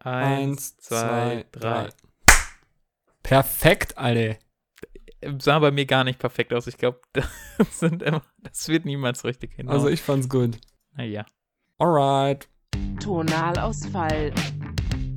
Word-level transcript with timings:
Eins, 0.00 0.76
zwei, 0.78 1.44
drei. 1.52 1.88
Perfekt, 3.22 3.98
Alter. 3.98 4.38
Sah 5.38 5.58
bei 5.58 5.70
mir 5.70 5.84
gar 5.84 6.04
nicht 6.04 6.18
perfekt 6.18 6.54
aus. 6.54 6.66
Ich 6.66 6.78
glaube, 6.78 7.00
das, 7.12 7.84
das 8.42 8.68
wird 8.68 8.86
niemals 8.86 9.24
richtig 9.24 9.54
hin. 9.54 9.68
Also 9.68 9.88
ich 9.88 10.00
fand's 10.00 10.28
gut. 10.28 10.56
Naja. 10.96 11.26
Alright. 11.78 12.48
Tonalausfall. 13.02 14.32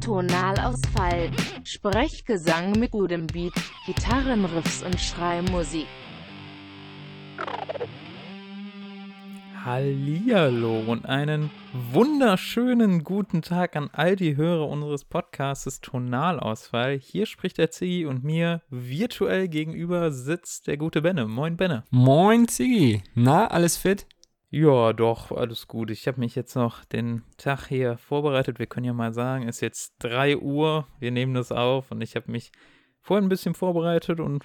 Tonalausfall. 0.01 1.31
Sprechgesang 1.63 2.71
mit 2.73 2.91
gutem 2.91 3.27
Beat, 3.27 3.53
Gitarrenriffs 3.85 4.83
und 4.83 4.99
Schreimusik. 4.99 5.87
Hallihallo 9.65 10.81
und 10.87 11.05
einen 11.05 11.49
wunderschönen 11.93 13.05
guten 13.05 13.41
Tag 13.41 13.77
an 13.77 13.89
all 13.93 14.17
die 14.17 14.35
Hörer 14.35 14.67
unseres 14.67 15.05
Podcasts 15.05 15.79
Tonalausfall. 15.79 16.97
Hier 16.97 17.25
spricht 17.25 17.57
der 17.57 17.71
Ziggy 17.71 18.05
und 18.05 18.25
mir 18.25 18.61
virtuell 18.69 19.47
gegenüber 19.47 20.11
sitzt 20.11 20.67
der 20.67 20.75
gute 20.75 21.01
Benne. 21.01 21.27
Moin 21.27 21.55
Benne. 21.55 21.85
Moin 21.91 22.49
Ziggy. 22.49 23.03
Na, 23.15 23.47
alles 23.47 23.77
fit? 23.77 24.05
Ja, 24.49 24.91
doch, 24.91 25.31
alles 25.31 25.65
gut. 25.69 25.91
Ich 25.91 26.09
habe 26.09 26.19
mich 26.19 26.35
jetzt 26.35 26.57
noch 26.57 26.83
den 26.83 27.23
Tag 27.37 27.67
hier 27.67 27.97
vorbereitet. 27.97 28.59
Wir 28.59 28.67
können 28.67 28.85
ja 28.85 28.93
mal 28.93 29.13
sagen, 29.13 29.47
es 29.47 29.55
ist 29.55 29.61
jetzt 29.61 29.93
3 29.99 30.39
Uhr. 30.39 30.87
Wir 30.99 31.11
nehmen 31.11 31.35
das 31.35 31.53
auf 31.53 31.89
und 31.89 32.01
ich 32.01 32.17
habe 32.17 32.29
mich 32.29 32.51
vorhin 33.01 33.27
ein 33.27 33.29
bisschen 33.29 33.53
vorbereitet 33.53 34.19
und 34.19 34.43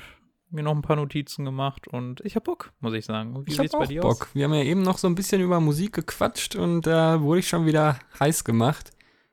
mir 0.51 0.63
noch 0.63 0.75
ein 0.75 0.83
paar 0.83 0.97
Notizen 0.97 1.45
gemacht 1.45 1.89
und 1.89 2.21
ich 2.25 2.37
hab 2.37 2.45
Bock, 2.45 2.73
muss 2.81 2.95
ich 2.95 3.05
sagen. 3.05 3.47
Wie 3.47 3.51
ich 3.51 3.57
sieht's 3.57 3.73
hab 3.73 3.81
bei 3.81 3.87
dir 3.87 4.03
Bock. 4.03 4.23
aus? 4.23 4.35
Wir 4.35 4.45
haben 4.45 4.55
ja 4.55 4.63
eben 4.63 4.83
noch 4.83 4.99
so 4.99 5.07
ein 5.07 5.15
bisschen 5.15 5.41
über 5.41 5.61
Musik 5.61 5.93
gequatscht 5.93 6.57
und 6.57 6.87
da 6.87 7.17
äh, 7.17 7.21
wurde 7.21 7.41
ich 7.41 7.49
schon 7.49 7.67
wieder 7.67 7.99
heiß 8.19 8.45
gemacht. 8.45 8.91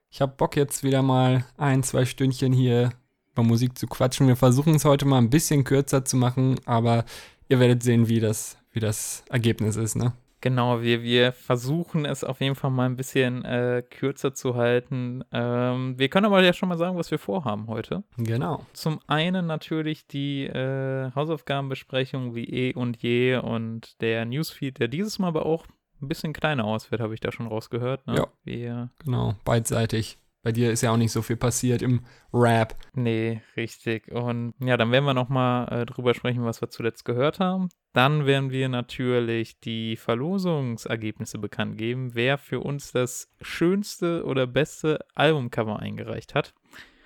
Ich 0.10 0.22
hab 0.22 0.38
Bock 0.38 0.56
jetzt 0.56 0.84
wieder 0.84 1.02
mal 1.02 1.46
ein, 1.58 1.84
zwei 1.84 2.06
Stündchen 2.06 2.54
hier 2.54 2.92
über 3.32 3.44
Musik 3.44 3.78
zu 3.78 3.88
quatschen. 3.88 4.28
Wir 4.28 4.36
versuchen 4.36 4.76
es 4.76 4.86
heute 4.86 5.06
mal 5.06 5.18
ein 5.18 5.30
bisschen 5.30 5.64
kürzer 5.64 6.06
zu 6.06 6.18
machen, 6.18 6.60
aber 6.66 7.06
ihr 7.50 7.60
werdet 7.60 7.84
sehen, 7.84 8.08
wie 8.08 8.20
das, 8.20 8.58
wie 8.72 8.80
das 8.80 9.24
Ergebnis 9.30 9.76
ist, 9.76 9.96
ne? 9.96 10.14
Genau, 10.46 10.84
wir, 10.84 11.02
wir 11.02 11.32
versuchen 11.32 12.06
es 12.06 12.24
auf 12.24 12.40
jeden 12.40 12.54
Fall 12.54 12.70
mal 12.70 12.86
ein 12.86 12.96
bisschen 12.96 13.44
äh, 13.46 13.82
kürzer 13.82 14.36
zu 14.36 14.54
halten. 14.54 15.24
Ähm, 15.32 15.98
wir 15.98 16.08
können 16.08 16.28
aber 16.28 16.44
ja 16.44 16.54
schon 16.54 16.70
mal 16.70 16.78
sagen, 16.78 16.96
was 16.98 17.10
wir 17.10 17.18
vorhaben 17.18 17.66
heute. 17.66 18.04
Genau. 18.18 18.64
Zum 18.74 19.00
einen 19.08 19.48
natürlich 19.48 20.06
die 20.06 20.44
äh, 20.44 21.10
Hausaufgabenbesprechung 21.16 22.36
wie 22.36 22.44
eh 22.44 22.76
und 22.76 23.02
je 23.02 23.38
und 23.38 24.00
der 24.02 24.26
Newsfeed, 24.26 24.78
der 24.78 24.88
dieses 24.88 25.18
Mal 25.18 25.30
aber 25.30 25.48
auch 25.48 25.66
ein 26.00 26.10
bisschen 26.10 26.32
kleiner 26.32 26.66
ausfällt, 26.66 27.02
habe 27.02 27.16
ich 27.16 27.22
da 27.22 27.32
schon 27.32 27.48
rausgehört. 27.48 28.06
Ne? 28.06 28.18
Ja. 28.18 28.28
Wir, 28.44 28.92
genau, 29.04 29.34
beidseitig. 29.46 30.20
Bei 30.46 30.52
dir 30.52 30.72
ist 30.72 30.84
ja 30.84 30.92
auch 30.92 30.98
nicht 30.98 31.12
so 31.12 31.24
viel 31.24 31.38
passiert 31.38 31.82
im 31.82 32.02
Rap. 32.32 32.76
Nee, 32.94 33.42
richtig. 33.58 34.12
Und 34.12 34.54
ja, 34.60 34.78
dann 34.78 34.92
werden 34.92 35.06
wir 35.06 35.16
nochmal 35.16 35.68
äh, 35.72 35.86
drüber 35.88 36.14
sprechen, 36.14 36.46
was 36.46 36.62
wir 36.62 36.70
zuletzt 36.70 37.04
gehört 37.04 37.40
haben. 37.40 37.70
Dann 37.94 38.28
werden 38.28 38.52
wir 38.52 38.70
natürlich 38.70 39.60
die 39.60 39.96
Verlosungsergebnisse 39.96 41.40
bekannt 41.40 41.80
geben, 41.80 42.14
wer 42.14 42.38
für 42.38 42.60
uns 42.60 42.92
das 42.92 43.28
schönste 43.42 44.24
oder 44.24 44.46
beste 44.46 45.00
Albumcover 45.16 45.80
eingereicht 45.80 46.36
hat. 46.36 46.54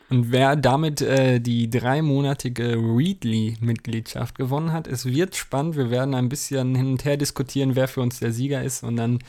Und 0.10 0.34
wer 0.34 0.58
damit 0.58 1.00
äh, 1.00 1.40
die 1.40 1.70
dreimonatige 1.70 2.76
Readly-Mitgliedschaft 2.76 4.38
gewonnen 4.38 4.73
hat, 4.73 4.86
es 4.86 5.06
wird 5.06 5.38
spannend. 5.38 5.78
Wir 5.78 5.90
werden 5.90 6.14
ein 6.14 6.28
bisschen 6.28 6.76
hin 6.76 6.88
und 6.88 7.06
her 7.06 7.16
diskutieren, 7.16 7.78
wer 7.78 7.88
für 7.88 8.02
uns 8.02 8.20
der 8.20 8.34
Sieger 8.34 8.62
ist 8.62 8.84
und 8.84 8.98
dann 8.98 9.20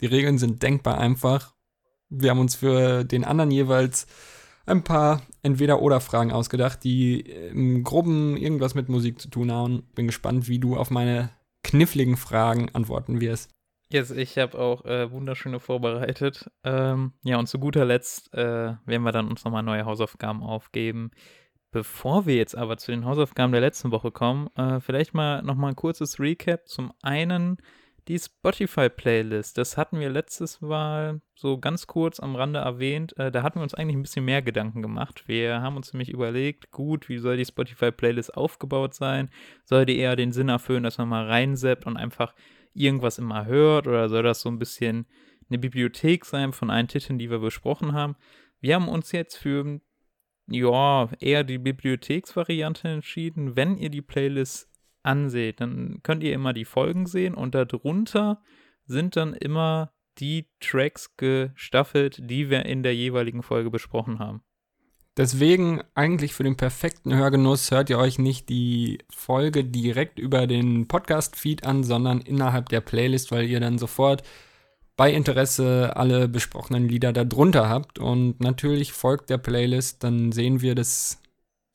Die 0.00 0.06
Regeln 0.06 0.38
sind 0.38 0.62
denkbar 0.62 0.98
einfach 0.98 1.52
wir 2.10 2.30
haben 2.30 2.40
uns 2.40 2.56
für 2.56 3.04
den 3.04 3.24
anderen 3.24 3.50
jeweils 3.50 4.06
ein 4.66 4.84
paar 4.84 5.22
Entweder-Oder-Fragen 5.42 6.32
ausgedacht, 6.32 6.84
die 6.84 7.20
im 7.20 7.82
Groben 7.82 8.36
irgendwas 8.36 8.74
mit 8.74 8.88
Musik 8.88 9.20
zu 9.20 9.28
tun 9.28 9.50
haben. 9.50 9.84
Bin 9.94 10.06
gespannt, 10.06 10.48
wie 10.48 10.58
du 10.58 10.76
auf 10.76 10.90
meine 10.90 11.30
kniffligen 11.62 12.16
Fragen 12.16 12.68
antworten 12.74 13.20
wirst. 13.20 13.50
Yes, 13.92 14.12
ich 14.12 14.38
habe 14.38 14.56
auch 14.58 14.84
äh, 14.84 15.10
wunderschöne 15.10 15.58
vorbereitet. 15.58 16.48
Ähm, 16.62 17.12
ja, 17.22 17.38
und 17.38 17.48
zu 17.48 17.58
guter 17.58 17.84
Letzt 17.84 18.32
äh, 18.34 18.74
werden 18.84 19.02
wir 19.02 19.12
dann 19.12 19.28
uns 19.28 19.44
nochmal 19.44 19.64
neue 19.64 19.84
Hausaufgaben 19.84 20.42
aufgeben. 20.42 21.10
Bevor 21.72 22.26
wir 22.26 22.36
jetzt 22.36 22.56
aber 22.56 22.76
zu 22.76 22.92
den 22.92 23.04
Hausaufgaben 23.04 23.52
der 23.52 23.60
letzten 23.60 23.90
Woche 23.90 24.12
kommen, 24.12 24.48
äh, 24.56 24.80
vielleicht 24.80 25.14
mal 25.14 25.42
nochmal 25.42 25.72
ein 25.72 25.76
kurzes 25.76 26.20
Recap. 26.20 26.68
Zum 26.68 26.92
einen 27.02 27.58
die 28.10 28.18
Spotify-Playlist, 28.18 29.56
das 29.56 29.76
hatten 29.76 30.00
wir 30.00 30.10
letztes 30.10 30.60
Mal 30.60 31.20
so 31.36 31.58
ganz 31.58 31.86
kurz 31.86 32.18
am 32.18 32.34
Rande 32.34 32.58
erwähnt. 32.58 33.16
Äh, 33.16 33.30
da 33.30 33.44
hatten 33.44 33.60
wir 33.60 33.62
uns 33.62 33.74
eigentlich 33.74 33.94
ein 33.94 34.02
bisschen 34.02 34.24
mehr 34.24 34.42
Gedanken 34.42 34.82
gemacht. 34.82 35.28
Wir 35.28 35.62
haben 35.62 35.76
uns 35.76 35.92
nämlich 35.92 36.08
überlegt, 36.08 36.72
gut, 36.72 37.08
wie 37.08 37.18
soll 37.18 37.36
die 37.36 37.44
Spotify-Playlist 37.44 38.36
aufgebaut 38.36 38.94
sein? 38.94 39.30
Soll 39.62 39.86
die 39.86 39.96
eher 39.96 40.16
den 40.16 40.32
Sinn 40.32 40.48
erfüllen, 40.48 40.82
dass 40.82 40.98
man 40.98 41.08
mal 41.08 41.26
reinseppt 41.26 41.86
und 41.86 41.96
einfach 41.96 42.34
irgendwas 42.74 43.18
immer 43.18 43.46
hört? 43.46 43.86
Oder 43.86 44.08
soll 44.08 44.24
das 44.24 44.40
so 44.40 44.48
ein 44.48 44.58
bisschen 44.58 45.06
eine 45.48 45.60
Bibliothek 45.60 46.24
sein 46.24 46.52
von 46.52 46.68
allen 46.68 46.88
Titeln, 46.88 47.20
die 47.20 47.30
wir 47.30 47.38
besprochen 47.38 47.92
haben? 47.92 48.16
Wir 48.60 48.74
haben 48.74 48.88
uns 48.88 49.12
jetzt 49.12 49.36
für 49.36 49.80
ja, 50.48 51.08
eher 51.20 51.44
die 51.44 51.58
Bibliotheksvariante 51.58 52.88
entschieden. 52.88 53.54
Wenn 53.54 53.76
ihr 53.76 53.88
die 53.88 54.02
Playlist 54.02 54.68
anseht, 55.02 55.60
dann 55.60 56.00
könnt 56.02 56.22
ihr 56.22 56.32
immer 56.32 56.52
die 56.52 56.64
Folgen 56.64 57.06
sehen 57.06 57.34
und 57.34 57.54
darunter 57.54 58.42
sind 58.84 59.16
dann 59.16 59.34
immer 59.34 59.92
die 60.18 60.46
Tracks 60.60 61.16
gestaffelt, 61.16 62.18
die 62.22 62.50
wir 62.50 62.66
in 62.66 62.82
der 62.82 62.94
jeweiligen 62.94 63.42
Folge 63.42 63.70
besprochen 63.70 64.18
haben. 64.18 64.42
Deswegen 65.16 65.82
eigentlich 65.94 66.34
für 66.34 66.44
den 66.44 66.56
perfekten 66.56 67.14
Hörgenuss 67.14 67.70
hört 67.70 67.90
ihr 67.90 67.98
euch 67.98 68.18
nicht 68.18 68.48
die 68.48 68.98
Folge 69.10 69.64
direkt 69.64 70.18
über 70.18 70.46
den 70.46 70.88
Podcast-Feed 70.88 71.66
an, 71.66 71.84
sondern 71.84 72.20
innerhalb 72.20 72.68
der 72.68 72.80
Playlist, 72.80 73.32
weil 73.32 73.48
ihr 73.48 73.60
dann 73.60 73.78
sofort 73.78 74.22
bei 74.96 75.12
Interesse 75.12 75.96
alle 75.96 76.28
besprochenen 76.28 76.88
Lieder 76.88 77.12
darunter 77.12 77.68
habt. 77.68 77.98
Und 77.98 78.40
natürlich 78.40 78.92
folgt 78.92 79.30
der 79.30 79.38
Playlist, 79.38 80.04
dann 80.04 80.30
sehen 80.30 80.62
wir, 80.62 80.74
dass 80.74 81.20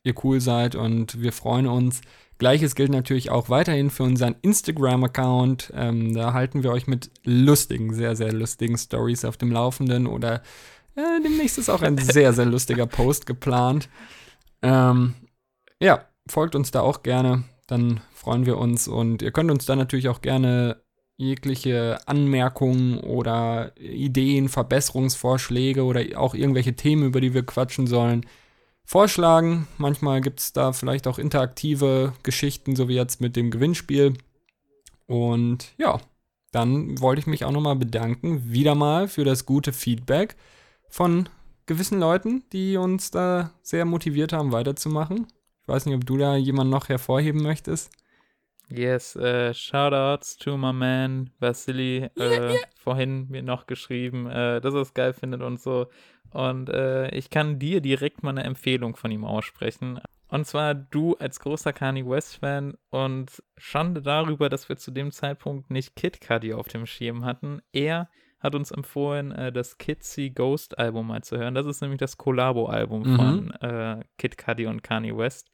ihr 0.04 0.16
cool 0.24 0.40
seid 0.40 0.76
und 0.76 1.22
wir 1.22 1.34
freuen 1.34 1.68
uns, 1.68 2.02
Gleiches 2.38 2.76
gilt 2.76 2.92
natürlich 2.92 3.30
auch 3.30 3.50
weiterhin 3.50 3.90
für 3.90 4.04
unseren 4.04 4.36
Instagram-Account. 4.42 5.72
Ähm, 5.76 6.14
da 6.14 6.34
halten 6.34 6.64
wir 6.64 6.72
euch 6.72 6.86
mit 6.86 7.10
lustigen, 7.24 7.94
sehr, 7.94 8.16
sehr 8.16 8.34
lustigen 8.34 8.78
Stories 8.78 9.24
auf 9.24 9.38
dem 9.38 9.52
Laufenden 9.52 10.06
oder 10.06 10.42
äh, 10.96 11.22
demnächst 11.24 11.58
ist 11.58 11.70
auch 11.70 11.82
ein 11.82 11.98
sehr, 12.00 12.34
sehr 12.34 12.46
lustiger 12.46 12.88
Post 12.88 13.26
geplant. 13.26 13.90
Ähm, 14.62 15.14
ja, 15.82 16.06
folgt 16.28 16.56
uns 16.56 16.72
da 16.72 16.82
auch 16.82 17.04
gerne, 17.04 17.44
dann 17.68 18.02
freuen 18.14 18.46
wir 18.46 18.58
uns 18.58 18.88
und 18.88 19.22
ihr 19.22 19.32
könnt 19.32 19.52
uns 19.52 19.66
da 19.66 19.76
natürlich 19.76 20.10
auch 20.10 20.22
gerne 20.22 20.82
jegliche 21.18 22.00
Anmerkungen 22.08 23.00
oder 23.00 23.72
Ideen, 23.78 24.50
Verbesserungsvorschläge 24.50 25.84
oder 25.84 26.04
auch 26.16 26.34
irgendwelche 26.34 26.76
Themen, 26.76 27.04
über 27.04 27.22
die 27.22 27.34
wir 27.34 27.46
quatschen 27.46 27.88
sollen, 27.88 28.26
vorschlagen. 28.86 29.68
Manchmal 29.78 30.22
gibt 30.22 30.40
es 30.40 30.54
da 30.54 30.72
vielleicht 30.72 31.08
auch 31.08 31.20
interaktive 31.20 32.14
Geschichten, 32.24 32.76
so 32.76 32.88
wie 32.88 32.96
jetzt 32.96 33.20
mit 33.20 33.36
dem 33.36 33.52
Gewinnspiel. 33.52 34.14
Und 35.08 35.74
ja, 35.78 36.00
dann 36.52 37.00
wollte 37.02 37.20
ich 37.20 37.28
mich 37.28 37.44
auch 37.44 37.52
nochmal 37.52 37.76
bedanken, 37.76 38.52
wieder 38.52 38.76
mal 38.76 39.08
für 39.08 39.26
das 39.26 39.46
gute 39.46 39.74
Feedback 39.74 40.36
von 40.90 41.28
gewissen 41.66 42.00
Leuten, 42.00 42.44
die 42.54 42.78
uns 42.78 43.12
da 43.12 43.52
sehr 43.62 43.86
motiviert 43.86 44.32
haben, 44.32 44.52
weiterzumachen. 44.52 45.28
Ich 45.62 45.68
weiß 45.68 45.86
nicht, 45.86 45.96
ob 45.96 46.06
du 46.06 46.18
da 46.18 46.36
jemanden 46.36 46.72
noch 46.72 46.90
hervorheben 46.90 47.42
möchtest. 47.42 47.90
Yes, 48.70 49.16
uh, 49.16 49.54
shoutouts 49.54 50.38
to 50.38 50.58
my 50.58 50.74
man 50.74 51.30
Vasili. 51.40 52.10
Äh, 52.18 52.54
yeah. 52.54 52.56
Vorhin 52.78 53.28
mir 53.30 53.44
noch 53.44 53.68
geschrieben, 53.68 54.28
äh, 54.28 54.60
dass 54.62 54.74
er 54.74 54.82
es 54.82 54.94
geil 54.94 55.14
findet 55.14 55.42
und 55.42 55.60
so. 55.60 55.88
Und 56.32 56.70
äh, 56.70 57.10
ich 57.16 57.30
kann 57.30 57.60
dir 57.60 57.82
direkt 57.82 58.24
mal 58.24 58.32
eine 58.32 58.44
Empfehlung 58.44 58.96
von 58.96 59.12
ihm 59.12 59.24
aussprechen. 59.24 60.00
Und 60.28 60.46
zwar 60.48 60.74
du 60.74 61.16
als 61.16 61.40
großer 61.40 61.72
Kanye 61.72 62.06
West-Fan 62.06 62.76
und 62.90 63.44
Schande 63.58 64.02
darüber, 64.02 64.50
dass 64.50 64.68
wir 64.68 64.76
zu 64.78 64.92
dem 64.92 65.12
Zeitpunkt 65.12 65.70
nicht 65.70 65.96
Kid 65.96 66.20
Cudi 66.20 66.54
auf 66.54 66.68
dem 66.68 66.86
Schirm 66.88 67.24
hatten. 67.24 67.62
Er 67.72 68.10
hat 68.40 68.56
uns 68.56 68.72
empfohlen, 68.72 69.32
äh, 69.32 69.52
das 69.52 69.78
Kitsy 69.78 70.32
Ghost 70.32 70.78
Album 70.78 71.08
mal 71.08 71.24
zu 71.24 71.38
hören. 71.38 71.56
Das 71.56 71.66
ist 71.68 71.82
nämlich 71.82 72.00
das 72.00 72.18
Collabo-Album 72.18 73.04
Mhm. 73.04 73.16
von 73.16 73.52
äh, 73.62 74.04
Kid 74.18 74.38
Cudi 74.38 74.66
und 74.66 74.84
Kanye 74.84 75.16
West. 75.16 75.50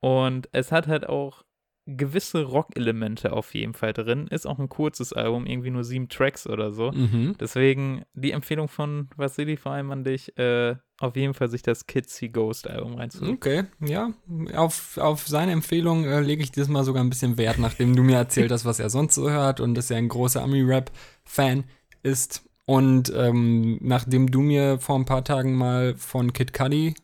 Und 0.00 0.48
es 0.52 0.72
hat 0.72 0.86
halt 0.86 1.08
auch 1.08 1.44
gewisse 1.86 2.42
Rock-Elemente 2.42 3.32
auf 3.32 3.54
jeden 3.54 3.72
Fall 3.72 3.92
drin. 3.92 4.26
Ist 4.26 4.46
auch 4.46 4.58
ein 4.58 4.68
kurzes 4.68 5.12
Album, 5.12 5.46
irgendwie 5.46 5.70
nur 5.70 5.84
sieben 5.84 6.08
Tracks 6.08 6.46
oder 6.46 6.72
so. 6.72 6.90
Mhm. 6.90 7.36
Deswegen 7.38 8.02
die 8.14 8.32
Empfehlung 8.32 8.68
von 8.68 9.08
Vasili 9.16 9.56
vor 9.56 9.72
allem 9.72 9.92
an 9.92 10.02
dich, 10.02 10.36
äh, 10.36 10.74
auf 10.98 11.14
jeden 11.14 11.34
Fall 11.34 11.48
sich 11.48 11.62
das 11.62 11.86
Kitsy 11.86 12.28
Ghost 12.28 12.68
Album 12.68 12.94
reinzuholen. 12.94 13.34
Okay, 13.34 13.64
ja. 13.80 14.12
Auf, 14.54 14.98
auf 14.98 15.28
seine 15.28 15.52
Empfehlung 15.52 16.04
äh, 16.04 16.20
lege 16.20 16.42
ich 16.42 16.50
diesmal 16.50 16.84
sogar 16.84 17.04
ein 17.04 17.10
bisschen 17.10 17.38
Wert, 17.38 17.58
nachdem 17.58 17.94
du 17.94 18.02
mir 18.02 18.16
erzählt 18.16 18.50
hast, 18.50 18.64
was 18.64 18.80
er 18.80 18.90
sonst 18.90 19.14
so 19.14 19.30
hört 19.30 19.60
und 19.60 19.74
dass 19.74 19.90
er 19.90 19.98
ein 19.98 20.08
großer 20.08 20.42
Ami-Rap-Fan 20.42 21.64
ist. 22.02 22.42
Und 22.64 23.12
ähm, 23.14 23.78
nachdem 23.80 24.28
du 24.28 24.40
mir 24.40 24.80
vor 24.80 24.98
ein 24.98 25.04
paar 25.04 25.22
Tagen 25.22 25.54
mal 25.54 25.94
von 25.94 26.32
Kid 26.32 26.52
Cudi 26.52 26.94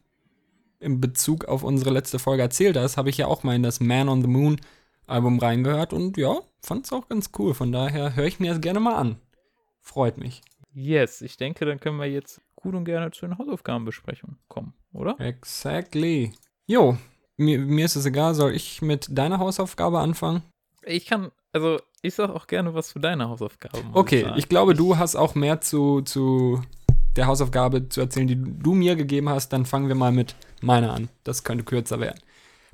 in 0.83 1.01
Bezug 1.01 1.47
auf 1.47 1.63
unsere 1.63 1.91
letzte 1.91 2.19
Folge 2.19 2.43
erzählt 2.43 2.77
hast, 2.77 2.97
habe 2.97 3.11
ich 3.11 3.17
ja 3.17 3.27
auch 3.27 3.43
mal 3.43 3.55
in 3.55 3.63
das 3.63 3.81
Man 3.81 4.09
on 4.09 4.23
the 4.23 4.29
Moon 4.29 4.61
Album 5.07 5.39
reingehört 5.39 5.93
und 5.93 6.17
ja, 6.17 6.41
fand 6.61 6.87
es 6.87 6.93
auch 6.93 7.09
ganz 7.09 7.31
cool. 7.39 7.55
Von 7.55 7.73
daher 7.73 8.17
höre 8.17 8.27
ich 8.27 8.41
mir 8.41 8.53
das 8.53 8.61
gerne 8.61 8.81
mal 8.81 8.95
an. 8.95 9.17
Freut 9.81 10.19
mich. 10.19 10.43
Yes, 10.75 11.21
ich 11.21 11.37
denke, 11.37 11.65
dann 11.65 11.81
können 11.81 11.99
wir 11.99 12.07
jetzt 12.07 12.41
gut 12.57 12.75
und 12.75 12.85
gerne 12.85 13.11
zu 13.11 13.27
den 13.27 13.37
Hausaufgabenbesprechungen 13.37 14.39
kommen, 14.49 14.75
oder? 14.93 15.21
Exactly. 15.21 16.33
Jo, 16.67 16.97
mir, 17.37 17.59
mir 17.59 17.85
ist 17.85 17.97
es 17.97 18.07
egal, 18.07 18.35
soll 18.35 18.55
ich 18.55 18.81
mit 18.81 19.07
deiner 19.11 19.39
Hausaufgabe 19.39 19.99
anfangen? 19.99 20.43
Ich 20.85 21.07
kann, 21.07 21.31
also 21.53 21.79
ich 22.01 22.15
sag 22.15 22.31
auch 22.31 22.47
gerne 22.47 22.75
was 22.75 22.89
zu 22.89 22.99
deiner 22.99 23.29
Hausaufgabe. 23.29 23.79
Okay, 23.93 24.27
ich 24.37 24.49
glaube, 24.49 24.75
du 24.75 24.97
hast 24.97 25.17
auch 25.17 25.35
mehr 25.35 25.61
zu, 25.61 26.03
zu 26.03 26.63
der 27.17 27.27
Hausaufgabe 27.27 27.89
zu 27.89 28.01
erzählen, 28.01 28.27
die 28.27 28.37
du 28.37 28.75
mir 28.75 28.97
gegeben 28.97 29.29
hast. 29.29 29.51
Dann 29.53 29.67
fangen 29.67 29.89
wir 29.89 29.95
mal 29.95 30.13
mit 30.13 30.35
meiner 30.61 30.93
an. 30.93 31.09
Das 31.25 31.45
könnte 31.45 31.65
kürzer 31.65 32.01
werden. 32.01 32.21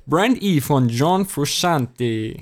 Brand 0.05 0.41
E 0.41 0.61
von 0.61 0.89
John 0.89 1.25
Frusciante. 1.25 2.37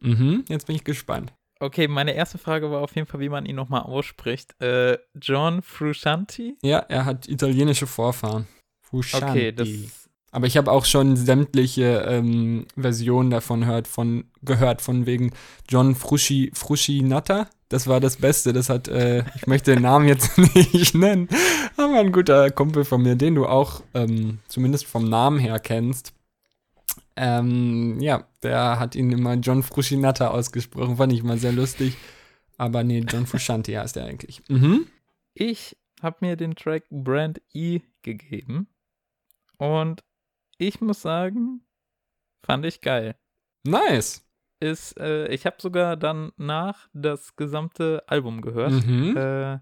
Mhm, 0.00 0.44
jetzt 0.48 0.66
bin 0.66 0.76
ich 0.76 0.84
gespannt. 0.84 1.32
Okay, 1.60 1.88
meine 1.88 2.12
erste 2.12 2.38
Frage 2.38 2.70
war 2.70 2.82
auf 2.82 2.94
jeden 2.94 3.08
Fall, 3.08 3.18
wie 3.20 3.28
man 3.28 3.44
ihn 3.44 3.56
nochmal 3.56 3.82
ausspricht. 3.82 4.60
Äh, 4.62 4.98
John 5.20 5.62
Frusciante? 5.62 6.54
Ja, 6.62 6.78
er 6.78 7.04
hat 7.04 7.28
italienische 7.28 7.88
Vorfahren. 7.88 8.46
Frusciante. 8.80 9.28
Okay, 9.28 9.52
das. 9.52 10.07
Aber 10.30 10.46
ich 10.46 10.56
habe 10.56 10.70
auch 10.70 10.84
schon 10.84 11.16
sämtliche 11.16 12.04
ähm, 12.06 12.66
Versionen 12.76 13.30
davon 13.30 13.64
hört, 13.64 13.88
von, 13.88 14.24
gehört, 14.42 14.82
von 14.82 15.06
wegen 15.06 15.32
John 15.68 15.94
Frusci, 15.94 16.50
Fruscinata. 16.54 17.48
Das 17.70 17.86
war 17.86 18.00
das 18.00 18.16
Beste. 18.16 18.52
Das 18.52 18.68
hat, 18.68 18.88
äh, 18.88 19.24
ich 19.36 19.46
möchte 19.46 19.72
den 19.72 19.82
Namen 19.82 20.06
jetzt 20.06 20.36
nicht 20.54 20.94
nennen, 20.94 21.28
aber 21.76 22.00
ein 22.00 22.12
guter 22.12 22.50
Kumpel 22.50 22.84
von 22.84 23.02
mir, 23.02 23.16
den 23.16 23.36
du 23.36 23.46
auch 23.46 23.82
ähm, 23.94 24.38
zumindest 24.48 24.86
vom 24.86 25.08
Namen 25.08 25.38
her 25.38 25.58
kennst. 25.58 26.12
Ähm, 27.16 27.98
ja, 28.00 28.26
der 28.42 28.78
hat 28.78 28.94
ihn 28.94 29.10
immer 29.10 29.34
John 29.34 29.62
Fruscinata 29.62 30.28
ausgesprochen. 30.28 30.96
Fand 30.96 31.12
ich 31.12 31.22
mal 31.22 31.38
sehr 31.38 31.52
lustig. 31.52 31.96
Aber 32.58 32.84
nee, 32.84 33.04
John 33.08 33.26
Frusciante 33.26 33.78
heißt 33.78 33.96
er 33.96 34.06
eigentlich. 34.06 34.42
Mhm. 34.48 34.86
Ich 35.34 35.76
habe 36.02 36.16
mir 36.20 36.36
den 36.36 36.54
Track 36.54 36.84
Brand 36.90 37.40
E 37.52 37.80
gegeben. 38.02 38.68
Und 39.58 40.04
ich 40.58 40.80
muss 40.80 41.02
sagen, 41.02 41.62
fand 42.44 42.66
ich 42.66 42.80
geil. 42.80 43.16
Nice. 43.64 44.24
Ist, 44.60 44.98
äh, 44.98 45.28
ich 45.28 45.46
habe 45.46 45.56
sogar 45.60 45.96
dann 45.96 46.32
nach 46.36 46.88
das 46.92 47.36
gesamte 47.36 48.02
Album 48.06 48.42
gehört. 48.42 48.72
Mhm. 48.72 49.16
Äh, 49.16 49.58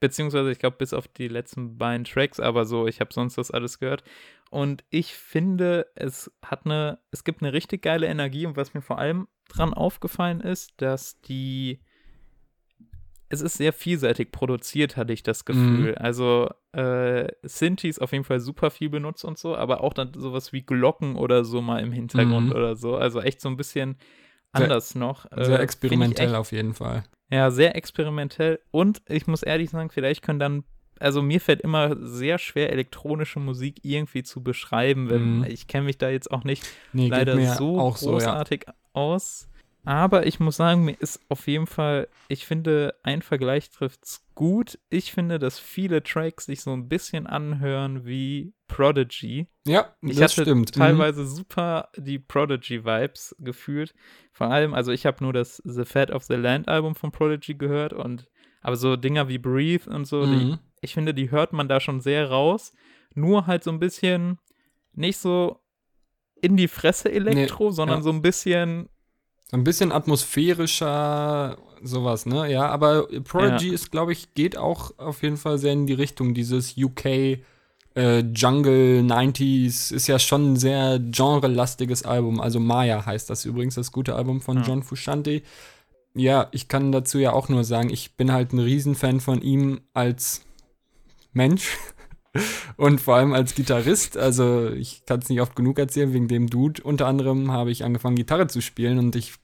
beziehungsweise, 0.00 0.50
ich 0.50 0.58
glaube, 0.58 0.76
bis 0.78 0.94
auf 0.94 1.08
die 1.08 1.28
letzten 1.28 1.76
beiden 1.76 2.04
Tracks, 2.04 2.40
aber 2.40 2.64
so, 2.64 2.86
ich 2.86 3.00
habe 3.00 3.12
sonst 3.12 3.36
das 3.36 3.50
alles 3.50 3.78
gehört. 3.78 4.04
Und 4.50 4.84
ich 4.90 5.14
finde, 5.14 5.90
es 5.94 6.30
hat 6.42 6.64
eine, 6.64 7.00
es 7.10 7.24
gibt 7.24 7.42
eine 7.42 7.52
richtig 7.52 7.82
geile 7.82 8.06
Energie 8.06 8.46
und 8.46 8.56
was 8.56 8.74
mir 8.74 8.80
vor 8.80 8.98
allem 8.98 9.28
dran 9.48 9.74
aufgefallen 9.74 10.40
ist, 10.40 10.72
dass 10.80 11.20
die, 11.20 11.80
es 13.30 13.40
ist 13.42 13.56
sehr 13.58 13.72
vielseitig 13.72 14.32
produziert, 14.32 14.96
hatte 14.96 15.12
ich 15.12 15.22
das 15.22 15.44
Gefühl. 15.44 15.94
Also, 15.96 16.48
äh, 16.72 17.28
Synthes 17.42 17.98
auf 17.98 18.12
jeden 18.12 18.24
Fall 18.24 18.40
super 18.40 18.70
viel 18.70 18.88
benutzt 18.88 19.24
und 19.24 19.38
so, 19.38 19.56
aber 19.56 19.82
auch 19.82 19.92
dann 19.92 20.12
sowas 20.14 20.52
wie 20.52 20.62
Glocken 20.62 21.16
oder 21.16 21.44
so 21.44 21.60
mal 21.60 21.80
im 21.80 21.92
Hintergrund 21.92 22.46
Mhm. 22.46 22.52
oder 22.52 22.74
so. 22.76 22.96
Also 22.96 23.20
echt 23.20 23.40
so 23.40 23.48
ein 23.48 23.56
bisschen 23.56 23.96
Sehr- 24.54 24.64
anders 24.64 24.94
noch. 24.94 25.30
Äh, 25.32 25.44
Sehr 25.44 25.60
experimentell 25.60 26.26
echt 26.28 26.34
auf 26.36 26.52
jeden 26.52 26.72
Fall. 26.74 27.04
ja, 27.30 27.50
sehr 27.50 27.76
experimentell. 27.76 28.60
Und 28.70 29.02
ich 29.08 29.26
muss 29.26 29.42
ehrlich 29.42 29.70
sagen, 29.70 29.90
vielleicht 29.90 30.22
können 30.22 30.38
dann, 30.38 30.64
also 30.98 31.20
mir 31.22 31.40
fällt 31.40 31.60
immer 31.60 31.96
sehr 32.00 32.38
schwer, 32.38 32.72
elektronische 32.72 33.40
Musik 33.40 33.80
irgendwie 33.84 34.22
zu 34.22 34.42
beschreiben. 34.42 35.10
Wenn, 35.10 35.38
Mhm. 35.40 35.44
Ich 35.48 35.66
kenne 35.66 35.84
mich 35.84 35.98
da 35.98 36.08
jetzt 36.08 36.30
auch 36.30 36.44
nicht 36.44 36.64
Nee, 36.94 37.08
leider 37.08 37.38
so 37.56 37.78
auch 37.78 37.96
so, 37.98 38.06
ja. 38.12 38.12
großartig 38.18 38.64
aus. 38.94 39.48
Aber 39.84 40.26
ich 40.26 40.38
muss 40.38 40.56
sagen, 40.56 40.84
mir 40.84 40.96
ist 41.00 41.20
auf 41.30 41.46
jeden 41.46 41.66
Fall, 41.66 42.08
ich 42.28 42.44
finde, 42.46 42.94
ein 43.02 43.22
Vergleich 43.22 43.70
trifft's 43.70 44.26
gut. 44.34 44.78
Ich 44.90 45.12
finde, 45.12 45.38
dass 45.38 45.58
viele 45.58 46.02
Tracks 46.02 46.44
sich 46.46 46.60
so 46.60 46.72
ein 46.72 46.88
bisschen 46.88 47.26
anhören 47.26 48.04
wie 48.04 48.52
Prodigy. 48.66 49.46
Ja, 49.66 49.94
Ich 50.02 50.18
das 50.18 50.32
stimmt. 50.34 50.76
Mhm. 50.76 50.80
teilweise 50.80 51.26
super 51.26 51.88
die 51.96 52.18
Prodigy-Vibes 52.18 53.36
gefühlt. 53.38 53.94
Vor 54.32 54.48
allem, 54.50 54.74
also 54.74 54.92
ich 54.92 55.06
habe 55.06 55.24
nur 55.24 55.32
das 55.32 55.62
The 55.64 55.84
Fat 55.84 56.10
of 56.10 56.24
the 56.24 56.34
Land 56.34 56.68
Album 56.68 56.94
von 56.94 57.10
Prodigy 57.10 57.54
gehört 57.54 57.92
und 57.94 58.28
aber 58.60 58.76
so 58.76 58.96
Dinger 58.96 59.28
wie 59.28 59.38
Breathe 59.38 59.88
und 59.88 60.04
so, 60.04 60.26
die, 60.26 60.44
Mhm. 60.44 60.58
ich 60.82 60.92
finde, 60.92 61.14
die 61.14 61.30
hört 61.30 61.52
man 61.52 61.68
da 61.68 61.80
schon 61.80 62.00
sehr 62.00 62.28
raus. 62.28 62.72
Nur 63.14 63.46
halt 63.46 63.64
so 63.64 63.70
ein 63.70 63.78
bisschen 63.80 64.38
nicht 64.92 65.16
so 65.18 65.60
in 66.42 66.56
die 66.56 66.68
Fresse 66.68 67.10
Elektro, 67.10 67.70
sondern 67.70 67.98
ja. 67.98 68.02
so 68.02 68.10
ein 68.10 68.20
bisschen, 68.20 68.88
So 69.50 69.56
ein 69.56 69.64
bisschen 69.64 69.92
atmosphärischer, 69.92 71.56
sowas, 71.82 72.26
ne? 72.26 72.50
Ja, 72.52 72.68
aber 72.68 73.08
Prodigy 73.24 73.70
ist, 73.70 73.90
glaube 73.90 74.12
ich, 74.12 74.34
geht 74.34 74.58
auch 74.58 74.92
auf 74.98 75.22
jeden 75.22 75.38
Fall 75.38 75.58
sehr 75.58 75.72
in 75.72 75.86
die 75.86 75.94
Richtung 75.94 76.34
dieses 76.34 76.76
UK 76.76 77.38
äh, 77.96 78.20
Jungle 78.34 79.00
90s. 79.00 79.92
Ist 79.92 80.06
ja 80.06 80.18
schon 80.18 80.52
ein 80.52 80.56
sehr 80.56 80.98
genrelastiges 80.98 82.02
Album. 82.04 82.40
Also 82.40 82.60
Maya 82.60 83.06
heißt 83.06 83.30
das 83.30 83.44
übrigens, 83.44 83.74
das 83.74 83.90
gute 83.90 84.14
Album 84.14 84.40
von 84.40 84.58
Ja. 84.58 84.64
John 84.64 84.82
Frusciante. 84.82 85.42
Ja, 86.14 86.48
ich 86.52 86.68
kann 86.68 86.92
dazu 86.92 87.18
ja 87.18 87.32
auch 87.32 87.48
nur 87.48 87.64
sagen, 87.64 87.90
ich 87.90 88.16
bin 88.16 88.32
halt 88.32 88.52
ein 88.52 88.58
Riesenfan 88.58 89.20
von 89.20 89.40
ihm 89.40 89.80
als 89.94 90.42
Mensch. 91.32 91.76
Und 92.76 93.00
vor 93.00 93.16
allem 93.16 93.32
als 93.32 93.54
Gitarrist, 93.54 94.16
also 94.16 94.70
ich 94.70 95.04
kann 95.06 95.20
es 95.20 95.28
nicht 95.28 95.40
oft 95.40 95.56
genug 95.56 95.78
erzählen, 95.78 96.12
wegen 96.12 96.28
dem 96.28 96.48
Dude 96.48 96.82
unter 96.82 97.06
anderem 97.06 97.52
habe 97.52 97.70
ich 97.70 97.84
angefangen, 97.84 98.16
Gitarre 98.16 98.46
zu 98.46 98.60
spielen 98.60 98.98
und 98.98 99.16
ich 99.16 99.34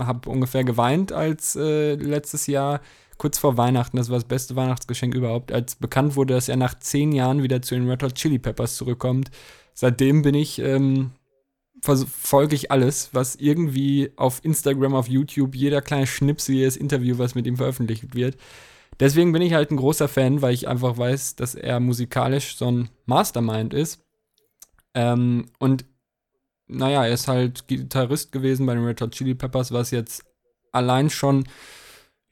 habe 0.00 0.28
ungefähr 0.28 0.64
geweint, 0.64 1.12
als 1.12 1.56
äh, 1.56 1.94
letztes 1.94 2.46
Jahr, 2.46 2.80
kurz 3.18 3.38
vor 3.38 3.56
Weihnachten, 3.56 3.96
das 3.96 4.08
war 4.08 4.16
das 4.16 4.24
beste 4.24 4.56
Weihnachtsgeschenk 4.56 5.14
überhaupt, 5.14 5.52
als 5.52 5.76
bekannt 5.76 6.16
wurde, 6.16 6.34
dass 6.34 6.48
er 6.48 6.56
nach 6.56 6.78
zehn 6.78 7.12
Jahren 7.12 7.42
wieder 7.42 7.62
zu 7.62 7.74
den 7.74 7.88
Red 7.88 8.02
Hot 8.02 8.14
Chili 8.14 8.38
Peppers 8.38 8.76
zurückkommt. 8.76 9.30
Seitdem 9.72 10.22
bin 10.22 10.34
ich, 10.34 10.58
ähm, 10.58 11.12
verfolge 11.80 12.54
ich 12.54 12.70
alles, 12.70 13.10
was 13.12 13.36
irgendwie 13.36 14.10
auf 14.16 14.40
Instagram, 14.44 14.94
auf 14.94 15.08
YouTube, 15.08 15.54
jeder 15.54 15.82
kleine 15.82 16.06
Schnipsel, 16.06 16.56
jedes 16.56 16.76
Interview, 16.76 17.18
was 17.18 17.34
mit 17.34 17.46
ihm 17.46 17.56
veröffentlicht 17.56 18.14
wird. 18.14 18.36
Deswegen 19.00 19.32
bin 19.32 19.42
ich 19.42 19.54
halt 19.54 19.70
ein 19.70 19.76
großer 19.76 20.08
Fan, 20.08 20.42
weil 20.42 20.54
ich 20.54 20.68
einfach 20.68 20.96
weiß, 20.96 21.36
dass 21.36 21.54
er 21.54 21.80
musikalisch 21.80 22.56
so 22.56 22.70
ein 22.70 22.88
Mastermind 23.06 23.74
ist. 23.74 24.04
Ähm, 24.94 25.46
und 25.58 25.84
naja, 26.66 27.04
er 27.04 27.12
ist 27.12 27.28
halt 27.28 27.68
Gitarrist 27.68 28.32
gewesen 28.32 28.66
bei 28.66 28.74
den 28.74 28.84
Red 28.84 29.00
Hot 29.00 29.12
Chili 29.12 29.34
Peppers, 29.34 29.72
was 29.72 29.90
jetzt 29.90 30.24
allein 30.72 31.10
schon 31.10 31.44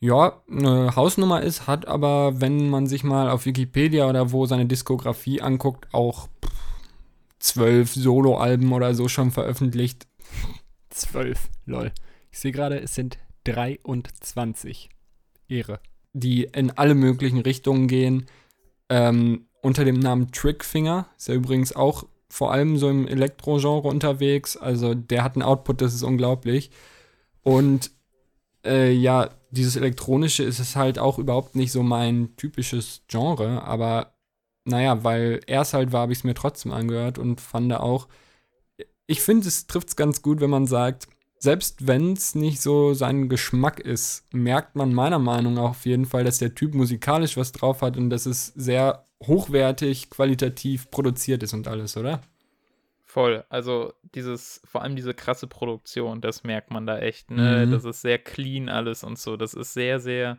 ja, 0.02 0.42
eine 0.50 0.96
Hausnummer 0.96 1.42
ist, 1.42 1.68
hat 1.68 1.86
aber, 1.86 2.40
wenn 2.40 2.68
man 2.68 2.88
sich 2.88 3.04
mal 3.04 3.30
auf 3.30 3.46
Wikipedia 3.46 4.08
oder 4.08 4.32
wo 4.32 4.46
seine 4.46 4.66
Diskografie 4.66 5.40
anguckt, 5.40 5.86
auch 5.94 6.28
zwölf 7.38 7.94
Soloalben 7.94 8.72
oder 8.72 8.96
so 8.96 9.06
schon 9.06 9.30
veröffentlicht. 9.30 10.08
Zwölf, 10.90 11.48
lol. 11.66 11.92
Ich 12.32 12.40
sehe 12.40 12.50
gerade, 12.50 12.80
es 12.80 12.96
sind 12.96 13.18
23. 13.44 14.90
Ehre. 15.48 15.78
Die 16.12 16.44
in 16.44 16.70
alle 16.70 16.94
möglichen 16.94 17.38
Richtungen 17.40 17.88
gehen. 17.88 18.26
Ähm, 18.88 19.46
unter 19.62 19.84
dem 19.84 19.98
Namen 19.98 20.32
Trickfinger. 20.32 21.06
Ist 21.16 21.28
ja 21.28 21.34
übrigens 21.34 21.74
auch 21.74 22.04
vor 22.28 22.52
allem 22.52 22.78
so 22.78 22.88
im 22.88 23.06
Elektro-Genre 23.06 23.88
unterwegs. 23.88 24.56
Also 24.56 24.94
der 24.94 25.24
hat 25.24 25.36
einen 25.36 25.42
Output, 25.42 25.80
das 25.80 25.94
ist 25.94 26.02
unglaublich. 26.02 26.70
Und 27.42 27.90
äh, 28.64 28.92
ja, 28.92 29.30
dieses 29.50 29.76
Elektronische 29.76 30.42
ist 30.42 30.58
es 30.58 30.76
halt 30.76 30.98
auch 30.98 31.18
überhaupt 31.18 31.56
nicht 31.56 31.72
so 31.72 31.82
mein 31.82 32.34
typisches 32.36 33.02
Genre, 33.08 33.62
aber 33.64 34.14
naja, 34.64 35.04
weil 35.04 35.40
er 35.46 35.62
es 35.62 35.74
halt 35.74 35.92
war, 35.92 36.02
habe 36.02 36.12
ich 36.12 36.18
es 36.18 36.24
mir 36.24 36.34
trotzdem 36.34 36.72
angehört 36.72 37.18
und 37.18 37.40
fand 37.40 37.72
auch, 37.74 38.08
ich 39.06 39.20
finde, 39.20 39.48
es 39.48 39.66
trifft 39.66 39.88
es 39.88 39.96
ganz 39.96 40.22
gut, 40.22 40.40
wenn 40.40 40.50
man 40.50 40.66
sagt, 40.66 41.08
selbst 41.42 41.88
wenn 41.88 42.12
es 42.12 42.36
nicht 42.36 42.62
so 42.62 42.94
sein 42.94 43.28
Geschmack 43.28 43.80
ist, 43.80 44.32
merkt 44.32 44.76
man 44.76 44.94
meiner 44.94 45.18
Meinung 45.18 45.54
nach 45.54 45.70
auf 45.70 45.86
jeden 45.86 46.06
Fall, 46.06 46.22
dass 46.22 46.38
der 46.38 46.54
Typ 46.54 46.72
musikalisch 46.72 47.36
was 47.36 47.50
drauf 47.50 47.82
hat 47.82 47.96
und 47.96 48.10
dass 48.10 48.26
es 48.26 48.46
sehr 48.46 49.08
hochwertig, 49.26 50.08
qualitativ 50.08 50.88
produziert 50.92 51.42
ist 51.42 51.52
und 51.52 51.66
alles, 51.66 51.96
oder? 51.96 52.20
Voll. 53.02 53.44
Also 53.48 53.92
dieses, 54.14 54.62
vor 54.64 54.82
allem 54.82 54.94
diese 54.94 55.14
krasse 55.14 55.48
Produktion, 55.48 56.20
das 56.20 56.44
merkt 56.44 56.70
man 56.70 56.86
da 56.86 57.00
echt, 57.00 57.32
ne? 57.32 57.66
Mhm. 57.66 57.72
Das 57.72 57.84
ist 57.84 58.02
sehr 58.02 58.18
clean 58.18 58.68
alles 58.68 59.02
und 59.02 59.18
so. 59.18 59.36
Das 59.36 59.52
ist 59.52 59.74
sehr, 59.74 59.98
sehr, 59.98 60.38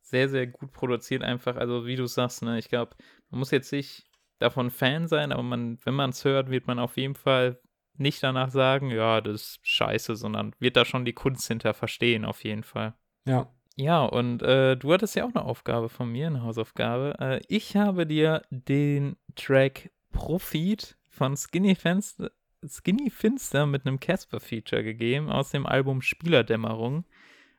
sehr, 0.00 0.30
sehr 0.30 0.46
gut 0.46 0.72
produziert 0.72 1.22
einfach. 1.22 1.56
Also 1.56 1.84
wie 1.84 1.96
du 1.96 2.06
sagst, 2.06 2.42
ne? 2.42 2.58
Ich 2.58 2.70
glaube, 2.70 2.96
man 3.28 3.40
muss 3.40 3.50
jetzt 3.50 3.70
nicht 3.70 4.06
davon 4.38 4.70
Fan 4.70 5.08
sein, 5.08 5.30
aber 5.30 5.42
man, 5.42 5.78
wenn 5.84 5.94
man 5.94 6.08
es 6.08 6.24
hört, 6.24 6.48
wird 6.48 6.66
man 6.66 6.78
auf 6.78 6.96
jeden 6.96 7.16
Fall 7.16 7.60
nicht 8.00 8.22
danach 8.22 8.50
sagen, 8.50 8.90
ja, 8.90 9.20
das 9.20 9.34
ist 9.34 9.60
scheiße, 9.62 10.16
sondern 10.16 10.54
wird 10.58 10.76
da 10.76 10.84
schon 10.84 11.04
die 11.04 11.12
Kunst 11.12 11.46
hinter 11.48 11.74
verstehen, 11.74 12.24
auf 12.24 12.44
jeden 12.44 12.62
Fall. 12.62 12.94
Ja. 13.26 13.48
Ja, 13.76 14.04
und 14.04 14.42
äh, 14.42 14.76
du 14.76 14.92
hattest 14.92 15.14
ja 15.14 15.24
auch 15.24 15.34
eine 15.34 15.44
Aufgabe 15.44 15.88
von 15.88 16.10
mir, 16.10 16.26
eine 16.26 16.42
Hausaufgabe. 16.42 17.14
Äh, 17.20 17.40
ich 17.46 17.76
habe 17.76 18.06
dir 18.06 18.42
den 18.50 19.16
Track 19.36 19.92
Profit 20.10 20.96
von 21.08 21.36
Skinny 21.36 21.76
Finster, 21.76 22.32
Skinny 22.66 23.08
Finster 23.08 23.66
mit 23.66 23.86
einem 23.86 24.00
Casper-Feature 24.00 24.82
gegeben 24.82 25.30
aus 25.30 25.50
dem 25.50 25.64
Album 25.64 26.02
Spielerdämmerung. 26.02 27.04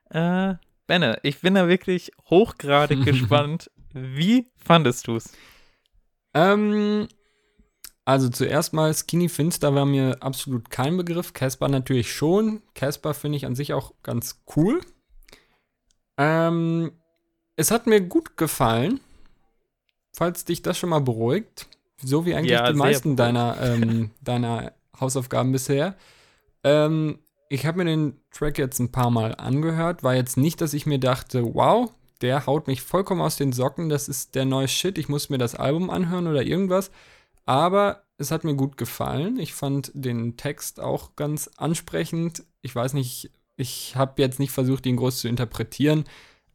Äh, 0.10 0.56
Benne, 0.88 1.20
ich 1.22 1.40
bin 1.40 1.54
da 1.54 1.68
wirklich 1.68 2.12
hochgradig 2.30 3.02
gespannt. 3.06 3.72
Wie 3.94 4.48
fandest 4.58 5.08
du's? 5.08 5.32
Ähm, 6.34 7.08
also 8.10 8.28
zuerst 8.28 8.74
mal 8.74 8.92
Skinny 8.92 9.30
Finster 9.30 9.76
war 9.76 9.86
mir 9.86 10.18
absolut 10.22 10.72
kein 10.72 10.98
Begriff. 10.98 11.34
Casper 11.34 11.68
natürlich 11.68 12.12
schon. 12.12 12.64
Casper 12.74 13.14
finde 13.14 13.38
ich 13.38 13.46
an 13.46 13.54
sich 13.54 13.72
auch 13.74 13.94
ganz 14.02 14.42
cool. 14.56 14.82
Ähm, 16.18 16.92
es 17.56 17.70
hat 17.70 17.86
mir 17.86 18.02
gut 18.02 18.36
gefallen. 18.36 19.00
Falls 20.18 20.44
dich 20.44 20.64
das 20.64 20.80
schon 20.80 20.90
mal 20.90 21.02
beruhigt. 21.02 21.68
So 22.02 22.26
wie 22.26 22.34
eigentlich 22.34 22.50
Ja, 22.50 22.72
die 22.72 22.80
meisten 22.80 23.16
deiner, 23.16 23.58
ähm, 23.62 24.10
deiner 24.22 24.74
Hausaufgaben 25.00 25.52
bisher. 25.52 25.96
Ähm, 26.64 27.20
ich 27.48 27.68
habe 27.68 27.78
mir 27.78 27.86
den 27.86 28.20
Track 28.32 28.58
jetzt 28.58 28.80
ein 28.80 28.92
paar 28.92 29.12
Mal 29.12 29.36
angehört. 29.36 30.02
War 30.02 30.16
jetzt 30.16 30.36
nicht, 30.36 30.62
dass 30.62 30.74
ich 30.74 30.88
mir 30.88 30.98
dachte, 30.98 31.54
wow, 31.54 31.92
der 32.22 32.48
haut 32.48 32.66
mich 32.66 32.82
vollkommen 32.82 33.22
aus 33.22 33.38
den 33.38 33.54
Socken. 33.54 33.88
Das 33.88 34.10
ist 34.10 34.34
der 34.34 34.46
neue 34.46 34.68
Shit. 34.68 34.98
Ich 34.98 35.10
muss 35.10 35.30
mir 35.30 35.38
das 35.38 35.54
Album 35.54 35.92
anhören 35.92 36.26
oder 36.26 36.42
irgendwas. 36.42 36.90
Aber 37.50 38.04
es 38.20 38.30
hat 38.30 38.44
mir 38.44 38.54
gut 38.54 38.78
gefallen. 38.78 39.40
Ich 39.40 39.56
fand 39.56 39.92
den 39.96 40.38
Text 40.38 40.80
auch 40.80 41.16
ganz 41.16 41.50
ansprechend. 41.58 42.44
Ich 42.62 42.76
weiß 42.76 42.94
nicht, 42.94 43.32
ich 43.56 43.96
habe 43.96 44.22
jetzt 44.22 44.40
nicht 44.40 44.52
versucht, 44.52 44.86
ihn 44.86 44.98
groß 44.98 45.22
zu 45.22 45.28
interpretieren, 45.28 46.04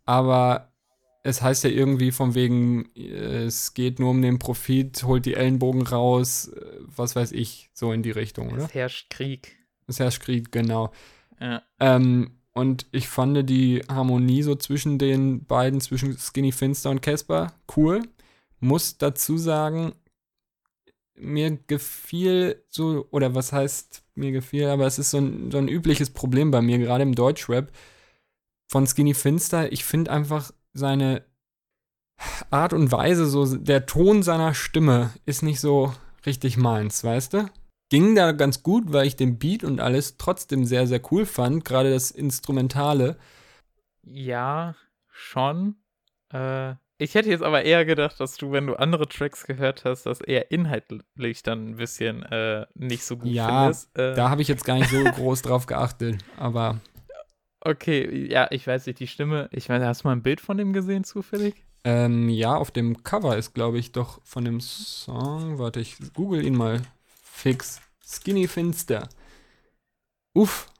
aber 0.05 0.73
es 1.25 1.43
heißt 1.43 1.65
ja 1.65 1.71
irgendwie 1.71 2.13
von 2.13 2.37
wegen, 2.37 2.95
äh, 2.95 3.43
es 3.43 3.75
geht 3.75 3.99
nur 3.99 4.11
um 4.11 4.23
den 4.23 4.39
Profit, 4.39 5.03
holt 5.03 5.27
die 5.27 5.35
Ellenbogen 5.35 5.83
raus, 5.83 6.47
äh, 6.47 6.61
was 6.83 7.17
weiß 7.17 7.33
ich, 7.33 7.71
so 7.73 7.91
in 7.91 8.05
die 8.05 8.13
Richtung, 8.13 8.53
oder? 8.53 8.67
Es 8.67 8.75
herrscht 8.75 9.11
Krieg. 9.11 9.57
Es 9.89 9.99
herrscht 9.99 10.23
Krieg, 10.23 10.53
genau. 10.53 10.93
Ja. 11.41 11.61
Ähm, 11.81 12.39
und 12.53 12.87
ich 12.93 13.09
fand 13.09 13.51
die 13.51 13.83
Harmonie 13.89 14.45
so 14.45 14.55
zwischen 14.55 15.01
den 15.01 15.45
beiden, 15.45 15.81
zwischen 15.81 16.17
Skinny 16.17 16.53
Finster 16.53 16.91
und 16.91 17.03
Casper, 17.03 17.53
cool. 17.77 18.03
Muss 18.61 18.97
dazu 18.97 19.39
sagen, 19.39 19.93
mir 21.17 21.57
gefiel 21.67 22.63
so, 22.69 23.07
oder 23.11 23.35
was 23.35 23.53
heißt 23.53 24.05
mir 24.15 24.33
gefiel, 24.33 24.67
aber 24.67 24.87
es 24.87 24.99
ist 24.99 25.11
so 25.11 25.19
ein, 25.19 25.51
so 25.51 25.59
ein 25.59 25.69
übliches 25.69 26.11
Problem 26.11 26.51
bei 26.51 26.61
mir, 26.61 26.79
gerade 26.79 27.03
im 27.03 27.15
Deutschrap 27.15 27.73
von 28.67 28.87
Skinny 28.87 29.15
Finster. 29.15 29.73
Ich 29.73 29.85
finde 29.85 30.11
einfach 30.11 30.53
seine 30.73 31.25
Art 32.51 32.73
und 32.73 32.93
Weise, 32.93 33.27
so 33.27 33.57
der 33.57 33.87
Ton 33.87 34.23
seiner 34.23 34.55
Stimme 34.55 35.13
ist 35.27 35.43
nicht 35.43 35.61
so 35.61 35.95
richtig 36.27 36.57
meins, 36.57 37.05
weißt 37.05 37.35
du? 37.35 37.51
Ging 37.91 38.15
da 38.15 38.33
ganz 38.33 38.63
gut, 38.63 38.93
weil 38.93 39.07
ich 39.07 39.17
den 39.17 39.39
Beat 39.39 39.63
und 39.63 39.81
alles 39.81 40.17
trotzdem 40.17 40.65
sehr, 40.65 40.87
sehr 40.87 41.01
cool 41.13 41.27
fand, 41.27 41.65
gerade 41.65 41.93
das 41.93 42.11
Instrumentale. 42.11 43.19
Ja, 44.03 44.75
schon. 45.11 45.77
Äh, 46.31 46.75
ich 46.99 47.15
hätte 47.15 47.29
jetzt 47.29 47.43
aber 47.43 47.63
eher 47.65 47.85
gedacht, 47.85 48.21
dass 48.21 48.37
du, 48.37 48.53
wenn 48.53 48.67
du 48.67 48.75
andere 48.77 49.09
Tracks 49.09 49.45
gehört 49.47 49.85
hast, 49.85 50.05
das 50.07 50.21
eher 50.21 50.51
inhaltlich 50.51 51.43
dann 51.43 51.71
ein 51.71 51.77
bisschen 51.77 52.23
äh, 52.25 52.67
nicht 52.75 53.05
so 53.05 53.17
gut 53.17 53.29
Ja, 53.31 53.63
findest. 53.63 53.99
Äh, 53.99 54.15
Da 54.15 54.31
habe 54.31 54.43
ich 54.43 54.49
jetzt 54.49 54.65
gar 54.65 54.77
nicht 54.77 54.91
so 54.91 55.03
groß 55.03 55.43
drauf 55.43 55.67
geachtet, 55.67 56.25
aber 56.37 56.81
okay, 57.61 58.27
ja, 58.31 58.47
ich 58.51 58.67
weiß 58.67 58.87
nicht, 58.87 59.01
die 59.01 59.07
Stimme. 59.09 59.49
Ich 59.53 59.69
meine, 59.69 59.87
hast 59.87 60.03
du 60.05 60.09
mal 60.09 60.13
ein 60.13 60.23
Bild 60.23 60.41
von 60.41 60.57
dem 60.59 60.73
gesehen 60.73 61.05
zufällig? 61.05 61.65
ähm, 61.87 62.29
ja, 62.31 62.55
auf 62.57 62.71
dem 62.71 63.03
Cover 63.03 63.37
ist, 63.37 63.53
glaube 63.55 63.79
ich, 63.79 63.93
doch 63.93 64.21
von 64.25 64.45
dem 64.45 64.61
Song, 64.61 65.59
warte, 65.59 65.81
ich 65.81 65.97
google 66.15 66.45
ihn 66.45 66.57
mal 66.57 66.81
fix. 67.23 67.81
Skinny 68.07 68.49
Finster. 68.49 69.09
Uff. 70.35 70.71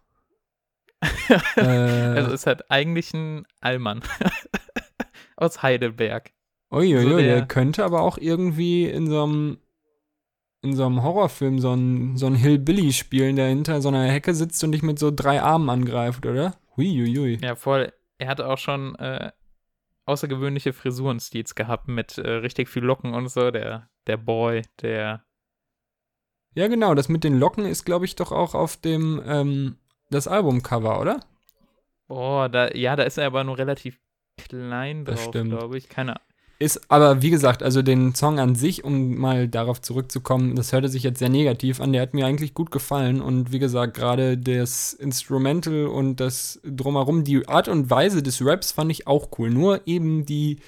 äh, 1.57 1.61
Also 1.61 2.33
ist 2.33 2.47
halt 2.47 2.71
eigentlich 2.71 3.13
ein 3.15 3.47
Allmann 3.61 4.03
aus 5.37 5.63
Heidelberg. 5.63 6.33
Uiuiui, 6.71 7.03
so 7.03 7.17
der, 7.19 7.37
der- 7.37 7.47
könnte 7.47 7.85
aber 7.85 8.03
auch 8.03 8.19
irgendwie 8.19 8.87
in 8.87 9.07
so 9.09 9.23
einem 9.23 9.59
in 10.63 10.75
so 10.75 10.87
einem 10.87 11.03
Horrorfilm 11.03 11.59
so 11.59 11.75
ein, 11.75 12.17
so 12.17 12.27
ein 12.27 12.35
Hillbilly 12.35 12.91
spielen, 12.95 13.37
der 13.37 13.49
hinter 13.49 13.83
so 13.83 13.89
einer 13.89 14.05
Hecke 14.05 14.35
sitzt 14.35 14.65
und 14.65 14.73
dich 14.73 14.83
mit 14.83 14.99
so 14.99 15.11
drei 15.11 15.43
Armen 15.43 15.69
angreift, 15.69 16.25
oder? 16.25 16.55
Huiuiui. 16.79 17.39
Ja, 17.43 17.55
voll. 17.55 17.93
Er 18.17 18.29
hatte 18.29 18.49
auch 18.49 18.57
schon 18.57 18.95
äh, 18.95 19.31
außergewöhnliche 20.07 20.73
Frisurenstils 20.73 21.55
gehabt 21.55 21.89
mit 21.89 22.17
äh, 22.17 22.31
richtig 22.31 22.71
viel 22.71 22.83
Locken 22.83 23.13
und 23.13 23.29
so. 23.29 23.51
Der, 23.51 23.91
der 24.07 24.17
Boy, 24.17 24.63
der. 24.81 25.25
Ja, 26.55 26.69
genau, 26.69 26.95
das 26.95 27.11
mit 27.11 27.25
den 27.25 27.39
Locken 27.39 27.67
ist, 27.67 27.85
glaube 27.85 28.07
ich, 28.07 28.17
doch 28.17 28.33
auch 28.33 28.55
auf 28.55 28.79
dem 28.79 29.23
ähm, 29.27 29.77
das 30.11 30.27
Albumcover, 30.29 30.99
oder? 30.99 31.21
Boah, 32.07 32.49
da, 32.49 32.71
ja, 32.71 32.97
da 32.97 33.03
ist 33.03 33.19
er 33.19 33.27
aber 33.27 33.45
nur 33.45 33.59
relativ 33.59 34.01
klein 34.37 35.05
Das 35.05 35.21
drauf, 35.21 35.29
stimmt. 35.29 35.51
glaube 35.51 35.79
ich. 35.79 35.89
Keine 35.89 36.17
Ist, 36.59 36.91
aber 36.91 37.23
wie 37.23 37.31
gesagt, 37.31 37.63
also 37.63 37.83
den 37.83 38.15
Song 38.15 38.39
an 38.39 38.55
sich, 38.55 38.85
um 38.85 39.17
mal 39.17 39.49
darauf 39.49 39.81
zurückzukommen, 39.83 40.55
das 40.55 40.73
hörte 40.73 40.89
sich 40.89 41.03
jetzt 41.03 41.19
sehr 41.19 41.29
negativ 41.29 41.81
an, 41.81 41.93
der 41.93 42.03
hat 42.03 42.15
mir 42.15 42.27
eigentlich 42.27 42.55
gut 42.55 42.71
gefallen 42.71 43.21
und 43.21 43.53
wie 43.53 43.59
gesagt, 43.59 43.95
gerade 43.95 44.39
das 44.39 44.93
Instrumental 44.93 45.87
und 45.87 46.21
das 46.21 46.61
drumherum, 46.65 47.25
die 47.25 47.47
Art 47.49 47.69
und 47.69 47.91
Weise 47.91 48.23
des 48.23 48.45
Raps 48.45 48.73
fand 48.73 48.91
ich 48.93 49.07
auch 49.07 49.31
cool, 49.39 49.51
nur 49.51 49.87
eben 49.87 50.25
die, 50.27 50.59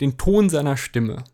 den 0.00 0.16
Ton 0.16 0.48
seiner 0.48 0.76
Stimme. 0.76 1.24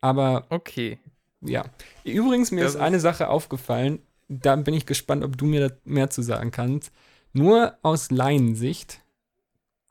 Aber 0.00 0.46
Okay. 0.50 0.98
ja. 1.40 1.64
Übrigens, 2.04 2.52
mir 2.52 2.62
Das 2.62 2.74
ist 2.76 2.80
eine 2.80 3.00
Sache 3.00 3.28
aufgefallen, 3.28 3.98
da 4.28 4.54
bin 4.56 4.74
ich 4.74 4.86
gespannt, 4.86 5.24
ob 5.24 5.36
du 5.36 5.46
mir 5.46 5.68
da 5.68 5.74
mehr 5.84 6.10
zu 6.10 6.22
sagen 6.22 6.50
kannst. 6.52 6.92
Nur 7.32 7.74
aus 7.82 8.10
Laiensicht, 8.10 9.00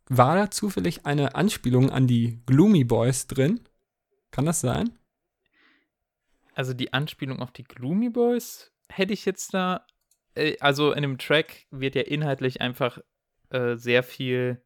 war 0.10 0.36
da 0.36 0.50
zufällig 0.52 1.06
eine 1.06 1.36
Anspielung 1.36 1.90
an 1.92 2.08
die 2.08 2.42
Gloomy 2.46 2.84
Boys 2.84 3.28
drin? 3.28 3.62
Kann 4.32 4.46
das 4.46 4.62
sein? 4.62 4.98
Also 6.54 6.74
die 6.74 6.94
Anspielung 6.94 7.40
auf 7.40 7.52
die 7.52 7.64
Gloomy 7.64 8.10
Boys 8.10 8.72
hätte 8.90 9.14
ich 9.14 9.26
jetzt 9.26 9.54
da. 9.54 9.86
Äh, 10.36 10.58
also 10.60 10.92
in 10.92 11.02
dem 11.04 11.18
Track 11.18 11.66
wird 11.72 11.96
ja 11.96 12.02
inhaltlich 12.04 12.62
einfach 12.62 13.00
äh, 13.50 13.76
sehr 13.76 14.02
viel. 14.04 14.62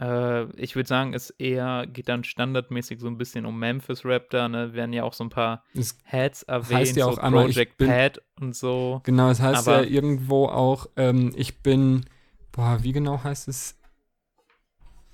Äh, 0.00 0.44
ich 0.60 0.74
würde 0.74 0.88
sagen, 0.88 1.14
es 1.14 1.30
eher 1.30 1.86
geht 1.86 2.08
dann 2.08 2.24
standardmäßig 2.24 2.98
so 3.00 3.06
ein 3.06 3.16
bisschen 3.16 3.46
um 3.46 3.58
Memphis 3.58 4.04
Rap 4.04 4.28
da, 4.30 4.48
ne? 4.48 4.72
Werden 4.74 4.92
ja 4.92 5.04
auch 5.04 5.12
so 5.12 5.22
ein 5.24 5.30
paar 5.30 5.62
Es, 5.74 5.96
Heads 6.02 6.42
erwähnt, 6.44 6.80
Heißt 6.80 6.96
ja 6.96 7.04
so 7.04 7.12
auch 7.12 7.18
einmal, 7.18 7.48
ich 7.48 7.54
Project 7.54 7.76
bin- 7.78 7.88
Pat 7.90 8.20
und 8.40 8.56
so. 8.56 9.00
genau, 9.04 9.30
es 9.30 9.40
heißt 9.40 9.68
Aber- 9.68 9.84
ja 9.84 9.88
irgendwo 9.88 10.46
auch, 10.46 10.88
ähm, 10.96 11.32
ich 11.36 11.62
bin, 11.62 12.06
boah, 12.50 12.78
wie 12.82 12.92
genau 12.92 13.22
heißt 13.22 13.46
es? 13.46 13.78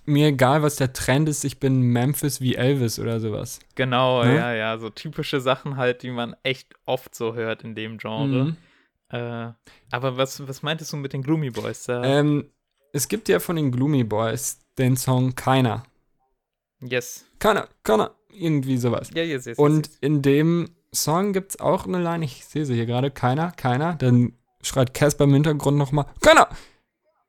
Mir 0.06 0.28
egal, 0.28 0.62
was 0.62 0.76
der 0.76 0.92
Trend 0.92 1.28
ist, 1.28 1.44
ich 1.44 1.58
bin 1.60 1.80
Memphis 1.82 2.40
wie 2.40 2.54
Elvis 2.56 2.98
oder 2.98 3.20
sowas. 3.20 3.60
Genau, 3.74 4.24
Ne? 4.24 4.34
ja, 4.36 4.54
ja, 4.54 4.78
so 4.78 4.90
typische 4.90 5.40
Sachen 5.40 5.76
halt, 5.76 6.02
die 6.02 6.10
man 6.10 6.34
echt 6.42 6.74
oft 6.86 7.14
so 7.14 7.34
hört 7.34 7.62
in 7.62 7.74
dem 7.74 7.98
Genre. 7.98 8.44
Mhm. 8.44 8.56
Äh, 9.10 9.52
aber 9.90 10.16
was, 10.16 10.46
was 10.48 10.62
meintest 10.62 10.92
du 10.92 10.96
mit 10.96 11.12
den 11.12 11.22
Gloomy 11.22 11.50
Boys 11.50 11.84
da? 11.84 12.02
Ähm, 12.02 12.50
es 12.92 13.08
gibt 13.08 13.28
ja 13.28 13.38
von 13.40 13.56
den 13.56 13.70
Gloomy 13.70 14.04
Boys 14.04 14.58
den 14.78 14.96
Song 14.96 15.34
Keiner. 15.34 15.84
yes. 16.80 17.26
Keiner, 17.38 17.68
keiner, 17.84 18.12
irgendwie 18.32 18.76
sowas. 18.78 19.10
Ja, 19.14 19.22
yes, 19.22 19.46
yes, 19.46 19.56
yes, 19.56 19.58
Und 19.58 19.86
yes. 19.88 19.98
in 20.00 20.22
dem 20.22 20.70
Song 20.94 21.32
gibt 21.32 21.50
es 21.52 21.60
auch 21.60 21.86
eine 21.86 22.02
Line, 22.02 22.24
ich 22.24 22.44
sehe 22.44 22.64
sie 22.66 22.74
hier 22.74 22.86
gerade, 22.86 23.10
keiner, 23.10 23.50
keiner. 23.52 23.94
Dann 23.94 24.32
schreit 24.62 24.92
Casper 24.92 25.24
im 25.24 25.32
Hintergrund 25.34 25.78
nochmal, 25.78 26.06
keiner, 26.20 26.48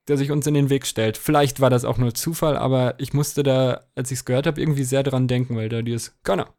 der 0.07 0.17
sich 0.17 0.31
uns 0.31 0.47
in 0.47 0.53
den 0.53 0.69
Weg 0.69 0.85
stellt. 0.85 1.17
Vielleicht 1.17 1.59
war 1.59 1.69
das 1.69 1.85
auch 1.85 1.97
nur 1.97 2.13
Zufall, 2.13 2.57
aber 2.57 2.95
ich 2.97 3.13
musste 3.13 3.43
da, 3.43 3.85
als 3.95 4.11
ich 4.11 4.19
es 4.19 4.25
gehört 4.25 4.47
habe, 4.47 4.59
irgendwie 4.59 4.83
sehr 4.83 5.03
dran 5.03 5.27
denken, 5.27 5.55
weil 5.55 5.69
da 5.69 5.81
dieses 5.81 6.15
keiner, 6.23 6.53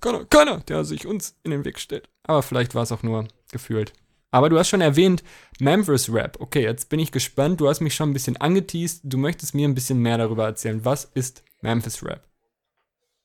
keiner, 0.00 0.24
keiner, 0.26 0.58
der 0.60 0.84
sich 0.84 1.06
uns 1.06 1.36
in 1.42 1.50
den 1.50 1.64
Weg 1.64 1.78
stellt. 1.78 2.08
Aber 2.24 2.42
vielleicht 2.42 2.74
war 2.74 2.82
es 2.82 2.92
auch 2.92 3.02
nur 3.02 3.28
gefühlt. 3.50 3.92
Aber 4.30 4.48
du 4.48 4.58
hast 4.58 4.68
schon 4.68 4.80
erwähnt, 4.80 5.22
Memphis 5.60 6.12
Rap. 6.12 6.38
Okay, 6.40 6.62
jetzt 6.62 6.88
bin 6.88 6.98
ich 6.98 7.12
gespannt. 7.12 7.60
Du 7.60 7.68
hast 7.68 7.80
mich 7.80 7.94
schon 7.94 8.10
ein 8.10 8.14
bisschen 8.14 8.38
angeteased. 8.38 9.02
Du 9.04 9.18
möchtest 9.18 9.54
mir 9.54 9.68
ein 9.68 9.74
bisschen 9.74 9.98
mehr 9.98 10.16
darüber 10.16 10.46
erzählen. 10.46 10.84
Was 10.84 11.04
ist 11.04 11.44
Memphis 11.60 12.02
Rap? 12.02 12.26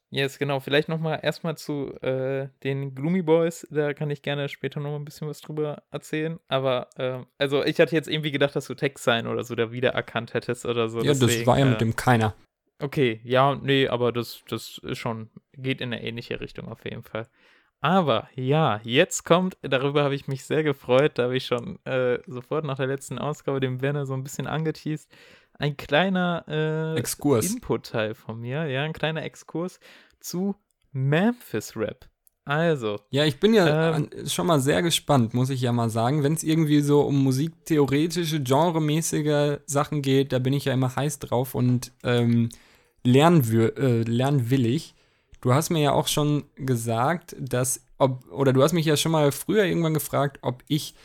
Yes, 0.10 0.40
genau. 0.40 0.60
Vielleicht 0.62 0.88
nochmal 0.88 1.20
erstmal 1.22 1.58
zu 1.58 1.94
äh, 2.02 2.48
den 2.64 2.96
Gloomy 2.96 3.22
Boys. 3.22 3.68
Da 3.70 3.94
kann 3.94 4.10
ich 4.10 4.22
gerne 4.22 4.48
später 4.48 4.80
noch 4.80 4.96
ein 4.96 5.04
bisschen 5.04 5.28
was 5.28 5.42
drüber 5.42 5.84
erzählen. 5.92 6.40
Aber, 6.48 6.90
äh, 6.96 7.20
also 7.38 7.64
ich 7.64 7.80
hatte 7.80 7.96
jetzt 7.96 8.08
irgendwie 8.08 8.32
gedacht, 8.32 8.56
dass 8.56 8.68
du 8.68 8.74
Text 8.74 9.04
sein 9.04 9.28
oder 9.28 9.44
so 9.44 9.56
da 9.56 9.72
wiedererkannt 9.72 10.34
hättest 10.34 10.66
oder 10.66 10.88
so. 10.88 11.00
Ja, 11.00 11.12
deswegen, 11.12 11.40
das 11.40 11.48
war 11.48 11.60
ja 11.60 11.66
äh, 11.66 11.70
mit 11.72 11.82
dem 11.82 11.96
keiner. 11.96 12.36
Okay, 12.80 13.20
ja, 13.24 13.56
nee, 13.56 13.88
aber 13.88 14.12
das, 14.12 14.44
das 14.48 14.80
ist 14.84 15.00
schon, 15.00 15.30
geht 15.54 15.82
in 15.82 15.92
eine 15.92 16.04
ähnliche 16.04 16.40
Richtung 16.40 16.68
auf 16.70 16.86
jeden 16.86 17.04
Fall. 17.04 17.28
Aber 17.80 18.28
ja, 18.34 18.80
jetzt 18.84 19.24
kommt, 19.24 19.58
darüber 19.62 20.04
habe 20.04 20.16
ich 20.16 20.28
mich 20.28 20.46
sehr 20.46 20.64
gefreut, 20.64 21.14
da 21.16 21.24
habe 21.24 21.38
ich 21.38 21.46
schon 21.46 21.84
äh, 21.86 22.20
sofort 22.26 22.66
nach 22.66 22.78
der 22.78 22.88
letzten 22.88 23.20
Ausgabe 23.20 23.60
dem 23.60 23.82
Werner 23.82 24.06
so 24.06 24.14
ein 24.14 24.24
bisschen 24.24 24.48
angeteased, 24.48 25.12
ein 25.60 25.78
kleiner 25.78 26.46
äh, 26.48 27.00
Exkurs. 27.00 27.52
Input-Teil 27.52 28.16
von 28.16 28.40
mir, 28.40 28.66
ja, 28.68 28.84
ein 28.84 28.94
kleiner 28.94 29.24
Exkurs 29.24 29.80
zu 30.20 30.56
Memphis 30.92 31.76
Rap. 31.76 32.08
Also. 32.48 33.02
Ja, 33.10 33.26
ich 33.26 33.42
bin 33.42 33.54
ja 33.54 33.98
ähm, 33.98 34.10
schon 34.26 34.48
mal 34.48 34.62
sehr 34.62 34.82
gespannt, 34.82 35.34
muss 35.34 35.50
ich 35.50 35.60
ja 35.60 35.74
mal 35.74 35.90
sagen. 35.90 36.24
Wenn 36.24 36.34
es 36.34 36.44
irgendwie 36.44 36.80
so 36.80 37.02
um 37.02 37.22
musiktheoretische, 37.22 38.42
genremäßige 38.42 39.60
Sachen 39.66 40.02
geht, 40.02 40.32
da 40.32 40.40
bin 40.40 40.54
ich 40.54 40.64
ja 40.64 40.74
immer 40.74 40.96
heiß 40.96 41.20
drauf 41.20 41.56
und 41.56 41.92
ähm, 42.04 42.48
äh, 43.06 43.10
lernwillig. 43.10 44.96
Du 45.42 45.54
hast 45.54 45.70
mir 45.72 45.82
ja 45.82 45.92
auch 45.92 46.08
schon 46.08 46.46
gesagt, 46.56 47.36
dass, 47.38 47.86
ob, 47.98 48.24
oder 48.32 48.54
du 48.54 48.64
hast 48.64 48.72
mich 48.72 48.86
ja 48.86 48.96
schon 48.96 49.12
mal 49.12 49.34
früher 49.34 49.66
irgendwann 49.66 49.94
gefragt, 49.94 50.40
ob 50.42 50.64
ich 50.70 50.96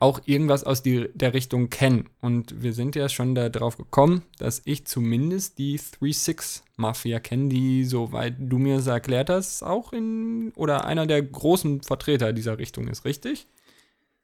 auch 0.00 0.20
irgendwas 0.26 0.64
aus 0.64 0.82
die, 0.82 1.08
der 1.14 1.34
Richtung 1.34 1.70
kenne. 1.70 2.04
Und 2.20 2.62
wir 2.62 2.72
sind 2.72 2.94
ja 2.94 3.08
schon 3.08 3.34
darauf 3.34 3.76
gekommen, 3.76 4.22
dass 4.38 4.62
ich 4.64 4.86
zumindest 4.86 5.58
die 5.58 5.78
3-6-Mafia 5.78 7.18
kenne, 7.18 7.48
die, 7.48 7.84
soweit 7.84 8.36
du 8.38 8.58
mir 8.58 8.76
es 8.76 8.86
erklärt 8.86 9.28
hast, 9.28 9.62
auch 9.62 9.92
in 9.92 10.52
oder 10.54 10.84
einer 10.84 11.06
der 11.06 11.22
großen 11.22 11.82
Vertreter 11.82 12.32
dieser 12.32 12.58
Richtung 12.58 12.86
ist, 12.86 13.04
richtig? 13.04 13.48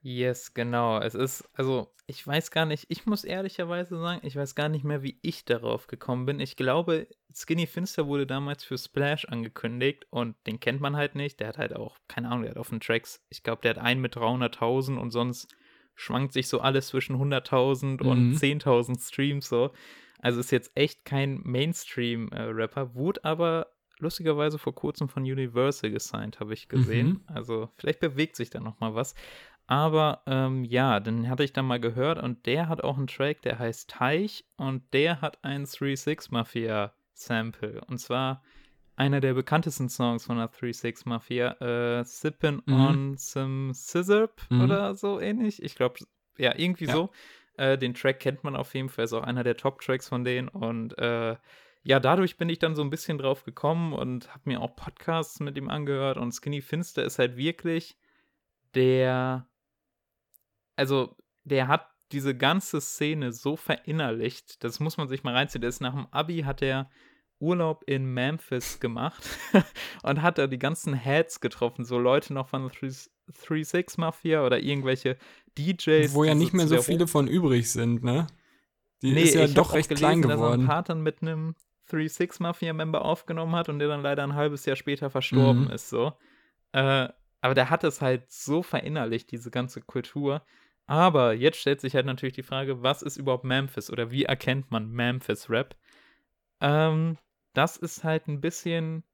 Yes, 0.07 0.53
genau. 0.53 1.01
Es 1.01 1.15
ist, 1.15 1.49
also, 1.55 1.91
ich 2.07 2.25
weiß 2.25 2.51
gar 2.51 2.67
nicht, 2.67 2.85
ich 2.89 3.07
muss 3.07 3.25
ehrlicherweise 3.25 3.99
sagen, 3.99 4.21
ich 4.23 4.37
weiß 4.37 4.55
gar 4.55 4.69
nicht 4.69 4.85
mehr, 4.85 5.03
wie 5.03 5.19
ich 5.23 5.47
darauf 5.47 5.87
gekommen 5.87 6.27
bin. 6.27 6.41
Ich 6.41 6.57
glaube, 6.57 7.09
Skinny 7.35 7.67
Finster 7.67 8.07
wurde 8.07 8.27
damals 8.27 8.63
für 8.63 8.77
Splash 8.77 9.25
angekündigt 9.25 10.07
und 10.11 10.37
den 10.47 10.61
kennt 10.61 10.83
man 10.83 10.95
halt 10.95 11.15
nicht. 11.15 11.41
Der 11.41 11.49
hat 11.49 11.59
halt 11.59 11.75
auch, 11.75 11.97
keine 12.07 12.29
Ahnung, 12.29 12.43
der 12.43 12.51
hat 12.51 12.59
auf 12.59 12.71
Tracks, 12.81 13.25
ich 13.31 13.43
glaube, 13.43 13.63
der 13.63 13.71
hat 13.71 13.79
einen 13.79 14.03
mit 14.03 14.15
300.000 14.15 14.99
und 14.99 15.11
sonst 15.11 15.49
schwankt 15.95 16.33
sich 16.33 16.49
so 16.49 16.61
alles 16.61 16.89
zwischen 16.89 17.17
100.000 17.17 18.03
mhm. 18.03 18.09
und 18.09 18.35
10.000 18.35 19.01
Streams 19.01 19.49
so. 19.49 19.73
Also 20.21 20.41
ist 20.41 20.53
jetzt 20.53 20.73
echt 20.75 21.05
kein 21.05 21.41
Mainstream-Rapper, 21.45 22.81
äh, 22.81 22.95
wurde 22.95 23.25
aber 23.25 23.67
lustigerweise 23.99 24.59
vor 24.59 24.75
kurzem 24.75 25.09
von 25.09 25.23
Universal 25.23 25.91
gesigned, 25.91 26.41
habe 26.41 26.55
ich 26.55 26.69
gesehen. 26.69 27.09
Mhm. 27.09 27.21
Also 27.27 27.69
vielleicht 27.77 28.01
bewegt 28.01 28.37
sich 28.37 28.51
da 28.51 28.61
noch 28.61 28.81
mal 28.81 28.95
was. 28.95 29.15
Aber 29.67 30.23
ähm, 30.27 30.65
ja, 30.65 31.01
den 31.01 31.29
hatte 31.29 31.45
ich 31.45 31.53
dann 31.53 31.67
mal 31.67 31.81
gehört 31.81 32.23
und 32.23 32.45
der 32.47 32.69
hat 32.69 32.85
auch 32.85 32.99
einen 32.99 33.07
Track, 33.07 33.43
der 33.43 33.59
heißt 33.59 33.89
Teich 33.89 34.45
und 34.57 34.83
der 34.93 35.21
hat 35.21 35.43
ein 35.43 35.65
3-6 35.65 36.29
Mafia 36.31 36.93
Sample. 37.15 37.81
Und 37.87 37.99
zwar 37.99 38.43
einer 38.97 39.21
der 39.21 39.35
bekanntesten 39.35 39.89
Songs 39.89 40.27
von 40.27 40.37
der 40.37 40.51
3-6 40.51 41.09
Mafia, 41.09 41.53
äh, 41.61 42.05
Sippin' 42.05 42.63
mhm. 42.67 42.75
on 42.75 43.17
some 43.17 43.75
Scissor 43.75 44.31
mhm. 44.51 44.63
oder 44.63 44.95
so 44.95 45.21
ähnlich. 45.21 45.63
Ich 45.63 45.75
glaube, 45.75 46.01
ja, 46.37 46.57
irgendwie 46.57 46.87
ja. 46.87 46.93
so. 46.93 47.11
Äh, 47.57 47.79
den 47.79 47.95
Track 47.95 48.21
kennt 48.21 48.43
man 48.43 48.57
auf 48.57 48.75
jeden 48.75 48.89
Fall, 48.89 49.05
ist 49.05 49.13
auch 49.13 49.23
einer 49.23 49.45
der 49.45 49.57
Top-Tracks 49.57 50.09
von 50.09 50.25
denen 50.25 50.49
und 50.49 50.99
äh, 50.99 51.37
ja, 51.87 52.01
dadurch 52.01 52.37
bin 52.37 52.49
ich 52.49 52.59
dann 52.59 52.75
so 52.75 52.83
ein 52.83 52.91
bisschen 52.91 53.19
drauf 53.19 53.45
gekommen 53.45 53.93
und 53.93 54.31
habe 54.31 54.43
mir 54.47 54.61
auch 54.61 54.75
Podcasts 54.75 55.39
mit 55.39 55.57
ihm 55.57 55.69
angehört 55.69 56.17
und 56.17 56.33
Skinny 56.33 56.63
Finster 56.63 57.05
ist 57.05 57.19
halt 57.19 57.37
wirklich 57.37 57.97
der, 58.75 59.47
also 60.77 61.17
der 61.45 61.69
hat 61.69 61.89
diese 62.11 62.37
ganze 62.37 62.81
Szene 62.81 63.33
so 63.33 63.57
verinnerlicht, 63.57 64.65
das 64.65 64.81
muss 64.81 64.97
man 64.97 65.09
sich 65.09 65.25
mal 65.25 65.35
reinziehen. 65.35 65.61
Der 65.61 65.69
ist 65.69 65.81
nach 65.81 65.95
dem 65.95 66.07
Abi 66.11 66.41
hat 66.41 66.63
er 66.63 66.91
Urlaub 67.41 67.83
in 67.87 68.07
Memphis 68.07 68.81
gemacht 68.81 69.23
und 70.03 70.23
hat 70.23 70.39
da 70.39 70.47
die 70.47 70.59
ganzen 70.59 70.95
Heads 70.95 71.41
getroffen, 71.41 71.85
so 71.85 71.99
Leute 71.99 72.33
noch 72.33 72.49
von 72.49 72.71
3-6 72.71 74.01
Mafia 74.01 74.45
oder 74.45 74.61
irgendwelche 74.61 75.17
DJs. 75.59 76.15
Wo 76.15 76.25
ja 76.25 76.35
nicht 76.35 76.53
mehr 76.55 76.67
so 76.67 76.81
viele 76.83 77.07
von 77.07 77.29
übrig 77.29 77.71
sind, 77.71 78.03
ne? 78.03 78.27
Die 79.03 79.13
nee, 79.13 79.23
ist 79.23 79.35
ja 79.35 79.47
doch 79.47 79.75
recht 79.75 79.89
gelesen, 79.89 80.01
klein 80.01 80.23
geworden. 80.23 80.41
Dass 80.41 80.51
er 80.51 80.55
ein 80.55 80.67
Part 80.67 80.89
dann 80.89 81.03
mit 81.03 81.21
einem 81.21 81.55
3-6 81.91 82.43
Mafia-Member 82.43 83.05
aufgenommen 83.05 83.55
hat 83.55 83.69
und 83.69 83.79
der 83.79 83.89
dann 83.89 84.03
leider 84.03 84.23
ein 84.23 84.35
halbes 84.35 84.65
Jahr 84.65 84.77
später 84.77 85.11
verstorben 85.11 85.65
mhm. 85.65 85.71
ist, 85.71 85.91
so. 85.91 86.15
Äh, 86.73 87.09
aber 87.41 87.55
der 87.55 87.69
hat 87.69 87.85
es 87.85 88.01
halt 88.01 88.31
so 88.33 88.63
verinnerlicht, 88.63 89.31
diese 89.31 89.51
ganze 89.51 89.83
Kultur. 89.83 90.43
Aber 90.87 91.35
jetzt 91.35 91.59
stellt 91.59 91.81
sich 91.81 91.95
halt 91.95 92.07
natürlich 92.07 92.35
die 92.35 92.43
Frage, 92.43 92.83
was 92.83 93.03
ist 93.03 93.19
überhaupt 93.19 93.45
Memphis 93.45 93.91
oder 93.91 94.11
wie 94.11 94.25
erkennt 94.25 94.71
man 94.71 94.91
Memphis-Rap? 94.91 95.77
Ähm, 96.61 97.19
das 97.55 97.77
ist 97.77 98.05
halt 98.05 98.29
ein 98.29 98.41
bisschen 98.41 99.05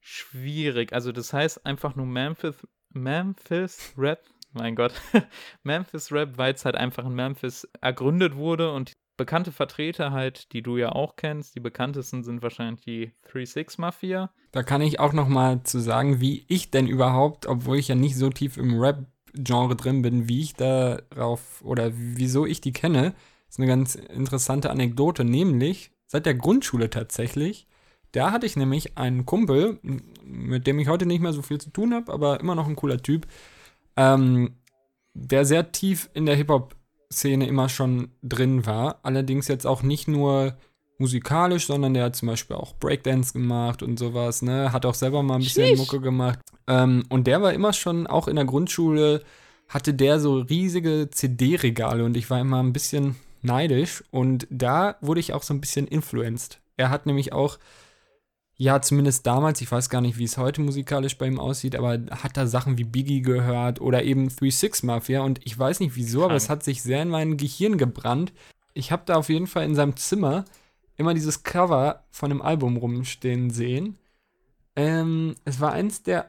schwierig. 0.00 0.92
Also 0.92 1.12
das 1.12 1.32
heißt 1.32 1.66
einfach 1.66 1.96
nur 1.96 2.06
Memphis, 2.06 2.66
Memphis 2.90 3.92
Rap, 3.96 4.22
mein 4.52 4.74
Gott, 4.74 4.92
Memphis 5.62 6.10
Rap, 6.12 6.38
weil 6.38 6.54
es 6.54 6.64
halt 6.64 6.76
einfach 6.76 7.04
in 7.04 7.14
Memphis 7.14 7.68
ergründet 7.80 8.36
wurde 8.36 8.72
und 8.72 8.92
bekannte 9.16 9.52
Vertreter 9.52 10.12
halt, 10.12 10.52
die 10.52 10.62
du 10.62 10.76
ja 10.76 10.92
auch 10.92 11.16
kennst, 11.16 11.54
die 11.56 11.60
bekanntesten 11.60 12.22
sind 12.22 12.40
wahrscheinlich 12.40 12.80
die 12.82 13.12
3-6 13.30 13.80
Mafia. 13.80 14.30
Da 14.52 14.62
kann 14.62 14.80
ich 14.80 15.00
auch 15.00 15.12
noch 15.12 15.28
mal 15.28 15.62
zu 15.64 15.80
sagen, 15.80 16.20
wie 16.20 16.46
ich 16.48 16.70
denn 16.70 16.86
überhaupt, 16.86 17.46
obwohl 17.46 17.78
ich 17.78 17.88
ja 17.88 17.96
nicht 17.96 18.16
so 18.16 18.30
tief 18.30 18.56
im 18.56 18.80
Rap-Genre 18.80 19.74
drin 19.76 20.02
bin, 20.02 20.28
wie 20.28 20.40
ich 20.40 20.54
darauf 20.54 21.60
oder 21.62 21.90
wieso 21.92 22.46
ich 22.46 22.60
die 22.60 22.72
kenne, 22.72 23.14
ist 23.48 23.58
eine 23.58 23.66
ganz 23.66 23.96
interessante 23.96 24.70
Anekdote, 24.70 25.24
nämlich 25.24 25.90
seit 26.08 26.26
der 26.26 26.34
Grundschule 26.34 26.90
tatsächlich. 26.90 27.68
Da 28.12 28.32
hatte 28.32 28.46
ich 28.46 28.56
nämlich 28.56 28.98
einen 28.98 29.26
Kumpel, 29.26 29.78
mit 30.24 30.66
dem 30.66 30.78
ich 30.78 30.88
heute 30.88 31.06
nicht 31.06 31.20
mehr 31.20 31.32
so 31.32 31.42
viel 31.42 31.60
zu 31.60 31.70
tun 31.70 31.94
habe, 31.94 32.12
aber 32.12 32.40
immer 32.40 32.54
noch 32.54 32.66
ein 32.66 32.76
cooler 32.76 32.98
Typ, 32.98 33.26
ähm, 33.96 34.56
der 35.14 35.44
sehr 35.44 35.72
tief 35.72 36.08
in 36.14 36.26
der 36.26 36.36
Hip-Hop-Szene 36.36 37.46
immer 37.46 37.68
schon 37.68 38.10
drin 38.22 38.66
war. 38.66 38.98
Allerdings 39.02 39.46
jetzt 39.48 39.66
auch 39.66 39.82
nicht 39.82 40.08
nur 40.08 40.56
musikalisch, 40.98 41.66
sondern 41.66 41.94
der 41.94 42.04
hat 42.04 42.16
zum 42.16 42.28
Beispiel 42.28 42.56
auch 42.56 42.74
Breakdance 42.74 43.32
gemacht 43.32 43.82
und 43.82 43.98
sowas, 43.98 44.42
ne? 44.42 44.72
Hat 44.72 44.84
auch 44.84 44.94
selber 44.94 45.22
mal 45.22 45.34
ein 45.34 45.40
bisschen 45.40 45.66
Sheesh. 45.66 45.78
Mucke 45.78 46.00
gemacht. 46.00 46.40
Ähm, 46.66 47.04
und 47.08 47.26
der 47.26 47.42
war 47.42 47.52
immer 47.52 47.72
schon, 47.72 48.06
auch 48.06 48.26
in 48.26 48.36
der 48.36 48.44
Grundschule, 48.44 49.22
hatte 49.68 49.94
der 49.94 50.18
so 50.18 50.38
riesige 50.38 51.08
CD-Regale 51.10 52.04
und 52.04 52.16
ich 52.16 52.28
war 52.30 52.40
immer 52.40 52.62
ein 52.62 52.72
bisschen 52.72 53.16
neidisch 53.42 54.04
und 54.10 54.46
da 54.50 54.96
wurde 55.00 55.20
ich 55.20 55.32
auch 55.32 55.42
so 55.42 55.54
ein 55.54 55.60
bisschen 55.60 55.86
influenced. 55.86 56.60
Er 56.76 56.90
hat 56.90 57.06
nämlich 57.06 57.32
auch, 57.32 57.58
ja, 58.56 58.80
zumindest 58.80 59.26
damals, 59.26 59.60
ich 59.60 59.70
weiß 59.70 59.90
gar 59.90 60.00
nicht, 60.00 60.18
wie 60.18 60.24
es 60.24 60.38
heute 60.38 60.60
musikalisch 60.60 61.18
bei 61.18 61.26
ihm 61.26 61.38
aussieht, 61.38 61.76
aber 61.76 61.98
hat 62.10 62.36
da 62.36 62.46
Sachen 62.46 62.78
wie 62.78 62.84
Biggie 62.84 63.22
gehört 63.22 63.80
oder 63.80 64.02
eben 64.02 64.28
3-6 64.28 64.86
Mafia 64.86 65.20
und 65.22 65.40
ich 65.44 65.58
weiß 65.58 65.80
nicht 65.80 65.96
wieso, 65.96 66.24
aber 66.24 66.34
es 66.34 66.48
hat 66.48 66.64
sich 66.64 66.82
sehr 66.82 67.02
in 67.02 67.08
mein 67.08 67.36
Gehirn 67.36 67.78
gebrannt. 67.78 68.32
Ich 68.74 68.92
habe 68.92 69.02
da 69.06 69.16
auf 69.16 69.28
jeden 69.28 69.46
Fall 69.46 69.64
in 69.64 69.74
seinem 69.74 69.96
Zimmer 69.96 70.44
immer 70.96 71.14
dieses 71.14 71.42
Cover 71.42 72.04
von 72.10 72.30
einem 72.30 72.42
Album 72.42 72.76
rumstehen 72.76 73.50
sehen. 73.50 73.98
Ähm, 74.76 75.34
es 75.44 75.60
war 75.60 75.72
eins 75.72 76.02
der, 76.02 76.28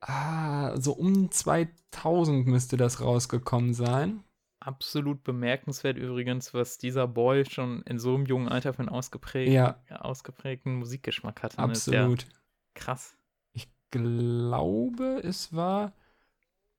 ah, 0.00 0.76
so 0.76 0.92
um 0.92 1.30
2000 1.30 2.46
müsste 2.46 2.76
das 2.76 3.00
rausgekommen 3.00 3.74
sein 3.74 4.24
absolut 4.60 5.24
bemerkenswert 5.24 5.96
übrigens, 5.96 6.54
was 6.54 6.78
dieser 6.78 7.08
Boy 7.08 7.44
schon 7.44 7.82
in 7.82 7.98
so 7.98 8.14
einem 8.14 8.26
jungen 8.26 8.48
Alter 8.48 8.72
für 8.74 8.80
einen 8.80 8.88
ausgeprägten, 8.88 9.54
ja. 9.54 9.76
ausgeprägten 9.88 10.74
Musikgeschmack 10.74 11.42
hatte. 11.42 11.56
Ne? 11.56 11.64
Absolut. 11.64 12.22
Ja 12.22 12.28
krass. 12.74 13.14
Ich 13.52 13.68
glaube, 13.90 15.20
es 15.24 15.52
war 15.52 15.92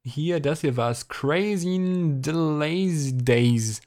hier, 0.03 0.39
das 0.39 0.61
hier 0.61 0.77
war 0.77 0.91
es, 0.91 1.07
Crazy 1.07 1.77
Delays 2.21 3.11
Days 3.15 3.81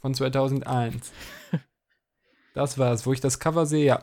von 0.00 0.14
2001. 0.14 1.12
Das 2.58 2.76
war 2.76 2.92
es, 2.92 3.06
wo 3.06 3.12
ich 3.12 3.20
das 3.20 3.38
Cover 3.38 3.66
sehe, 3.66 3.84
ja. 3.84 4.02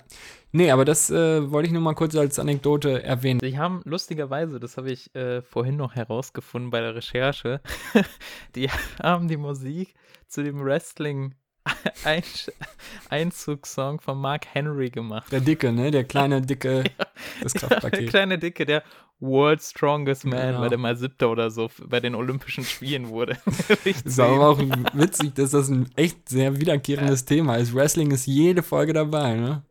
Nee, 0.53 0.71
aber 0.71 0.85
das 0.85 1.09
äh, 1.09 1.51
wollte 1.51 1.67
ich 1.67 1.73
nur 1.73 1.81
mal 1.81 1.93
kurz 1.93 2.15
als 2.15 2.39
Anekdote 2.39 3.03
erwähnen. 3.03 3.41
Sie 3.41 3.57
haben 3.57 3.81
lustigerweise, 3.83 4.61
das 4.61 4.77
habe 4.77 4.91
ich 4.91 5.13
äh, 5.13 5.41
vorhin 5.41 5.75
noch 5.75 5.93
herausgefunden 5.93 6.71
bei 6.71 6.79
der 6.79 6.95
Recherche, 6.95 7.59
die 8.55 8.69
haben 9.03 9.27
die 9.27 9.35
Musik 9.35 9.93
zu 10.29 10.41
dem 10.41 10.63
Wrestling 10.63 11.35
Einzugssong 13.09 13.99
von 13.99 14.19
Mark 14.19 14.45
Henry 14.53 14.89
gemacht. 14.89 15.31
Der 15.31 15.41
Dicke, 15.41 15.71
ne? 15.71 15.91
Der 15.91 16.03
kleine, 16.03 16.41
dicke, 16.45 16.83
ja, 16.97 17.05
das 17.41 17.53
Kraftpaket. 17.53 17.93
Ja, 17.93 17.99
der 18.01 18.09
kleine 18.09 18.39
Dicke, 18.39 18.65
der 18.65 18.83
World's 19.19 19.71
Strongest 19.71 20.25
Man, 20.25 20.39
Genau. 20.47 20.61
weil 20.61 20.69
der 20.69 20.77
mal 20.77 20.95
siebter 20.97 21.29
oder 21.29 21.49
so 21.49 21.69
bei 21.85 21.99
den 21.99 22.15
Olympischen 22.15 22.63
Spielen 22.63 23.09
wurde. 23.09 23.37
Ist 23.83 24.19
aber 24.19 24.49
auch 24.49 24.59
witzig, 24.93 25.33
dass 25.35 25.51
das 25.51 25.69
ein 25.69 25.89
echt 25.95 26.29
sehr 26.29 26.59
wiederkehrendes 26.59 27.25
Thema 27.25 27.55
ist. 27.55 27.73
Wrestling 27.73 28.11
ist 28.11 28.25
jede 28.25 28.61
Folge 28.61 28.93
dabei, 28.93 29.35
ne? 29.35 29.63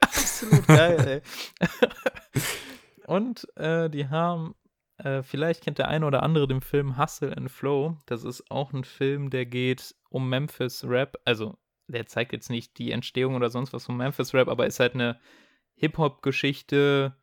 absolut 0.00 0.66
geil, 0.66 1.22
ey. 1.24 2.40
Und 3.06 3.46
äh, 3.56 3.90
die 3.90 4.08
haben, 4.08 4.54
äh, 4.98 5.22
vielleicht 5.22 5.64
kennt 5.64 5.78
der 5.78 5.88
eine 5.88 6.06
oder 6.06 6.22
andere 6.22 6.46
den 6.46 6.60
Film 6.60 6.96
Hustle 6.98 7.36
and 7.36 7.50
Flow. 7.50 7.96
Das 8.06 8.24
ist 8.24 8.50
auch 8.50 8.72
ein 8.72 8.84
Film, 8.84 9.30
der 9.30 9.46
geht 9.46 9.94
um 10.12 10.28
Memphis 10.28 10.84
Rap. 10.84 11.18
Also, 11.24 11.58
der 11.88 12.06
zeigt 12.06 12.32
jetzt 12.32 12.50
nicht 12.50 12.78
die 12.78 12.90
Entstehung 12.92 13.34
oder 13.34 13.50
sonst 13.50 13.72
was 13.72 13.86
von 13.86 13.96
Memphis 13.96 14.34
Rap, 14.34 14.48
aber 14.48 14.66
ist 14.66 14.80
halt 14.80 14.94
eine 14.94 15.18
Hip-Hop-Geschichte 15.74 17.16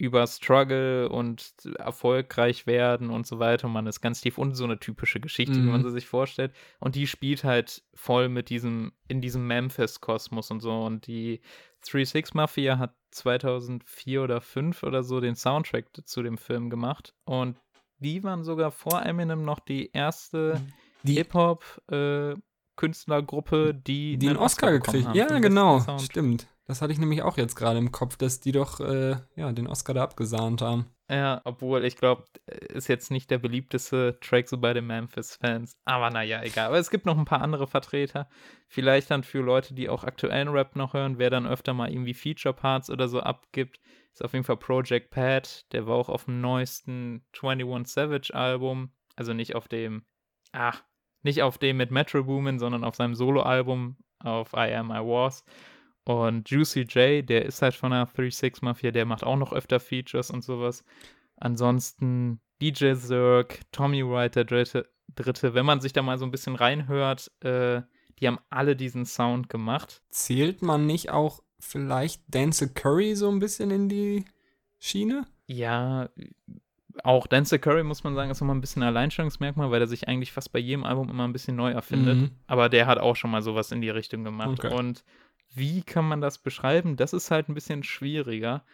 über 0.00 0.26
Struggle 0.28 1.08
und 1.08 1.54
erfolgreich 1.76 2.66
werden 2.68 3.10
und 3.10 3.26
so 3.26 3.40
weiter. 3.40 3.66
Und 3.66 3.72
man 3.72 3.88
ist 3.88 4.00
ganz 4.00 4.20
tief 4.20 4.38
und 4.38 4.54
so 4.54 4.62
eine 4.62 4.78
typische 4.78 5.18
Geschichte, 5.18 5.56
wie 5.56 5.66
man 5.66 5.80
Mhm. 5.80 5.86
sie 5.86 5.90
sich 5.92 6.06
vorstellt. 6.06 6.52
Und 6.78 6.94
die 6.94 7.08
spielt 7.08 7.42
halt 7.42 7.82
voll 7.94 8.28
mit 8.28 8.48
diesem, 8.48 8.92
in 9.08 9.20
diesem 9.20 9.46
Memphis-Kosmos 9.48 10.52
und 10.52 10.60
so. 10.60 10.72
Und 10.82 11.08
die 11.08 11.40
3-6 11.82 12.34
Mafia 12.34 12.78
hat 12.78 12.94
2004 13.10 14.22
oder 14.22 14.40
5 14.40 14.84
oder 14.84 15.02
so 15.02 15.20
den 15.20 15.34
Soundtrack 15.34 15.86
zu 16.04 16.22
dem 16.22 16.38
Film 16.38 16.70
gemacht. 16.70 17.14
Und 17.24 17.60
die 17.98 18.22
waren 18.22 18.44
sogar 18.44 18.70
vor 18.70 19.04
Eminem 19.04 19.42
noch 19.44 19.58
die 19.58 19.90
erste 19.92 20.60
Die, 20.64 20.72
Hip-Hop-Künstlergruppe, 21.04 23.74
die, 23.74 24.18
die 24.18 24.28
einen 24.28 24.36
Oscar 24.36 24.72
bekommen 24.72 25.02
gekriegt. 25.02 25.08
haben 25.08 25.16
Ja, 25.16 25.38
genau. 25.38 25.98
Stimmt. 25.98 26.48
Das 26.68 26.82
hatte 26.82 26.92
ich 26.92 26.98
nämlich 26.98 27.22
auch 27.22 27.38
jetzt 27.38 27.56
gerade 27.56 27.78
im 27.78 27.92
Kopf, 27.92 28.18
dass 28.18 28.40
die 28.40 28.52
doch 28.52 28.78
äh, 28.80 29.16
ja, 29.36 29.50
den 29.52 29.66
Oscar 29.66 29.94
da 29.94 30.02
abgesahnt 30.02 30.60
haben. 30.60 30.84
Ja, 31.10 31.40
obwohl 31.44 31.86
ich 31.86 31.96
glaube, 31.96 32.24
ist 32.46 32.88
jetzt 32.88 33.10
nicht 33.10 33.30
der 33.30 33.38
beliebteste 33.38 34.18
Track 34.20 34.46
so 34.46 34.58
bei 34.58 34.74
den 34.74 34.86
Memphis-Fans. 34.86 35.78
Aber 35.86 36.10
naja, 36.10 36.42
egal. 36.42 36.66
Aber 36.66 36.78
es 36.78 36.90
gibt 36.90 37.06
noch 37.06 37.16
ein 37.16 37.24
paar 37.24 37.40
andere 37.40 37.66
Vertreter. 37.66 38.28
Vielleicht 38.66 39.10
dann 39.10 39.22
für 39.22 39.40
Leute, 39.40 39.72
die 39.72 39.88
auch 39.88 40.04
aktuellen 40.04 40.48
Rap 40.48 40.76
noch 40.76 40.92
hören, 40.92 41.16
wer 41.16 41.30
dann 41.30 41.46
öfter 41.46 41.72
mal 41.72 41.90
irgendwie 41.90 42.12
Feature-Parts 42.12 42.90
oder 42.90 43.08
so 43.08 43.20
abgibt, 43.20 43.80
ist 44.12 44.22
auf 44.22 44.34
jeden 44.34 44.44
Fall 44.44 44.58
Project 44.58 45.10
Pat. 45.10 45.64
Der 45.72 45.86
war 45.86 45.96
auch 45.96 46.10
auf 46.10 46.26
dem 46.26 46.42
neuesten 46.42 47.24
21 47.32 47.90
Savage-Album. 47.90 48.92
Also 49.16 49.32
nicht 49.32 49.54
auf 49.54 49.68
dem, 49.68 50.04
ach, 50.52 50.84
nicht 51.22 51.42
auf 51.42 51.58
dem 51.58 51.76
mit 51.76 51.90
Metro 51.90 52.24
Boomin, 52.24 52.58
sondern 52.58 52.84
auf 52.84 52.94
seinem 52.94 53.14
Solo-Album 53.14 53.96
auf 54.20 54.52
I 54.52 54.72
Am 54.74 54.90
I 54.90 55.00
Was. 55.00 55.44
Und 56.04 56.48
Juicy 56.48 56.82
J, 56.82 57.28
der 57.28 57.44
ist 57.44 57.60
halt 57.60 57.74
von 57.74 57.90
der 57.90 58.08
3-6 58.08 58.58
Mafia, 58.62 58.90
der 58.90 59.04
macht 59.04 59.24
auch 59.24 59.36
noch 59.36 59.52
öfter 59.52 59.78
Features 59.78 60.30
und 60.30 60.42
sowas. 60.42 60.84
Ansonsten 61.36 62.40
DJ 62.62 62.94
Zerg, 62.94 63.60
Tommy 63.72 64.02
Wright, 64.02 64.34
der 64.34 64.44
Dritte, 64.44 64.88
Dritte. 65.14 65.54
Wenn 65.54 65.66
man 65.66 65.80
sich 65.80 65.92
da 65.92 66.02
mal 66.02 66.18
so 66.18 66.24
ein 66.24 66.30
bisschen 66.30 66.56
reinhört, 66.56 67.30
äh, 67.40 67.82
die 68.18 68.26
haben 68.26 68.38
alle 68.50 68.74
diesen 68.74 69.04
Sound 69.04 69.48
gemacht. 69.48 70.02
Zählt 70.10 70.62
man 70.62 70.86
nicht 70.86 71.10
auch 71.10 71.42
vielleicht 71.60 72.22
Denzel 72.26 72.68
Curry 72.68 73.14
so 73.14 73.28
ein 73.30 73.38
bisschen 73.38 73.70
in 73.70 73.88
die 73.88 74.24
Schiene? 74.78 75.26
Ja, 75.46 76.08
auch 77.04 77.26
Denzel 77.26 77.58
Curry, 77.58 77.82
muss 77.82 78.04
man 78.04 78.14
sagen, 78.14 78.30
ist 78.30 78.40
nochmal 78.40 78.56
ein 78.56 78.60
bisschen 78.60 78.82
ein 78.82 78.88
Alleinstellungsmerkmal, 78.88 79.70
weil 79.70 79.80
er 79.80 79.86
sich 79.86 80.08
eigentlich 80.08 80.32
fast 80.32 80.52
bei 80.52 80.58
jedem 80.58 80.84
Album 80.84 81.08
immer 81.08 81.26
ein 81.26 81.32
bisschen 81.32 81.56
neu 81.56 81.70
erfindet. 81.70 82.18
Mhm. 82.18 82.30
Aber 82.46 82.68
der 82.68 82.86
hat 82.86 82.98
auch 82.98 83.16
schon 83.16 83.30
mal 83.30 83.42
sowas 83.42 83.72
in 83.72 83.80
die 83.80 83.90
Richtung 83.90 84.24
gemacht. 84.24 84.64
Okay. 84.64 84.74
Und 84.74 85.04
wie 85.54 85.82
kann 85.82 86.06
man 86.06 86.20
das 86.20 86.38
beschreiben? 86.38 86.96
Das 86.96 87.12
ist 87.12 87.30
halt 87.30 87.48
ein 87.48 87.54
bisschen 87.54 87.82
schwieriger. 87.82 88.64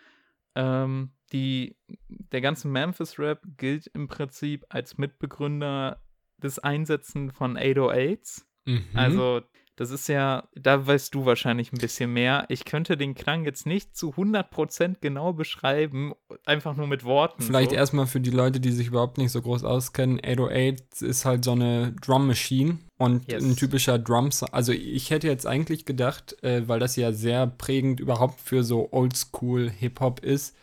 Ähm, 0.55 1.11
die, 1.33 1.77
der 2.09 2.41
ganze 2.41 2.69
Memphis-Rap 2.69 3.43
gilt 3.57 3.87
im 3.89 4.09
Prinzip 4.09 4.65
als 4.69 4.99
Mitbegründer 4.99 6.01
des 6.39 6.59
Einsetzen 6.59 7.31
von 7.31 7.57
808s. 7.57 8.45
Mhm. 8.67 8.85
Also, 8.95 9.43
das 9.77 9.91
ist 9.91 10.09
ja, 10.09 10.49
da 10.55 10.87
weißt 10.87 11.15
du 11.15 11.27
wahrscheinlich 11.27 11.73
ein 11.73 11.79
bisschen 11.79 12.13
mehr. 12.13 12.45
Ich 12.49 12.65
könnte 12.65 12.97
den 12.97 13.15
Klang 13.15 13.45
jetzt 13.45 13.67
nicht 13.67 13.97
zu 13.97 14.11
100% 14.13 14.97
genau 15.01 15.33
beschreiben, 15.33 16.13
einfach 16.45 16.77
nur 16.77 16.87
mit 16.87 17.05
Worten. 17.05 17.43
Vielleicht 17.43 17.71
so. 17.71 17.77
erstmal 17.77 18.07
für 18.07 18.21
die 18.21 18.31
Leute, 18.31 18.61
die 18.61 18.71
sich 18.71 18.87
überhaupt 18.89 19.19
nicht 19.19 19.33
so 19.33 19.43
groß 19.43 19.65
auskennen. 19.65 20.21
808 20.25 21.03
ist 21.03 21.25
halt 21.25 21.45
so 21.45 21.53
eine 21.53 21.93
Drum 22.01 22.29
Machine 22.29 22.79
und 22.99 23.31
Yes. 23.31 23.43
ein 23.43 23.57
typischer 23.57 23.99
Drums. 23.99 24.45
Also 24.45 24.73
ich 24.73 25.11
hätte 25.11 25.27
jetzt 25.27 25.47
eigentlich 25.47 25.85
gedacht, 25.85 26.43
äh, 26.45 26.69
weil 26.69 26.79
das 26.79 26.95
ja 26.95 27.13
sehr 27.13 27.47
prägend 27.47 27.99
überhaupt 27.99 28.41
für 28.41 28.63
so 28.63 28.93
Oldschool 28.93 29.71
Hip-Hop 29.71 30.21
ist, 30.21 30.57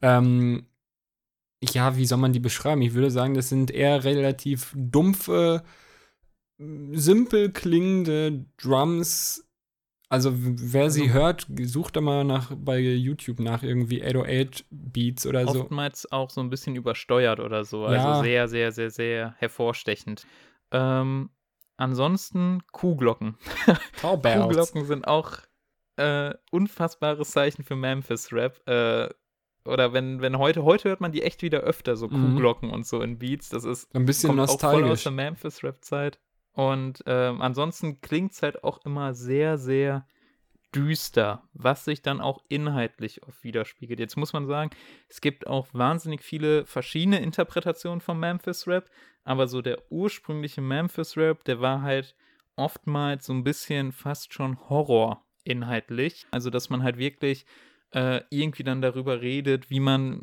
ähm, 0.00 0.66
ja, 1.62 1.96
wie 1.96 2.06
soll 2.06 2.18
man 2.18 2.32
die 2.32 2.40
beschreiben? 2.40 2.82
Ich 2.82 2.94
würde 2.94 3.10
sagen, 3.10 3.34
das 3.34 3.48
sind 3.48 3.70
eher 3.70 4.04
relativ 4.04 4.72
dumpfe, 4.76 5.62
simpel 6.58 7.50
klingende 7.52 8.44
Drums. 8.60 9.42
Also 10.08 10.30
wer 10.34 10.90
sie 10.90 11.02
Also- 11.02 11.14
hört, 11.14 11.46
sucht 11.64 11.96
da 11.96 12.00
mal 12.00 12.22
nach 12.24 12.52
bei 12.56 12.78
YouTube 12.78 13.40
nach 13.40 13.62
irgendwie 13.64 14.02
808 14.04 14.64
Beats 14.70 15.26
oder 15.26 15.46
so. 15.48 15.62
Oftmals 15.62 16.10
auch 16.12 16.30
so 16.30 16.40
ein 16.40 16.48
bisschen 16.50 16.76
übersteuert 16.76 17.40
oder 17.40 17.64
so. 17.64 17.90
Ja. 17.90 18.10
Also 18.12 18.22
sehr, 18.22 18.46
sehr, 18.48 18.70
sehr, 18.72 18.90
sehr 18.90 19.34
hervorstechend. 19.38 20.24
Ähm, 20.70 21.30
ansonsten 21.76 22.62
Kuhglocken. 22.70 23.36
Kuhglocken 24.00 24.84
sind 24.86 25.08
auch 25.08 25.38
äh, 25.96 26.34
unfassbares 26.52 27.30
Zeichen 27.32 27.64
für 27.64 27.74
Memphis-Rap. 27.74 28.62
Äh, 28.68 29.08
oder 29.64 29.92
wenn, 29.92 30.20
wenn 30.20 30.38
heute, 30.38 30.62
heute 30.62 30.88
hört 30.90 31.00
man 31.00 31.10
die 31.10 31.22
echt 31.22 31.42
wieder 31.42 31.60
öfter, 31.60 31.96
so 31.96 32.06
Mhm. 32.06 32.34
Kuhglocken 32.34 32.70
und 32.70 32.86
so 32.86 33.00
in 33.00 33.18
Beats. 33.18 33.48
Das 33.48 33.64
ist 33.64 33.92
Ein 33.94 34.04
bisschen 34.04 34.28
kommt 34.36 34.40
auch 34.42 34.46
voll 34.46 34.54
aus 34.54 34.62
nostalgisch. 34.82 35.02
der 35.02 35.12
Memphis-Rap-Zeit. 35.12 36.20
Und 36.56 37.04
ähm, 37.04 37.42
ansonsten 37.42 38.00
klingt 38.00 38.32
es 38.32 38.42
halt 38.42 38.64
auch 38.64 38.82
immer 38.86 39.12
sehr, 39.12 39.58
sehr 39.58 40.06
düster, 40.74 41.42
was 41.52 41.84
sich 41.84 42.00
dann 42.00 42.22
auch 42.22 42.42
inhaltlich 42.48 43.22
oft 43.24 43.44
widerspiegelt. 43.44 44.00
Jetzt 44.00 44.16
muss 44.16 44.32
man 44.32 44.46
sagen, 44.46 44.70
es 45.06 45.20
gibt 45.20 45.46
auch 45.46 45.68
wahnsinnig 45.74 46.22
viele 46.22 46.64
verschiedene 46.64 47.20
Interpretationen 47.20 48.00
vom 48.00 48.18
Memphis-Rap, 48.20 48.88
aber 49.22 49.48
so 49.48 49.60
der 49.60 49.82
ursprüngliche 49.92 50.62
Memphis-Rap, 50.62 51.44
der 51.44 51.60
war 51.60 51.82
halt 51.82 52.16
oftmals 52.56 53.26
so 53.26 53.34
ein 53.34 53.44
bisschen 53.44 53.92
fast 53.92 54.32
schon 54.32 54.58
Horror 54.70 55.22
inhaltlich. 55.44 56.26
Also, 56.30 56.48
dass 56.48 56.70
man 56.70 56.82
halt 56.82 56.96
wirklich 56.96 57.44
äh, 57.90 58.22
irgendwie 58.30 58.64
dann 58.64 58.80
darüber 58.80 59.20
redet, 59.20 59.68
wie 59.68 59.80
man 59.80 60.22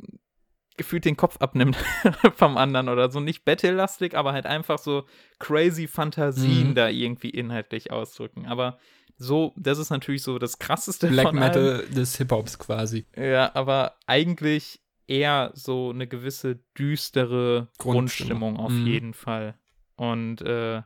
gefühlt 0.77 1.05
den 1.05 1.17
Kopf 1.17 1.38
abnimmt 1.39 1.75
vom 2.36 2.57
anderen 2.57 2.89
oder 2.89 3.12
so. 3.12 3.19
Nicht 3.19 3.45
battle-lastig, 3.45 4.15
aber 4.15 4.33
halt 4.33 4.45
einfach 4.45 4.77
so 4.79 5.05
crazy 5.39 5.88
Fantasien 5.88 6.69
Mhm. 6.69 6.75
da 6.75 6.89
irgendwie 6.89 7.29
inhaltlich 7.29 7.91
ausdrücken. 7.91 8.45
Aber 8.47 8.77
so, 9.17 9.53
das 9.55 9.77
ist 9.77 9.89
natürlich 9.91 10.23
so 10.23 10.39
das 10.39 10.57
krasseste 10.59 11.07
Black 11.07 11.27
von 11.27 11.38
allem. 11.39 11.63
Metal 11.63 11.88
des 11.89 12.17
Hip-Hops 12.17 12.57
quasi. 12.59 13.05
Ja, 13.15 13.53
aber 13.55 13.95
eigentlich 14.07 14.81
eher 15.07 15.51
so 15.53 15.91
eine 15.91 16.07
gewisse 16.07 16.55
düstere 16.77 17.67
Grundstimmung. 17.77 18.55
Grundstimmung 18.55 18.57
auf 18.57 18.71
Mhm. 18.71 18.88
jeden 18.88 19.13
Fall. 19.13 19.55
Und 19.95 20.41
äh, 20.41 20.81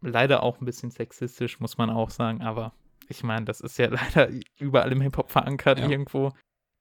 leider 0.00 0.42
auch 0.42 0.60
ein 0.60 0.64
bisschen 0.64 0.90
sexistisch, 0.90 1.60
muss 1.60 1.78
man 1.78 1.88
auch 1.90 2.10
sagen, 2.10 2.42
aber 2.42 2.72
ich 3.08 3.22
meine, 3.22 3.46
das 3.46 3.60
ist 3.60 3.78
ja 3.78 3.86
leider 3.90 4.28
überall 4.58 4.92
im 4.92 5.00
Hip-Hop 5.00 5.30
verankert 5.30 5.78
Ja. 5.78 5.88
irgendwo. 5.88 6.32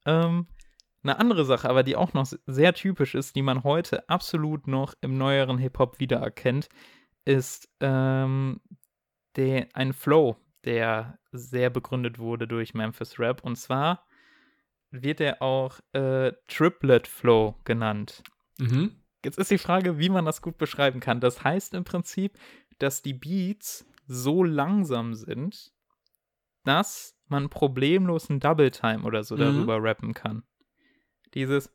Ähm, 0.05 0.47
eine 1.03 1.19
andere 1.19 1.45
Sache, 1.45 1.69
aber 1.69 1.83
die 1.83 1.95
auch 1.95 2.13
noch 2.13 2.27
sehr 2.45 2.73
typisch 2.73 3.15
ist, 3.15 3.35
die 3.35 3.41
man 3.41 3.63
heute 3.63 4.07
absolut 4.09 4.67
noch 4.67 4.93
im 5.01 5.17
neueren 5.17 5.57
Hip-Hop 5.57 5.99
wiedererkennt, 5.99 6.69
ist 7.25 7.69
ähm, 7.79 8.61
der, 9.35 9.67
ein 9.73 9.93
Flow, 9.93 10.37
der 10.65 11.19
sehr 11.31 11.69
begründet 11.69 12.19
wurde 12.19 12.47
durch 12.47 12.73
Memphis 12.73 13.19
Rap. 13.19 13.43
Und 13.43 13.55
zwar 13.57 14.05
wird 14.91 15.21
er 15.21 15.41
auch 15.41 15.79
äh, 15.93 16.33
Triplet 16.47 17.07
Flow 17.07 17.55
genannt. 17.63 18.23
Mhm. 18.57 18.95
Jetzt 19.23 19.37
ist 19.37 19.51
die 19.51 19.57
Frage, 19.57 19.99
wie 19.99 20.09
man 20.09 20.25
das 20.25 20.41
gut 20.41 20.57
beschreiben 20.57 20.99
kann. 20.99 21.19
Das 21.19 21.43
heißt 21.43 21.73
im 21.73 21.83
Prinzip, 21.83 22.37
dass 22.79 23.01
die 23.01 23.13
Beats 23.13 23.85
so 24.07 24.43
langsam 24.43 25.13
sind, 25.13 25.73
dass 26.63 27.15
man 27.27 27.49
problemlos 27.49 28.29
einen 28.29 28.39
Double 28.39 28.71
Time 28.71 29.03
oder 29.03 29.23
so 29.23 29.35
Mhm. 29.35 29.39
darüber 29.39 29.83
rappen 29.83 30.13
kann. 30.13 30.43
Dieses 31.33 31.69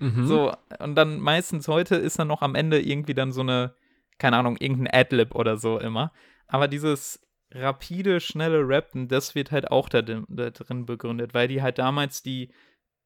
Mhm. 0.00 0.26
so, 0.26 0.52
und 0.80 0.94
dann 0.96 1.20
meistens 1.20 1.68
heute 1.68 1.96
ist 1.96 2.18
dann 2.18 2.28
noch 2.28 2.42
am 2.42 2.54
Ende 2.54 2.80
irgendwie 2.80 3.14
dann 3.14 3.32
so 3.32 3.42
eine, 3.42 3.74
keine 4.18 4.36
Ahnung, 4.36 4.56
irgendein 4.58 4.92
Adlib 4.92 5.34
oder 5.34 5.56
so 5.56 5.78
immer. 5.78 6.12
Aber 6.46 6.68
dieses 6.68 7.20
rapide, 7.52 8.20
schnelle 8.20 8.66
Rappen, 8.66 9.08
das 9.08 9.34
wird 9.34 9.52
halt 9.52 9.70
auch 9.70 9.88
da, 9.88 10.02
drin- 10.02 10.26
da 10.28 10.50
drin 10.50 10.86
begründet, 10.86 11.34
weil 11.34 11.48
die 11.48 11.62
halt 11.62 11.78
damals 11.78 12.22
die 12.22 12.52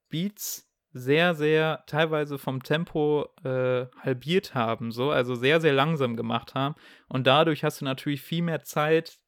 Beats 0.09 0.65
sehr, 0.93 1.35
sehr 1.35 1.85
teilweise 1.87 2.39
vom 2.39 2.63
Tempo 2.63 3.29
äh, 3.45 3.87
halbiert 4.01 4.55
haben, 4.55 4.91
so, 4.91 5.11
also 5.11 5.35
sehr, 5.35 5.61
sehr 5.61 5.75
langsam 5.75 6.17
gemacht 6.17 6.55
haben. 6.55 6.75
Und 7.09 7.27
dadurch 7.27 7.63
hast 7.63 7.83
du 7.83 7.85
natürlich 7.85 8.23
viel 8.23 8.43
mehr 8.43 8.63
Zeit, 8.63 9.19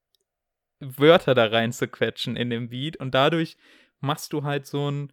Wörter 0.80 1.34
da 1.34 1.46
rein 1.46 1.72
zu 1.72 1.88
quetschen 1.88 2.36
in 2.36 2.50
dem 2.50 2.68
Beat 2.68 2.96
und 2.96 3.14
dadurch 3.14 3.56
machst 4.00 4.32
du 4.32 4.42
halt 4.42 4.66
so 4.66 4.90
ein 4.90 5.12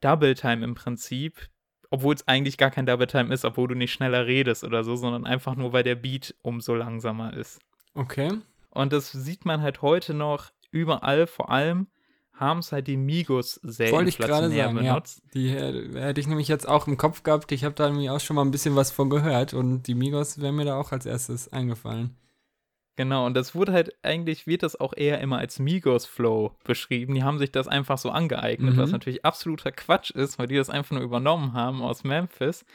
Double 0.00 0.34
Time 0.34 0.64
im 0.64 0.74
Prinzip, 0.74 1.48
obwohl 1.90 2.14
es 2.14 2.26
eigentlich 2.28 2.56
gar 2.56 2.70
kein 2.70 2.86
Double 2.86 3.06
Time 3.06 3.32
ist, 3.32 3.44
obwohl 3.44 3.68
du 3.68 3.74
nicht 3.74 3.92
schneller 3.92 4.26
redest 4.26 4.64
oder 4.64 4.84
so, 4.84 4.96
sondern 4.96 5.26
einfach 5.26 5.56
nur, 5.56 5.72
weil 5.72 5.82
der 5.82 5.96
Beat 5.96 6.34
umso 6.42 6.74
langsamer 6.74 7.34
ist. 7.34 7.60
Okay. 7.94 8.30
Und 8.70 8.92
das 8.92 9.10
sieht 9.10 9.44
man 9.44 9.62
halt 9.62 9.82
heute 9.82 10.14
noch 10.14 10.52
überall, 10.70 11.26
vor 11.26 11.50
allem 11.50 11.88
haben 12.32 12.60
es 12.60 12.72
halt 12.72 12.86
die 12.86 12.96
Migos 12.96 13.60
sehr 13.62 13.92
Wollte 13.92 14.08
ich 14.08 14.16
gerade 14.16 14.48
sagen, 14.48 14.54
ja. 14.56 14.94
benutzt. 14.94 15.22
Die 15.34 15.48
äh, 15.48 16.00
hätte 16.00 16.20
ich 16.20 16.26
nämlich 16.26 16.48
jetzt 16.48 16.66
auch 16.66 16.86
im 16.86 16.96
Kopf 16.96 17.22
gehabt. 17.22 17.52
Ich 17.52 17.64
habe 17.64 17.74
da 17.74 17.90
nämlich 17.90 18.08
auch 18.08 18.20
schon 18.20 18.36
mal 18.36 18.44
ein 18.44 18.50
bisschen 18.50 18.76
was 18.76 18.90
von 18.90 19.10
gehört 19.10 19.52
und 19.52 19.82
die 19.82 19.94
Migos 19.94 20.40
wären 20.40 20.56
mir 20.56 20.64
da 20.64 20.76
auch 20.76 20.90
als 20.90 21.04
erstes 21.04 21.52
eingefallen. 21.52 22.16
Genau, 23.00 23.24
und 23.24 23.32
das 23.32 23.54
wurde 23.54 23.72
halt, 23.72 23.94
eigentlich 24.02 24.46
wird 24.46 24.62
das 24.62 24.78
auch 24.78 24.92
eher 24.94 25.22
immer 25.22 25.38
als 25.38 25.58
Migos-Flow 25.58 26.54
beschrieben. 26.64 27.14
Die 27.14 27.22
haben 27.22 27.38
sich 27.38 27.50
das 27.50 27.66
einfach 27.66 27.96
so 27.96 28.10
angeeignet, 28.10 28.74
Mhm. 28.74 28.78
was 28.78 28.90
natürlich 28.92 29.24
absoluter 29.24 29.72
Quatsch 29.72 30.10
ist, 30.10 30.38
weil 30.38 30.48
die 30.48 30.56
das 30.56 30.68
einfach 30.68 30.90
nur 30.90 31.02
übernommen 31.02 31.54
haben 31.54 31.80
aus 31.80 32.04
Memphis. 32.04 32.66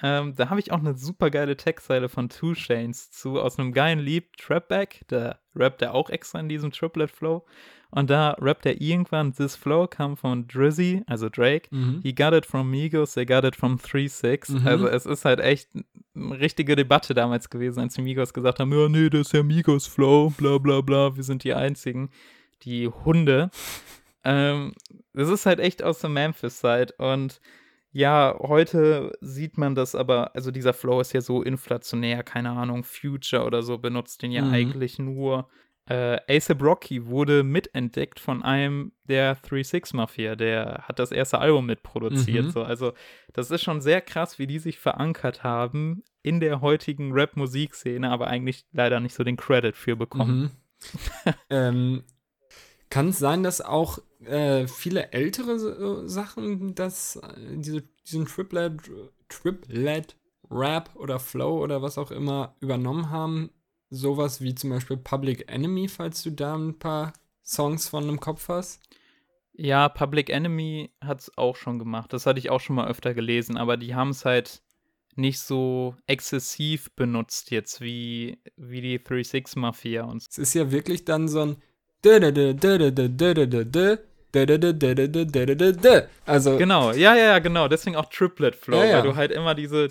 Ähm, 0.00 0.36
da 0.36 0.50
habe 0.50 0.60
ich 0.60 0.70
auch 0.70 0.78
eine 0.78 0.94
super 0.96 1.30
geile 1.30 1.56
Textzeile 1.56 2.08
von 2.08 2.28
Two 2.28 2.52
Chains 2.54 3.10
zu, 3.10 3.40
aus 3.40 3.58
einem 3.58 3.72
geilen 3.72 3.98
Lied, 3.98 4.36
Trapback. 4.38 5.00
Da 5.08 5.40
rappt 5.56 5.82
er 5.82 5.94
auch 5.94 6.10
extra 6.10 6.38
in 6.38 6.48
diesem 6.48 6.70
Triplet-Flow. 6.70 7.44
Und 7.94 8.08
da 8.08 8.30
rappt 8.40 8.64
er 8.64 8.80
irgendwann, 8.80 9.34
This 9.34 9.54
Flow 9.54 9.86
kam 9.86 10.16
von 10.16 10.48
Drizzy, 10.48 11.02
also 11.06 11.28
Drake. 11.28 11.68
Mhm. 11.70 12.00
He 12.02 12.14
got 12.14 12.32
it 12.32 12.46
from 12.46 12.70
Migos, 12.70 13.12
they 13.12 13.26
got 13.26 13.44
it 13.44 13.54
from 13.54 13.76
3-6. 13.76 14.50
Mhm. 14.60 14.66
Also 14.66 14.86
es 14.88 15.04
ist 15.04 15.26
halt 15.26 15.40
echt 15.40 15.68
eine 16.14 16.40
richtige 16.40 16.74
Debatte 16.74 17.12
damals 17.12 17.50
gewesen, 17.50 17.80
als 17.80 17.94
die 17.94 18.02
Migos 18.02 18.32
gesagt 18.32 18.60
haben, 18.60 18.72
ja, 18.72 18.88
nee, 18.88 19.10
das 19.10 19.26
ist 19.28 19.32
ja 19.34 19.42
Migos 19.42 19.86
Flow, 19.86 20.30
bla 20.30 20.56
bla 20.56 20.80
bla, 20.80 21.14
wir 21.16 21.22
sind 21.22 21.44
die 21.44 21.52
Einzigen, 21.52 22.10
die 22.62 22.88
Hunde. 22.88 23.50
ähm, 24.24 24.72
das 25.12 25.28
ist 25.28 25.44
halt 25.44 25.60
echt 25.60 25.82
aus 25.82 25.98
der 26.00 26.10
Memphis-Zeit 26.10 26.98
und 26.98 27.40
ja, 27.94 28.34
heute 28.38 29.12
sieht 29.20 29.58
man 29.58 29.74
das 29.74 29.94
aber, 29.94 30.34
also 30.34 30.50
dieser 30.50 30.72
Flow 30.72 31.00
ist 31.02 31.12
ja 31.12 31.20
so 31.20 31.42
inflationär, 31.42 32.22
keine 32.22 32.48
Ahnung, 32.52 32.84
Future 32.84 33.44
oder 33.44 33.62
so 33.62 33.76
benutzt 33.76 34.22
den 34.22 34.32
ja 34.32 34.40
Mhm. 34.42 34.52
eigentlich 34.54 34.98
nur. 34.98 35.46
Äh, 35.86 36.20
A$AP 36.28 36.62
Rocky 36.62 37.06
wurde 37.06 37.42
mitentdeckt 37.42 38.20
von 38.20 38.42
einem 38.42 38.92
der 39.04 39.36
3-6 39.42 39.96
Mafia, 39.96 40.36
der 40.36 40.84
hat 40.86 40.98
das 40.98 41.10
erste 41.10 41.38
Album 41.38 41.66
mitproduziert. 41.66 42.46
Mhm. 42.46 42.50
So. 42.50 42.62
Also, 42.62 42.92
das 43.32 43.50
ist 43.50 43.62
schon 43.62 43.80
sehr 43.80 44.00
krass, 44.00 44.38
wie 44.38 44.46
die 44.46 44.60
sich 44.60 44.78
verankert 44.78 45.42
haben 45.42 46.04
in 46.22 46.38
der 46.38 46.60
heutigen 46.60 47.12
Rap-Musikszene, 47.12 48.10
aber 48.10 48.28
eigentlich 48.28 48.64
leider 48.72 49.00
nicht 49.00 49.14
so 49.14 49.24
den 49.24 49.36
Credit 49.36 49.76
für 49.76 49.96
bekommen. 49.96 50.42
Mhm. 50.42 51.32
ähm, 51.50 52.04
kann 52.88 53.08
es 53.08 53.18
sein, 53.18 53.42
dass 53.42 53.60
auch 53.60 53.98
äh, 54.24 54.68
viele 54.68 55.12
ältere 55.12 55.52
äh, 55.52 56.08
Sachen, 56.08 56.74
dass 56.74 57.16
äh, 57.16 57.56
diese, 57.56 57.82
diesen 58.06 58.26
Triplet, 58.26 58.80
Triplet 59.28 60.16
Rap 60.50 60.90
oder 60.94 61.18
Flow 61.18 61.60
oder 61.62 61.82
was 61.82 61.98
auch 61.98 62.10
immer 62.10 62.54
übernommen 62.60 63.10
haben? 63.10 63.50
Sowas 63.94 64.40
wie 64.40 64.54
zum 64.54 64.70
Beispiel 64.70 64.96
Public 64.96 65.52
Enemy, 65.52 65.86
falls 65.86 66.22
du 66.22 66.30
da 66.30 66.54
ein 66.56 66.78
paar 66.78 67.12
Songs 67.44 67.88
von 67.88 68.08
im 68.08 68.20
Kopf 68.20 68.48
hast. 68.48 68.80
Ja, 69.52 69.90
Public 69.90 70.30
Enemy 70.30 70.90
hat 71.02 71.20
es 71.20 71.36
auch 71.36 71.56
schon 71.56 71.78
gemacht. 71.78 72.12
Das 72.14 72.24
hatte 72.24 72.38
ich 72.38 72.48
auch 72.48 72.60
schon 72.60 72.76
mal 72.76 72.88
öfter 72.88 73.12
gelesen, 73.12 73.58
aber 73.58 73.76
die 73.76 73.94
haben 73.94 74.08
es 74.08 74.24
halt 74.24 74.62
nicht 75.14 75.40
so 75.40 75.94
exzessiv 76.06 76.90
benutzt 76.96 77.50
jetzt 77.50 77.82
wie, 77.82 78.38
wie 78.56 78.80
die 78.80 78.98
3-6 78.98 79.58
Mafia 79.58 80.04
und 80.04 80.22
Es 80.22 80.38
ist 80.38 80.54
ja 80.54 80.70
wirklich 80.72 81.04
dann 81.04 81.28
so 81.28 81.40
ein 81.42 81.56
also 86.24 86.56
Genau, 86.56 86.92
ja, 86.92 87.14
ja, 87.14 87.24
ja, 87.24 87.38
genau. 87.40 87.68
Deswegen 87.68 87.96
auch 87.96 88.06
Triplet 88.06 88.56
Flow, 88.56 88.78
Ja, 88.78 88.84
ja. 88.86 88.96
weil 88.96 89.02
du 89.02 89.16
halt 89.16 89.32
immer 89.32 89.54
diese 89.54 89.88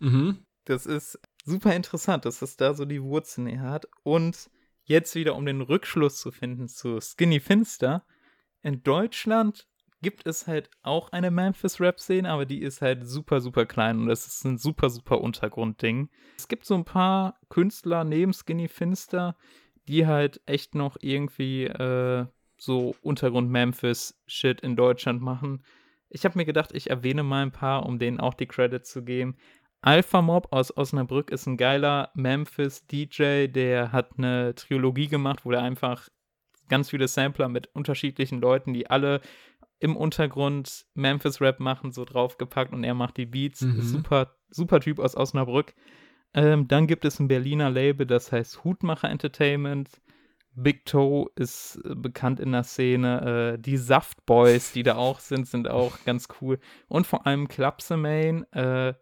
mhm. 0.00 0.38
Das 0.64 0.86
ist 0.86 1.18
super 1.44 1.74
interessant, 1.74 2.24
dass 2.24 2.40
das 2.40 2.56
da 2.56 2.74
so 2.74 2.84
die 2.84 3.02
Wurzeln 3.02 3.46
her 3.46 3.62
hat. 3.62 3.86
Und 4.02 4.50
jetzt 4.84 5.14
wieder, 5.14 5.34
um 5.36 5.46
den 5.46 5.60
Rückschluss 5.60 6.20
zu 6.20 6.30
finden 6.30 6.68
zu 6.68 7.00
Skinny 7.00 7.40
Finster. 7.40 8.04
In 8.62 8.82
Deutschland 8.82 9.66
gibt 10.02 10.26
es 10.26 10.46
halt 10.46 10.70
auch 10.82 11.12
eine 11.12 11.30
Memphis-Rap-Szene, 11.30 12.28
aber 12.28 12.44
die 12.44 12.60
ist 12.60 12.82
halt 12.82 13.06
super, 13.08 13.40
super 13.40 13.64
klein 13.64 14.00
und 14.00 14.06
das 14.06 14.26
ist 14.26 14.44
ein 14.44 14.58
super, 14.58 14.90
super 14.90 15.20
Untergrundding. 15.20 16.10
Es 16.36 16.46
gibt 16.46 16.66
so 16.66 16.74
ein 16.74 16.84
paar 16.84 17.38
Künstler 17.48 18.04
neben 18.04 18.34
Skinny 18.34 18.68
Finster, 18.68 19.36
die 19.88 20.06
halt 20.06 20.42
echt 20.44 20.74
noch 20.74 20.98
irgendwie 21.00 21.64
äh, 21.64 22.26
so 22.58 22.94
Untergrund-Memphis-Shit 23.00 24.60
in 24.60 24.76
Deutschland 24.76 25.22
machen. 25.22 25.64
Ich 26.10 26.24
habe 26.24 26.38
mir 26.38 26.44
gedacht, 26.44 26.70
ich 26.74 26.90
erwähne 26.90 27.22
mal 27.22 27.42
ein 27.42 27.52
paar, 27.52 27.86
um 27.86 27.98
denen 27.98 28.20
auch 28.20 28.34
die 28.34 28.46
Credits 28.46 28.90
zu 28.90 29.04
geben. 29.04 29.36
Alpha 29.84 30.22
Mob 30.22 30.48
aus 30.50 30.74
Osnabrück 30.74 31.30
ist 31.30 31.46
ein 31.46 31.58
geiler 31.58 32.10
Memphis-DJ, 32.14 33.48
der 33.48 33.92
hat 33.92 34.12
eine 34.16 34.54
Trilogie 34.54 35.08
gemacht, 35.08 35.44
wo 35.44 35.52
er 35.52 35.60
einfach 35.60 36.08
ganz 36.70 36.88
viele 36.88 37.06
Sampler 37.06 37.50
mit 37.50 37.66
unterschiedlichen 37.74 38.40
Leuten, 38.40 38.72
die 38.72 38.88
alle 38.88 39.20
im 39.80 39.94
Untergrund 39.94 40.86
Memphis-Rap 40.94 41.60
machen, 41.60 41.92
so 41.92 42.06
draufgepackt 42.06 42.72
und 42.72 42.82
er 42.82 42.94
macht 42.94 43.18
die 43.18 43.26
Beats. 43.26 43.60
Mhm. 43.60 43.82
Super, 43.82 44.34
super 44.48 44.80
Typ 44.80 44.98
aus 44.98 45.14
Osnabrück. 45.14 45.74
Ähm, 46.32 46.66
dann 46.66 46.86
gibt 46.86 47.04
es 47.04 47.20
ein 47.20 47.28
Berliner 47.28 47.68
Label, 47.68 48.06
das 48.06 48.32
heißt 48.32 48.64
Hutmacher 48.64 49.10
Entertainment. 49.10 50.00
Big 50.54 50.86
Toe 50.86 51.28
ist 51.36 51.78
äh, 51.84 51.94
bekannt 51.94 52.40
in 52.40 52.52
der 52.52 52.62
Szene. 52.62 53.56
Äh, 53.56 53.58
die 53.60 53.76
Saft 53.76 54.24
Boys, 54.24 54.72
die 54.72 54.82
da 54.82 54.96
auch 54.96 55.20
sind, 55.20 55.46
sind 55.46 55.68
auch 55.68 55.98
ganz 56.06 56.28
cool. 56.40 56.58
Und 56.88 57.06
vor 57.06 57.26
allem 57.26 57.48
Klapsemain, 57.48 58.50
äh, 58.52 58.94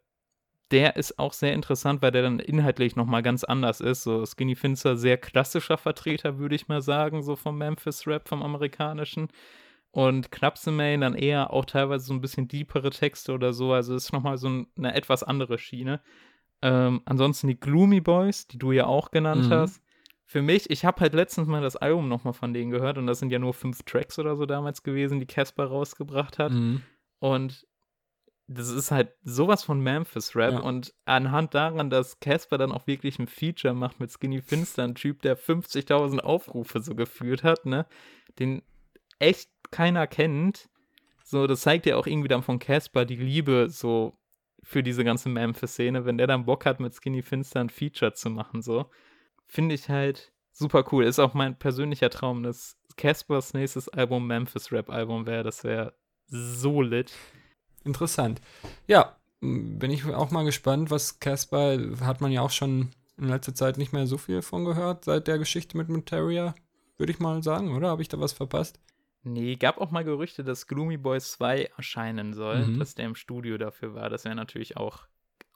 der 0.73 0.97
ist 0.97 1.19
auch 1.19 1.33
sehr 1.33 1.53
interessant, 1.53 2.03
weil 2.03 2.11
der 2.11 2.23
dann 2.23 2.39
inhaltlich 2.41 2.97
nochmal 2.97 3.23
ganz 3.23 3.45
anders 3.45 3.81
ist. 3.81 4.03
So 4.03 4.25
Skinny 4.27 4.57
Finster, 4.57 4.97
sehr 4.97 5.19
klassischer 5.19 5.79
Vertreter, 5.79 6.39
würde 6.39 6.55
ich 6.55 6.67
mal 6.69 6.83
sagen, 6.83 7.23
so 7.23 7.37
vom 7.37 7.59
Memphis-Rap, 7.59 8.27
vom 8.29 8.43
amerikanischen. 8.43 9.29
Und 9.91 10.33
Knapsemain 10.33 11.03
dann 11.03 11.15
eher 11.15 11.53
auch 11.53 11.67
teilweise 11.67 12.07
so 12.07 12.15
ein 12.15 12.23
bisschen 12.23 12.49
deepere 12.49 12.89
Texte 12.91 13.33
oder 13.33 13.53
so. 13.53 13.73
Also 13.75 13.95
ist 13.95 14.13
nochmal 14.13 14.39
so 14.39 14.49
ein, 14.49 14.67
eine 14.79 14.95
etwas 14.95 15.23
andere 15.23 15.59
Schiene. 15.59 16.01
Ähm, 16.63 17.03
ansonsten 17.05 17.49
die 17.49 17.61
Gloomy 17.61 18.01
Boys, 18.01 18.47
die 18.47 18.59
du 18.59 18.73
ja 18.73 18.87
auch 18.87 19.11
genannt 19.11 19.49
Mhm. 19.49 19.53
hast. 19.53 19.83
Für 20.25 20.41
mich, 20.41 20.71
ich 20.71 20.87
habe 20.87 21.01
halt 21.01 21.13
letztens 21.13 21.47
mal 21.47 21.61
das 21.61 21.77
Album 21.77 22.09
nochmal 22.09 22.33
von 22.33 22.55
denen 22.55 22.71
gehört 22.71 22.97
und 22.97 23.07
das 23.07 23.19
sind 23.19 23.31
ja 23.31 23.39
nur 23.39 23.53
fünf 23.53 23.83
Tracks 23.83 24.19
oder 24.19 24.35
so 24.37 24.47
damals 24.47 24.83
gewesen, 24.83 25.21
die 25.21 25.27
Casper 25.27 25.67
rausgebracht 25.67 26.39
hat. 26.39 26.53
Mhm. 26.53 26.81
Und 27.19 27.67
das 28.47 28.69
ist 28.69 28.91
halt 28.91 29.13
sowas 29.23 29.65
von 29.65 29.81
Memphis-Rap. 29.81 30.55
Ja. 30.55 30.61
Und 30.61 30.95
anhand 31.05 31.55
daran, 31.55 31.91
dass 31.91 32.21
Casper 32.21 32.59
dann 32.59 32.73
auch 32.73 32.87
wirklich 32.87 33.19
ein 33.19 33.27
Feature 33.27 33.75
macht 33.75 34.01
mit 34.01 34.11
Skinny 34.11 34.43
Finster, 34.43 34.85
ein 34.85 34.95
Typ, 34.95 35.23
der 35.23 35.39
50.000 35.39 36.21
Aufrufe 36.21 36.81
so 36.81 36.95
geführt 36.95 37.45
hat, 37.45 37.67
ne, 37.67 37.87
den 38.39 38.63
echt 39.19 39.51
keiner 39.71 40.07
kennt. 40.07 40.69
So, 41.25 41.47
das 41.47 41.63
zeigt 41.63 41.87
ja 41.87 41.97
auch 41.97 42.07
irgendwie 42.07 42.29
dann 42.29 42.43
von 42.43 42.59
Casper 42.59 43.05
die 43.05 43.17
Liebe 43.17 43.69
so 43.71 44.19
für 44.63 44.83
diese 44.83 45.05
ganze 45.05 45.29
Memphis-Szene, 45.29 46.05
wenn 46.05 46.19
der 46.19 46.27
dann 46.27 46.45
Bock 46.45 46.67
hat, 46.67 46.79
mit 46.79 46.95
Skinny 46.95 47.23
Finster 47.23 47.61
ein 47.61 47.71
Feature 47.71 48.13
zu 48.13 48.31
machen, 48.31 48.63
so. 48.63 48.91
Finde 49.47 49.75
ich 49.75 49.89
halt 49.89 50.33
super 50.53 50.85
cool. 50.93 51.05
Ist 51.05 51.19
auch 51.19 51.35
mein 51.35 51.59
persönlicher 51.59 52.11
Traum, 52.11 52.43
dass 52.43 52.79
Caspers 52.97 53.55
nächstes 53.55 53.89
Album 53.89 54.27
Memphis-Rap-Album 54.27 55.27
wäre. 55.27 55.43
Das 55.43 55.65
wäre 55.65 55.95
so 56.27 56.83
lit. 56.83 57.13
Interessant. 57.85 58.41
Ja, 58.87 59.17
bin 59.41 59.91
ich 59.91 60.05
auch 60.07 60.31
mal 60.31 60.45
gespannt, 60.45 60.91
was 60.91 61.19
Casper 61.21 61.79
hat 62.01 62.21
man 62.21 62.31
ja 62.33 62.43
auch 62.43 62.51
schon 62.51 62.91
in 63.19 63.29
letzter 63.29 63.55
Zeit 63.55 63.77
nicht 63.79 63.93
mehr 63.93 64.07
so 64.07 64.19
viel 64.19 64.43
von 64.43 64.65
gehört, 64.65 65.05
seit 65.05 65.27
der 65.29 65.39
Geschichte 65.39 65.77
mit 65.77 65.89
Materia, 65.89 66.55
würde 66.97 67.13
ich 67.13 67.19
mal 67.19 67.43
sagen, 67.43 67.75
oder? 67.77 67.89
Habe 67.91 68.03
ich 68.03 68.09
da 68.09 68.19
was 68.21 68.33
verpasst? 68.33 68.79
Nee, 69.25 69.55
gab 69.57 69.79
auch 69.79 69.91
mal 69.93 70.03
Gerüchte, 70.05 70.43
dass 70.43 70.67
Gloomy 70.67 70.97
Boys 70.97 71.33
2 71.33 71.71
erscheinen 71.77 72.35
soll, 72.35 72.67
Mhm. 72.67 72.79
dass 72.79 72.95
der 72.95 73.07
im 73.07 73.15
Studio 73.15 73.57
dafür 73.59 73.95
war. 73.95 74.11
Das 74.11 74.25
wäre 74.25 74.35
natürlich 74.35 74.77
auch 74.77 75.07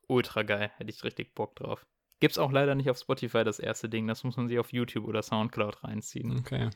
ultra 0.06 0.42
geil. 0.42 0.70
Hätte 0.76 0.90
ich 0.90 1.02
richtig 1.02 1.34
Bock 1.34 1.56
drauf. 1.56 1.84
Gibt's 2.20 2.38
auch 2.38 2.52
leider 2.52 2.74
nicht 2.76 2.88
auf 2.90 2.98
Spotify 2.98 3.42
das 3.44 3.58
erste 3.58 3.88
Ding. 3.88 4.06
Das 4.06 4.22
muss 4.24 4.36
man 4.36 4.48
sich 4.48 4.58
auf 4.58 4.72
YouTube 4.72 5.06
oder 5.06 5.22
Soundcloud 5.22 5.82
reinziehen. 5.82 6.38
Okay. 6.38 6.70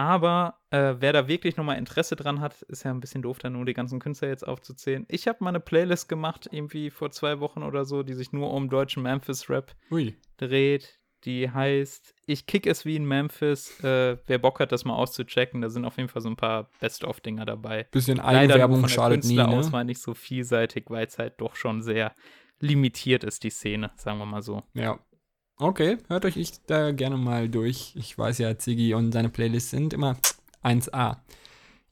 Aber 0.00 0.54
äh, 0.70 0.94
wer 0.98 1.12
da 1.12 1.28
wirklich 1.28 1.58
nochmal 1.58 1.76
Interesse 1.76 2.16
dran 2.16 2.40
hat, 2.40 2.62
ist 2.62 2.84
ja 2.84 2.90
ein 2.90 3.00
bisschen 3.00 3.20
doof, 3.20 3.38
da 3.38 3.50
nur 3.50 3.66
die 3.66 3.74
ganzen 3.74 4.00
Künstler 4.00 4.28
jetzt 4.28 4.48
aufzuzählen. 4.48 5.04
Ich 5.10 5.28
habe 5.28 5.44
mal 5.44 5.50
eine 5.50 5.60
Playlist 5.60 6.08
gemacht, 6.08 6.48
irgendwie 6.50 6.88
vor 6.88 7.10
zwei 7.10 7.38
Wochen 7.40 7.62
oder 7.62 7.84
so, 7.84 8.02
die 8.02 8.14
sich 8.14 8.32
nur 8.32 8.50
um 8.50 8.70
deutschen 8.70 9.02
Memphis-Rap 9.02 9.74
dreht. 10.38 10.98
Die 11.24 11.50
heißt 11.50 12.14
Ich 12.24 12.46
kick 12.46 12.66
es 12.66 12.86
wie 12.86 12.96
in 12.96 13.04
Memphis. 13.04 13.78
Äh, 13.84 14.16
wer 14.26 14.38
Bock 14.38 14.60
hat, 14.60 14.72
das 14.72 14.86
mal 14.86 14.94
auszuchecken, 14.94 15.60
da 15.60 15.68
sind 15.68 15.84
auf 15.84 15.98
jeden 15.98 16.08
Fall 16.08 16.22
so 16.22 16.30
ein 16.30 16.36
paar 16.36 16.70
Best-of-Dinger 16.80 17.44
dabei. 17.44 17.86
Bisschen 17.90 18.20
Eigenwerbung 18.20 18.88
schadet 18.88 19.24
nie, 19.24 19.36
ne? 19.36 19.84
nicht 19.84 20.00
so 20.00 20.14
vielseitig, 20.14 20.84
weil 20.88 21.06
es 21.06 21.18
halt 21.18 21.34
doch 21.42 21.56
schon 21.56 21.82
sehr 21.82 22.14
limitiert 22.58 23.22
ist, 23.22 23.44
die 23.44 23.50
Szene, 23.50 23.90
sagen 23.96 24.18
wir 24.18 24.24
mal 24.24 24.40
so. 24.40 24.62
Ja. 24.72 24.98
Okay, 25.62 25.98
hört 26.08 26.24
euch 26.24 26.38
ich 26.38 26.64
da 26.64 26.90
gerne 26.90 27.18
mal 27.18 27.50
durch. 27.50 27.92
Ich 27.94 28.16
weiß 28.16 28.38
ja, 28.38 28.56
Ziggy 28.56 28.94
und 28.94 29.12
seine 29.12 29.28
Playlists 29.28 29.70
sind 29.70 29.92
immer 29.92 30.16
1A. 30.64 31.18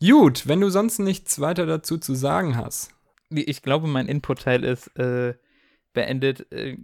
Gut, 0.01 0.49
wenn 0.49 0.63
du 0.63 0.71
sonst 0.71 1.01
nichts 1.01 1.39
weiter 1.39 1.67
dazu 1.67 1.99
zu 1.99 2.15
sagen 2.15 2.57
hast. 2.57 2.95
Ich 3.29 3.61
glaube, 3.61 3.87
mein 3.87 4.07
Input-Teil 4.07 4.65
ist 4.65 4.87
äh, 4.99 5.35
beendet. 5.93 6.51
Äh, 6.51 6.79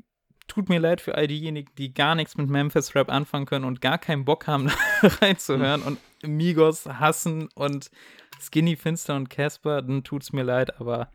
tut 0.47 0.68
mir 0.68 0.79
leid 0.79 1.01
für 1.01 1.14
all 1.14 1.27
diejenigen, 1.27 1.73
die 1.79 1.94
gar 1.94 2.14
nichts 2.14 2.37
mit 2.37 2.51
Memphis 2.51 2.94
Rap 2.94 3.11
anfangen 3.11 3.47
können 3.47 3.64
und 3.64 3.81
gar 3.81 3.97
keinen 3.97 4.27
Bock 4.27 4.47
haben, 4.47 4.70
reinzuhören 5.03 5.81
und 5.85 5.99
Migos 6.23 6.85
hassen 6.85 7.49
und 7.55 7.90
Skinny 8.38 8.77
Finster 8.77 9.16
und 9.16 9.31
Casper, 9.31 9.81
dann 9.81 10.05
tut's 10.05 10.35
mir 10.35 10.42
leid, 10.42 10.79
aber 10.83 11.09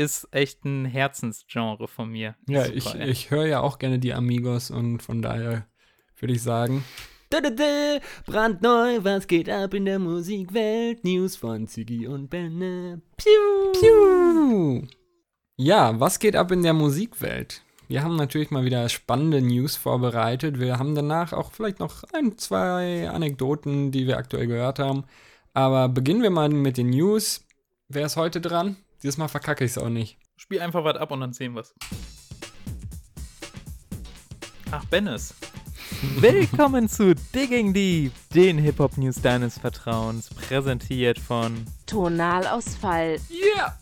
ist 0.00 0.28
echt 0.30 0.64
ein 0.64 0.86
Herzensgenre 0.86 1.86
von 1.86 2.08
mir. 2.08 2.34
Ja, 2.48 2.64
Super, 2.64 2.74
ich, 2.74 2.94
ich 2.94 3.30
höre 3.30 3.44
ja 3.44 3.60
auch 3.60 3.78
gerne 3.78 3.98
die 3.98 4.14
Amigos 4.14 4.70
und 4.70 5.02
von 5.02 5.20
daher 5.20 5.66
würde 6.18 6.32
ich 6.32 6.42
sagen. 6.42 6.84
Brandneu, 8.26 9.00
was 9.02 9.26
geht 9.26 9.50
ab 9.50 9.74
in 9.74 9.84
der 9.84 9.98
Musikwelt? 9.98 11.04
News 11.04 11.36
von 11.36 11.68
Ziggy 11.68 12.06
und 12.06 12.30
Benne. 12.30 13.02
Piu. 13.18 13.72
Piu. 13.78 14.86
Ja, 15.56 16.00
was 16.00 16.18
geht 16.18 16.34
ab 16.34 16.50
in 16.50 16.62
der 16.62 16.72
Musikwelt? 16.72 17.62
Wir 17.86 18.02
haben 18.02 18.16
natürlich 18.16 18.50
mal 18.50 18.64
wieder 18.64 18.88
spannende 18.88 19.42
News 19.42 19.76
vorbereitet. 19.76 20.58
Wir 20.58 20.78
haben 20.78 20.94
danach 20.94 21.34
auch 21.34 21.52
vielleicht 21.52 21.78
noch 21.78 22.04
ein, 22.14 22.38
zwei 22.38 23.10
Anekdoten, 23.10 23.90
die 23.90 24.06
wir 24.06 24.16
aktuell 24.16 24.46
gehört 24.46 24.78
haben. 24.78 25.04
Aber 25.52 25.90
beginnen 25.90 26.22
wir 26.22 26.30
mal 26.30 26.48
mit 26.48 26.78
den 26.78 26.88
News. 26.88 27.46
Wer 27.88 28.06
ist 28.06 28.16
heute 28.16 28.40
dran? 28.40 28.76
Dieses 29.02 29.16
Mal 29.16 29.28
verkacke 29.28 29.64
ich 29.64 29.70
es 29.70 29.78
auch 29.78 29.88
nicht. 29.88 30.18
Spiel 30.36 30.60
einfach 30.60 30.84
was 30.84 30.96
ab 30.96 31.10
und 31.10 31.20
dann 31.20 31.32
sehen 31.32 31.54
wir's. 31.54 31.74
Ach, 34.70 34.84
Bennis. 34.86 35.34
Willkommen 36.16 36.86
zu 36.86 37.14
Digging 37.34 37.72
Deep, 37.72 38.12
den 38.34 38.58
Hip-Hop-News 38.58 39.22
deines 39.22 39.58
Vertrauens, 39.58 40.28
präsentiert 40.28 41.18
von 41.18 41.64
Tonalausfall. 41.86 43.18
Yeah! 43.30 43.78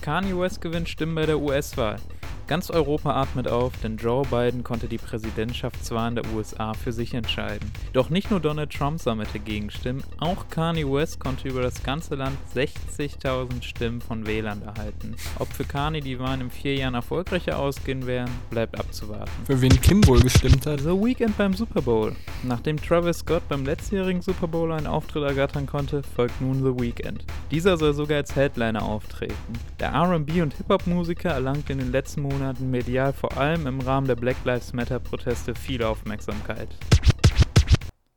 Kanye 0.00 0.38
West 0.38 0.62
gewinnt 0.62 0.88
Stimmen 0.88 1.14
bei 1.14 1.26
der 1.26 1.38
US-Wahl. 1.38 2.00
Ganz 2.48 2.70
Europa 2.70 3.10
atmet 3.10 3.48
auf, 3.48 3.72
denn 3.82 3.96
Joe 3.96 4.24
Biden 4.24 4.62
konnte 4.62 4.86
die 4.86 4.98
Präsidentschaftswahl 4.98 6.10
in 6.10 6.14
der 6.14 6.32
USA 6.32 6.74
für 6.74 6.92
sich 6.92 7.12
entscheiden. 7.12 7.72
Doch 7.92 8.08
nicht 8.08 8.30
nur 8.30 8.38
Donald 8.38 8.72
Trump 8.72 9.00
sammelte 9.00 9.40
Gegenstimmen, 9.40 10.04
auch 10.20 10.48
Kanye 10.48 10.84
West 10.84 11.18
konnte 11.18 11.48
über 11.48 11.60
das 11.60 11.82
ganze 11.82 12.14
Land 12.14 12.38
60.000 12.54 13.64
Stimmen 13.64 14.00
von 14.00 14.28
Wählern 14.28 14.62
erhalten. 14.62 15.16
Ob 15.40 15.52
für 15.52 15.64
Kanye 15.64 16.00
die 16.00 16.20
Wahlen 16.20 16.42
in 16.42 16.50
vier 16.52 16.76
Jahren 16.76 16.94
erfolgreicher 16.94 17.58
ausgehen 17.58 18.06
werden, 18.06 18.30
bleibt 18.48 18.78
abzuwarten. 18.78 19.32
Für 19.44 19.60
wen 19.60 19.80
Kim 19.80 20.06
wohl 20.06 20.20
gestimmt 20.20 20.66
hat? 20.66 20.78
The 20.78 20.90
Weekend 20.90 21.36
beim 21.36 21.52
Super 21.52 21.82
Bowl. 21.82 22.14
Nachdem 22.44 22.80
Travis 22.80 23.18
Scott 23.18 23.42
beim 23.48 23.64
letztjährigen 23.64 24.22
Super 24.22 24.46
Bowl 24.46 24.70
einen 24.70 24.86
Auftritt 24.86 25.24
ergattern 25.24 25.66
konnte, 25.66 26.04
folgt 26.14 26.40
nun 26.40 26.62
The 26.62 26.80
Weekend. 26.80 27.24
Dieser 27.50 27.76
soll 27.76 27.92
sogar 27.92 28.18
als 28.18 28.36
Headliner 28.36 28.84
auftreten. 28.84 29.34
Der 29.80 29.88
R&B- 29.90 30.42
und 30.42 30.54
Hip-Hop-Musiker 30.54 31.30
erlangte 31.30 31.72
in 31.72 31.80
den 31.80 31.90
letzten 31.90 32.22
Monaten 32.22 32.35
Monaten 32.38 32.70
medial 32.70 33.14
vor 33.14 33.34
allem 33.38 33.66
im 33.66 33.80
Rahmen 33.80 34.06
der 34.06 34.14
Black 34.14 34.36
Lives 34.44 34.74
Matter 34.74 35.00
Proteste 35.00 35.54
viel 35.54 35.82
Aufmerksamkeit. 35.82 36.68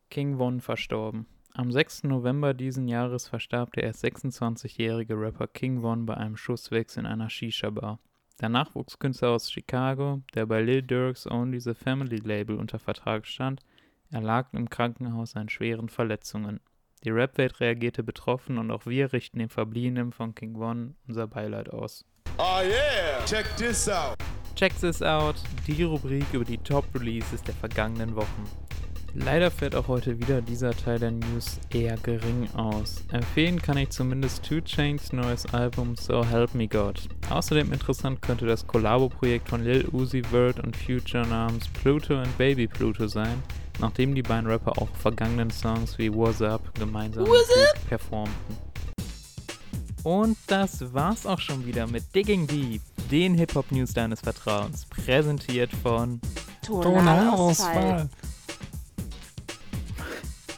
King 0.10 0.38
Von 0.38 0.60
verstorben. 0.60 1.26
Am 1.54 1.72
6. 1.72 2.04
November 2.04 2.54
diesen 2.54 2.90
Jahres 2.90 3.30
verstarb 3.30 3.72
der 3.74 3.84
erst 3.84 4.04
26-jährige 4.04 5.14
Rapper 5.14 5.48
King 5.48 5.80
Von 5.80 6.06
bei 6.06 6.16
einem 6.16 6.36
Schusswechsel 6.36 7.06
in 7.06 7.06
einer 7.06 7.30
Shisha-Bar. 7.30 8.00
Der 8.42 8.50
Nachwuchskünstler 8.50 9.30
aus 9.30 9.50
Chicago, 9.50 10.22
der 10.36 10.46
bei 10.46 10.62
Lil 10.62 10.82
Durk's 10.82 11.26
Only 11.26 11.62
the 11.62 11.74
Family 11.74 12.18
Label 12.18 12.58
unter 12.58 12.78
Vertrag 12.78 13.26
stand, 13.26 13.62
erlag 14.12 14.48
im 14.52 14.70
Krankenhaus 14.70 15.38
an 15.38 15.48
schweren 15.48 15.88
Verletzungen. 15.88 16.60
Die 17.06 17.12
Rapwelt 17.12 17.62
reagierte 17.62 18.04
betroffen 18.04 18.58
und 18.58 18.70
auch 18.70 18.86
wir 18.86 19.14
richten 19.14 19.40
dem 19.40 19.50
Verbliebenen 19.50 20.12
von 20.12 20.36
King 20.36 20.58
Von 20.58 20.96
unser 21.08 21.28
Beileid 21.28 21.70
aus. 21.70 22.04
Oh 22.38 22.62
yeah! 22.62 23.26
Check 23.26 23.46
this 23.58 23.88
out! 23.90 24.18
Check 24.56 24.78
this 24.80 25.02
out, 25.02 25.36
die 25.68 25.84
Rubrik 25.84 26.26
über 26.34 26.44
die 26.44 26.58
Top-Releases 26.58 27.42
der 27.44 27.54
vergangenen 27.54 28.16
Wochen. 28.16 28.44
Leider 29.16 29.50
fällt 29.50 29.76
auch 29.76 29.88
heute 29.88 30.20
wieder 30.20 30.42
dieser 30.42 30.72
Teil 30.72 31.00
der 31.00 31.12
News 31.12 31.60
eher 31.74 31.98
gering 31.98 32.48
aus. 32.56 33.04
Empfehlen 33.12 33.62
kann 33.62 33.78
ich 33.78 33.90
zumindest 33.90 34.44
Two 34.44 34.62
Chains 34.62 35.12
neues 35.14 35.46
Album 35.54 35.96
So 35.96 36.24
Help 36.24 36.54
Me 36.54 36.68
God. 36.68 37.02
Außerdem 37.30 37.74
interessant 37.74 38.22
könnte 38.22 38.46
das 38.46 38.68
Kollabo-Projekt 38.68 39.50
von 39.50 39.64
Lil 39.64 39.88
Uzi 39.92 40.22
Vert 40.24 40.60
und 40.60 40.76
Future 40.78 41.26
namens 41.26 41.68
Pluto 41.70 42.16
and 42.16 42.38
Baby 42.38 42.68
Pluto 42.68 43.08
sein, 43.08 43.42
nachdem 43.80 44.14
die 44.14 44.22
beiden 44.22 44.50
Rapper 44.50 44.80
auch 44.80 44.90
vergangenen 44.96 45.50
Songs 45.50 45.98
wie 45.98 46.14
What's 46.14 46.42
Up 46.42 46.62
gemeinsam 46.76 47.26
performten. 47.88 48.69
Und 50.04 50.38
das 50.48 50.94
war's 50.94 51.26
auch 51.26 51.40
schon 51.40 51.66
wieder 51.66 51.88
mit 51.88 52.16
Digging 52.16 52.48
Deep, 52.48 52.82
den 53.12 53.36
Hip-Hop-News 53.36 53.94
deines 53.94 54.22
Vertrauens, 54.22 54.86
präsentiert 54.86 55.72
von 55.84 56.22
Tonalausfall. 56.66 58.10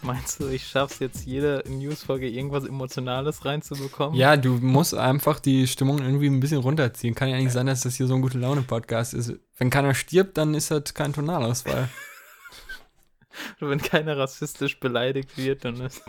Meinst 0.03 0.39
du, 0.39 0.47
ich 0.47 0.65
schaff's 0.65 0.97
jetzt 0.99 1.25
jede 1.25 1.63
Newsfolge 1.67 2.27
irgendwas 2.27 2.65
Emotionales 2.65 3.45
reinzubekommen? 3.45 4.17
Ja, 4.17 4.35
du 4.35 4.53
musst 4.55 4.95
einfach 4.95 5.39
die 5.39 5.67
Stimmung 5.67 5.99
irgendwie 5.99 6.27
ein 6.27 6.39
bisschen 6.39 6.57
runterziehen. 6.57 7.13
Kann 7.13 7.29
ja 7.29 7.37
nicht 7.37 7.51
sein, 7.51 7.67
dass 7.67 7.81
das 7.81 7.95
hier 7.95 8.07
so 8.07 8.15
ein 8.15 8.21
gute 8.21 8.39
Laune-Podcast 8.39 9.13
ist. 9.13 9.33
Wenn 9.57 9.69
keiner 9.69 9.93
stirbt, 9.93 10.37
dann 10.37 10.55
ist 10.55 10.71
das 10.71 10.95
kein 10.95 11.13
Tonalausfall. 11.13 11.89
Wenn 13.59 13.79
keiner 13.79 14.17
rassistisch 14.17 14.79
beleidigt 14.79 15.37
wird, 15.37 15.65
dann 15.65 15.79
ist. 15.81 16.01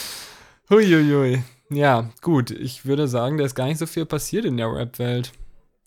Huiuiui. 0.70 1.42
Ja, 1.70 2.10
gut. 2.20 2.50
Ich 2.50 2.84
würde 2.84 3.08
sagen, 3.08 3.38
da 3.38 3.44
ist 3.44 3.54
gar 3.54 3.66
nicht 3.66 3.78
so 3.78 3.86
viel 3.86 4.04
passiert 4.04 4.44
in 4.44 4.56
der 4.56 4.72
Rap-Welt. 4.72 5.32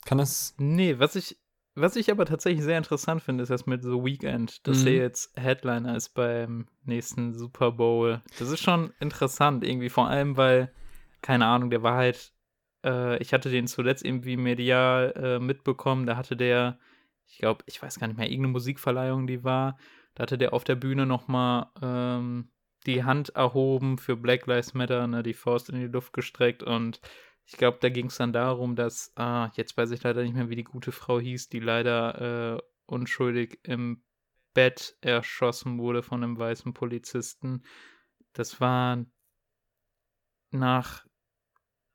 Kann 0.05 0.17
das. 0.17 0.55
Nee, 0.57 0.97
was 0.97 1.15
ich, 1.15 1.37
was 1.75 1.95
ich 1.95 2.11
aber 2.11 2.25
tatsächlich 2.25 2.63
sehr 2.63 2.77
interessant 2.77 3.21
finde, 3.21 3.43
ist 3.43 3.49
das 3.49 3.65
mit 3.65 3.83
The 3.83 3.89
Weeknd, 3.89 4.65
dass 4.67 4.81
mhm. 4.81 4.87
er 4.87 4.93
jetzt 4.93 5.37
Headliner 5.37 5.95
ist 5.95 6.09
beim 6.09 6.67
nächsten 6.83 7.33
Super 7.33 7.71
Bowl. 7.71 8.21
Das 8.39 8.49
ist 8.49 8.61
schon 8.61 8.93
interessant, 8.99 9.63
irgendwie, 9.63 9.89
vor 9.89 10.07
allem, 10.07 10.37
weil, 10.37 10.71
keine 11.21 11.47
Ahnung, 11.47 11.69
der 11.69 11.83
war 11.83 11.95
halt, 11.95 12.31
äh, 12.85 13.17
ich 13.17 13.33
hatte 13.33 13.49
den 13.49 13.67
zuletzt 13.67 14.05
irgendwie 14.05 14.37
medial 14.37 15.13
äh, 15.15 15.39
mitbekommen, 15.39 16.05
da 16.05 16.15
hatte 16.15 16.37
der, 16.37 16.77
ich 17.25 17.39
glaube, 17.39 17.63
ich 17.65 17.81
weiß 17.81 17.99
gar 17.99 18.07
nicht 18.07 18.17
mehr, 18.17 18.29
irgendeine 18.29 18.53
Musikverleihung, 18.53 19.25
die 19.25 19.43
war, 19.43 19.77
da 20.15 20.23
hatte 20.23 20.37
der 20.37 20.53
auf 20.53 20.63
der 20.63 20.75
Bühne 20.75 21.05
nochmal 21.05 21.67
ähm, 21.81 22.49
die 22.83 23.03
Hand 23.03 23.29
erhoben 23.29 23.97
für 23.97 24.15
Black 24.15 24.45
Lives 24.45 24.73
Matter, 24.73 25.07
ne, 25.07 25.23
die 25.23 25.33
Faust 25.33 25.69
in 25.69 25.79
die 25.79 25.87
Luft 25.87 26.13
gestreckt 26.13 26.63
und 26.63 26.99
ich 27.45 27.57
glaube, 27.57 27.77
da 27.81 27.89
ging 27.89 28.07
es 28.07 28.17
dann 28.17 28.33
darum, 28.33 28.75
dass, 28.75 29.11
ah, 29.15 29.51
jetzt 29.55 29.75
weiß 29.75 29.91
ich 29.91 30.03
leider 30.03 30.23
nicht 30.23 30.33
mehr, 30.33 30.49
wie 30.49 30.55
die 30.55 30.63
gute 30.63 30.91
Frau 30.91 31.19
hieß, 31.19 31.49
die 31.49 31.59
leider 31.59 32.55
äh, 32.55 32.61
unschuldig 32.85 33.59
im 33.63 34.03
Bett 34.53 34.97
erschossen 35.01 35.79
wurde 35.79 36.03
von 36.03 36.23
einem 36.23 36.37
weißen 36.37 36.73
Polizisten. 36.73 37.63
Das 38.33 38.61
war 38.61 39.05
nach, 40.51 41.05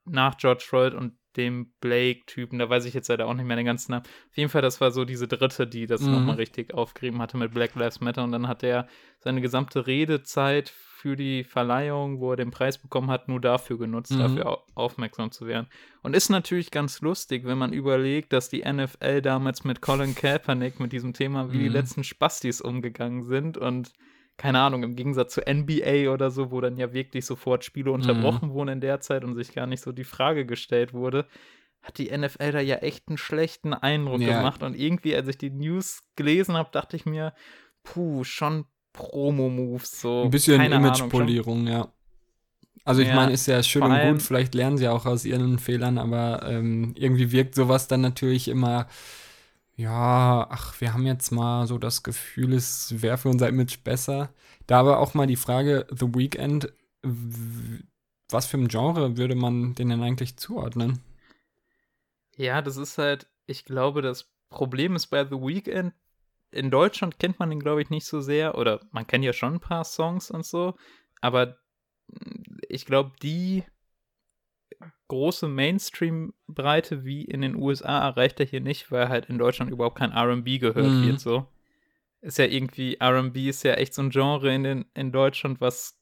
nach 0.05 0.37
George 0.37 0.63
Floyd 0.67 0.93
und 0.93 1.18
dem 1.39 1.71
Blake-Typen, 1.81 2.59
da 2.59 2.69
weiß 2.69 2.85
ich 2.85 2.93
jetzt 2.93 3.07
leider 3.07 3.27
auch 3.27 3.33
nicht 3.33 3.45
mehr 3.45 3.55
den 3.55 3.65
ganzen 3.65 3.93
Namen. 3.93 4.05
Auf 4.05 4.37
jeden 4.37 4.49
Fall, 4.49 4.61
das 4.61 4.81
war 4.81 4.91
so 4.91 5.05
diese 5.05 5.27
dritte, 5.27 5.65
die 5.65 5.87
das 5.87 6.01
mhm. 6.01 6.11
nochmal 6.11 6.35
richtig 6.35 6.73
aufgerieben 6.73 7.21
hatte 7.21 7.37
mit 7.37 7.53
Black 7.53 7.75
Lives 7.75 8.01
Matter. 8.01 8.23
Und 8.23 8.31
dann 8.31 8.47
hat 8.47 8.63
er 8.63 8.87
seine 9.19 9.41
gesamte 9.41 9.87
Redezeit 9.87 10.69
für 10.69 11.15
die 11.15 11.45
Verleihung, 11.45 12.19
wo 12.19 12.31
er 12.31 12.35
den 12.35 12.51
Preis 12.51 12.77
bekommen 12.77 13.09
hat, 13.09 13.29
nur 13.29 13.39
dafür 13.39 13.77
genutzt, 13.77 14.11
mhm. 14.11 14.19
dafür 14.19 14.63
aufmerksam 14.75 15.31
zu 15.31 15.47
werden. 15.47 15.67
Und 16.03 16.13
ist 16.13 16.29
natürlich 16.29 16.71
ganz 16.71 16.99
lustig, 16.99 17.45
wenn 17.45 17.57
man 17.57 17.71
überlegt, 17.71 18.33
dass 18.33 18.49
die 18.49 18.69
NFL 18.69 19.21
damals 19.21 19.63
mit 19.63 19.81
Colin 19.81 20.13
Kaepernick 20.13 20.79
mit 20.81 20.91
diesem 20.91 21.13
Thema 21.13 21.53
wie 21.53 21.57
mhm. 21.57 21.61
die 21.61 21.69
letzten 21.69 22.03
Spastis 22.03 22.59
umgegangen 22.59 23.23
sind 23.23 23.57
und 23.57 23.93
keine 24.39 24.61
Ahnung, 24.61 24.83
im 24.83 24.95
Gegensatz 24.95 25.33
zu 25.33 25.41
NBA 25.41 26.09
oder 26.11 26.31
so, 26.31 26.49
wo 26.49 26.61
dann 26.61 26.77
ja 26.77 26.93
wirklich 26.93 27.25
sofort 27.25 27.65
Spiele 27.65 27.91
unterbrochen 27.91 28.49
mhm. 28.49 28.53
wurden 28.53 28.69
in 28.69 28.81
der 28.81 29.01
Zeit 29.01 29.25
und 29.25 29.35
sich 29.35 29.53
gar 29.53 29.67
nicht 29.67 29.83
so 29.83 29.91
die 29.91 30.05
Frage 30.05 30.45
gestellt 30.45 30.93
wurde, 30.93 31.25
hat 31.81 31.97
die 31.97 32.17
NFL 32.17 32.53
da 32.53 32.59
ja 32.61 32.77
echt 32.77 33.09
einen 33.09 33.17
schlechten 33.17 33.73
Eindruck 33.73 34.21
ja. 34.21 34.37
gemacht. 34.37 34.63
Und 34.63 34.75
irgendwie, 34.75 35.13
als 35.13 35.27
ich 35.27 35.37
die 35.37 35.49
News 35.49 36.03
gelesen 36.15 36.55
habe, 36.55 36.69
dachte 36.71 36.95
ich 36.95 37.05
mir, 37.05 37.33
puh, 37.83 38.23
schon 38.23 38.63
Promo-Moves. 38.93 39.99
So, 39.99 40.23
Ein 40.23 40.29
bisschen 40.29 40.61
Imagepolierung, 40.61 41.67
ja. 41.67 41.91
Also 42.85 43.01
ich 43.01 43.09
ja, 43.09 43.15
meine, 43.15 43.33
ist 43.33 43.45
ja 43.45 43.61
schön 43.61 43.83
und 43.83 44.01
gut, 44.01 44.21
vielleicht 44.21 44.55
lernen 44.55 44.77
sie 44.77 44.87
auch 44.87 45.05
aus 45.05 45.25
ihren 45.25 45.59
Fehlern, 45.59 45.97
aber 45.97 46.43
ähm, 46.49 46.93
irgendwie 46.95 47.33
wirkt 47.33 47.55
sowas 47.55 47.89
dann 47.89 47.99
natürlich 47.99 48.47
immer 48.47 48.87
ja, 49.79 50.45
ach, 50.49 50.81
wir 50.81 50.93
haben 50.93 51.05
jetzt 51.05 51.31
mal 51.31 51.65
so 51.65 51.77
das 51.77 52.03
Gefühl, 52.03 52.51
es 52.51 53.01
wäre 53.01 53.17
für 53.17 53.29
unser 53.29 53.47
Image 53.47 53.81
besser. 53.81 54.33
Da 54.67 54.81
aber 54.81 54.99
auch 54.99 55.13
mal 55.13 55.25
die 55.25 55.37
Frage, 55.37 55.87
The 55.89 56.13
Weeknd, 56.13 56.73
was 58.29 58.45
für 58.45 58.57
ein 58.57 58.67
Genre 58.67 59.15
würde 59.15 59.35
man 59.35 59.75
den 59.75 59.87
denn 59.87 60.03
eigentlich 60.03 60.35
zuordnen? 60.35 60.99
Ja, 62.35 62.61
das 62.61 62.75
ist 62.75 62.97
halt, 62.97 63.27
ich 63.45 63.63
glaube, 63.63 64.01
das 64.01 64.29
Problem 64.49 64.97
ist 64.97 65.07
bei 65.07 65.23
The 65.23 65.39
Weeknd, 65.39 65.93
in 66.51 66.71
Deutschland 66.71 67.17
kennt 67.17 67.39
man 67.39 67.49
ihn, 67.49 67.61
glaube 67.61 67.81
ich, 67.81 67.89
nicht 67.89 68.05
so 68.05 68.19
sehr. 68.19 68.57
Oder 68.57 68.81
man 68.91 69.07
kennt 69.07 69.23
ja 69.23 69.31
schon 69.31 69.53
ein 69.53 69.59
paar 69.61 69.85
Songs 69.85 70.29
und 70.29 70.45
so. 70.45 70.75
Aber 71.21 71.57
ich 72.67 72.85
glaube, 72.85 73.13
die 73.21 73.63
große 75.07 75.47
Mainstream-Breite 75.47 77.03
wie 77.03 77.23
in 77.25 77.41
den 77.41 77.55
USA 77.55 78.07
erreicht 78.07 78.39
er 78.39 78.45
hier 78.45 78.61
nicht, 78.61 78.91
weil 78.91 79.09
halt 79.09 79.25
in 79.25 79.37
Deutschland 79.37 79.71
überhaupt 79.71 79.97
kein 79.97 80.11
RB 80.11 80.59
gehört 80.59 80.93
Mhm. 80.93 81.01
wird. 81.01 81.19
So. 81.19 81.47
Ist 82.21 82.37
ja 82.37 82.45
irgendwie, 82.45 82.97
RB 83.01 83.37
ist 83.49 83.63
ja 83.63 83.73
echt 83.75 83.93
so 83.93 84.01
ein 84.01 84.09
Genre 84.09 84.53
in, 84.53 84.63
den, 84.63 84.85
in 84.93 85.11
Deutschland, 85.11 85.61
was 85.61 85.99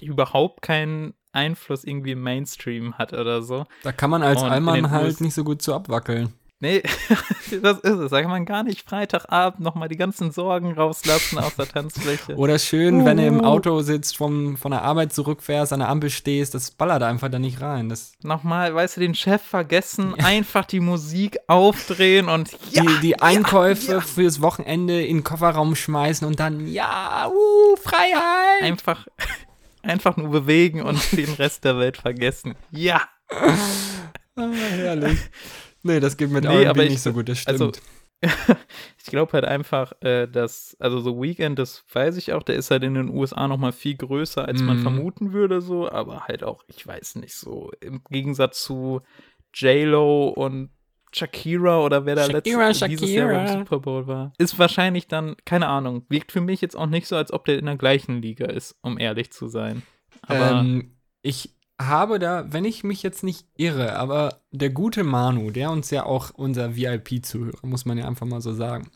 überhaupt 0.00 0.62
keinen 0.62 1.14
Einfluss 1.32 1.84
irgendwie 1.84 2.12
im 2.12 2.22
Mainstream 2.22 2.96
hat 2.98 3.12
oder 3.12 3.42
so. 3.42 3.66
Da 3.82 3.92
kann 3.92 4.10
man 4.10 4.22
als 4.22 4.42
Allmann 4.42 4.90
halt 4.90 5.06
US 5.06 5.20
nicht 5.20 5.34
so 5.34 5.44
gut 5.44 5.62
zu 5.62 5.74
abwackeln. 5.74 6.32
Nee, 6.60 6.82
das 7.62 7.78
ist 7.78 7.98
es. 7.98 8.10
Da 8.10 8.20
kann 8.20 8.32
man 8.32 8.44
gar 8.44 8.64
nicht 8.64 8.88
Freitagabend 8.88 9.60
nochmal 9.60 9.88
die 9.88 9.96
ganzen 9.96 10.32
Sorgen 10.32 10.72
rauslassen 10.72 11.38
aus 11.38 11.54
der 11.54 11.68
Tanzfläche. 11.68 12.34
Oder 12.34 12.58
schön, 12.58 13.04
wenn 13.04 13.18
du 13.18 13.26
im 13.26 13.40
Uh. 13.40 13.44
Auto 13.44 13.80
sitzt, 13.82 14.16
vom, 14.16 14.56
von 14.56 14.72
der 14.72 14.82
Arbeit 14.82 15.12
zurückfährst, 15.12 15.72
an 15.72 15.78
der 15.78 15.88
Ampel 15.88 16.10
stehst, 16.10 16.54
das 16.54 16.72
ballert 16.72 17.04
einfach 17.04 17.28
da 17.28 17.38
nicht 17.38 17.60
rein. 17.60 17.88
Das, 17.88 18.14
nochmal, 18.22 18.74
weißt 18.74 18.96
du, 18.96 19.00
den 19.00 19.14
Chef 19.14 19.40
vergessen, 19.40 20.14
einfach 20.18 20.64
die 20.64 20.80
Musik 20.80 21.38
aufdrehen 21.46 22.28
und 22.28 22.50
ja, 22.72 22.82
die, 22.82 23.00
die 23.02 23.20
Einkäufe 23.20 23.92
ja. 23.92 24.00
fürs 24.00 24.42
Wochenende 24.42 25.00
in 25.00 25.18
den 25.18 25.24
Kofferraum 25.24 25.76
schmeißen 25.76 26.26
und 26.26 26.40
dann, 26.40 26.66
ja, 26.66 27.28
uh, 27.28 27.76
Freiheit! 27.76 28.62
einfach, 28.62 29.06
einfach 29.82 30.16
nur 30.16 30.30
bewegen 30.30 30.82
und 30.82 31.12
den 31.12 31.32
Rest 31.34 31.64
der 31.64 31.78
Welt 31.78 31.98
vergessen. 31.98 32.56
Ja. 32.72 33.02
Ah, 34.34 34.50
herrlich. 34.50 35.20
Nee, 35.82 36.00
das 36.00 36.16
geht 36.16 36.30
mit 36.30 36.44
Nee, 36.44 36.64
R&B 36.64 36.82
ich- 36.84 36.90
nicht 36.90 37.02
so 37.02 37.12
gut, 37.12 37.28
das 37.28 37.38
stimmt. 37.38 37.60
also, 37.60 37.72
ich 38.98 39.04
glaube 39.04 39.32
halt 39.32 39.44
einfach, 39.44 39.92
äh, 40.00 40.26
dass, 40.26 40.76
also 40.80 40.98
so 41.00 41.20
Weekend, 41.22 41.58
das 41.58 41.84
weiß 41.92 42.16
ich 42.16 42.32
auch, 42.32 42.42
der 42.42 42.56
ist 42.56 42.70
halt 42.70 42.82
in 42.82 42.94
den 42.94 43.10
USA 43.10 43.46
nochmal 43.46 43.72
viel 43.72 43.96
größer, 43.96 44.44
als 44.46 44.60
man 44.62 44.78
Mhm. 44.78 44.82
vermuten 44.82 45.32
würde, 45.32 45.60
so, 45.60 45.88
aber 45.90 46.22
halt 46.26 46.42
auch, 46.42 46.64
ich 46.66 46.84
weiß 46.86 47.16
nicht, 47.16 47.34
so 47.34 47.70
im 47.80 48.02
Gegensatz 48.10 48.62
zu 48.64 49.02
J-Lo 49.54 50.28
und 50.28 50.70
Shakira 51.12 51.80
oder 51.80 52.04
wer 52.04 52.16
da 52.16 52.24
Shakira, 52.26 52.66
letztes 52.68 52.88
dieses 52.88 53.14
Jahr 53.14 53.28
beim 53.28 53.46
Shakira. 53.46 53.58
Super 53.60 53.78
Bowl 53.80 54.06
war, 54.06 54.32
ist 54.38 54.58
wahrscheinlich 54.58 55.06
dann, 55.08 55.36
keine 55.46 55.68
Ahnung, 55.68 56.04
wirkt 56.10 56.32
für 56.32 56.40
mich 56.42 56.60
jetzt 56.60 56.76
auch 56.76 56.86
nicht 56.86 57.06
so, 57.06 57.16
als 57.16 57.32
ob 57.32 57.44
der 57.46 57.58
in 57.58 57.64
der 57.66 57.76
gleichen 57.76 58.20
Liga 58.20 58.46
ist, 58.46 58.76
um 58.82 58.98
ehrlich 58.98 59.30
zu 59.32 59.48
sein. 59.48 59.82
Aber 60.22 60.60
ähm, 60.60 60.96
ich 61.22 61.54
habe 61.80 62.18
da, 62.18 62.52
wenn 62.52 62.64
ich 62.64 62.82
mich 62.84 63.02
jetzt 63.02 63.22
nicht 63.22 63.46
irre, 63.56 63.96
aber 63.96 64.40
der 64.50 64.70
gute 64.70 65.04
Manu, 65.04 65.50
der 65.50 65.70
uns 65.70 65.90
ja 65.90 66.04
auch 66.04 66.30
unser 66.30 66.76
VIP-Zuhörer, 66.76 67.66
muss 67.66 67.84
man 67.84 67.98
ja 67.98 68.06
einfach 68.06 68.26
mal 68.26 68.40
so 68.40 68.52
sagen, 68.52 68.90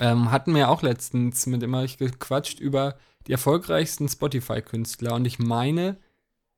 ähm, 0.00 0.30
hatten 0.30 0.54
wir 0.54 0.70
auch 0.70 0.82
letztens 0.82 1.46
mit 1.46 1.62
immer 1.62 1.86
gequatscht 1.86 2.60
über 2.60 2.96
die 3.26 3.32
erfolgreichsten 3.32 4.08
Spotify-Künstler 4.08 5.14
und 5.14 5.24
ich 5.24 5.38
meine, 5.38 5.96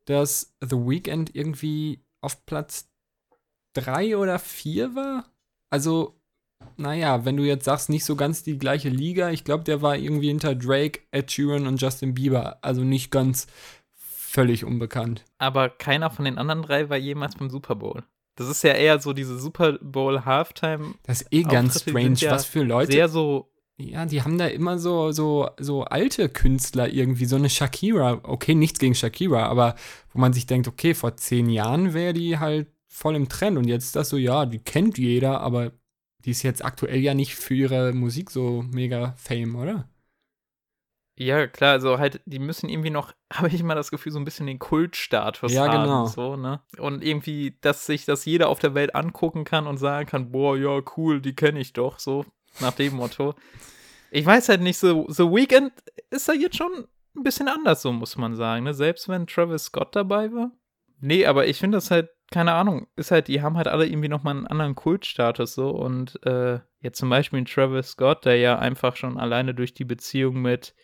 dass 0.04 0.54
The 0.60 0.76
Weeknd 0.76 1.34
irgendwie 1.34 2.04
auf 2.20 2.44
Platz 2.46 2.88
drei 3.72 4.16
oder 4.16 4.38
vier 4.38 4.94
war. 4.94 5.24
Also, 5.70 6.20
naja, 6.76 7.24
wenn 7.24 7.36
du 7.36 7.44
jetzt 7.44 7.64
sagst, 7.64 7.88
nicht 7.88 8.04
so 8.04 8.16
ganz 8.16 8.42
die 8.42 8.58
gleiche 8.58 8.88
Liga, 8.88 9.30
ich 9.30 9.44
glaube, 9.44 9.64
der 9.64 9.82
war 9.82 9.96
irgendwie 9.96 10.28
hinter 10.28 10.54
Drake, 10.54 11.00
Ed 11.10 11.30
Sheeran 11.30 11.66
und 11.66 11.80
Justin 11.80 12.14
Bieber. 12.14 12.58
Also 12.62 12.82
nicht 12.82 13.10
ganz 13.10 13.46
völlig 14.38 14.64
unbekannt. 14.64 15.24
Aber 15.38 15.68
keiner 15.68 16.10
von 16.10 16.24
den 16.24 16.38
anderen 16.38 16.62
drei 16.62 16.88
war 16.88 16.96
jemals 16.96 17.34
beim 17.34 17.50
Super 17.50 17.74
Bowl. 17.74 18.04
Das 18.36 18.48
ist 18.48 18.62
ja 18.62 18.72
eher 18.72 19.00
so 19.00 19.12
diese 19.12 19.36
Super 19.38 19.72
Bowl 19.82 20.24
Halftime, 20.24 20.94
Das 21.02 21.22
ist 21.22 21.32
eh 21.32 21.42
ganz 21.42 21.80
strange, 21.80 22.14
ja 22.18 22.30
was 22.30 22.44
für 22.44 22.62
Leute. 22.62 22.92
sehr 22.92 23.08
so. 23.08 23.50
Ja, 23.80 24.06
die 24.06 24.22
haben 24.22 24.38
da 24.38 24.46
immer 24.46 24.78
so, 24.78 25.12
so, 25.12 25.50
so 25.58 25.84
alte 25.84 26.28
Künstler 26.28 26.88
irgendwie, 26.88 27.26
so 27.26 27.36
eine 27.36 27.48
Shakira. 27.50 28.20
Okay, 28.24 28.54
nichts 28.54 28.78
gegen 28.78 28.94
Shakira, 28.94 29.46
aber 29.46 29.74
wo 30.12 30.20
man 30.20 30.32
sich 30.32 30.46
denkt, 30.46 30.66
okay, 30.68 30.94
vor 30.94 31.16
zehn 31.16 31.48
Jahren 31.48 31.94
wäre 31.94 32.12
die 32.12 32.38
halt 32.38 32.68
voll 32.86 33.16
im 33.16 33.28
Trend 33.28 33.56
und 33.58 33.66
jetzt 33.68 33.84
ist 33.86 33.96
das 33.96 34.08
so, 34.08 34.16
ja, 34.16 34.46
die 34.46 34.58
kennt 34.58 34.98
jeder, 34.98 35.40
aber 35.40 35.72
die 36.24 36.30
ist 36.30 36.42
jetzt 36.42 36.64
aktuell 36.64 36.98
ja 37.00 37.14
nicht 37.14 37.34
für 37.36 37.54
ihre 37.54 37.92
Musik 37.92 38.30
so 38.30 38.64
mega 38.70 39.14
fame, 39.16 39.54
oder? 39.56 39.88
Ja, 41.18 41.48
klar, 41.48 41.72
also 41.72 41.98
halt, 41.98 42.20
die 42.26 42.38
müssen 42.38 42.68
irgendwie 42.68 42.90
noch, 42.90 43.12
habe 43.32 43.48
ich 43.48 43.60
immer 43.60 43.74
das 43.74 43.90
Gefühl, 43.90 44.12
so 44.12 44.18
ein 44.18 44.24
bisschen 44.24 44.46
den 44.46 44.58
Kultstatus 44.58 45.52
Ja, 45.52 45.66
haben. 45.66 45.82
genau. 45.82 46.06
So, 46.06 46.36
ne? 46.36 46.60
Und 46.78 47.02
irgendwie, 47.02 47.58
dass 47.60 47.86
sich 47.86 48.04
das 48.04 48.24
jeder 48.24 48.48
auf 48.48 48.60
der 48.60 48.74
Welt 48.74 48.94
angucken 48.94 49.44
kann 49.44 49.66
und 49.66 49.78
sagen 49.78 50.08
kann, 50.08 50.30
boah, 50.30 50.56
ja, 50.56 50.80
cool, 50.96 51.20
die 51.20 51.34
kenne 51.34 51.58
ich 51.60 51.72
doch, 51.72 51.98
so, 51.98 52.24
nach 52.60 52.72
dem 52.74 52.94
Motto. 52.94 53.34
Ich 54.10 54.24
weiß 54.24 54.48
halt 54.48 54.60
nicht, 54.62 54.78
so, 54.78 55.06
so 55.08 55.34
Weekend 55.34 55.72
ist 56.10 56.28
da 56.28 56.32
jetzt 56.32 56.56
schon 56.56 56.86
ein 57.16 57.22
bisschen 57.24 57.48
anders, 57.48 57.82
so 57.82 57.92
muss 57.92 58.16
man 58.16 58.36
sagen, 58.36 58.64
ne? 58.64 58.72
Selbst 58.72 59.08
wenn 59.08 59.26
Travis 59.26 59.64
Scott 59.64 59.96
dabei 59.96 60.32
war. 60.32 60.52
Nee, 61.00 61.26
aber 61.26 61.46
ich 61.46 61.58
finde 61.58 61.78
das 61.78 61.90
halt, 61.90 62.10
keine 62.30 62.52
Ahnung, 62.52 62.86
ist 62.96 63.10
halt, 63.10 63.28
die 63.28 63.42
haben 63.42 63.56
halt 63.56 63.68
alle 63.68 63.86
irgendwie 63.86 64.08
nochmal 64.08 64.36
einen 64.36 64.46
anderen 64.46 64.74
Kultstatus 64.74 65.54
so 65.54 65.70
und 65.70 66.24
äh, 66.24 66.60
jetzt 66.80 66.98
zum 66.98 67.08
Beispiel 67.10 67.40
ein 67.40 67.44
Travis 67.46 67.88
Scott, 67.88 68.24
der 68.24 68.36
ja 68.36 68.58
einfach 68.58 68.96
schon 68.96 69.18
alleine 69.18 69.54
durch 69.54 69.74
die 69.74 69.84
Beziehung 69.84 70.40
mit 70.42 70.74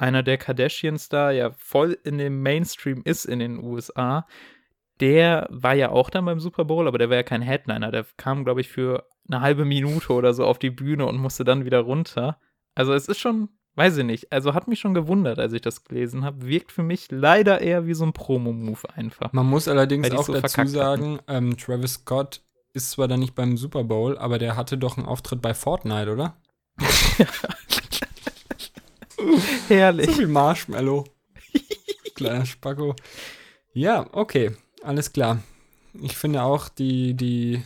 einer 0.00 0.22
der 0.22 0.38
Kardashians 0.38 1.08
da 1.08 1.30
ja 1.30 1.50
voll 1.58 1.98
in 2.04 2.18
dem 2.18 2.42
Mainstream 2.42 3.02
ist 3.04 3.24
in 3.24 3.38
den 3.38 3.62
USA, 3.62 4.26
der 5.00 5.46
war 5.50 5.74
ja 5.74 5.90
auch 5.90 6.10
dann 6.10 6.26
beim 6.26 6.40
Super 6.40 6.64
Bowl, 6.64 6.86
aber 6.86 6.98
der 6.98 7.08
war 7.08 7.16
ja 7.16 7.22
kein 7.22 7.42
Headliner. 7.42 7.90
Der 7.90 8.04
kam, 8.16 8.44
glaube 8.44 8.60
ich, 8.60 8.68
für 8.68 9.06
eine 9.28 9.40
halbe 9.40 9.64
Minute 9.64 10.12
oder 10.12 10.34
so 10.34 10.44
auf 10.44 10.58
die 10.58 10.70
Bühne 10.70 11.06
und 11.06 11.18
musste 11.18 11.44
dann 11.44 11.64
wieder 11.64 11.80
runter. 11.80 12.38
Also 12.74 12.92
es 12.92 13.08
ist 13.08 13.18
schon, 13.18 13.48
weiß 13.76 13.96
ich 13.98 14.04
nicht, 14.04 14.32
also 14.32 14.54
hat 14.54 14.68
mich 14.68 14.78
schon 14.78 14.94
gewundert, 14.94 15.38
als 15.38 15.52
ich 15.52 15.62
das 15.62 15.84
gelesen 15.84 16.24
habe. 16.24 16.46
Wirkt 16.46 16.72
für 16.72 16.82
mich 16.82 17.08
leider 17.10 17.60
eher 17.60 17.86
wie 17.86 17.94
so 17.94 18.04
ein 18.04 18.12
Promo-Move 18.12 18.94
einfach. 18.94 19.32
Man 19.32 19.46
muss 19.46 19.68
allerdings 19.68 20.10
auch 20.10 20.24
so 20.24 20.34
dazu 20.34 20.66
sagen, 20.66 21.18
ähm, 21.28 21.56
Travis 21.56 21.94
Scott 21.94 22.42
ist 22.72 22.90
zwar 22.90 23.08
dann 23.08 23.20
nicht 23.20 23.34
beim 23.34 23.56
Super 23.56 23.84
Bowl, 23.84 24.18
aber 24.18 24.38
der 24.38 24.56
hatte 24.56 24.76
doch 24.76 24.96
einen 24.96 25.06
Auftritt 25.06 25.40
bei 25.40 25.54
Fortnite, 25.54 26.12
oder? 26.12 26.36
Herrlich. 29.68 30.06
So 30.06 30.12
viel 30.12 30.28
Marshmallow. 30.28 31.04
Kleiner 32.14 32.46
Spacko. 32.46 32.94
Ja, 33.72 34.06
okay. 34.12 34.52
Alles 34.82 35.12
klar. 35.12 35.42
Ich 36.00 36.16
finde 36.16 36.42
auch, 36.42 36.68
die, 36.68 37.14
die 37.14 37.62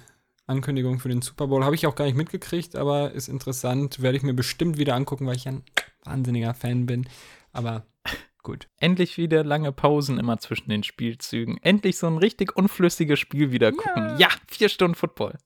Ankündigung 0.46 0.98
für 0.98 1.08
den 1.08 1.22
Super 1.22 1.46
Bowl 1.46 1.64
habe 1.64 1.74
ich 1.74 1.86
auch 1.86 1.94
gar 1.94 2.04
nicht 2.04 2.16
mitgekriegt, 2.16 2.76
aber 2.76 3.12
ist 3.12 3.28
interessant. 3.28 4.02
Werde 4.02 4.16
ich 4.16 4.22
mir 4.22 4.34
bestimmt 4.34 4.78
wieder 4.78 4.94
angucken, 4.94 5.26
weil 5.26 5.36
ich 5.36 5.48
ein 5.48 5.62
wahnsinniger 6.04 6.54
Fan 6.54 6.86
bin. 6.86 7.08
Aber 7.52 7.86
gut. 8.42 8.68
Endlich 8.78 9.16
wieder 9.16 9.42
lange 9.42 9.72
Pausen 9.72 10.18
immer 10.18 10.38
zwischen 10.38 10.68
den 10.68 10.84
Spielzügen. 10.84 11.58
Endlich 11.62 11.96
so 11.98 12.06
ein 12.06 12.18
richtig 12.18 12.56
unflüssiges 12.56 13.18
Spiel 13.18 13.52
wieder 13.52 13.72
gucken. 13.72 14.16
Ja, 14.18 14.28
vier 14.48 14.68
Stunden 14.68 14.94
Football. 14.94 15.38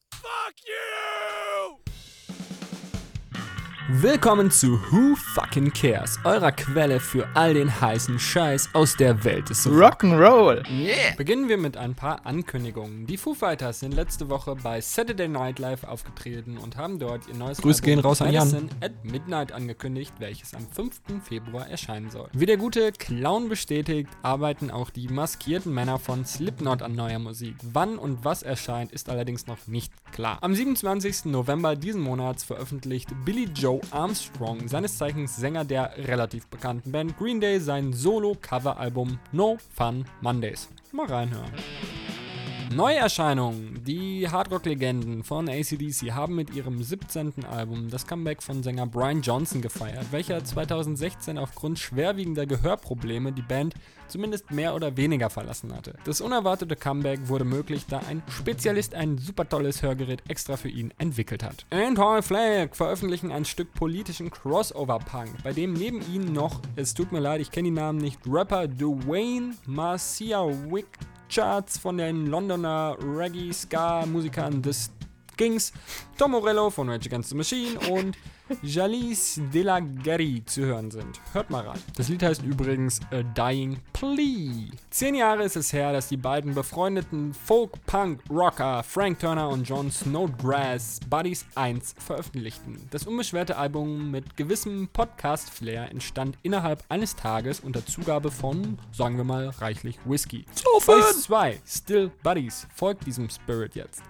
Willkommen 3.91 4.51
zu 4.51 4.79
Who 4.91 5.17
Fucking 5.17 5.73
Cares, 5.73 6.19
eurer 6.25 6.53
Quelle 6.53 7.01
für 7.01 7.27
all 7.33 7.55
den 7.55 7.81
heißen 7.81 8.19
Scheiß 8.19 8.69
aus 8.75 8.95
der 8.95 9.25
Welt 9.25 9.49
des 9.49 9.67
Rock. 9.67 10.05
Rock'n'Roll. 10.05 10.63
Yeah. 10.71 11.15
Beginnen 11.17 11.49
wir 11.49 11.57
mit 11.57 11.79
ein 11.79 11.95
paar 11.95 12.27
Ankündigungen. 12.27 13.07
Die 13.07 13.17
Foo 13.17 13.33
Fighters 13.33 13.81
sind 13.81 13.95
letzte 13.95 14.29
Woche 14.29 14.57
bei 14.63 14.83
Saturday 14.83 15.27
Night 15.27 15.59
Live 15.59 15.85
aufgetreten 15.85 16.59
und 16.59 16.77
haben 16.77 16.99
dort 16.99 17.29
ihr 17.29 17.35
neues 17.35 17.63
Grüße 17.63 17.81
gehen 17.81 17.99
raus 17.99 18.21
an 18.21 18.31
Jan. 18.31 18.69
At 18.83 18.93
Midnight 19.05 19.53
angekündigt, 19.53 20.13
welches 20.19 20.53
am 20.53 20.69
5. 20.71 21.01
Februar 21.25 21.67
erscheinen 21.67 22.11
soll. 22.11 22.29
Wie 22.35 22.45
der 22.45 22.59
gute 22.59 22.93
Clown 22.93 23.49
bestätigt, 23.49 24.11
arbeiten 24.21 24.71
auch 24.71 24.91
die 24.91 25.09
maskierten 25.09 25.73
Männer 25.73 25.99
von 25.99 26.27
Slipknot 26.27 26.83
an 26.83 26.95
neuer 26.95 27.21
Musik. 27.21 27.55
Wann 27.63 27.99
und 27.99 28.23
was 28.23 28.43
erscheint, 28.43 28.93
ist 28.93 29.09
allerdings 29.09 29.47
noch 29.47 29.67
nicht 29.67 29.95
klar. 30.13 30.37
Am 30.43 30.55
27. 30.55 31.25
November 31.25 31.75
diesen 31.75 32.03
Monats 32.03 32.45
veröffentlicht 32.45 33.09
Billy 33.25 33.49
Joe 33.55 33.78
Armstrong, 33.91 34.69
seines 34.69 34.99
Zeichens 34.99 35.37
Sänger 35.37 35.65
der 35.65 35.93
relativ 35.97 36.47
bekannten 36.47 36.93
Band 36.93 37.17
Green 37.19 37.41
Day, 37.41 37.61
sein 37.61 37.93
Solo-Cover-Album 37.93 39.19
No 39.33 39.59
Fun 39.75 40.05
Mondays. 40.21 40.69
Mal 40.93 41.07
reinhören. 41.07 41.53
Neuerscheinungen. 42.75 43.83
Die 43.85 44.29
Hardrock-Legenden 44.29 45.25
von 45.25 45.49
ACDC 45.49 46.13
haben 46.13 46.35
mit 46.35 46.55
ihrem 46.55 46.83
17. 46.83 47.45
Album 47.47 47.89
das 47.91 48.07
Comeback 48.07 48.43
von 48.43 48.63
Sänger 48.63 48.87
Brian 48.87 49.23
Johnson 49.23 49.63
gefeiert, 49.63 50.07
welcher 50.11 50.45
2016 50.45 51.39
aufgrund 51.39 51.79
schwerwiegender 51.79 52.45
Gehörprobleme 52.45 53.33
die 53.33 53.43
Band 53.43 53.75
zumindest 54.09 54.51
mehr 54.51 54.75
oder 54.75 54.97
weniger 54.97 55.31
verlassen 55.31 55.75
hatte. 55.75 55.95
Das 56.05 56.21
unerwartete 56.21 56.77
Comeback 56.77 57.29
wurde 57.29 57.45
möglich, 57.45 57.87
da 57.89 58.01
ein 58.09 58.23
Spezialist 58.29 58.95
ein 58.95 59.19
super 59.19 59.49
tolles 59.49 59.83
Hörgerät 59.83 60.23
extra 60.29 60.57
für 60.57 60.69
ihn 60.69 60.93
entwicklt 60.99 61.43
hat. 61.43 61.67
Anti-Flag 61.71 62.75
veröffentlichen 62.75 63.33
ein 63.33 63.45
Stück 63.45 63.73
politischen 63.75 64.31
Crossover-Punk, 64.31 65.43
bei 65.43 65.53
dem 65.53 65.75
neben 65.75 66.01
ihnen 66.13 66.33
noch, 66.33 66.61
es 66.77 66.95
tut 66.95 67.13
mir 67.13 67.21
leid, 67.21 67.41
ich 67.41 67.51
kenne 67.51 67.69
die 67.69 67.75
Namen 67.75 67.99
nicht, 67.99 68.21
Rapper 68.27 68.69
Dwayne 68.69 69.55
Marcia 69.67 70.45
Wick 70.45 70.99
Charts 71.29 71.77
von 71.79 71.99
den 71.99 72.27
Londoner 72.27 72.97
Reggae-Ska-Musikern 73.01 74.63
des 74.63 74.91
Kings, 75.39 75.73
Tom 76.19 76.33
Morello 76.33 76.69
von 76.69 76.91
Rage 76.91 77.07
Against 77.07 77.31
the 77.31 77.37
Machine 77.37 77.79
und 77.91 78.19
Jalis 78.63 79.41
de 79.53 79.63
la 79.63 79.79
Guerre 79.79 80.45
zu 80.47 80.63
hören 80.63 80.91
sind. 80.91 81.21
Hört 81.33 81.51
mal 81.51 81.67
rein. 81.67 81.79
Das 81.97 82.09
Lied 82.09 82.23
heißt 82.23 82.43
übrigens 82.43 83.01
A 83.13 83.23
Dying 83.23 83.79
Plea. 83.93 84.71
Zehn 84.91 85.15
Jahre 85.15 85.45
ist 85.45 85.57
es 85.57 85.73
her, 85.73 85.93
dass 85.93 86.09
die 86.09 86.17
beiden 86.17 86.55
befreundeten 86.55 87.35
Folk-Punk-Rocker 87.35 88.83
Frank 88.83 89.21
Turner 89.21 89.49
und 89.49 89.69
John 89.69 89.91
Snowgrass 89.91 90.99
Buddies 91.09 91.47
1 91.55 91.95
veröffentlichten. 91.99 92.89
Das 92.91 93.07
unbeschwerte 93.07 93.57
Album 93.57 94.11
mit 94.11 94.37
gewissem 94.37 94.89
Podcast-Flair 94.93 95.91
entstand 95.91 96.37
innerhalb 96.43 96.83
eines 96.89 97.15
Tages 97.15 97.61
unter 97.61 97.85
Zugabe 97.87 98.31
von, 98.31 98.79
sagen 98.93 99.17
wir 99.19 99.25
mal, 99.25 99.51
reichlich 99.51 99.99
Whisky. 100.05 100.47
Phase 100.81 101.21
2, 101.21 101.61
Still 101.67 102.11
Buddies, 102.23 102.67
folgt 102.75 103.07
diesem 103.07 103.29
Spirit 103.29 103.77
jetzt. 103.77 104.03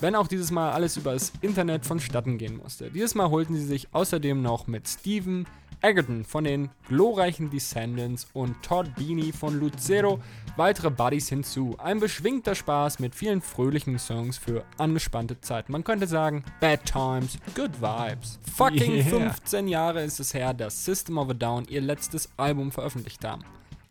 Wenn 0.00 0.14
auch 0.14 0.26
dieses 0.26 0.50
Mal 0.50 0.72
alles 0.72 0.96
übers 0.96 1.32
Internet 1.40 1.86
vonstatten 1.86 2.38
gehen 2.38 2.56
musste. 2.56 2.90
Dieses 2.90 3.14
Mal 3.14 3.30
holten 3.30 3.54
sie 3.54 3.64
sich 3.64 3.88
außerdem 3.92 4.42
noch 4.42 4.66
mit 4.66 4.88
Steven 4.88 5.46
Egerton 5.82 6.24
von 6.24 6.44
den 6.44 6.70
glorreichen 6.88 7.50
Descendants 7.50 8.26
und 8.32 8.62
Todd 8.62 8.94
Beanie 8.96 9.32
von 9.32 9.60
Lucero 9.60 10.18
weitere 10.56 10.90
Buddies 10.90 11.28
hinzu. 11.28 11.76
Ein 11.78 12.00
beschwingter 12.00 12.54
Spaß 12.54 13.00
mit 13.00 13.14
vielen 13.14 13.42
fröhlichen 13.42 13.98
Songs 13.98 14.38
für 14.38 14.64
angespannte 14.78 15.40
Zeiten. 15.40 15.72
Man 15.72 15.84
könnte 15.84 16.06
sagen, 16.06 16.42
Bad 16.60 16.84
Times, 16.86 17.38
Good 17.54 17.80
Vibes. 17.80 18.38
Fucking 18.56 18.94
Yeah. 18.94 19.04
15 19.04 19.68
Jahre 19.68 20.02
ist 20.02 20.20
es 20.20 20.32
her, 20.32 20.54
dass 20.54 20.84
System 20.84 21.18
of 21.18 21.28
a 21.28 21.34
Down 21.34 21.66
ihr 21.68 21.80
letztes 21.80 22.28
Album 22.36 22.72
veröffentlicht 22.72 23.24
haben. 23.24 23.44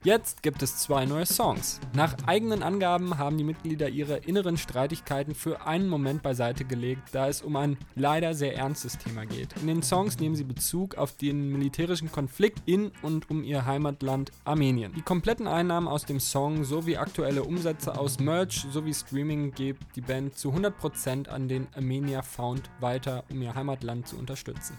Jetzt 0.03 0.43
gibt 0.43 0.61
es 0.61 0.75
zwei 0.75 1.05
neue 1.05 1.25
Songs. 1.25 1.79
Nach 1.93 2.13
eigenen 2.25 2.61
Angaben 2.61 3.17
haben 3.17 3.37
die 3.37 3.45
Mitglieder 3.45 3.87
ihre 3.87 4.17
inneren 4.17 4.57
Streitigkeiten 4.57 5.33
für 5.33 5.65
einen 5.65 5.87
Moment 5.87 6.21
beiseite 6.21 6.65
gelegt, 6.65 7.03
da 7.13 7.29
es 7.29 7.41
um 7.41 7.55
ein 7.55 7.77
leider 7.95 8.33
sehr 8.33 8.57
ernstes 8.57 8.97
Thema 8.97 9.25
geht. 9.25 9.55
In 9.61 9.67
den 9.67 9.81
Songs 9.81 10.19
nehmen 10.19 10.35
sie 10.35 10.43
Bezug 10.43 10.95
auf 10.95 11.15
den 11.15 11.47
militärischen 11.53 12.11
Konflikt 12.11 12.63
in 12.65 12.91
und 13.01 13.29
um 13.29 13.45
ihr 13.45 13.65
Heimatland 13.65 14.33
Armenien. 14.43 14.91
Die 14.93 15.01
kompletten 15.01 15.47
Einnahmen 15.47 15.87
aus 15.87 16.03
dem 16.03 16.19
Song 16.19 16.65
sowie 16.65 16.97
aktuelle 16.97 17.43
Umsätze 17.43 17.97
aus 17.97 18.19
Merch 18.19 18.65
sowie 18.71 18.93
Streaming 18.93 19.51
gibt 19.51 19.95
die 19.95 20.01
Band 20.01 20.37
zu 20.37 20.51
100% 20.51 21.29
an 21.29 21.47
den 21.47 21.69
Armenia 21.77 22.23
Found 22.23 22.69
weiter, 22.81 23.23
um 23.29 23.41
ihr 23.41 23.55
Heimatland 23.55 24.05
zu 24.05 24.17
unterstützen. 24.17 24.77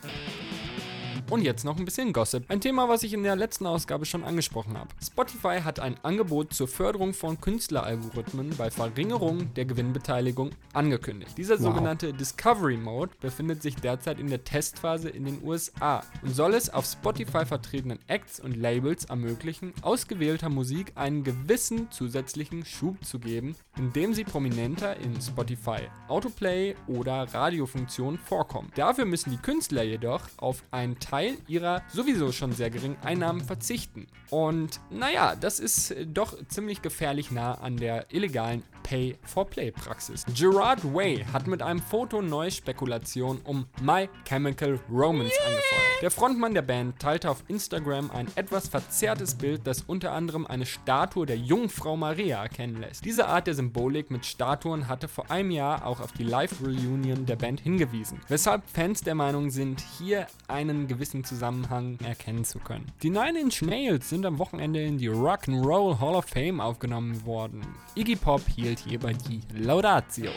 Und 1.31 1.41
jetzt 1.43 1.65
noch 1.65 1.79
ein 1.79 1.85
bisschen 1.87 2.13
Gossip. 2.13 2.45
Ein 2.49 2.61
Thema, 2.61 2.89
was 2.89 3.03
ich 3.03 3.15
in 3.15 3.23
der 3.23 3.35
letzten 3.35 3.67
Ausgabe 3.67 4.05
schon 4.05 4.25
angesprochen 4.25 4.77
habe. 4.79 4.91
Spotify 5.03 5.61
hat 5.65 5.81
ein 5.81 5.97
Angebot 6.05 6.53
zur 6.53 6.69
Förderung 6.69 7.15
von 7.15 7.41
Künstleralgorithmen 7.41 8.51
bei 8.59 8.71
Verringerung 8.71 9.53
der 9.55 9.65
Gewinnbeteiligung 9.65 10.51
angekündigt. 10.75 11.37
Dieser 11.39 11.55
Wow. 11.55 11.63
sogenannte 11.63 12.13
Discovery 12.13 12.77
Mode 12.77 13.13
befindet 13.21 13.63
sich 13.63 13.75
derzeit 13.77 14.21
in 14.21 14.29
der 14.29 14.45
Testphase 14.45 15.09
in 15.09 15.25
den 15.25 15.43
USA 15.43 16.03
und 16.23 16.35
soll 16.35 16.53
es 16.55 16.69
auf 16.69 16.85
Spotify 16.85 17.47
vertretenen 17.47 17.99
Acts 18.07 18.39
und 18.39 18.55
Labels 18.57 19.07
ermöglichen, 19.07 19.73
ausgewählter 19.81 20.51
Musik 20.51 20.93
einen 20.95 21.25
gewissen 21.25 21.91
zusätzlichen 21.91 22.67
Schub 22.67 23.03
zu 23.05 23.19
geben, 23.19 23.57
indem 23.79 24.13
sie 24.13 24.25
prominenter 24.25 24.97
in 24.99 25.21
Spotify 25.23 25.79
Autoplay 26.09 26.75
oder 26.87 27.33
Radiofunktionen 27.33 28.19
vorkommen. 28.19 28.71
Dafür 28.75 29.07
müssen 29.07 29.31
die 29.31 29.39
Künstler 29.39 29.83
jedoch 29.85 30.23
auf 30.37 30.63
einen 30.71 30.99
Teil 30.99 31.14
ihrer 31.23 31.83
sowieso 31.89 32.33
schon 32.33 32.53
sehr 32.53 32.71
geringen 32.71 32.97
Einnahmen 33.03 33.41
verzichten. 33.43 34.07
Und 34.31 34.81
naja, 34.91 35.37
das 35.37 35.61
ist 35.61 35.95
doch 36.07 36.37
ziemlich 36.49 36.83
gefährlich 36.83 37.31
nah 37.31 37.55
an 37.55 37.77
der 37.77 38.13
illegalen 38.13 38.63
Pay-for-Play-Praxis. 38.85 40.25
Gerard 40.35 40.85
Way 40.95 41.25
hat 41.33 41.49
mit 41.49 41.61
einem 41.61 41.81
Foto 41.81 42.23
neue 42.23 42.53
Spekulationen 42.53 43.41
um 43.43 43.67
My 43.83 44.09
Chemical 44.25 44.79
Romance 44.89 45.35
angefeuert. 45.45 46.03
Der 46.03 46.11
Frontmann 46.11 46.55
der 46.55 46.63
Band 46.63 47.01
teilte 47.01 47.31
auf 47.31 47.43
Instagram 47.49 48.11
ein 48.11 48.29
etwas 48.37 48.69
verzerrtes 48.69 49.35
Bild, 49.35 49.63
das 49.67 49.83
unter 49.83 50.13
anderem 50.13 50.47
eine 50.47 50.67
Statue 50.67 51.27
der 51.27 51.39
Jungfrau 51.39 51.97
Maria 51.97 52.43
erkennen 52.43 52.81
lässt. 52.81 53.05
Diese 53.05 53.27
Art 53.27 53.47
der 53.47 53.55
Symbolik 53.55 54.11
mit 54.11 54.27
Statuen 54.27 54.87
hatte 54.87 55.09
vor 55.09 55.31
einem 55.31 55.51
Jahr 55.51 55.87
auch 55.87 56.01
auf 56.01 56.13
die 56.13 56.25
Live-Reunion 56.25 57.27
der 57.27 57.37
Band 57.37 57.61
hingewiesen, 57.61 58.21
weshalb 58.29 58.69
Fans 58.69 59.01
der 59.01 59.15
Meinung 59.15 59.51
sind, 59.51 59.83
hier 59.99 60.27
einen 60.47 60.87
gewissen 60.87 61.25
Zusammenhang 61.25 61.99
erkennen 62.05 62.45
zu 62.45 62.59
können. 62.59 62.87
Die 63.03 63.11
Nine 63.11 63.41
Inch 63.41 63.63
Nails 63.63 64.11
sind 64.11 64.27
am 64.27 64.39
Wochenende 64.39 64.83
in 64.83 64.99
die 64.99 65.09
Rock'n'Roll 65.09 66.01
Hall 66.01 66.17
of 66.17 66.27
Fame 66.27 66.61
aufgenommen 66.61 67.25
worden. 67.25 67.63
Iggy 67.97 68.17
Pop 68.17 68.43
hielt 68.49 68.74
hierbei 68.81 69.13
die 69.13 69.41
Laudatio. 69.57 70.31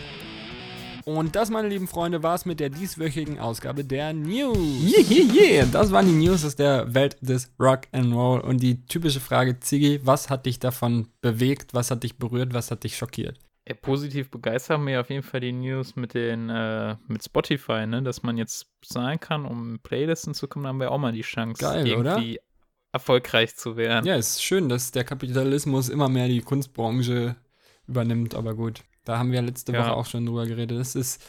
Und 1.07 1.37
das, 1.37 1.49
meine 1.49 1.69
lieben 1.69 1.87
Freunde, 1.87 2.21
war 2.21 2.35
es 2.35 2.45
mit 2.45 2.59
der 2.59 2.69
dieswöchigen 2.69 3.39
Ausgabe 3.39 3.85
der 3.85 4.11
News. 4.11 4.57
Yeah, 4.57 5.09
yeah, 5.09 5.33
yeah. 5.33 5.65
Das 5.71 5.89
waren 5.93 6.05
die 6.05 6.27
News 6.27 6.43
aus 6.43 6.57
der 6.57 6.93
Welt 6.93 7.15
des 7.21 7.49
Rock 7.57 7.83
and 7.93 8.13
Roll. 8.13 8.41
Und 8.41 8.61
die 8.61 8.85
typische 8.87 9.21
Frage, 9.21 9.57
Ziggy, 9.57 10.01
was 10.03 10.29
hat 10.29 10.45
dich 10.45 10.59
davon 10.59 11.07
bewegt? 11.21 11.73
Was 11.73 11.91
hat 11.91 12.03
dich 12.03 12.17
berührt? 12.17 12.53
Was 12.53 12.71
hat 12.71 12.83
dich 12.83 12.97
schockiert? 12.97 13.39
Ja, 13.67 13.75
positiv 13.75 14.29
begeistern 14.29 14.83
mir 14.83 14.99
auf 14.99 15.09
jeden 15.09 15.23
Fall 15.23 15.39
die 15.39 15.53
News 15.53 15.95
mit 15.95 16.13
den 16.13 16.49
äh, 16.49 16.97
mit 17.07 17.23
Spotify, 17.23 17.87
ne, 17.87 18.01
dass 18.01 18.23
man 18.23 18.37
jetzt 18.37 18.67
zahlen 18.81 19.19
kann, 19.19 19.45
um 19.45 19.75
in 19.75 19.79
Playlisten 19.79 20.33
zu 20.33 20.47
kommen, 20.47 20.63
da 20.63 20.69
haben 20.69 20.79
wir 20.79 20.91
auch 20.91 20.97
mal 20.97 21.11
die 21.11 21.21
Chance, 21.21 21.61
Geil, 21.61 21.87
irgendwie 21.87 22.39
erfolgreich 22.93 23.55
zu 23.55 23.75
werden. 23.75 24.05
Ja, 24.05 24.15
ist 24.15 24.41
schön, 24.43 24.69
dass 24.69 24.91
der 24.91 25.03
Kapitalismus 25.03 25.89
immer 25.89 26.07
mehr 26.07 26.27
die 26.27 26.41
Kunstbranche 26.41 27.35
übernimmt, 27.87 28.35
aber 28.35 28.55
gut. 28.55 28.83
Da 29.05 29.17
haben 29.17 29.31
wir 29.31 29.41
letzte 29.41 29.71
Ja. 29.73 29.79
Woche 29.79 29.93
auch 29.93 30.05
schon 30.05 30.25
drüber 30.25 30.45
geredet. 30.45 30.77
Das 30.79 30.95
ist 30.95 31.23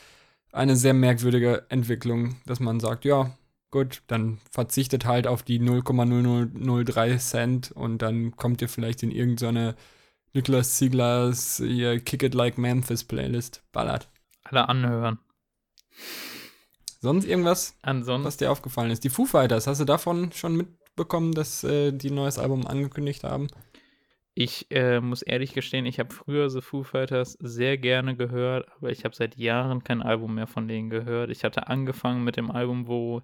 eine 0.53 0.77
sehr 0.77 0.95
merkwürdige 0.95 1.67
Entwicklung, 1.69 2.37
dass 2.47 2.61
man 2.61 2.81
sagt, 2.81 3.05
ja, 3.05 3.37
gut, 3.71 4.03
dann 4.07 4.39
verzichtet 4.51 5.05
halt 5.05 5.27
auf 5.27 5.43
die 5.43 5.61
0,0003 5.61 7.19
Cent 7.19 7.71
und 7.73 7.99
dann 8.03 8.35
kommt 8.37 8.63
ihr 8.63 8.69
vielleicht 8.69 9.03
in 9.03 9.11
irgendeine 9.11 9.77
Niklas 10.33 10.77
Zieglers 10.77 11.59
hier 11.65 12.01
Kick 12.01 12.23
It 12.23 12.35
Like 12.35 12.59
Memphis 12.59 13.05
Playlist. 13.05 13.63
Ballert. 13.73 14.09
Alle 14.45 14.69
anhören. 14.69 15.19
Sonst 17.01 17.25
irgendwas, 17.27 17.77
Ansonsten, 17.83 18.27
was 18.27 18.37
dir 18.39 18.51
aufgefallen 18.51 18.91
ist? 18.91 19.05
Die 19.05 19.11
Foo 19.11 19.25
Fighters, 19.25 19.67
hast 19.67 19.81
du 19.81 19.85
davon 19.85 20.33
schon 20.33 20.57
mitbekommen, 20.57 21.33
dass 21.33 21.63
äh, 21.63 21.93
die 21.93 22.11
ein 22.11 22.17
neues 22.17 22.39
Album 22.39 22.67
angekündigt 22.67 23.23
haben? 23.25 23.47
Ich 24.41 24.71
äh, 24.71 25.01
muss 25.01 25.23
ehrlich 25.23 25.53
gestehen, 25.53 25.85
ich 25.85 25.99
habe 25.99 26.15
früher 26.15 26.49
The 26.49 26.61
Foo 26.61 26.85
Fighters 26.85 27.33
sehr 27.41 27.77
gerne 27.77 28.15
gehört, 28.15 28.71
aber 28.77 28.91
ich 28.93 29.05
habe 29.05 29.13
seit 29.13 29.37
Jahren 29.37 29.83
kein 29.83 30.01
Album 30.01 30.37
mehr 30.37 30.47
von 30.47 30.69
denen 30.69 30.91
gehört. 30.91 31.31
Ich 31.31 31.43
hatte 31.43 31.67
angefangen 31.67 32.23
mit 32.23 32.37
dem 32.37 32.53
Album, 32.53 32.87
wo 32.87 33.23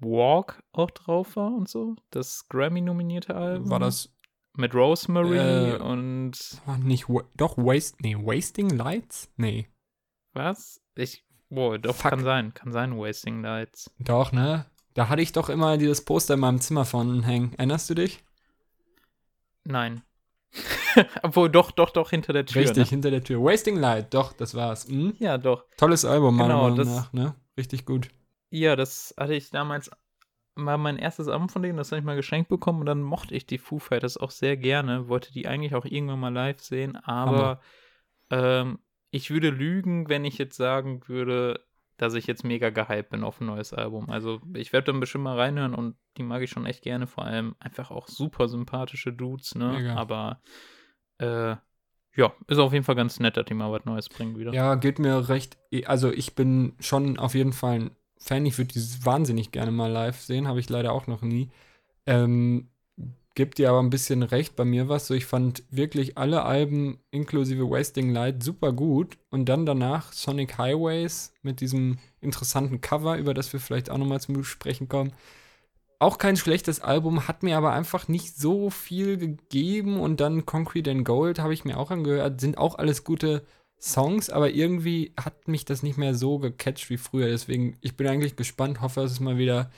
Walk 0.00 0.62
auch 0.72 0.90
drauf 0.90 1.36
war 1.36 1.52
und 1.52 1.68
so, 1.68 1.96
das 2.10 2.48
Grammy-nominierte 2.48 3.34
Album. 3.34 3.68
War 3.68 3.78
das 3.78 4.10
Mit 4.56 4.74
Rosemary 4.74 5.36
Äh, 5.36 5.76
und 5.82 6.62
War 6.64 6.78
nicht, 6.78 7.08
doch, 7.36 7.58
waste, 7.58 7.98
nee, 8.00 8.16
Wasting 8.16 8.70
Lights? 8.70 9.30
Nee. 9.36 9.68
was? 10.32 10.80
Ich, 10.94 11.26
boah, 11.50 11.78
doch, 11.78 11.94
Fuck. 11.94 12.12
kann 12.12 12.24
sein, 12.24 12.54
kann 12.54 12.72
sein, 12.72 12.96
Wasting 12.96 13.42
Lights. 13.42 13.94
Doch, 13.98 14.32
ne? 14.32 14.64
Da 14.94 15.10
hatte 15.10 15.20
ich 15.20 15.32
doch 15.32 15.50
immer 15.50 15.76
dieses 15.76 16.02
Poster 16.06 16.34
in 16.34 16.40
meinem 16.40 16.62
Zimmer 16.62 16.86
von 16.86 17.22
hängen. 17.22 17.52
Erinnerst 17.58 17.90
du 17.90 17.94
dich? 17.94 18.24
Nein. 19.64 20.00
Obwohl, 21.22 21.50
doch, 21.50 21.70
doch, 21.70 21.90
doch, 21.90 22.10
hinter 22.10 22.32
der 22.32 22.46
Tür. 22.46 22.62
Richtig, 22.62 22.84
Ne? 22.84 22.90
hinter 22.90 23.10
der 23.10 23.22
Tür. 23.24 23.42
Wasting 23.42 23.76
Light, 23.76 24.12
doch, 24.14 24.32
das 24.32 24.54
war's. 24.54 24.88
Hm? 24.88 25.14
Ja, 25.18 25.38
doch. 25.38 25.64
Tolles 25.76 26.04
Album, 26.04 26.36
meiner 26.36 26.48
Genau, 26.54 26.62
Meinung 26.62 26.78
das- 26.78 26.88
nach, 26.88 27.12
ne? 27.12 27.34
Richtig 27.58 27.84
gut. 27.86 28.08
Ja, 28.50 28.76
das 28.76 29.14
hatte 29.18 29.34
ich 29.34 29.50
damals 29.50 29.90
war 30.58 30.78
mein 30.78 30.96
erstes 30.96 31.28
Album 31.28 31.50
von 31.50 31.60
denen, 31.62 31.76
das 31.76 31.92
habe 31.92 31.98
ich 31.98 32.04
mal 32.06 32.16
geschenkt 32.16 32.48
bekommen 32.48 32.80
und 32.80 32.86
dann 32.86 33.02
mochte 33.02 33.34
ich 33.34 33.44
die 33.44 33.58
Foo 33.58 33.78
Fighters 33.78 34.16
auch 34.16 34.30
sehr 34.30 34.56
gerne, 34.56 35.06
wollte 35.06 35.30
die 35.30 35.46
eigentlich 35.46 35.74
auch 35.74 35.84
irgendwann 35.84 36.18
mal 36.20 36.32
live 36.32 36.60
sehen, 36.62 36.96
aber 36.96 37.60
ähm, 38.30 38.78
ich 39.10 39.30
würde 39.30 39.50
lügen, 39.50 40.08
wenn 40.08 40.24
ich 40.24 40.38
jetzt 40.38 40.56
sagen 40.56 41.02
würde, 41.08 41.65
dass 41.96 42.14
ich 42.14 42.26
jetzt 42.26 42.44
mega 42.44 42.70
gehypt 42.70 43.10
bin 43.10 43.24
auf 43.24 43.40
ein 43.40 43.46
neues 43.46 43.72
Album. 43.72 44.10
Also 44.10 44.40
ich 44.54 44.72
werde 44.72 44.92
dann 44.92 45.00
bestimmt 45.00 45.24
mal 45.24 45.38
reinhören 45.38 45.74
und 45.74 45.96
die 46.16 46.22
mag 46.22 46.42
ich 46.42 46.50
schon 46.50 46.66
echt 46.66 46.82
gerne, 46.82 47.06
vor 47.06 47.24
allem 47.24 47.54
einfach 47.58 47.90
auch 47.90 48.08
super 48.08 48.48
sympathische 48.48 49.12
Dudes, 49.12 49.54
ne? 49.54 49.72
Mega. 49.72 49.94
Aber 49.94 50.40
äh, 51.18 51.56
ja, 52.16 52.32
ist 52.48 52.58
auf 52.58 52.72
jeden 52.72 52.84
Fall 52.84 52.94
ganz 52.94 53.20
nett, 53.20 53.36
dass 53.36 53.44
die 53.44 53.54
mal 53.54 53.70
was 53.70 53.84
Neues 53.84 54.08
bringen 54.08 54.38
wieder. 54.38 54.52
Ja, 54.52 54.74
geht 54.74 54.98
mir 54.98 55.28
recht. 55.28 55.58
Also, 55.84 56.10
ich 56.10 56.34
bin 56.34 56.74
schon 56.80 57.18
auf 57.18 57.34
jeden 57.34 57.52
Fall 57.52 57.74
ein 57.74 57.90
Fan. 58.18 58.46
Ich 58.46 58.56
würde 58.56 58.72
dieses 58.72 59.04
wahnsinnig 59.04 59.52
gerne 59.52 59.70
mal 59.70 59.90
live 59.90 60.18
sehen. 60.18 60.48
Habe 60.48 60.60
ich 60.60 60.70
leider 60.70 60.92
auch 60.92 61.06
noch 61.06 61.20
nie. 61.22 61.50
Ähm, 62.06 62.70
gibt 63.36 63.58
dir 63.58 63.68
aber 63.68 63.80
ein 63.80 63.90
bisschen 63.90 64.24
recht 64.24 64.56
bei 64.56 64.64
mir 64.64 64.88
was. 64.88 65.06
So, 65.06 65.14
ich 65.14 65.26
fand 65.26 65.62
wirklich 65.70 66.18
alle 66.18 66.42
Alben 66.42 66.98
inklusive 67.10 67.70
Wasting 67.70 68.10
Light 68.10 68.42
super 68.42 68.72
gut. 68.72 69.18
Und 69.30 69.44
dann 69.48 69.66
danach 69.66 70.12
Sonic 70.12 70.58
Highways 70.58 71.32
mit 71.42 71.60
diesem 71.60 71.98
interessanten 72.20 72.80
Cover, 72.80 73.18
über 73.18 73.34
das 73.34 73.52
wir 73.52 73.60
vielleicht 73.60 73.90
auch 73.90 73.98
nochmal 73.98 74.20
zum 74.20 74.42
Sprechen 74.42 74.88
kommen. 74.88 75.12
Auch 75.98 76.18
kein 76.18 76.36
schlechtes 76.36 76.80
Album, 76.80 77.28
hat 77.28 77.42
mir 77.42 77.58
aber 77.58 77.72
einfach 77.72 78.08
nicht 78.08 78.36
so 78.36 78.70
viel 78.70 79.18
gegeben. 79.18 80.00
Und 80.00 80.20
dann 80.20 80.46
Concrete 80.46 80.90
and 80.90 81.04
Gold 81.04 81.38
habe 81.38 81.52
ich 81.52 81.64
mir 81.66 81.78
auch 81.78 81.90
angehört. 81.90 82.40
Sind 82.40 82.56
auch 82.56 82.76
alles 82.78 83.04
gute 83.04 83.44
Songs, 83.78 84.30
aber 84.30 84.50
irgendwie 84.50 85.12
hat 85.20 85.46
mich 85.46 85.66
das 85.66 85.82
nicht 85.82 85.98
mehr 85.98 86.14
so 86.14 86.38
gecatcht 86.38 86.88
wie 86.88 86.96
früher. 86.96 87.28
Deswegen, 87.28 87.76
ich 87.82 87.98
bin 87.98 88.06
eigentlich 88.06 88.34
gespannt, 88.34 88.80
hoffe, 88.80 89.02
dass 89.02 89.12
es 89.12 89.20
mal 89.20 89.36
wieder 89.36 89.70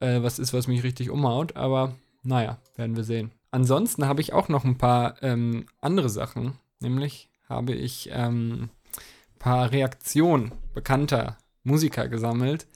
äh, 0.00 0.20
was 0.20 0.40
ist, 0.40 0.52
was 0.52 0.66
mich 0.66 0.82
richtig 0.82 1.10
umhaut. 1.10 1.54
Aber 1.54 1.94
naja, 2.22 2.58
werden 2.76 2.96
wir 2.96 3.04
sehen. 3.04 3.32
Ansonsten 3.50 4.06
habe 4.06 4.20
ich 4.20 4.32
auch 4.32 4.48
noch 4.48 4.64
ein 4.64 4.78
paar 4.78 5.22
ähm, 5.22 5.66
andere 5.80 6.08
Sachen. 6.08 6.58
Nämlich 6.80 7.28
habe 7.48 7.72
ich 7.74 8.08
ähm, 8.12 8.70
ein 8.94 9.38
paar 9.38 9.70
Reaktionen 9.72 10.52
bekannter 10.74 11.38
Musiker 11.62 12.08
gesammelt, 12.08 12.66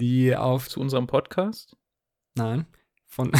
die 0.00 0.36
auf. 0.36 0.68
Zu 0.68 0.80
unserem 0.80 1.06
Podcast? 1.06 1.76
Nein. 2.34 2.66
Von, 3.06 3.32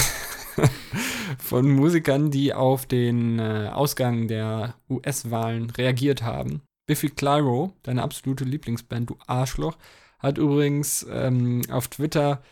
von 1.38 1.70
Musikern, 1.70 2.30
die 2.30 2.54
auf 2.54 2.86
den 2.86 3.38
äh, 3.38 3.70
Ausgang 3.72 4.26
der 4.28 4.74
US-Wahlen 4.88 5.70
reagiert 5.70 6.22
haben. 6.22 6.62
Biffy 6.86 7.11
Clyro, 7.11 7.74
deine 7.82 8.02
absolute 8.02 8.44
Lieblingsband, 8.44 9.11
du 9.11 9.18
Arschloch, 9.26 9.76
hat 10.18 10.38
übrigens 10.38 11.06
ähm, 11.11 11.62
auf 11.70 11.88
Twitter 11.88 12.42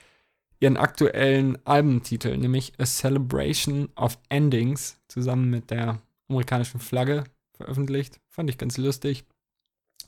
ihren 0.61 0.77
aktuellen 0.77 1.59
Albumtitel, 1.67 2.37
nämlich 2.37 2.73
A 2.79 2.85
Celebration 2.85 3.89
of 3.97 4.19
Endings, 4.29 4.99
zusammen 5.09 5.51
mit 5.51 5.71
der 5.71 6.01
amerikanischen 6.29 6.81
Flagge 6.81 7.25
veröffentlicht. 7.55 8.21
Fand 8.29 8.51
ich 8.51 8.59
ganz 8.59 8.77
lustig. 8.77 9.25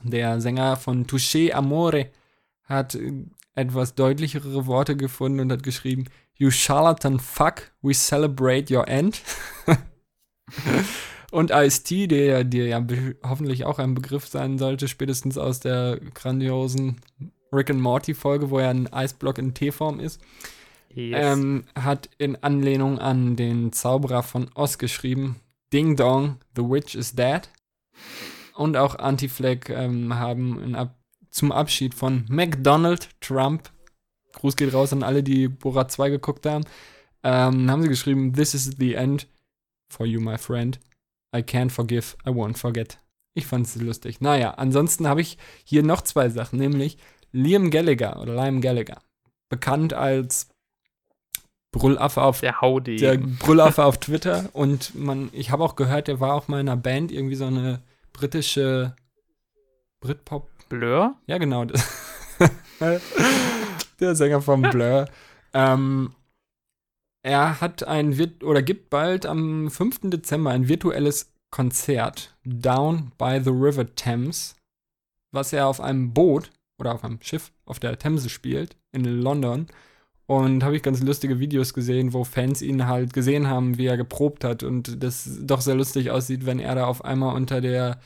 Der 0.03 0.39
Sänger 0.39 0.77
von 0.77 1.05
Touché 1.05 1.51
Amore 1.51 2.09
hat 2.63 2.95
äh, 2.95 3.11
etwas 3.55 3.95
deutlichere 3.95 4.65
Worte 4.65 4.95
gefunden 4.95 5.41
und 5.41 5.51
hat 5.51 5.63
geschrieben, 5.63 6.05
You 6.35 6.51
charlatan 6.51 7.19
fuck, 7.19 7.71
we 7.81 7.93
celebrate 7.93 8.73
your 8.73 8.87
end. 8.87 9.21
und 11.31 11.51
Ice-T, 11.51 12.07
der 12.07 12.45
dir 12.45 12.67
ja 12.67 12.85
hoffentlich 13.23 13.65
auch 13.65 13.77
ein 13.77 13.93
Begriff 13.93 14.27
sein 14.27 14.57
sollte, 14.57 14.87
spätestens 14.87 15.37
aus 15.37 15.59
der 15.59 15.99
grandiosen 16.13 17.01
Rick 17.51 17.69
and 17.69 17.81
Morty 17.81 18.13
Folge, 18.13 18.49
wo 18.49 18.59
er 18.59 18.69
ein 18.69 18.91
Eisblock 18.91 19.37
in 19.37 19.53
T-Form 19.53 19.99
ist, 19.99 20.21
yes. 20.89 21.37
ähm, 21.37 21.65
hat 21.75 22.09
in 22.17 22.35
Anlehnung 22.37 22.99
an 22.99 23.35
den 23.35 23.71
Zauberer 23.71 24.23
von 24.23 24.49
Oz 24.55 24.77
geschrieben, 24.77 25.37
Ding 25.73 25.95
Dong, 25.95 26.37
the 26.55 26.63
witch 26.63 26.95
is 26.95 27.13
dead. 27.15 27.49
Und 28.55 28.75
auch 28.75 28.95
Anti-Flag 28.95 29.69
ähm, 29.69 30.15
haben 30.15 30.75
Ab 30.75 30.95
zum 31.31 31.51
Abschied 31.51 31.93
von 31.93 32.25
McDonald 32.27 33.09
Trump, 33.21 33.71
Gruß 34.33 34.55
geht 34.55 34.73
raus 34.73 34.93
an 34.93 35.03
alle, 35.03 35.23
die 35.23 35.47
Borat 35.47 35.91
2 35.91 36.09
geguckt 36.09 36.45
haben, 36.45 36.65
ähm, 37.23 37.69
haben 37.69 37.81
sie 37.81 37.89
geschrieben, 37.89 38.33
This 38.33 38.53
is 38.53 38.71
the 38.77 38.95
end 38.95 39.27
for 39.89 40.05
you, 40.05 40.19
my 40.19 40.37
friend. 40.37 40.79
I 41.35 41.39
can't 41.39 41.69
forgive, 41.69 42.15
I 42.25 42.29
won't 42.29 42.57
forget. 42.57 42.97
Ich 43.35 43.45
fand 43.45 43.67
es 43.67 43.75
lustig. 43.75 44.21
Naja, 44.21 44.51
ansonsten 44.51 45.07
habe 45.07 45.21
ich 45.21 45.37
hier 45.63 45.83
noch 45.83 46.01
zwei 46.01 46.29
Sachen, 46.29 46.57
nämlich 46.57 46.97
Liam 47.31 47.69
Gallagher 47.69 48.19
oder 48.21 48.33
Liam 48.35 48.61
Gallagher, 48.61 49.01
bekannt 49.49 49.93
als 49.93 50.49
Brüllaffe 51.71 52.21
auf 52.21 52.41
der 52.41 52.61
Howdy. 52.61 52.97
Der 52.97 53.17
Brüllaffe 53.17 53.83
auf 53.83 53.99
Twitter 53.99 54.49
und 54.53 54.95
man, 54.95 55.29
ich 55.33 55.51
habe 55.51 55.63
auch 55.63 55.75
gehört, 55.75 56.07
der 56.07 56.19
war 56.19 56.33
auch 56.33 56.47
mal 56.47 56.59
in 56.59 56.69
einer 56.69 56.77
Band, 56.77 57.11
irgendwie 57.11 57.35
so 57.35 57.45
eine 57.45 57.81
britische 58.13 58.95
Britpop. 60.01 60.49
Blur? 60.69 61.15
Ja, 61.27 61.37
genau. 61.37 61.65
der 63.99 64.15
Sänger 64.15 64.41
von 64.41 64.61
Blur. 64.61 65.05
ähm, 65.53 66.13
er 67.21 67.59
hat 67.59 67.83
ein 67.83 68.17
oder 68.43 68.61
gibt 68.61 68.89
bald 68.89 69.25
am 69.25 69.69
5. 69.69 70.01
Dezember 70.03 70.51
ein 70.51 70.69
virtuelles 70.69 71.33
Konzert 71.51 72.35
Down 72.45 73.11
by 73.17 73.39
the 73.43 73.49
River 73.49 73.93
Thames, 73.95 74.55
was 75.31 75.51
er 75.51 75.67
auf 75.67 75.81
einem 75.81 76.13
Boot 76.13 76.51
oder 76.79 76.93
auf 76.93 77.03
einem 77.03 77.19
Schiff 77.21 77.51
auf 77.65 77.79
der 77.79 77.97
Themse 77.97 78.29
spielt 78.29 78.75
in 78.91 79.03
London. 79.03 79.67
Und 80.25 80.63
habe 80.63 80.75
ich 80.75 80.83
ganz 80.83 81.01
lustige 81.01 81.39
Videos 81.39 81.73
gesehen, 81.73 82.13
wo 82.13 82.23
Fans 82.23 82.61
ihn 82.61 82.85
halt 82.85 83.13
gesehen 83.13 83.47
haben, 83.47 83.79
wie 83.79 83.87
er 83.87 83.97
geprobt 83.97 84.43
hat. 84.43 84.61
Und 84.61 85.03
das 85.03 85.27
doch 85.41 85.61
sehr 85.61 85.73
lustig 85.73 86.11
aussieht, 86.11 86.45
wenn 86.45 86.59
er 86.59 86.75
da 86.75 86.85
auf 86.85 87.03
einmal 87.03 87.35
unter 87.35 87.61
der, 87.61 87.99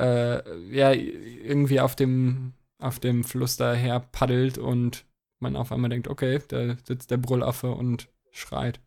äh, 0.00 0.42
ja, 0.74 0.90
irgendwie 0.90 1.78
auf 1.78 1.94
dem, 1.94 2.54
auf 2.80 2.98
dem 2.98 3.22
Fluss 3.22 3.56
daher 3.56 4.00
paddelt 4.00 4.58
und 4.58 5.04
man 5.38 5.54
auf 5.54 5.70
einmal 5.70 5.90
denkt, 5.90 6.08
okay, 6.08 6.40
da 6.48 6.76
sitzt 6.84 7.12
der 7.12 7.18
Brüllaffe 7.18 7.70
und 7.70 8.08
schreit. 8.32 8.80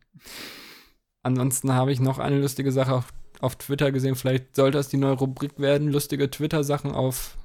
Ansonsten 1.22 1.72
habe 1.72 1.92
ich 1.92 2.00
noch 2.00 2.18
eine 2.18 2.38
lustige 2.38 2.72
Sache 2.72 2.92
auf, 2.92 3.12
auf 3.40 3.56
Twitter 3.56 3.90
gesehen. 3.90 4.16
Vielleicht 4.16 4.54
sollte 4.54 4.76
das 4.78 4.88
die 4.88 4.96
neue 4.96 5.14
Rubrik 5.14 5.58
werden. 5.58 5.90
Lustige 5.90 6.30
Twitter-Sachen 6.30 6.92
auf 6.92 7.38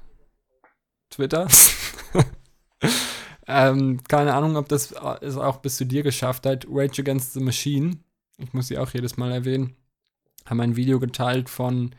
Twitter. 1.12 1.46
ähm, 3.46 4.02
keine 4.08 4.34
Ahnung, 4.34 4.56
ob 4.56 4.68
das 4.68 4.94
es 5.20 5.36
auch 5.36 5.58
bis 5.58 5.76
zu 5.76 5.86
dir 5.86 6.02
geschafft 6.02 6.46
hat. 6.46 6.66
Rage 6.68 7.02
Against 7.02 7.34
the 7.34 7.40
Machine, 7.40 7.98
ich 8.38 8.52
muss 8.52 8.68
sie 8.68 8.78
auch 8.78 8.90
jedes 8.90 9.16
Mal 9.16 9.30
erwähnen, 9.32 9.76
haben 10.46 10.60
ein 10.60 10.76
Video 10.76 10.98
geteilt 10.98 11.48
von 11.48 11.94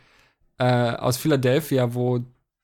äh, 0.57 0.91
aus 0.95 1.17
Philadelphia, 1.17 1.93
wo 1.93 2.21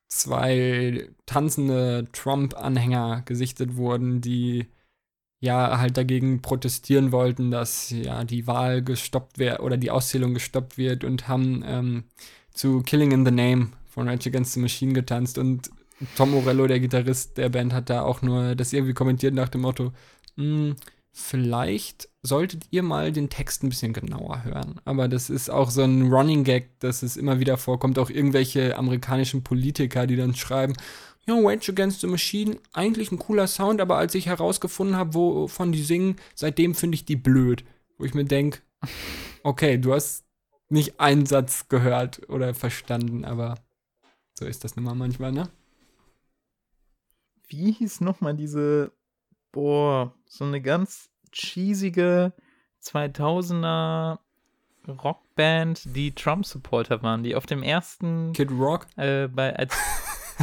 zwei 0.07 1.09
tanzende 1.25 2.07
Trump-Anhänger 2.11 3.21
gesichtet 3.25 3.75
wurden, 3.75 4.21
die 4.21 4.67
ja 5.39 5.79
halt 5.79 5.95
dagegen 5.95 6.41
protestieren 6.41 7.11
wollten, 7.11 7.51
dass 7.51 7.91
ja 7.91 8.23
die 8.23 8.47
Wahl 8.47 8.83
gestoppt 8.83 9.37
wird 9.37 9.59
oder 9.61 9.77
die 9.77 9.91
Auszählung 9.91 10.33
gestoppt 10.33 10.77
wird 10.77 11.03
und 11.03 11.27
haben 11.27 11.63
ähm, 11.65 12.03
zu 12.51 12.81
Killing 12.81 13.11
in 13.11 13.25
the 13.25 13.31
Name 13.31 13.69
von 13.87 14.09
Rage 14.09 14.29
Against 14.29 14.53
the 14.53 14.59
Machine 14.59 14.93
getanzt 14.93 15.37
und 15.37 15.69
Tom 16.15 16.31
Morello, 16.31 16.67
der 16.67 16.79
Gitarrist 16.79 17.37
der 17.37 17.49
Band, 17.49 17.73
hat 17.73 17.89
da 17.89 18.03
auch 18.03 18.21
nur 18.21 18.55
das 18.55 18.73
irgendwie 18.73 18.93
kommentiert 18.93 19.33
nach 19.33 19.49
dem 19.49 19.61
Motto, 19.61 19.91
hm, 20.35 20.75
vielleicht 21.11 22.09
solltet 22.21 22.67
ihr 22.71 22.83
mal 22.83 23.11
den 23.11 23.29
Text 23.29 23.63
ein 23.63 23.69
bisschen 23.69 23.93
genauer 23.93 24.43
hören. 24.43 24.79
Aber 24.85 25.07
das 25.07 25.29
ist 25.29 25.49
auch 25.49 25.69
so 25.69 25.83
ein 25.83 26.11
Running 26.11 26.43
Gag, 26.43 26.79
dass 26.79 27.03
es 27.03 27.17
immer 27.17 27.39
wieder 27.39 27.57
vorkommt. 27.57 27.99
Auch 27.99 28.09
irgendwelche 28.09 28.77
amerikanischen 28.77 29.43
Politiker, 29.43 30.07
die 30.07 30.15
dann 30.15 30.35
schreiben, 30.35 30.73
ja, 31.25 31.35
Rage 31.35 31.71
Against 31.71 32.01
the 32.01 32.07
Machine, 32.07 32.57
eigentlich 32.73 33.11
ein 33.11 33.19
cooler 33.19 33.47
Sound, 33.47 33.81
aber 33.81 33.97
als 33.97 34.15
ich 34.15 34.27
herausgefunden 34.27 34.95
habe, 34.95 35.13
wovon 35.13 35.71
die 35.71 35.83
singen, 35.83 36.15
seitdem 36.33 36.75
finde 36.75 36.95
ich 36.95 37.05
die 37.05 37.17
blöd. 37.17 37.63
Wo 37.97 38.05
ich 38.05 38.13
mir 38.13 38.25
denke, 38.25 38.59
okay, 39.43 39.77
du 39.77 39.93
hast 39.93 40.25
nicht 40.69 40.99
einen 40.99 41.25
Satz 41.25 41.67
gehört 41.67 42.27
oder 42.29 42.53
verstanden, 42.53 43.25
aber 43.25 43.55
so 44.37 44.45
ist 44.45 44.63
das 44.63 44.75
nun 44.75 44.85
mal 44.85 44.95
manchmal, 44.95 45.31
ne? 45.31 45.49
Wie 47.49 47.71
hieß 47.71 48.01
nochmal 48.01 48.35
diese, 48.35 48.91
boah, 49.51 50.13
so 50.25 50.45
eine 50.45 50.61
ganz 50.61 51.09
cheesige 51.31 52.33
2000er 52.83 54.19
Rockband, 54.87 55.95
die 55.95 56.13
Trump-Supporter 56.13 57.03
waren, 57.03 57.23
die 57.23 57.35
auf 57.35 57.45
dem 57.45 57.63
ersten. 57.63 58.33
Kid 58.33 58.51
Rock? 58.51 58.87
Äh, 58.95 59.27
bei, 59.27 59.55
als, 59.55 59.75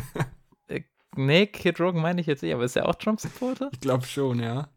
äh, 0.68 0.82
nee, 1.16 1.46
Kid 1.46 1.80
Rock 1.80 1.96
meine 1.96 2.20
ich 2.20 2.26
jetzt 2.26 2.42
eh, 2.42 2.52
aber 2.52 2.64
ist 2.64 2.76
er 2.76 2.88
auch 2.88 2.94
Trump-Supporter? 2.94 3.70
Ich 3.72 3.80
glaube 3.80 4.06
schon, 4.06 4.40
ja. 4.40 4.68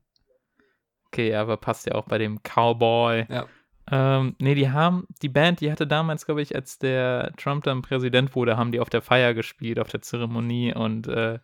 Okay, 1.07 1.35
aber 1.35 1.57
passt 1.57 1.87
ja 1.87 1.95
auch 1.95 2.05
bei 2.05 2.17
dem 2.17 2.39
Cowboy. 2.43 3.25
Ja. 3.29 3.47
Ähm, 3.91 4.35
nee, 4.39 4.53
die 4.53 4.69
haben, 4.69 5.07
die 5.23 5.29
Band, 5.29 5.61
die 5.61 5.71
hatte 5.71 5.87
damals, 5.87 6.25
glaube 6.25 6.43
ich, 6.43 6.55
als 6.55 6.77
der 6.77 7.33
Trump 7.37 7.63
dann 7.63 7.81
Präsident 7.81 8.35
wurde, 8.35 8.57
haben 8.57 8.71
die 8.71 8.79
auf 8.79 8.89
der 8.89 9.01
Feier 9.01 9.33
gespielt, 9.33 9.79
auf 9.79 9.87
der 9.87 10.01
Zeremonie 10.01 10.75
und 10.75 11.07
äh, 11.07 11.39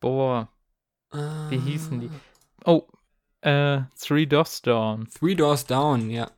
Boah. 0.00 0.48
Ah. 1.10 1.50
Wie 1.50 1.58
hießen 1.58 2.00
die? 2.00 2.10
Oh, 2.64 2.86
äh, 3.46 3.82
Three 4.00 4.26
Doors 4.26 4.60
Down. 4.60 5.08
Three 5.16 5.36
Doors 5.36 5.64
Down, 5.66 6.10
ja. 6.10 6.28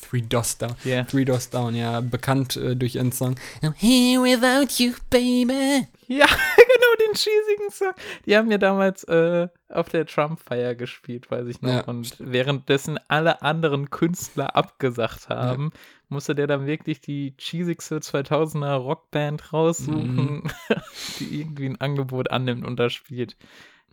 Three 0.00 0.22
Doors 0.22 0.56
Down. 0.56 0.74
Yeah. 0.84 1.04
Three 1.04 1.24
Doors 1.24 1.50
Down, 1.50 1.74
ja. 1.74 2.00
Bekannt 2.00 2.56
äh, 2.56 2.74
durch 2.74 2.94
ihren 2.94 3.12
Song 3.12 3.34
I'm 3.62 3.74
here 3.76 4.22
without 4.22 4.82
you, 4.82 4.94
baby. 5.10 5.86
Ja, 6.06 6.26
genau, 6.56 7.06
den 7.06 7.14
cheesigen 7.14 7.70
Song. 7.70 7.92
Die 8.24 8.36
haben 8.36 8.50
ja 8.50 8.58
damals 8.58 9.04
äh, 9.04 9.48
auf 9.68 9.88
der 9.90 10.06
Trump-Feier 10.06 10.74
gespielt, 10.74 11.30
weiß 11.30 11.46
ich 11.48 11.60
noch. 11.60 11.70
Ja. 11.70 11.80
Und 11.84 12.16
währenddessen 12.18 12.98
alle 13.08 13.42
anderen 13.42 13.90
Künstler 13.90 14.56
abgesagt 14.56 15.28
haben, 15.28 15.70
ja. 15.72 15.80
Musste 16.08 16.34
der 16.34 16.46
dann 16.46 16.66
wirklich 16.66 17.00
die 17.00 17.36
cheesigste 17.36 17.98
2000er 17.98 18.74
Rockband 18.74 19.52
raussuchen, 19.52 20.42
mhm. 20.44 20.50
die 21.18 21.40
irgendwie 21.40 21.66
ein 21.66 21.80
Angebot 21.80 22.30
annimmt 22.30 22.64
und 22.64 22.78
da 22.78 22.90
spielt. 22.90 23.36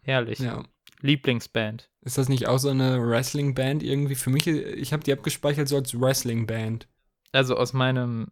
Herrlich. 0.04 0.40
Ja. 0.40 0.64
Lieblingsband. 1.02 1.90
Ist 2.02 2.18
das 2.18 2.30
nicht 2.30 2.48
auch 2.48 2.58
so 2.58 2.70
eine 2.70 3.02
Wrestling-Band 3.06 3.84
irgendwie? 3.84 4.16
Für 4.16 4.30
mich, 4.30 4.48
ich 4.48 4.94
habe 4.94 5.04
die 5.04 5.14
abgespeichert 5.14 5.68
so 5.68 5.76
als 5.76 6.00
Wrestling-Band. 6.00 6.88
Also 7.32 7.56
aus 7.58 7.74
meinem 7.74 8.28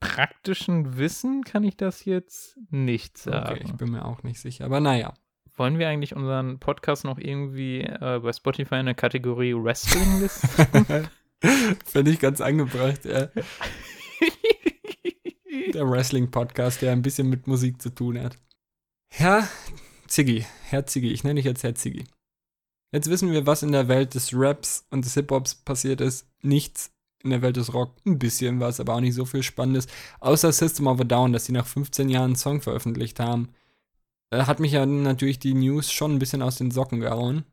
praktischen 0.00 0.96
Wissen 0.98 1.44
kann 1.44 1.64
ich 1.64 1.76
das 1.76 2.04
jetzt 2.04 2.58
nicht 2.70 3.18
sagen. 3.18 3.56
Okay, 3.56 3.64
ich 3.64 3.72
bin 3.74 3.90
mir 3.92 4.04
auch 4.04 4.22
nicht 4.22 4.40
sicher, 4.40 4.64
aber 4.64 4.80
naja. 4.80 5.14
Wollen 5.54 5.78
wir 5.78 5.88
eigentlich 5.88 6.16
unseren 6.16 6.58
Podcast 6.58 7.04
noch 7.04 7.18
irgendwie 7.18 7.82
äh, 7.82 8.20
bei 8.22 8.32
Spotify 8.32 8.76
in 8.76 8.86
der 8.86 8.94
Kategorie 8.94 9.54
Wrestling 9.54 10.20
listen? 10.20 11.08
Finde 11.86 12.10
ich 12.10 12.20
ganz 12.20 12.40
angebracht, 12.40 13.04
ja. 13.04 13.28
der 15.74 15.88
Wrestling-Podcast, 15.88 16.82
der 16.82 16.92
ein 16.92 17.02
bisschen 17.02 17.28
mit 17.28 17.46
Musik 17.46 17.80
zu 17.80 17.90
tun 17.90 18.20
hat. 18.20 18.36
Herr 19.10 19.48
Ziggy, 20.06 20.44
Herr 20.64 20.86
Ziggy, 20.86 21.12
ich 21.12 21.24
nenne 21.24 21.36
dich 21.36 21.44
jetzt 21.44 21.62
Herr 21.62 21.74
Ziggy. 21.74 22.04
Jetzt 22.92 23.08
wissen 23.08 23.32
wir, 23.32 23.46
was 23.46 23.62
in 23.62 23.72
der 23.72 23.88
Welt 23.88 24.14
des 24.14 24.30
Raps 24.34 24.86
und 24.90 25.04
des 25.04 25.14
Hip-Hops 25.14 25.54
passiert 25.54 26.00
ist. 26.00 26.28
Nichts 26.42 26.90
in 27.24 27.30
der 27.30 27.40
Welt 27.40 27.56
des 27.56 27.72
Rock. 27.72 27.94
Ein 28.04 28.18
bisschen 28.18 28.60
was, 28.60 28.80
aber 28.80 28.94
auch 28.94 29.00
nicht 29.00 29.14
so 29.14 29.24
viel 29.24 29.42
Spannendes. 29.42 29.86
Außer 30.20 30.52
System 30.52 30.86
of 30.86 31.00
a 31.00 31.04
Down, 31.04 31.32
dass 31.32 31.46
sie 31.46 31.52
nach 31.52 31.66
15 31.66 32.10
Jahren 32.10 32.24
einen 32.24 32.36
Song 32.36 32.60
veröffentlicht 32.60 33.18
haben. 33.18 33.48
Äh, 34.30 34.44
hat 34.44 34.60
mich 34.60 34.72
ja 34.72 34.84
natürlich 34.84 35.38
die 35.38 35.54
News 35.54 35.90
schon 35.90 36.14
ein 36.14 36.18
bisschen 36.18 36.42
aus 36.42 36.56
den 36.56 36.70
Socken 36.70 37.00
gehauen. 37.00 37.44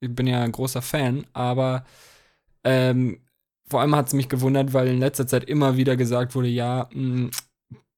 Ich 0.00 0.14
bin 0.14 0.26
ja 0.26 0.42
ein 0.42 0.52
großer 0.52 0.82
Fan, 0.82 1.26
aber 1.32 1.86
ähm, 2.68 3.20
vor 3.68 3.80
allem 3.80 3.96
hat 3.96 4.08
es 4.08 4.14
mich 4.14 4.28
gewundert, 4.28 4.72
weil 4.72 4.88
in 4.88 4.98
letzter 4.98 5.26
Zeit 5.26 5.44
immer 5.44 5.76
wieder 5.76 5.96
gesagt 5.96 6.34
wurde, 6.34 6.48
ja, 6.48 6.88
mh, 6.92 7.02
mm, 7.02 7.30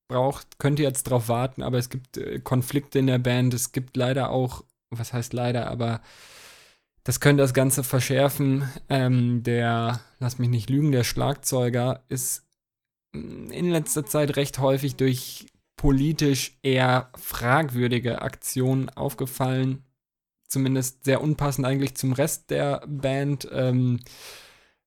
braucht, 0.09 0.59
könnt 0.59 0.79
ihr 0.81 0.87
jetzt 0.87 1.05
drauf 1.05 1.29
warten, 1.29 1.63
aber 1.63 1.79
es 1.79 1.89
gibt 1.89 2.17
äh, 2.17 2.41
Konflikte 2.41 2.99
in 2.99 3.07
der 3.07 3.19
Band, 3.19 3.55
es 3.55 3.73
gibt 3.73 3.97
leider 3.97 4.31
auch, 4.31 4.65
was 4.91 5.13
heißt 5.13 5.33
leider, 5.33 5.69
aber 5.69 6.01
das 7.05 7.21
könnte 7.21 7.43
das 7.43 7.55
Ganze 7.55 7.85
verschärfen. 7.85 8.69
Ähm, 8.89 9.43
der, 9.43 10.01
lass 10.19 10.39
mich 10.39 10.49
nicht 10.49 10.71
lügen, 10.71 10.93
der 10.93 11.05
Schlagzeuger 11.05 12.05
ist 12.09 12.45
mm, 13.13 13.51
in 13.51 13.71
letzter 13.71 14.07
Zeit 14.07 14.37
recht 14.37 14.59
häufig 14.59 14.97
durch 14.97 15.47
politisch 15.77 16.59
eher 16.63 17.11
fragwürdige 17.17 18.21
Aktionen 18.21 18.91
aufgefallen. 18.91 19.85
Zumindest 20.49 21.05
sehr 21.05 21.23
unpassend 21.23 21.67
eigentlich 21.67 21.95
zum 21.95 22.13
Rest 22.13 22.51
der 22.51 22.83
Band. 22.87 23.49
Ähm, 23.53 24.01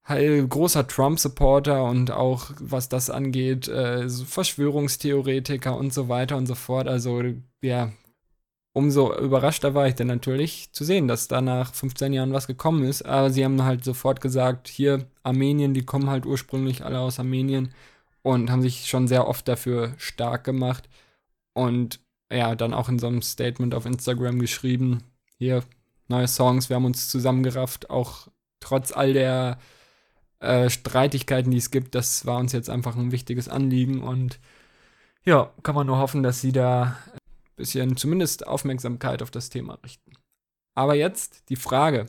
halt 0.05 0.49
großer 0.49 0.87
Trump-Supporter 0.87 1.83
und 1.83 2.11
auch 2.11 2.51
was 2.59 2.89
das 2.89 3.09
angeht, 3.09 3.67
äh, 3.67 4.09
Verschwörungstheoretiker 4.09 5.77
und 5.77 5.93
so 5.93 6.09
weiter 6.09 6.37
und 6.37 6.47
so 6.47 6.55
fort. 6.55 6.87
Also 6.87 7.21
ja, 7.61 7.91
umso 8.73 9.15
überraschter 9.17 9.73
war 9.75 9.87
ich 9.87 9.95
dann 9.95 10.07
natürlich 10.07 10.71
zu 10.73 10.83
sehen, 10.83 11.07
dass 11.07 11.27
da 11.27 11.41
nach 11.41 11.73
15 11.73 12.11
Jahren 12.13 12.33
was 12.33 12.47
gekommen 12.47 12.83
ist. 12.83 13.03
Aber 13.05 13.29
sie 13.29 13.45
haben 13.45 13.63
halt 13.63 13.83
sofort 13.83 14.19
gesagt, 14.21 14.67
hier 14.67 15.07
Armenien, 15.23 15.73
die 15.73 15.85
kommen 15.85 16.09
halt 16.09 16.25
ursprünglich 16.25 16.83
alle 16.83 16.99
aus 16.99 17.19
Armenien 17.19 17.73
und 18.23 18.51
haben 18.51 18.61
sich 18.61 18.87
schon 18.87 19.07
sehr 19.07 19.27
oft 19.27 19.47
dafür 19.47 19.93
stark 19.97 20.43
gemacht. 20.43 20.89
Und 21.53 22.01
ja, 22.31 22.55
dann 22.55 22.73
auch 22.73 22.89
in 22.89 22.99
so 22.99 23.07
einem 23.07 23.21
Statement 23.21 23.75
auf 23.75 23.85
Instagram 23.85 24.39
geschrieben, 24.39 25.03
hier 25.37 25.63
neue 26.07 26.27
Songs, 26.27 26.69
wir 26.69 26.75
haben 26.75 26.85
uns 26.85 27.09
zusammengerafft, 27.09 27.89
auch 27.89 28.27
trotz 28.59 28.91
all 28.91 29.13
der 29.13 29.59
äh, 30.43 30.69
Streitigkeiten, 30.69 31.51
die 31.51 31.57
es 31.57 31.71
gibt, 31.71 31.95
das 31.95 32.25
war 32.25 32.37
uns 32.37 32.51
jetzt 32.51 32.69
einfach 32.69 32.95
ein 32.95 33.11
wichtiges 33.11 33.47
Anliegen 33.47 34.03
und 34.03 34.39
ja, 35.25 35.51
kann 35.63 35.75
man 35.75 35.87
nur 35.87 35.99
hoffen, 35.99 36.21
dass 36.21 36.41
sie 36.41 36.51
da 36.51 36.97
ein 37.07 37.55
bisschen 37.55 37.95
zumindest 37.95 38.45
Aufmerksamkeit 38.45 39.21
auf 39.21 39.31
das 39.31 39.49
Thema 39.49 39.79
richten. 39.83 40.11
Aber 40.75 40.95
jetzt 40.95 41.49
die 41.49 41.55
Frage. 41.55 42.07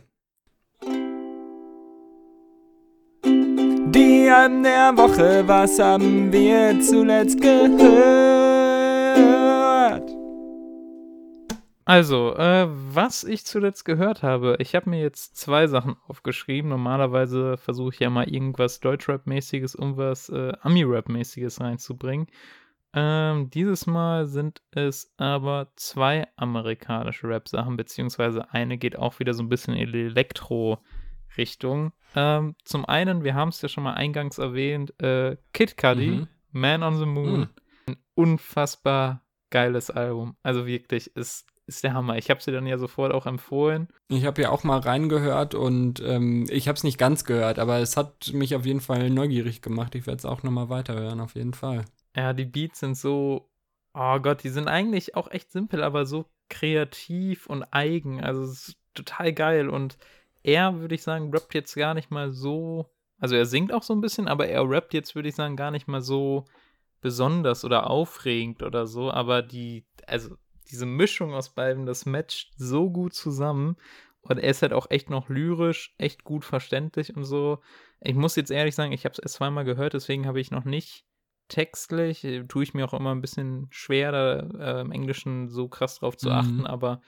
Die 3.22 4.28
an 4.28 4.62
der 4.64 4.96
Woche, 4.96 5.46
was 5.46 5.78
haben 5.78 6.32
wir 6.32 6.80
zuletzt 6.80 7.40
gehört? 7.40 8.33
Also, 11.86 12.34
äh, 12.36 12.66
was 12.68 13.24
ich 13.24 13.44
zuletzt 13.44 13.84
gehört 13.84 14.22
habe, 14.22 14.56
ich 14.58 14.74
habe 14.74 14.88
mir 14.88 15.00
jetzt 15.00 15.36
zwei 15.36 15.66
Sachen 15.66 15.96
aufgeschrieben. 16.08 16.70
Normalerweise 16.70 17.58
versuche 17.58 17.92
ich 17.92 18.00
ja 18.00 18.08
mal 18.08 18.28
irgendwas 18.28 18.80
Deutschrap-mäßiges, 18.80 19.74
irgendwas 19.74 20.30
äh, 20.30 20.52
Ami-Rap-mäßiges 20.62 21.60
reinzubringen. 21.60 22.28
Ähm, 22.94 23.50
dieses 23.50 23.86
Mal 23.86 24.26
sind 24.26 24.62
es 24.70 25.12
aber 25.18 25.72
zwei 25.76 26.26
amerikanische 26.36 27.28
Rap-Sachen, 27.28 27.76
beziehungsweise 27.76 28.50
eine 28.52 28.78
geht 28.78 28.96
auch 28.96 29.18
wieder 29.18 29.34
so 29.34 29.42
ein 29.42 29.48
bisschen 29.48 29.74
in 29.74 29.92
die 29.92 30.04
Elektro-Richtung. 30.06 31.92
Ähm, 32.14 32.54
zum 32.64 32.86
einen, 32.86 33.24
wir 33.24 33.34
haben 33.34 33.48
es 33.48 33.60
ja 33.60 33.68
schon 33.68 33.84
mal 33.84 33.94
eingangs 33.94 34.38
erwähnt, 34.38 34.98
äh, 35.02 35.36
Kid 35.52 35.76
Cudi, 35.76 36.10
mhm. 36.10 36.28
Man 36.52 36.82
on 36.84 36.96
the 36.96 37.06
Moon. 37.06 37.40
Mhm. 37.40 37.48
Ein 37.88 37.96
unfassbar 38.14 39.22
geiles 39.50 39.90
Album. 39.90 40.36
Also 40.42 40.66
wirklich, 40.66 41.14
ist 41.16 41.46
ist 41.66 41.84
der 41.84 41.94
Hammer. 41.94 42.16
Ich 42.18 42.30
habe 42.30 42.42
sie 42.42 42.52
dann 42.52 42.66
ja 42.66 42.78
sofort 42.78 43.12
auch 43.12 43.26
empfohlen. 43.26 43.88
Ich 44.08 44.24
habe 44.24 44.42
ja 44.42 44.50
auch 44.50 44.64
mal 44.64 44.78
reingehört 44.78 45.54
und 45.54 46.00
ähm, 46.00 46.46
ich 46.50 46.68
habe 46.68 46.76
es 46.76 46.84
nicht 46.84 46.98
ganz 46.98 47.24
gehört, 47.24 47.58
aber 47.58 47.78
es 47.78 47.96
hat 47.96 48.32
mich 48.32 48.54
auf 48.54 48.66
jeden 48.66 48.80
Fall 48.80 49.10
neugierig 49.10 49.62
gemacht. 49.62 49.94
Ich 49.94 50.06
werde 50.06 50.18
es 50.18 50.24
auch 50.24 50.42
nochmal 50.42 50.68
weiterhören, 50.68 51.20
auf 51.20 51.34
jeden 51.34 51.54
Fall. 51.54 51.84
Ja, 52.16 52.32
die 52.32 52.44
Beats 52.44 52.80
sind 52.80 52.96
so, 52.96 53.48
oh 53.94 54.18
Gott, 54.20 54.44
die 54.44 54.50
sind 54.50 54.68
eigentlich 54.68 55.16
auch 55.16 55.30
echt 55.30 55.50
simpel, 55.50 55.82
aber 55.82 56.06
so 56.06 56.26
kreativ 56.48 57.46
und 57.46 57.64
eigen. 57.72 58.22
Also 58.22 58.42
es 58.42 58.68
ist 58.68 58.76
total 58.94 59.32
geil 59.32 59.68
und 59.68 59.96
er, 60.42 60.78
würde 60.78 60.94
ich 60.94 61.02
sagen, 61.02 61.30
rappt 61.32 61.54
jetzt 61.54 61.74
gar 61.74 61.94
nicht 61.94 62.10
mal 62.10 62.30
so, 62.30 62.90
also 63.18 63.34
er 63.34 63.46
singt 63.46 63.72
auch 63.72 63.82
so 63.82 63.94
ein 63.94 64.02
bisschen, 64.02 64.28
aber 64.28 64.46
er 64.46 64.68
rappt 64.68 64.92
jetzt, 64.92 65.14
würde 65.14 65.30
ich 65.30 65.34
sagen, 65.34 65.56
gar 65.56 65.70
nicht 65.70 65.88
mal 65.88 66.02
so 66.02 66.44
besonders 67.00 67.64
oder 67.64 67.88
aufregend 67.90 68.62
oder 68.62 68.86
so, 68.86 69.10
aber 69.10 69.42
die, 69.42 69.84
also 70.06 70.36
diese 70.70 70.86
Mischung 70.86 71.34
aus 71.34 71.50
beiden, 71.50 71.86
das 71.86 72.06
matcht 72.06 72.52
so 72.56 72.90
gut 72.90 73.14
zusammen. 73.14 73.76
Und 74.20 74.38
er 74.38 74.50
ist 74.50 74.62
halt 74.62 74.72
auch 74.72 74.90
echt 74.90 75.10
noch 75.10 75.28
lyrisch, 75.28 75.94
echt 75.98 76.24
gut 76.24 76.44
verständlich 76.44 77.14
und 77.14 77.24
so. 77.24 77.58
Ich 78.00 78.14
muss 78.14 78.36
jetzt 78.36 78.50
ehrlich 78.50 78.74
sagen, 78.74 78.92
ich 78.92 79.04
habe 79.04 79.12
es 79.12 79.18
erst 79.18 79.34
zweimal 79.34 79.64
gehört, 79.64 79.92
deswegen 79.92 80.26
habe 80.26 80.40
ich 80.40 80.50
noch 80.50 80.64
nicht 80.64 81.04
textlich, 81.48 82.24
äh, 82.24 82.44
tue 82.44 82.62
ich 82.62 82.72
mir 82.72 82.86
auch 82.86 82.94
immer 82.94 83.14
ein 83.14 83.20
bisschen 83.20 83.66
schwer, 83.70 84.12
da 84.12 84.78
äh, 84.78 84.80
im 84.80 84.92
Englischen 84.92 85.48
so 85.48 85.68
krass 85.68 85.98
drauf 85.98 86.16
zu 86.16 86.30
mhm. 86.30 86.34
achten, 86.34 86.66
aber 86.66 87.02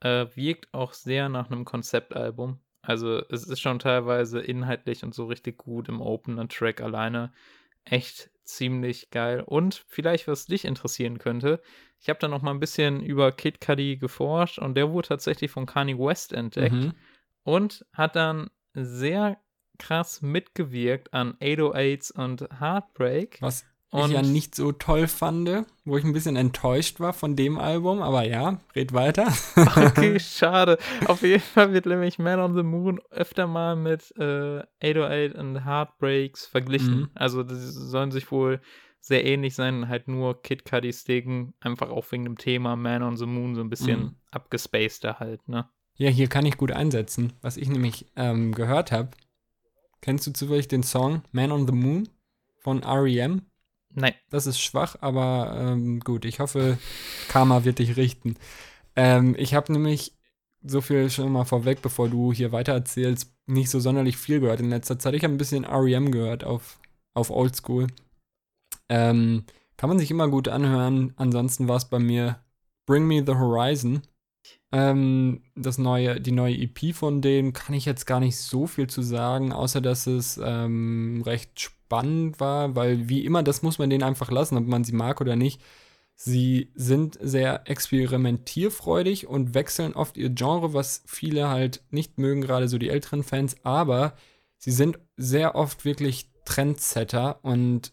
äh, 0.00 0.26
wirkt 0.34 0.72
auch 0.74 0.92
sehr 0.92 1.28
nach 1.28 1.50
einem 1.50 1.64
Konzeptalbum. 1.64 2.58
Also 2.82 3.18
es 3.30 3.44
ist 3.44 3.60
schon 3.60 3.78
teilweise 3.78 4.40
inhaltlich 4.40 5.02
und 5.02 5.14
so 5.14 5.26
richtig 5.26 5.58
gut 5.58 5.88
im 5.88 6.00
Opener 6.00 6.48
Track 6.48 6.80
alleine. 6.80 7.32
Echt 7.84 8.30
ziemlich 8.48 9.10
geil. 9.10 9.42
Und 9.44 9.84
vielleicht, 9.86 10.28
was 10.28 10.46
dich 10.46 10.64
interessieren 10.64 11.18
könnte, 11.18 11.60
ich 12.00 12.08
habe 12.08 12.18
da 12.18 12.28
noch 12.28 12.42
mal 12.42 12.52
ein 12.52 12.60
bisschen 12.60 13.02
über 13.02 13.32
Kid 13.32 13.60
Cudi 13.60 13.96
geforscht 13.96 14.58
und 14.58 14.74
der 14.74 14.90
wurde 14.90 15.08
tatsächlich 15.08 15.50
von 15.50 15.66
Kanye 15.66 15.98
West 15.98 16.32
entdeckt 16.32 16.74
mhm. 16.74 16.92
und 17.42 17.84
hat 17.92 18.16
dann 18.16 18.50
sehr 18.74 19.38
krass 19.78 20.22
mitgewirkt 20.22 21.12
an 21.12 21.34
808s 21.34 22.12
und 22.12 22.48
Heartbreak. 22.60 23.38
Was 23.40 23.64
und 24.02 24.10
ich 24.10 24.16
ja 24.16 24.22
nicht 24.22 24.54
so 24.54 24.72
toll 24.72 25.06
fand, 25.06 25.66
wo 25.84 25.96
ich 25.96 26.04
ein 26.04 26.12
bisschen 26.12 26.36
enttäuscht 26.36 27.00
war 27.00 27.12
von 27.12 27.36
dem 27.36 27.58
Album, 27.58 28.02
aber 28.02 28.26
ja, 28.26 28.60
red 28.74 28.92
weiter. 28.92 29.32
okay, 29.56 30.18
schade. 30.20 30.78
Auf 31.06 31.22
jeden 31.22 31.42
Fall 31.42 31.72
wird 31.72 31.86
nämlich 31.86 32.18
Man 32.18 32.40
on 32.40 32.54
the 32.54 32.62
Moon 32.62 33.00
öfter 33.10 33.46
mal 33.46 33.76
mit 33.76 34.12
äh, 34.18 34.62
808 34.82 35.34
und 35.34 35.64
Heartbreaks 35.64 36.46
verglichen. 36.46 37.00
Mhm. 37.00 37.10
Also, 37.14 37.42
die 37.42 37.54
sollen 37.54 38.10
sich 38.10 38.30
wohl 38.30 38.60
sehr 39.00 39.24
ähnlich 39.24 39.54
sein, 39.54 39.88
halt 39.88 40.08
nur 40.08 40.42
Kid 40.42 40.64
Cudi 40.64 40.92
Sticken, 40.92 41.54
einfach 41.60 41.90
auch 41.90 42.10
wegen 42.10 42.24
dem 42.24 42.38
Thema 42.38 42.74
Man 42.74 43.02
on 43.02 43.16
the 43.16 43.26
Moon 43.26 43.54
so 43.54 43.60
ein 43.60 43.70
bisschen 43.70 44.00
mhm. 44.00 44.16
abgespaceder 44.32 45.20
halt, 45.20 45.48
ne? 45.48 45.68
Ja, 45.94 46.10
hier 46.10 46.28
kann 46.28 46.44
ich 46.44 46.58
gut 46.58 46.72
einsetzen. 46.72 47.32
Was 47.40 47.56
ich 47.56 47.68
nämlich 47.68 48.06
ähm, 48.16 48.52
gehört 48.52 48.92
habe, 48.92 49.10
kennst 50.02 50.26
du 50.26 50.32
zufällig 50.32 50.68
den 50.68 50.82
Song 50.82 51.22
Man 51.32 51.52
on 51.52 51.66
the 51.66 51.72
Moon 51.72 52.08
von 52.58 52.82
R.E.M.? 52.82 53.42
Nein. 53.96 54.12
Das 54.28 54.46
ist 54.46 54.60
schwach, 54.60 54.96
aber 55.00 55.56
ähm, 55.58 56.00
gut, 56.00 56.26
ich 56.26 56.38
hoffe, 56.38 56.76
Karma 57.28 57.64
wird 57.64 57.78
dich 57.78 57.96
richten. 57.96 58.36
Ähm, 58.94 59.34
ich 59.38 59.54
habe 59.54 59.72
nämlich 59.72 60.12
so 60.62 60.82
viel 60.82 61.08
schon 61.08 61.32
mal 61.32 61.46
vorweg, 61.46 61.80
bevor 61.80 62.10
du 62.10 62.30
hier 62.30 62.52
weiter 62.52 62.72
erzählst, 62.72 63.32
nicht 63.46 63.70
so 63.70 63.80
sonderlich 63.80 64.18
viel 64.18 64.40
gehört 64.40 64.60
in 64.60 64.68
letzter 64.68 64.98
Zeit. 64.98 65.14
Ich 65.14 65.24
habe 65.24 65.32
ein 65.32 65.38
bisschen 65.38 65.64
REM 65.64 66.10
gehört 66.10 66.44
auf, 66.44 66.78
auf 67.14 67.30
Oldschool. 67.30 67.86
Ähm, 68.90 69.44
kann 69.78 69.88
man 69.88 69.98
sich 69.98 70.10
immer 70.10 70.28
gut 70.28 70.48
anhören. 70.48 71.14
Ansonsten 71.16 71.66
war 71.66 71.76
es 71.76 71.86
bei 71.86 71.98
mir 71.98 72.40
Bring 72.84 73.06
Me 73.06 73.24
the 73.26 73.34
Horizon. 73.34 74.02
Ähm, 74.72 75.42
das 75.54 75.78
neue, 75.78 76.20
die 76.20 76.32
neue 76.32 76.56
EP 76.56 76.94
von 76.94 77.22
denen 77.22 77.52
kann 77.52 77.74
ich 77.74 77.84
jetzt 77.84 78.06
gar 78.06 78.20
nicht 78.20 78.36
so 78.36 78.66
viel 78.66 78.88
zu 78.88 79.02
sagen, 79.02 79.52
außer 79.52 79.80
dass 79.80 80.06
es 80.06 80.40
ähm, 80.42 81.22
recht 81.24 81.60
spannend 81.60 82.40
war, 82.40 82.74
weil 82.74 83.08
wie 83.08 83.24
immer, 83.24 83.42
das 83.42 83.62
muss 83.62 83.78
man 83.78 83.90
denen 83.90 84.02
einfach 84.02 84.30
lassen, 84.30 84.56
ob 84.56 84.66
man 84.66 84.84
sie 84.84 84.92
mag 84.92 85.20
oder 85.20 85.36
nicht. 85.36 85.62
Sie 86.14 86.72
sind 86.74 87.18
sehr 87.20 87.68
experimentierfreudig 87.68 89.26
und 89.26 89.54
wechseln 89.54 89.92
oft 89.92 90.16
ihr 90.16 90.30
Genre, 90.30 90.72
was 90.72 91.02
viele 91.06 91.48
halt 91.48 91.82
nicht 91.90 92.18
mögen, 92.18 92.40
gerade 92.40 92.68
so 92.68 92.78
die 92.78 92.88
älteren 92.88 93.22
Fans, 93.22 93.56
aber 93.64 94.14
sie 94.56 94.72
sind 94.72 94.98
sehr 95.16 95.54
oft 95.54 95.84
wirklich 95.84 96.30
Trendsetter 96.44 97.44
und 97.44 97.92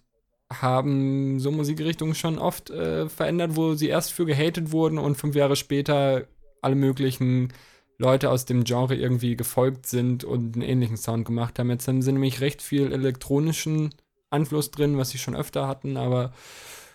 haben 0.50 1.40
so 1.40 1.52
Musikrichtungen 1.52 2.16
schon 2.16 2.38
oft 2.38 2.70
äh, 2.70 3.10
verändert, 3.10 3.56
wo 3.56 3.74
sie 3.74 3.90
erst 3.90 4.14
für 4.14 4.26
gehatet 4.26 4.72
wurden 4.72 4.98
und 4.98 5.16
fünf 5.16 5.36
Jahre 5.36 5.56
später 5.56 6.28
alle 6.64 6.76
möglichen 6.76 7.52
Leute 7.98 8.30
aus 8.30 8.46
dem 8.46 8.64
Genre 8.64 8.96
irgendwie 8.96 9.36
gefolgt 9.36 9.86
sind 9.86 10.24
und 10.24 10.56
einen 10.56 10.64
ähnlichen 10.64 10.98
Sound 10.98 11.26
gemacht 11.26 11.60
haben. 11.60 11.70
Jetzt 11.70 11.88
haben 11.88 12.02
sie 12.02 12.12
nämlich 12.12 12.42
recht 12.42 12.62
viel 12.62 12.92
elektronischen 12.92 13.94
Einfluss 14.30 14.72
drin, 14.72 14.98
was 14.98 15.10
sie 15.12 15.18
schon 15.18 15.36
öfter 15.36 15.68
hatten, 15.68 15.96
aber 15.98 16.34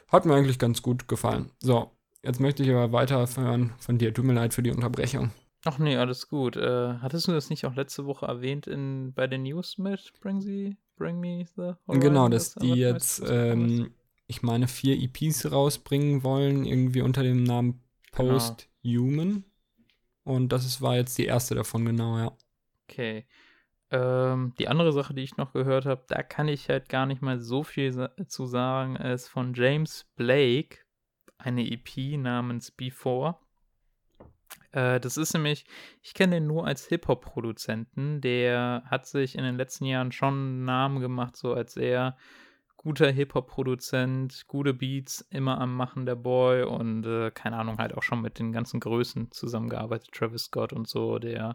hat 0.09 0.27
mir 0.27 0.35
eigentlich 0.35 0.59
ganz 0.59 0.83
gut 0.83 1.09
gefallen. 1.09 1.51
So, 1.61 1.93
jetzt 2.23 2.41
möchte 2.41 2.62
ich 2.62 2.71
aber 2.71 2.93
weiterhören 2.93 3.73
von 3.79 3.99
dir. 3.99 4.12
Tut 4.12 4.25
mir 4.25 4.35
leid 4.35 4.55
für 4.55 4.62
die 4.62 4.73
Unterbrechung. 4.73 5.31
Ach 5.64 5.79
nee, 5.79 5.97
alles 5.97 6.29
gut. 6.29 6.57
Äh, 6.57 6.95
hattest 7.01 7.29
du 7.29 7.33
das 7.33 7.51
nicht 7.51 7.66
auch 7.66 7.75
letzte 7.75 8.07
Woche 8.07 8.27
erwähnt 8.27 8.66
in, 8.66 9.12
bei 9.12 9.27
den 9.27 9.43
News 9.43 9.79
mit 9.79 10.12
Bring, 10.21 10.41
Sie, 10.41 10.77
Bring 10.97 11.21
Me 11.21 11.47
the 11.57 11.73
Horizon? 11.87 12.01
Genau, 12.01 12.29
dass 12.29 12.55
die 12.55 12.75
jetzt, 12.75 13.23
ähm, 13.29 13.91
ich 14.27 14.43
meine, 14.43 14.69
vier 14.69 14.97
EPs 15.01 15.51
rausbringen 15.51 16.23
wollen, 16.23 16.64
irgendwie 16.64 17.03
unter 17.03 17.23
dem 17.23 17.43
Namen. 17.43 17.83
Post-Human. 18.12 19.29
Genau. 19.29 19.43
Und 20.29 20.51
das 20.51 20.66
ist, 20.66 20.83
war 20.83 20.95
jetzt 20.95 21.16
die 21.16 21.24
erste 21.24 21.55
davon, 21.55 21.87
genau, 21.87 22.18
ja. 22.18 22.37
Okay. 22.85 23.26
Ähm, 23.91 24.53
die 24.59 24.68
andere 24.68 24.93
Sache, 24.93 25.14
die 25.14 25.22
ich 25.22 25.39
noch 25.39 25.55
gehört 25.55 25.87
habe, 25.87 26.05
da 26.07 26.22
kann 26.22 26.49
ich 26.49 26.68
halt 26.68 26.91
gar 26.91 27.07
nicht 27.07 27.22
mal 27.22 27.41
so 27.41 27.62
viel 27.62 27.91
sa 27.93 28.11
zu 28.26 28.45
sagen, 28.45 28.97
ist 28.97 29.29
von 29.29 29.55
James 29.55 30.07
Blake, 30.16 30.81
eine 31.39 31.66
EP 31.66 32.18
namens 32.18 32.70
Before. 32.70 33.39
Äh, 34.72 35.01
das 35.01 35.16
ist 35.16 35.33
nämlich, 35.33 35.64
ich 36.03 36.12
kenne 36.12 36.37
den 36.37 36.47
nur 36.47 36.66
als 36.66 36.87
Hip-Hop-Produzenten. 36.89 38.20
Der 38.20 38.83
hat 38.85 39.07
sich 39.07 39.35
in 39.35 39.45
den 39.45 39.57
letzten 39.57 39.87
Jahren 39.87 40.12
schon 40.12 40.35
einen 40.35 40.64
Namen 40.66 41.01
gemacht, 41.01 41.37
so 41.37 41.55
als 41.55 41.74
er 41.79 42.18
guter 42.89 43.11
Hip-Hop-Produzent, 43.11 44.47
gute 44.49 44.72
Beats, 44.72 45.20
immer 45.28 45.61
am 45.61 45.76
Machen 45.76 46.07
der 46.07 46.14
Boy 46.14 46.62
und 46.62 47.05
äh, 47.05 47.30
keine 47.30 47.59
Ahnung, 47.59 47.76
halt 47.76 47.95
auch 47.95 48.03
schon 48.03 48.22
mit 48.22 48.39
den 48.39 48.51
ganzen 48.51 48.80
Größen 48.80 49.30
zusammengearbeitet, 49.30 50.09
Travis 50.11 50.45
Scott 50.45 50.72
und 50.72 50.89
so, 50.89 51.18
der 51.18 51.53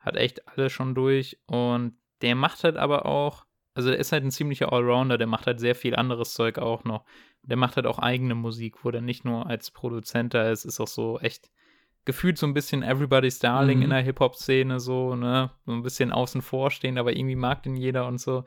hat 0.00 0.16
echt 0.16 0.48
alle 0.48 0.70
schon 0.70 0.96
durch 0.96 1.38
und 1.46 1.96
der 2.22 2.34
macht 2.34 2.64
halt 2.64 2.76
aber 2.76 3.06
auch, 3.06 3.46
also 3.74 3.88
der 3.90 4.00
ist 4.00 4.10
halt 4.10 4.24
ein 4.24 4.32
ziemlicher 4.32 4.72
Allrounder, 4.72 5.16
der 5.16 5.28
macht 5.28 5.46
halt 5.46 5.60
sehr 5.60 5.76
viel 5.76 5.94
anderes 5.94 6.34
Zeug 6.34 6.58
auch 6.58 6.82
noch. 6.82 7.04
Der 7.44 7.56
macht 7.56 7.76
halt 7.76 7.86
auch 7.86 8.00
eigene 8.00 8.34
Musik, 8.34 8.84
wo 8.84 8.90
der 8.90 9.00
nicht 9.00 9.24
nur 9.24 9.46
als 9.46 9.70
Produzent 9.70 10.34
da 10.34 10.50
ist, 10.50 10.64
ist 10.64 10.80
auch 10.80 10.88
so 10.88 11.20
echt 11.20 11.52
gefühlt 12.04 12.36
so 12.36 12.48
ein 12.48 12.54
bisschen 12.54 12.82
Everybody's 12.82 13.38
Darling 13.38 13.78
mhm. 13.78 13.84
in 13.84 13.90
der 13.90 14.02
Hip-Hop-Szene, 14.02 14.80
so, 14.80 15.14
ne, 15.14 15.52
so 15.66 15.70
ein 15.70 15.84
bisschen 15.84 16.10
außen 16.10 16.42
vor 16.42 16.72
stehen, 16.72 16.98
aber 16.98 17.16
irgendwie 17.16 17.36
mag 17.36 17.62
den 17.62 17.76
jeder 17.76 18.08
und 18.08 18.20
so. 18.20 18.42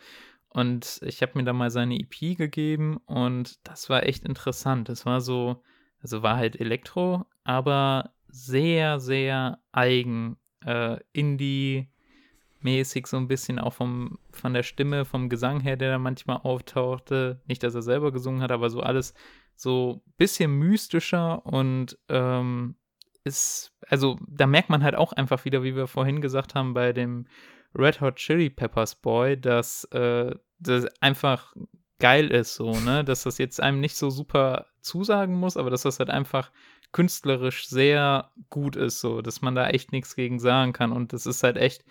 Und 0.49 0.99
ich 1.03 1.21
habe 1.21 1.33
mir 1.35 1.43
da 1.43 1.53
mal 1.53 1.69
seine 1.69 1.99
EP 1.99 2.37
gegeben 2.37 2.97
und 3.05 3.59
das 3.67 3.89
war 3.89 4.03
echt 4.03 4.25
interessant. 4.25 4.89
Das 4.89 5.05
war 5.05 5.21
so, 5.21 5.61
also 6.01 6.23
war 6.23 6.37
halt 6.37 6.59
Elektro, 6.59 7.25
aber 7.43 8.11
sehr, 8.27 8.99
sehr 8.99 9.59
eigen, 9.71 10.37
äh, 10.65 10.97
Indie-mäßig 11.13 13.07
so 13.07 13.17
ein 13.17 13.27
bisschen 13.27 13.59
auch 13.59 13.73
vom, 13.73 14.19
von 14.31 14.53
der 14.53 14.63
Stimme, 14.63 15.05
vom 15.05 15.29
Gesang 15.29 15.59
her, 15.59 15.77
der 15.77 15.91
da 15.91 15.99
manchmal 15.99 16.37
auftauchte. 16.37 17.41
Nicht, 17.45 17.63
dass 17.63 17.75
er 17.75 17.81
selber 17.81 18.11
gesungen 18.11 18.41
hat, 18.41 18.51
aber 18.51 18.69
so 18.69 18.81
alles 18.81 19.13
so 19.55 20.01
ein 20.05 20.13
bisschen 20.17 20.51
mystischer 20.51 21.45
und 21.45 21.97
ähm, 22.09 22.75
ist, 23.23 23.73
also 23.87 24.17
da 24.27 24.47
merkt 24.47 24.69
man 24.69 24.83
halt 24.83 24.95
auch 24.95 25.13
einfach 25.13 25.45
wieder, 25.45 25.63
wie 25.63 25.75
wir 25.75 25.87
vorhin 25.87 26.21
gesagt 26.21 26.55
haben, 26.55 26.73
bei 26.73 26.93
dem 26.93 27.27
Red 27.75 28.01
Hot 28.01 28.15
Chili 28.15 28.49
Peppers 28.49 28.95
Boy, 28.95 29.39
dass 29.39 29.83
äh, 29.85 30.35
das 30.59 30.85
einfach 31.01 31.55
geil 31.99 32.29
ist, 32.31 32.55
so, 32.55 32.79
ne? 32.79 33.03
Dass 33.05 33.23
das 33.23 33.37
jetzt 33.37 33.61
einem 33.61 33.79
nicht 33.79 33.95
so 33.95 34.09
super 34.09 34.67
zusagen 34.81 35.35
muss, 35.35 35.57
aber 35.57 35.69
dass 35.69 35.81
das 35.81 35.99
halt 35.99 36.09
einfach 36.09 36.51
künstlerisch 36.91 37.67
sehr 37.67 38.31
gut 38.49 38.75
ist, 38.75 39.01
so, 39.01 39.21
dass 39.21 39.41
man 39.41 39.55
da 39.55 39.69
echt 39.69 39.91
nichts 39.91 40.15
gegen 40.15 40.39
sagen 40.39 40.73
kann. 40.73 40.91
Und 40.91 41.11
das 41.13 41.25
ist 41.25 41.43
halt 41.43 41.57
echt, 41.57 41.83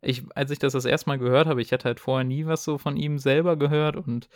ich, 0.00 0.22
als 0.36 0.50
ich 0.50 0.58
das 0.58 0.74
das 0.74 0.84
erste 0.84 1.10
Mal 1.10 1.18
gehört 1.18 1.48
habe, 1.48 1.60
ich 1.60 1.72
hatte 1.72 1.86
halt 1.86 2.00
vorher 2.00 2.24
nie 2.24 2.46
was 2.46 2.64
so 2.64 2.78
von 2.78 2.96
ihm 2.96 3.18
selber 3.18 3.56
gehört 3.56 3.96
und 3.96 4.28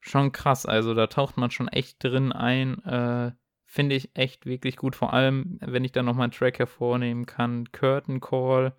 schon 0.00 0.32
krass. 0.32 0.66
Also 0.66 0.94
da 0.94 1.08
taucht 1.08 1.36
man 1.36 1.50
schon 1.50 1.68
echt 1.68 2.02
drin 2.02 2.32
ein. 2.32 2.82
Äh, 2.84 3.32
Finde 3.68 3.96
ich 3.96 4.16
echt 4.16 4.46
wirklich 4.46 4.76
gut. 4.76 4.94
Vor 4.94 5.12
allem, 5.12 5.58
wenn 5.60 5.84
ich 5.84 5.92
da 5.92 6.02
nochmal 6.02 6.24
einen 6.24 6.32
Track 6.32 6.60
hervornehmen 6.60 7.26
kann. 7.26 7.70
Curtain 7.72 8.20
Call. 8.20 8.74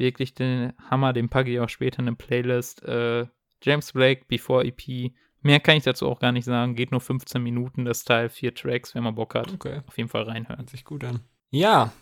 Wirklich 0.00 0.32
den 0.32 0.72
Hammer, 0.90 1.12
den 1.12 1.28
packe 1.28 1.50
ich 1.50 1.60
auch 1.60 1.68
später 1.68 1.98
in 1.98 2.08
eine 2.08 2.16
Playlist. 2.16 2.82
Äh, 2.84 3.26
James 3.62 3.92
Blake, 3.92 4.24
Before 4.28 4.64
EP. 4.64 5.12
Mehr 5.42 5.60
kann 5.60 5.76
ich 5.76 5.84
dazu 5.84 6.08
auch 6.08 6.20
gar 6.20 6.32
nicht 6.32 6.46
sagen. 6.46 6.74
Geht 6.74 6.90
nur 6.90 7.02
15 7.02 7.42
Minuten, 7.42 7.84
das 7.84 8.04
Teil, 8.04 8.30
vier 8.30 8.54
Tracks, 8.54 8.94
wenn 8.94 9.04
man 9.04 9.14
Bock 9.14 9.34
hat. 9.34 9.52
Okay. 9.52 9.82
Auf 9.86 9.98
jeden 9.98 10.08
Fall 10.08 10.22
reinhören. 10.22 10.56
Hört 10.56 10.70
sich 10.70 10.86
gut 10.86 11.04
an. 11.04 11.20
Ja, 11.50 11.92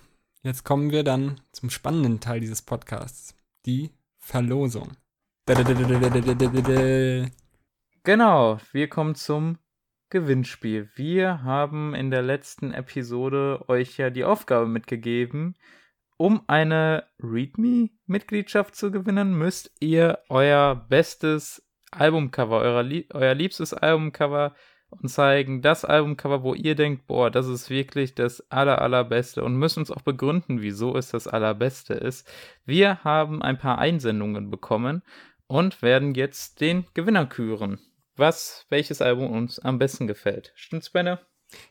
jetzt 0.44 0.62
kommen 0.64 0.92
wir 0.92 1.02
dann 1.02 1.40
zum 1.50 1.70
spannenden 1.70 2.20
Teil 2.20 2.38
dieses 2.38 2.62
Podcasts. 2.62 3.36
Die 3.66 3.90
Verlosung. 4.16 4.92
Genau, 8.04 8.58
wir 8.70 8.88
kommen 8.88 9.16
zum 9.16 9.58
Gewinnspiel. 10.10 10.88
Wir 10.94 11.42
haben 11.42 11.94
in 11.94 12.10
der 12.12 12.22
letzten 12.22 12.72
Episode 12.72 13.64
euch 13.68 13.96
ja 13.98 14.10
die 14.10 14.24
Aufgabe 14.24 14.68
mitgegeben, 14.68 15.56
um 16.18 16.42
eine 16.46 17.04
README-Mitgliedschaft 17.22 18.76
zu 18.76 18.90
gewinnen, 18.90 19.32
müsst 19.32 19.72
ihr 19.80 20.18
euer 20.28 20.74
bestes 20.90 21.66
Albumcover, 21.90 22.60
euer, 22.60 22.84
euer 23.14 23.34
liebstes 23.34 23.72
Albumcover 23.72 24.54
und 24.90 25.08
zeigen 25.08 25.62
das 25.62 25.86
Albumcover, 25.86 26.42
wo 26.42 26.52
ihr 26.52 26.74
denkt, 26.74 27.06
boah, 27.06 27.30
das 27.30 27.46
ist 27.46 27.70
wirklich 27.70 28.14
das 28.14 28.50
aller, 28.50 28.82
allerbeste 28.82 29.42
und 29.42 29.56
müssen 29.56 29.80
uns 29.80 29.90
auch 29.90 30.02
begründen, 30.02 30.60
wieso 30.60 30.94
es 30.96 31.10
das 31.10 31.26
allerbeste 31.26 31.94
ist. 31.94 32.30
Wir 32.66 33.02
haben 33.04 33.40
ein 33.40 33.56
paar 33.56 33.78
Einsendungen 33.78 34.50
bekommen 34.50 35.02
und 35.46 35.80
werden 35.80 36.14
jetzt 36.14 36.60
den 36.60 36.84
Gewinner 36.92 37.24
küren 37.24 37.78
was, 38.18 38.66
welches 38.68 39.00
Album 39.00 39.30
uns 39.30 39.58
am 39.58 39.78
besten 39.78 40.06
gefällt. 40.06 40.52
Stimmt's, 40.56 40.90
Benne? 40.90 41.20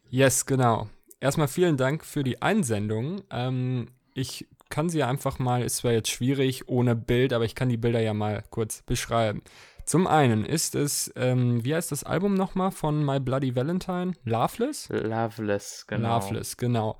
Yes, 0.10 0.46
genau. 0.46 0.90
Erstmal 1.20 1.48
vielen 1.48 1.78
Dank 1.78 2.06
für 2.06 2.24
die 2.24 2.42
Einsendung. 2.42 3.22
Ähm, 3.30 3.90
ich 4.18 4.48
kann 4.70 4.90
sie 4.90 5.04
einfach 5.04 5.40
mal, 5.40 5.64
ist 5.64 5.78
zwar 5.78 5.92
jetzt 5.92 6.10
schwierig 6.10 6.68
ohne 6.68 6.96
Bild, 6.96 7.34
aber 7.34 7.46
ich 7.46 7.56
kann 7.56 7.70
die 7.70 7.78
Bilder 7.78 8.02
ja 8.02 8.14
mal 8.14 8.44
kurz 8.50 8.82
beschreiben. 8.82 9.42
Zum 9.86 10.08
einen 10.08 10.44
ist 10.44 10.76
es, 10.76 11.14
ähm, 11.16 11.64
wie 11.64 11.74
heißt 11.74 11.92
das 11.94 12.04
Album 12.04 12.34
nochmal 12.34 12.72
von 12.72 13.06
My 13.06 13.22
Bloody 13.22 13.56
Valentine? 13.56 14.14
Loveless? 14.26 14.90
Loveless, 14.90 15.86
genau. 15.88 16.20
Loveless, 16.20 16.58
genau. 16.58 16.98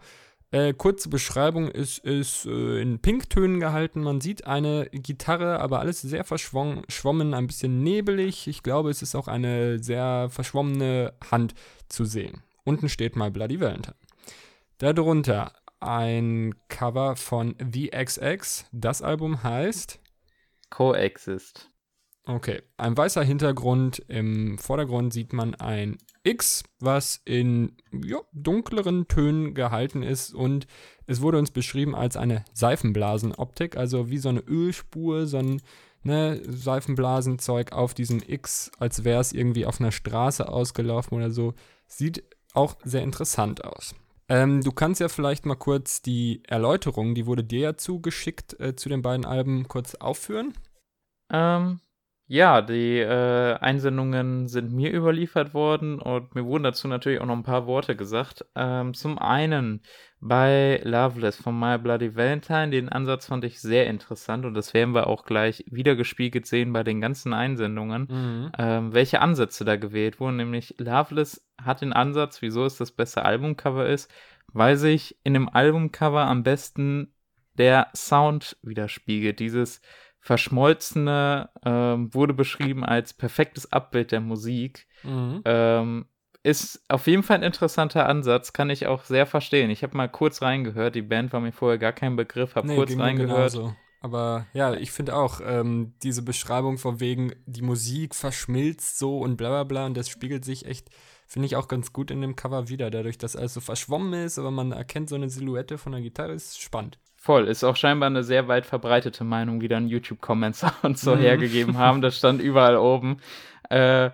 Äh, 0.52 0.74
kurze 0.74 1.10
Beschreibung 1.10 1.68
ist, 1.68 2.00
ist 2.00 2.46
äh, 2.46 2.82
in 2.82 3.00
Pinktönen 3.00 3.60
gehalten. 3.60 4.02
Man 4.02 4.22
sieht 4.22 4.48
eine 4.48 4.88
Gitarre, 4.92 5.60
aber 5.60 5.80
alles 5.80 6.00
sehr 6.02 6.24
verschwommen, 6.24 7.34
ein 7.34 7.48
bisschen 7.48 7.84
nebelig. 7.84 8.48
Ich 8.48 8.64
glaube, 8.64 8.90
es 8.90 9.02
ist 9.02 9.16
auch 9.16 9.28
eine 9.28 9.84
sehr 9.84 10.30
verschwommene 10.30 11.14
Hand 11.30 11.54
zu 11.90 12.06
sehen. 12.06 12.44
Unten 12.64 12.88
steht 12.88 13.18
mal 13.18 13.32
Bloody 13.32 13.60
Valentine. 13.60 13.96
Darunter 14.78 15.52
ein 15.80 16.56
Cover 16.70 17.16
von 17.16 17.56
The 17.72 17.90
XX. 17.90 18.66
Das 18.72 19.02
Album 19.02 19.44
heißt 19.44 20.00
Coexist. 20.70 21.70
Okay, 22.26 22.62
ein 22.76 22.98
weißer 22.98 23.24
Hintergrund. 23.24 24.00
Im 24.10 24.58
Vordergrund 24.58 25.14
sieht 25.14 25.32
man 25.32 25.56
ein 25.56 25.98
X, 26.24 26.64
was 26.80 27.22
in 27.24 27.78
ja, 28.04 28.20
dunkleren 28.34 29.08
Tönen 29.08 29.54
gehalten 29.54 30.04
ist 30.04 30.34
und 30.34 30.68
es 31.06 31.22
wurde 31.22 31.38
uns 31.38 31.52
beschrieben 31.52 31.96
als 31.96 32.18
eine 32.18 32.44
Seifenblasenoptik, 32.52 33.78
also 33.78 34.10
wie 34.10 34.18
so 34.18 34.28
eine 34.28 34.42
Ölspur, 34.42 35.26
so 35.26 35.38
ein 35.38 35.62
ne, 36.04 36.42
Seifenblasenzeug 36.46 37.72
auf 37.72 37.94
diesem 37.94 38.22
X, 38.26 38.72
als 38.78 39.06
wäre 39.06 39.22
es 39.22 39.32
irgendwie 39.32 39.66
auf 39.66 39.80
einer 39.80 39.94
Straße 39.94 40.50
ausgelaufen 40.50 41.18
oder 41.18 41.32
so. 41.32 41.54
Sieht 41.86 42.26
auch 42.54 42.76
sehr 42.84 43.04
interessant 43.04 43.64
aus. 43.64 43.96
Ähm, 44.30 44.62
du 44.62 44.72
kannst 44.72 45.00
ja 45.00 45.08
vielleicht 45.08 45.46
mal 45.46 45.56
kurz 45.56 46.02
die 46.02 46.44
Erläuterung, 46.48 47.16
die 47.16 47.26
wurde 47.26 47.44
dir 47.44 47.60
ja 47.60 47.78
zugeschickt 47.78 48.60
äh, 48.60 48.76
zu 48.76 48.90
den 48.90 49.02
beiden 49.02 49.26
Alben, 49.26 49.68
kurz 49.68 49.96
aufführen. 49.96 50.54
Ähm, 51.32 51.80
ja, 52.30 52.62
die 52.62 53.00
äh, 53.00 53.54
Einsendungen 53.56 54.50
sind 54.50 54.74
mir 54.74 54.92
überliefert 54.92 55.54
worden 55.54 55.98
und 55.98 56.36
mir 56.36 56.46
wurden 56.46 56.64
dazu 56.64 56.90
natürlich 56.90 57.22
auch 57.22 57.26
noch 57.26 57.38
ein 57.38 57.44
paar 57.44 57.68
Worte 57.68 57.96
gesagt. 57.96 58.46
Ähm, 58.54 58.94
zum 58.94 59.18
einen 59.18 59.82
bei 60.20 60.82
Loveless 60.84 61.38
von 61.38 61.58
My 61.58 61.78
Bloody 61.78 62.18
Valentine, 62.18 62.70
den 62.70 62.90
Ansatz 62.90 63.28
fand 63.28 63.46
ich 63.46 63.62
sehr 63.62 63.88
interessant 63.88 64.46
und 64.46 64.56
das 64.56 64.74
werden 64.74 64.94
wir 64.94 65.08
auch 65.08 65.24
gleich 65.24 65.64
wiedergespiegelt 65.70 66.46
sehen 66.46 66.74
bei 66.74 66.84
den 66.84 67.00
ganzen 67.00 67.32
Einsendungen, 67.34 68.08
mhm. 68.10 68.52
ähm, 68.58 68.94
welche 68.94 69.22
Ansätze 69.22 69.64
da 69.64 69.78
gewählt 69.78 70.20
wurden. 70.20 70.36
Nämlich 70.36 70.76
Loveless 70.80 71.48
hat 71.64 71.80
den 71.80 71.94
Ansatz, 71.94 72.42
wieso 72.42 72.66
es 72.66 72.76
das 72.76 72.92
beste 72.92 73.24
Albumcover 73.24 73.88
ist, 73.88 74.12
weil 74.52 74.76
sich 74.76 75.18
in 75.24 75.34
dem 75.34 75.48
Albumcover 75.48 76.26
am 76.26 76.44
besten 76.44 77.14
der 77.58 77.88
Sound 77.96 78.58
widerspiegelt. 78.64 79.40
Dieses 79.40 79.82
Verschmolzene 80.28 81.50
ähm, 81.64 82.14
wurde 82.14 82.34
beschrieben 82.34 82.84
als 82.84 83.14
perfektes 83.14 83.72
Abbild 83.72 84.12
der 84.12 84.20
Musik. 84.20 84.86
Mhm. 85.04 85.42
Ähm, 85.46 86.06
ist 86.44 86.84
auf 86.90 87.08
jeden 87.08 87.24
Fall 87.24 87.38
ein 87.38 87.44
interessanter 87.44 88.10
Ansatz, 88.10 88.52
kann 88.52 88.70
ich 88.70 88.88
auch 88.88 89.06
sehr 89.06 89.26
verstehen. 89.26 89.70
Ich 89.70 89.84
habe 89.84 89.96
mal 89.96 90.10
kurz 90.10 90.42
reingehört, 90.42 90.96
die 90.96 91.02
Band 91.02 91.32
war 91.32 91.40
mir 91.40 91.54
vorher 91.54 91.78
gar 91.78 91.94
kein 91.94 92.18
Begriff, 92.18 92.56
habe 92.56 92.68
nee, 92.68 92.76
kurz 92.76 92.98
reingehört. 92.98 93.58
Aber 94.02 94.48
ja, 94.52 94.74
ich 94.74 94.92
finde 94.92 95.16
auch, 95.16 95.40
ähm, 95.42 95.94
diese 96.04 96.24
Beschreibung 96.24 96.78
von 96.78 97.00
wegen, 97.00 97.34
die 97.46 97.62
Musik 97.62 98.14
verschmilzt 98.14 99.00
so 99.00 99.20
und 99.20 99.38
bla 99.38 99.48
bla 99.48 99.64
bla 99.64 99.86
und 99.86 99.96
das 99.96 100.10
spiegelt 100.10 100.44
sich 100.44 100.66
echt, 100.66 100.90
finde 101.26 101.46
ich 101.46 101.56
auch 101.56 101.70
ganz 101.70 101.94
gut 101.94 102.12
in 102.12 102.20
dem 102.20 102.36
Cover 102.36 102.68
wieder, 102.68 102.92
dadurch, 102.92 103.18
dass 103.18 103.38
alles 103.38 103.54
so 103.54 103.62
verschwommen 103.62 104.26
ist, 104.26 104.38
aber 104.38 104.52
man 104.52 104.74
erkennt 104.74 105.08
so 105.08 105.16
eine 105.16 105.30
Silhouette 105.30 105.78
von 105.78 105.94
der 105.94 106.02
Gitarre, 106.02 106.34
ist 106.34 106.62
spannend. 106.62 107.00
Voll, 107.28 107.50
ist 107.50 107.66
auch 107.66 107.76
scheinbar 107.76 108.08
eine 108.08 108.24
sehr 108.24 108.48
weit 108.48 108.66
verbreitete 108.66 109.26
Meinung, 109.26 109.60
wie 109.60 109.68
dann 109.68 109.90
YouTube-Comments 109.90 110.66
und 110.84 110.98
so 110.98 111.14
mhm. 111.14 111.20
hergegeben 111.20 111.78
haben. 111.78 112.02
Das 112.02 112.18
stand 112.18 112.42
überall 112.42 112.78
oben. 112.78 113.18
Äh, 113.70 114.12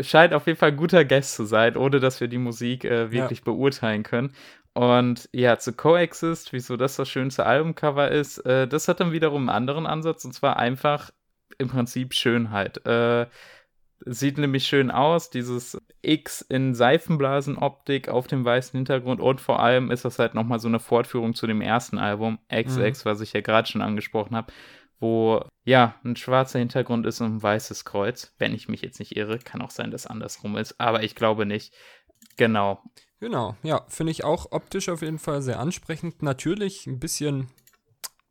scheint 0.00 0.32
auf 0.32 0.46
jeden 0.46 0.60
Fall 0.60 0.68
ein 0.68 0.76
guter 0.76 1.04
Guest 1.04 1.34
zu 1.34 1.44
sein, 1.44 1.76
ohne 1.76 1.98
dass 1.98 2.20
wir 2.20 2.28
die 2.28 2.38
Musik 2.38 2.84
äh, 2.84 3.10
wirklich 3.10 3.40
ja. 3.40 3.44
beurteilen 3.46 4.04
können. 4.04 4.32
Und 4.74 5.28
ja, 5.32 5.58
zu 5.58 5.72
Coexist, 5.72 6.52
wieso 6.52 6.76
das 6.76 6.94
das 6.94 7.08
schönste 7.08 7.46
Albumcover 7.46 8.12
ist, 8.12 8.38
äh, 8.46 8.68
das 8.68 8.86
hat 8.86 9.00
dann 9.00 9.10
wiederum 9.10 9.48
einen 9.48 9.56
anderen 9.56 9.84
Ansatz 9.84 10.24
und 10.24 10.32
zwar 10.32 10.56
einfach 10.56 11.10
im 11.58 11.66
Prinzip 11.66 12.14
Schönheit. 12.14 12.86
Äh, 12.86 13.26
sieht 14.04 14.38
nämlich 14.38 14.66
schön 14.66 14.90
aus, 14.90 15.30
dieses 15.30 15.80
X 16.02 16.40
in 16.42 16.74
Seifenblasenoptik 16.74 18.08
auf 18.08 18.26
dem 18.26 18.44
weißen 18.44 18.76
Hintergrund 18.76 19.20
und 19.20 19.40
vor 19.40 19.60
allem 19.60 19.90
ist 19.90 20.04
das 20.04 20.18
halt 20.18 20.34
nochmal 20.34 20.58
so 20.58 20.68
eine 20.68 20.80
Fortführung 20.80 21.34
zu 21.34 21.46
dem 21.46 21.60
ersten 21.60 21.98
Album, 21.98 22.38
XX, 22.48 23.04
mhm. 23.04 23.08
was 23.08 23.20
ich 23.20 23.32
ja 23.32 23.40
gerade 23.40 23.68
schon 23.68 23.82
angesprochen 23.82 24.36
habe, 24.36 24.52
wo 24.98 25.44
ja 25.64 25.96
ein 26.04 26.16
schwarzer 26.16 26.58
Hintergrund 26.58 27.06
ist 27.06 27.20
und 27.20 27.36
ein 27.36 27.42
weißes 27.42 27.84
Kreuz, 27.84 28.34
wenn 28.38 28.54
ich 28.54 28.68
mich 28.68 28.82
jetzt 28.82 28.98
nicht 28.98 29.16
irre, 29.16 29.38
kann 29.38 29.62
auch 29.62 29.70
sein, 29.70 29.90
dass 29.90 30.06
andersrum 30.06 30.56
ist, 30.56 30.80
aber 30.80 31.02
ich 31.02 31.14
glaube 31.14 31.46
nicht. 31.46 31.74
Genau. 32.36 32.82
Genau, 33.20 33.56
ja, 33.62 33.84
finde 33.88 34.10
ich 34.10 34.24
auch 34.24 34.50
optisch 34.50 34.88
auf 34.88 35.02
jeden 35.02 35.20
Fall 35.20 35.42
sehr 35.42 35.60
ansprechend. 35.60 36.22
Natürlich 36.22 36.88
ein 36.88 36.98
bisschen 36.98 37.48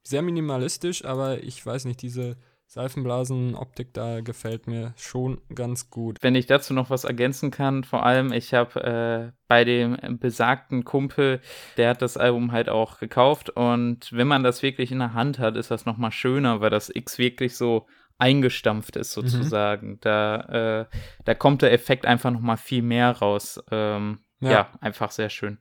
sehr 0.04 0.22
minimalistisch, 0.22 1.06
aber 1.06 1.44
ich 1.44 1.66
weiß 1.66 1.86
nicht, 1.86 2.02
diese 2.02 2.36
Seifenblasen-Optik 2.72 3.94
da 3.94 4.22
gefällt 4.22 4.66
mir 4.66 4.94
schon 4.96 5.42
ganz 5.54 5.90
gut. 5.90 6.20
Wenn 6.22 6.36
ich 6.36 6.46
dazu 6.46 6.74
noch 6.74 6.90
was 6.90 7.04
ergänzen 7.04 7.52
kann, 7.52 7.84
vor 7.84 8.06
allem, 8.06 8.32
ich 8.32 8.54
habe 8.54 9.34
äh, 9.34 9.38
bei 9.50 9.66
dem 9.66 9.98
besagten 10.20 10.86
Kumpel, 10.86 11.42
der 11.76 11.90
hat 11.90 12.02
das 12.02 12.16
Album 12.16 12.54
halt 12.54 12.70
auch 12.70 13.00
gekauft 13.00 13.50
und 13.50 14.14
wenn 14.14 14.28
man 14.28 14.44
das 14.44 14.64
wirklich 14.64 14.90
in 14.94 15.00
der 15.00 15.14
Hand 15.14 15.38
hat, 15.38 15.58
ist 15.58 15.70
das 15.70 15.86
nochmal 15.86 16.14
schöner, 16.14 16.62
weil 16.62 16.70
das 16.70 16.90
X 16.90 17.18
wirklich 17.18 17.58
so 17.58 17.88
eingestampft 18.18 18.96
ist 18.96 19.18
mhm. 19.18 19.28
sozusagen. 19.28 19.90
Mhm. 19.90 19.98
Da, 20.00 20.36
äh, 20.82 20.98
da 21.26 21.34
kommt 21.34 21.64
der 21.64 21.74
Effekt 21.74 22.06
einfach 22.06 22.32
nochmal 22.32 22.56
viel 22.56 22.84
mehr 22.84 23.12
raus. 23.12 23.62
Ähm, 23.70 24.20
ja. 24.40 24.52
ja, 24.52 24.70
einfach 24.80 25.12
sehr 25.12 25.30
schön. 25.30 25.58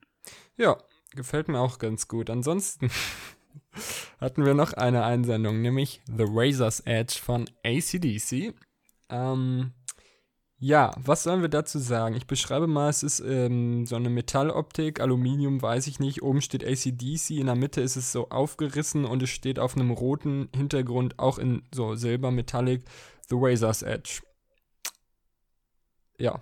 Ja, 0.56 0.78
gefällt 1.16 1.48
mir 1.48 1.58
auch 1.58 1.80
ganz 1.80 2.06
gut. 2.06 2.30
Ansonsten 2.30 2.88
hatten 4.20 4.44
wir 4.44 4.54
noch 4.54 4.72
eine 4.72 5.04
Einsendung, 5.04 5.62
nämlich 5.62 6.00
The 6.06 6.24
Razor's 6.28 6.80
Edge 6.80 7.18
von 7.20 7.48
ACDC. 7.64 8.54
Ähm, 9.08 9.72
ja, 10.58 10.92
was 10.98 11.22
sollen 11.22 11.40
wir 11.40 11.48
dazu 11.48 11.78
sagen? 11.78 12.14
Ich 12.16 12.26
beschreibe 12.26 12.66
mal, 12.66 12.90
es 12.90 13.02
ist 13.02 13.20
ähm, 13.20 13.86
so 13.86 13.96
eine 13.96 14.10
Metalloptik, 14.10 15.00
Aluminium, 15.00 15.62
weiß 15.62 15.86
ich 15.86 16.00
nicht. 16.00 16.22
Oben 16.22 16.42
steht 16.42 16.64
ACDC, 16.64 17.30
in 17.30 17.46
der 17.46 17.54
Mitte 17.54 17.80
ist 17.80 17.96
es 17.96 18.12
so 18.12 18.28
aufgerissen 18.28 19.04
und 19.04 19.22
es 19.22 19.30
steht 19.30 19.58
auf 19.58 19.74
einem 19.74 19.90
roten 19.90 20.48
Hintergrund, 20.54 21.18
auch 21.18 21.38
in 21.38 21.62
so 21.74 21.94
Silber 21.94 22.30
Metallic, 22.30 22.82
The 23.28 23.36
Razor's 23.38 23.82
Edge. 23.82 24.20
Ja, 26.18 26.40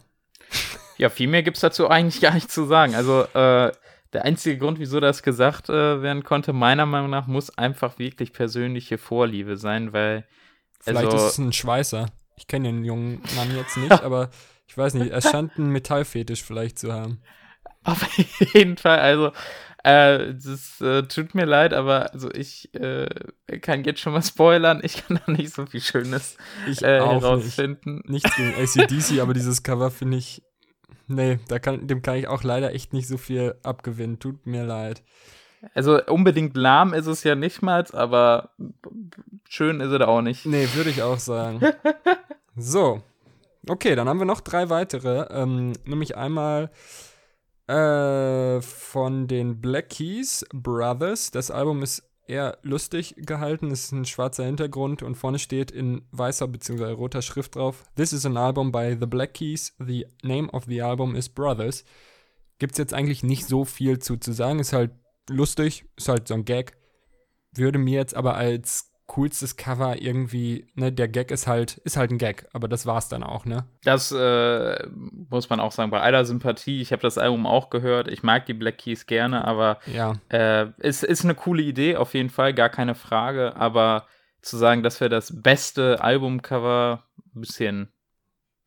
ja, 0.99 1.09
viel 1.11 1.29
mehr 1.29 1.45
gibt 1.45 1.57
es 1.57 1.61
dazu 1.61 1.89
eigentlich 1.89 2.21
gar 2.21 2.35
nicht 2.35 2.51
zu 2.51 2.67
sagen. 2.67 2.95
Also, 2.95 3.23
äh, 3.23 3.73
der 4.13 4.25
einzige 4.25 4.59
Grund, 4.59 4.79
wieso 4.79 5.01
das 5.01 5.23
gesagt 5.23 5.69
äh, 5.69 6.03
werden 6.03 6.25
konnte, 6.25 6.53
meiner 6.53 6.87
Meinung 6.87 7.11
nach, 7.11 7.27
muss 7.27 7.57
einfach 7.57 7.99
wirklich 7.99 8.33
persönliche 8.33 8.99
Vorliebe 8.99 9.57
sein, 9.57 9.93
weil. 9.93 10.27
Vielleicht 10.81 11.07
also, 11.07 11.17
ist 11.17 11.33
es 11.33 11.39
ein 11.39 11.53
Schweißer. 11.53 12.07
Ich 12.37 12.47
kenne 12.47 12.69
den 12.69 12.85
jungen 12.85 13.21
Mann 13.37 13.55
jetzt 13.57 13.77
nicht, 13.77 13.91
aber 14.03 14.31
ich 14.67 14.77
weiß 14.77 14.95
nicht, 14.95 15.11
er 15.11 15.21
scheint 15.21 15.59
einen 15.59 15.71
Metallfetisch 15.71 16.43
vielleicht 16.43 16.79
zu 16.79 16.93
haben. 16.93 17.21
Auf 17.85 18.07
jeden 18.55 18.77
Fall, 18.77 18.99
also 18.99 19.33
äh, 19.85 20.35
das 20.35 20.81
äh, 20.81 21.03
tut 21.05 21.35
mir 21.35 21.45
leid, 21.45 21.73
aber 21.73 22.13
also 22.13 22.31
ich 22.33 22.75
äh, 22.75 23.09
kann 23.61 23.85
jetzt 23.85 24.01
schon 24.01 24.13
mal 24.13 24.23
spoilern. 24.23 24.81
Ich 24.83 25.07
kann 25.07 25.21
da 25.25 25.33
nicht 25.33 25.55
so 25.55 25.67
viel 25.67 25.81
Schönes 25.81 26.37
ich 26.69 26.83
äh, 26.83 26.99
herausfinden. 26.99 28.03
Nicht. 28.07 28.25
Nichts 28.25 28.37
gegen 28.37 28.55
ACDC, 28.55 29.21
aber 29.21 29.35
dieses 29.35 29.63
Cover 29.63 29.91
finde 29.91 30.19
ich 30.19 30.43
Nee, 31.07 31.39
da 31.49 31.59
kann, 31.59 31.87
dem 31.87 32.03
kann 32.03 32.17
ich 32.17 32.29
auch 32.29 32.43
leider 32.43 32.75
echt 32.75 32.93
nicht 32.93 33.09
so 33.09 33.17
viel 33.17 33.55
abgewinnen. 33.63 34.19
Tut 34.19 34.47
mir 34.47 34.65
leid. 34.65 35.03
Also 35.75 36.05
unbedingt 36.07 36.57
lahm 36.57 36.95
ist 36.95 37.07
es 37.07 37.25
ja 37.25 37.35
nicht 37.35 37.63
mal, 37.63 37.85
aber 37.93 38.51
schön 39.49 39.81
ist 39.81 39.91
es 39.91 40.01
auch 40.01 40.23
nicht. 40.23 40.47
Nee, 40.47 40.69
würde 40.75 40.91
ich 40.91 41.03
auch 41.03 41.19
sagen. 41.19 41.61
so. 42.57 43.03
Okay, 43.67 43.97
dann 43.97 44.09
haben 44.09 44.19
wir 44.19 44.27
noch 44.27 44.41
drei 44.41 44.71
weitere. 44.71 45.27
Ähm, 45.31 45.73
nämlich 45.85 46.17
einmal 46.17 46.71
äh, 47.67 48.61
von 48.61 49.27
den 49.27 49.61
Black 49.61 49.91
Keys 49.91 50.47
Brothers. 50.53 51.31
Das 51.31 51.51
Album 51.51 51.83
ist 51.83 52.08
eher 52.29 52.59
lustig 52.63 53.15
gehalten. 53.19 53.71
Es 53.71 53.85
ist 53.85 53.93
ein 53.93 54.05
schwarzer 54.05 54.45
Hintergrund 54.45 55.03
und 55.03 55.17
vorne 55.17 55.39
steht 55.39 55.71
in 55.71 56.03
weißer 56.13 56.49
bzw. 56.49 56.93
roter 56.93 57.23
Schrift 57.23 57.57
drauf: 57.57 57.85
This 57.97 58.13
is 58.13 58.27
an 58.27 58.37
album 58.37 58.71
by 58.73 58.97
The 58.99 59.07
Black 59.07 59.35
Keys. 59.35 59.75
The 59.79 60.07
name 60.23 60.51
of 60.51 60.65
the 60.67 60.83
album 60.83 61.15
is 61.17 61.29
Brothers. 61.29 61.85
Gibt 62.59 62.73
es 62.73 62.79
jetzt 62.79 62.95
eigentlich 62.95 63.23
nicht 63.23 63.47
so 63.47 63.65
viel 63.65 63.99
zu, 63.99 64.17
zu 64.17 64.33
sagen. 64.33 64.59
Ist 64.59 64.73
halt 64.73 64.93
lustig, 65.29 65.85
ist 65.97 66.09
halt 66.09 66.29
so 66.29 66.35
ein 66.35 66.45
Gag. 66.45 66.77
Würde 67.55 67.79
mir 67.79 67.99
jetzt 67.99 68.15
aber 68.15 68.35
als 68.37 68.88
coolstes 69.09 69.57
Cover 69.57 70.01
irgendwie, 70.01 70.69
ne, 70.75 70.93
der 70.93 71.09
Gag 71.09 71.31
ist 71.31 71.47
halt, 71.47 71.79
ist 71.79 71.97
halt 71.97 72.13
ein 72.13 72.19
Gag, 72.19 72.47
aber 72.53 72.69
das 72.69 72.87
war's 72.87 73.09
dann 73.09 73.25
auch, 73.25 73.47
ne? 73.47 73.65
Das 73.83 74.13
äh, 74.13 74.87
muss 75.31 75.51
man 75.51 75.61
auch 75.61 75.73
sagen, 75.73 75.91
bei 75.91 76.01
aller 76.01 76.25
Sympathie, 76.25 76.81
ich 76.81 76.93
habe 76.93 77.03
das 77.03 77.19
Album 77.19 77.47
auch 77.47 77.71
gehört, 77.71 78.09
ich 78.09 78.23
mag 78.23 78.47
die 78.47 78.55
Black 78.55 78.79
Keys 78.79 79.07
gerne, 79.07 79.45
aber 79.47 79.79
ja. 79.87 80.13
äh, 80.29 80.67
ist, 80.79 81.03
ist 81.03 81.25
eine 81.25 81.35
coole 81.35 81.63
Idee, 81.63 81.97
auf 81.97 82.15
jeden 82.15 82.31
Fall, 82.31 82.53
gar 82.53 82.69
keine 82.69 82.95
Frage, 82.95 83.57
aber 83.57 84.07
zu 84.43 84.59
sagen, 84.59 84.83
das 84.83 85.01
wäre 85.01 85.11
das 85.11 85.43
beste 85.43 86.03
Albumcover, 86.03 87.03
ein 87.35 87.41
bisschen, 87.41 87.93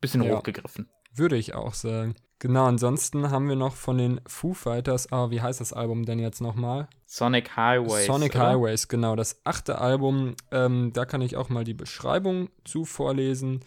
bisschen 0.02 0.22
ja. 0.22 0.36
hochgegriffen. 0.36 0.90
Würde 1.14 1.36
ich 1.36 1.54
auch 1.54 1.72
sagen. 1.72 2.14
Genau, 2.38 2.66
ansonsten 2.66 3.30
haben 3.30 3.48
wir 3.48 3.54
noch 3.54 3.76
von 3.76 3.98
den 3.98 4.20
Foo 4.26 4.52
Fighters, 4.52 5.12
ah, 5.12 5.30
wie 5.30 5.40
heißt 5.40 5.60
das 5.60 5.72
Album 5.72 6.04
denn 6.04 6.18
jetzt 6.18 6.40
nochmal? 6.40 6.88
Sonic 7.06 7.56
Highways. 7.56 8.06
Sonic 8.06 8.34
oder? 8.34 8.48
Highways, 8.48 8.88
genau, 8.88 9.14
das 9.14 9.40
achte 9.44 9.78
Album. 9.78 10.34
Ähm, 10.50 10.92
da 10.92 11.04
kann 11.04 11.22
ich 11.22 11.36
auch 11.36 11.50
mal 11.50 11.62
die 11.62 11.72
Beschreibung 11.72 12.48
zu 12.64 12.84
vorlesen. 12.84 13.60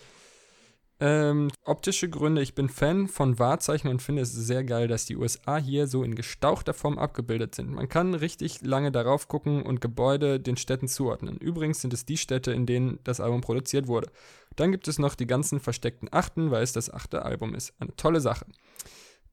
Ähm, 1.02 1.50
optische 1.66 2.10
Gründe, 2.10 2.41
ich 2.41 2.56
bin 2.56 2.70
Fan 2.70 3.10
von 3.10 3.38
Wahrzeichen 3.38 3.89
und 3.89 4.02
finde 4.02 4.22
es 4.22 4.32
sehr 4.32 4.64
geil, 4.64 4.88
dass 4.88 5.06
die 5.06 5.18
USA 5.18 5.58
hier 5.58 5.88
so 5.88 6.04
in 6.04 6.16
gestauchter 6.16 6.74
Form 6.74 6.98
abgebildet 6.98 7.54
sind. 7.54 7.70
Man 7.72 7.89
kann 7.89 8.14
richtig 8.14 8.62
lange 8.62 8.93
darauf 8.93 9.28
gucken 9.28 9.62
und 9.62 9.82
Gebäude 9.82 10.39
den 10.39 10.56
Städten 10.56 10.88
zuordnen. 10.88 11.38
Übrigens 11.38 11.82
sind 11.82 11.93
es 11.93 12.06
die 12.06 12.16
Städte, 12.16 12.54
in 12.54 12.66
denen 12.66 13.00
das 13.04 13.20
Album 13.20 13.41
produziert 13.41 13.88
wurde. 13.88 14.10
Dann 14.56 14.72
gibt 14.72 14.88
es 14.88 14.98
noch 14.98 15.16
die 15.16 15.28
ganzen 15.28 15.60
versteckten 15.60 16.08
Achten, 16.12 16.50
weil 16.50 16.64
es 16.64 16.72
das 16.72 16.89
achte 16.89 17.24
Album 17.26 17.56
ist. 17.56 17.74
Eine 17.80 17.93
tolle 17.98 18.22
Sache. 18.22 18.46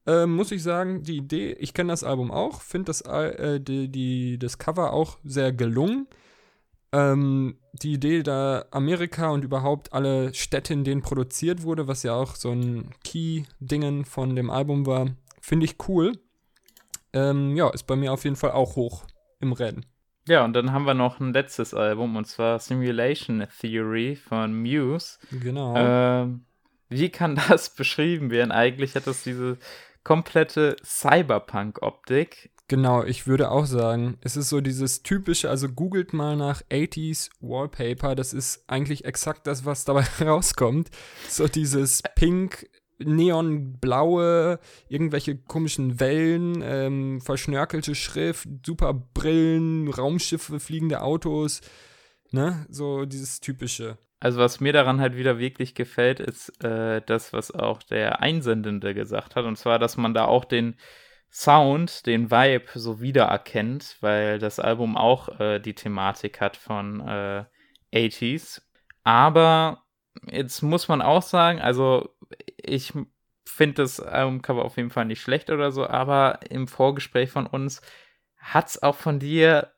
Ähm, 0.05 0.35
muss 0.35 0.51
ich 0.51 0.61
sagen, 0.61 1.03
die 1.03 1.15
Idee, 1.15 1.53
ich 1.53 1.73
kenne 1.73 1.93
das 1.93 2.03
Album 2.03 2.29
auch, 2.29 2.59
finde 2.61 2.87
das, 2.87 3.01
äh, 3.01 3.61
die, 3.61 3.87
die, 3.87 4.37
das 4.37 4.57
Cover 4.57 4.91
auch 4.91 5.17
sehr 5.23 5.53
gelungen. 5.53 6.07
Ähm, 6.93 7.57
die 7.73 7.93
Idee, 7.93 8.21
da 8.21 8.65
Amerika 8.69 9.31
und 9.31 9.43
überhaupt 9.43 9.93
alle 9.93 10.33
Städte, 10.33 10.73
in 10.73 10.83
denen 10.83 11.01
produziert 11.01 11.63
wurde, 11.63 11.87
was 11.87 12.03
ja 12.03 12.13
auch 12.13 12.35
so 12.35 12.51
ein 12.51 12.91
Key-Dingen 13.03 14.05
von 14.05 14.35
dem 14.35 14.51
Album 14.51 14.85
war, 14.85 15.07
finde 15.41 15.65
ich 15.65 15.75
cool. 15.87 16.13
Ähm, 17.11 17.55
ja, 17.55 17.69
ist 17.69 17.87
bei 17.87 17.95
mir 17.95 18.13
auf 18.13 18.23
jeden 18.23 18.35
Fall 18.35 18.51
auch 18.51 18.75
hoch 18.75 19.05
im 19.39 19.53
Rennen. 19.53 19.85
Ja, 20.27 20.45
und 20.45 20.53
dann 20.53 20.71
haben 20.71 20.85
wir 20.85 20.93
noch 20.93 21.19
ein 21.19 21.33
letztes 21.33 21.73
Album, 21.73 22.15
und 22.15 22.25
zwar 22.25 22.59
Simulation 22.59 23.45
Theory 23.59 24.15
von 24.15 24.53
Muse. 24.61 25.17
Genau. 25.31 25.73
Ähm, 25.75 26.45
wie 26.89 27.09
kann 27.09 27.35
das 27.49 27.71
beschrieben 27.71 28.29
werden? 28.29 28.51
Eigentlich 28.51 28.95
hat 28.95 29.07
das 29.07 29.23
diese 29.23 29.57
komplette 30.03 30.75
Cyberpunk-Optik. 30.83 32.51
Genau, 32.73 33.03
ich 33.03 33.27
würde 33.27 33.51
auch 33.51 33.67
sagen, 33.67 34.17
es 34.21 34.35
ist 34.35 34.49
so 34.49 34.59
dieses 34.59 35.03
typische, 35.03 35.47
also 35.47 35.69
googelt 35.69 36.11
mal 36.11 36.35
nach 36.35 36.63
80s 36.71 37.29
Wallpaper, 37.39 38.15
das 38.15 38.33
ist 38.33 38.63
eigentlich 38.65 39.05
exakt 39.05 39.45
das, 39.45 39.63
was 39.63 39.85
dabei 39.85 40.01
rauskommt. 40.25 40.89
So 41.29 41.47
dieses 41.47 42.01
Pink, 42.15 42.67
neonblaue, 42.97 44.59
irgendwelche 44.89 45.37
komischen 45.37 45.99
Wellen, 45.99 46.63
ähm, 46.63 47.21
verschnörkelte 47.21 47.93
Schrift, 47.93 48.47
super 48.65 48.91
Brillen, 49.13 49.87
Raumschiffe, 49.87 50.59
fliegende 50.59 51.03
Autos, 51.03 51.61
ne? 52.31 52.65
So 52.69 53.05
dieses 53.05 53.39
typische. 53.39 53.99
Also 54.19 54.39
was 54.39 54.61
mir 54.61 54.73
daran 54.73 54.99
halt 54.99 55.15
wieder 55.15 55.37
wirklich 55.37 55.75
gefällt, 55.75 56.19
ist 56.19 56.49
äh, 56.63 57.03
das, 57.05 57.33
was 57.33 57.51
auch 57.51 57.83
der 57.83 58.23
Einsendende 58.23 58.95
gesagt 58.95 59.35
hat, 59.35 59.45
und 59.45 59.59
zwar, 59.59 59.77
dass 59.77 59.95
man 59.95 60.15
da 60.15 60.25
auch 60.25 60.43
den 60.43 60.75
Sound, 61.33 62.05
den 62.05 62.29
Vibe 62.29 62.67
so 62.75 63.01
wiedererkennt, 63.01 63.97
weil 64.01 64.37
das 64.37 64.59
Album 64.59 64.95
auch 64.95 65.39
äh, 65.39 65.59
die 65.59 65.73
Thematik 65.73 66.39
hat 66.39 66.55
von 66.55 66.99
äh, 66.99 67.43
80s. 67.91 68.61
Aber 69.03 69.83
jetzt 70.27 70.61
muss 70.61 70.87
man 70.87 71.01
auch 71.01 71.23
sagen, 71.23 71.59
also 71.59 72.15
ich 72.57 72.93
finde 73.47 73.81
das 73.81 73.99
Albumcover 73.99 74.63
auf 74.63 74.77
jeden 74.77 74.91
Fall 74.91 75.05
nicht 75.05 75.21
schlecht 75.21 75.49
oder 75.49 75.71
so, 75.71 75.87
aber 75.87 76.39
im 76.49 76.67
Vorgespräch 76.67 77.31
von 77.31 77.47
uns 77.47 77.81
hat 78.37 78.69
es 78.69 78.83
auch 78.83 78.95
von 78.95 79.17
dir 79.17 79.73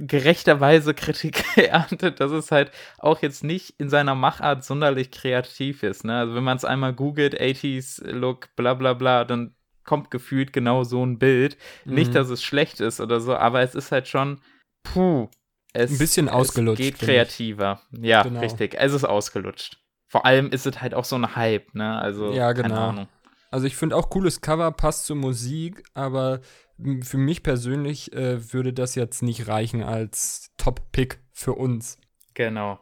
gerechterweise 0.00 0.92
Kritik 0.92 1.44
geerntet, 1.54 2.18
dass 2.18 2.32
es 2.32 2.50
halt 2.50 2.72
auch 2.98 3.22
jetzt 3.22 3.44
nicht 3.44 3.78
in 3.78 3.88
seiner 3.88 4.16
Machart 4.16 4.64
sonderlich 4.64 5.12
kreativ 5.12 5.84
ist. 5.84 6.04
Ne? 6.04 6.18
Also 6.18 6.34
wenn 6.34 6.42
man 6.42 6.56
es 6.56 6.64
einmal 6.64 6.94
googelt, 6.94 7.40
80s 7.40 8.04
Look, 8.10 8.56
bla 8.56 8.74
bla 8.74 8.94
bla, 8.94 9.24
dann 9.24 9.54
kommt 9.84 10.10
gefühlt 10.10 10.52
genau 10.52 10.84
so 10.84 11.04
ein 11.04 11.18
Bild. 11.18 11.56
Mhm. 11.84 11.94
Nicht, 11.94 12.14
dass 12.14 12.28
es 12.30 12.42
schlecht 12.42 12.80
ist 12.80 13.00
oder 13.00 13.20
so, 13.20 13.36
aber 13.36 13.60
es 13.60 13.74
ist 13.74 13.92
halt 13.92 14.08
schon, 14.08 14.40
puh. 14.82 15.28
Es, 15.72 15.90
ein 15.90 15.98
bisschen 15.98 16.28
ausgelutscht. 16.28 16.80
Es 16.80 16.86
geht 16.86 16.98
kreativer. 17.00 17.80
Ja, 17.90 18.22
genau. 18.22 18.40
richtig. 18.40 18.76
Es 18.78 18.92
ist 18.92 19.04
ausgelutscht. 19.04 19.78
Vor 20.08 20.24
allem 20.24 20.50
ist 20.50 20.66
es 20.66 20.80
halt 20.80 20.94
auch 20.94 21.04
so 21.04 21.16
ein 21.16 21.34
Hype, 21.34 21.74
ne? 21.74 21.98
Also, 21.98 22.32
ja, 22.32 22.52
genau. 22.52 23.06
Also 23.50 23.66
ich 23.66 23.76
finde 23.76 23.96
auch 23.96 24.10
cooles 24.10 24.40
Cover, 24.40 24.70
passt 24.72 25.06
zur 25.06 25.16
Musik, 25.16 25.82
aber 25.94 26.40
für 27.02 27.18
mich 27.18 27.42
persönlich 27.42 28.12
äh, 28.12 28.52
würde 28.52 28.72
das 28.72 28.94
jetzt 28.94 29.22
nicht 29.22 29.48
reichen 29.48 29.82
als 29.82 30.52
Top-Pick 30.56 31.20
für 31.32 31.52
uns. 31.52 31.98
Genau 32.34 32.78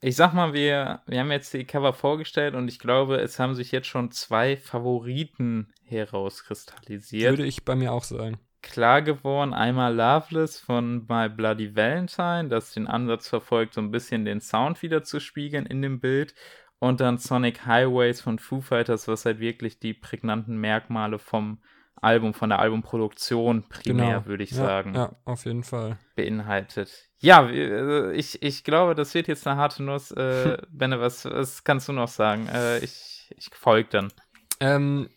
ich 0.00 0.16
sag 0.16 0.32
mal, 0.32 0.52
wir, 0.52 1.00
wir 1.06 1.20
haben 1.20 1.32
jetzt 1.32 1.52
die 1.52 1.64
Cover 1.64 1.92
vorgestellt 1.92 2.54
und 2.54 2.68
ich 2.68 2.78
glaube, 2.78 3.16
es 3.16 3.38
haben 3.38 3.54
sich 3.54 3.72
jetzt 3.72 3.88
schon 3.88 4.12
zwei 4.12 4.56
Favoriten 4.56 5.72
herauskristallisiert. 5.88 7.32
Würde 7.32 7.46
ich 7.46 7.64
bei 7.64 7.74
mir 7.74 7.92
auch 7.92 8.04
sagen. 8.04 8.38
Klar 8.60 9.02
geworden, 9.02 9.54
einmal 9.54 9.94
Loveless 9.94 10.58
von 10.58 11.06
My 11.08 11.28
Bloody 11.28 11.76
Valentine, 11.76 12.48
das 12.48 12.72
den 12.72 12.86
Ansatz 12.86 13.28
verfolgt, 13.28 13.74
so 13.74 13.80
ein 13.80 13.90
bisschen 13.90 14.24
den 14.24 14.40
Sound 14.40 14.82
wieder 14.82 15.04
zu 15.04 15.20
spiegeln 15.20 15.64
in 15.64 15.80
dem 15.80 16.00
Bild. 16.00 16.34
Und 16.80 17.00
dann 17.00 17.18
Sonic 17.18 17.66
Highways 17.66 18.20
von 18.20 18.38
Foo 18.38 18.60
Fighters, 18.60 19.08
was 19.08 19.24
halt 19.24 19.40
wirklich 19.40 19.80
die 19.80 19.94
prägnanten 19.94 20.58
Merkmale 20.58 21.18
vom 21.18 21.60
Album, 22.00 22.34
von 22.34 22.50
der 22.50 22.60
Albumproduktion 22.60 23.64
primär, 23.68 24.18
genau. 24.18 24.26
würde 24.26 24.44
ich 24.44 24.52
ja, 24.52 24.56
sagen. 24.56 24.94
Ja, 24.94 25.16
auf 25.24 25.44
jeden 25.44 25.64
Fall. 25.64 25.98
Beinhaltet. 26.14 27.08
Ja, 27.18 27.48
äh, 27.48 28.12
ich, 28.12 28.42
ich 28.42 28.64
glaube, 28.64 28.94
das 28.94 29.14
wird 29.14 29.28
jetzt 29.28 29.46
eine 29.46 29.56
harte 29.56 29.82
Nuss. 29.82 30.10
Äh, 30.12 30.58
Benne, 30.70 31.00
was, 31.00 31.24
was 31.24 31.64
kannst 31.64 31.88
du 31.88 31.92
noch 31.92 32.08
sagen? 32.08 32.48
Äh, 32.48 32.78
ich, 32.78 33.34
ich 33.36 33.50
folge 33.52 33.88
dann. 33.90 34.12
Ähm, 34.60 35.08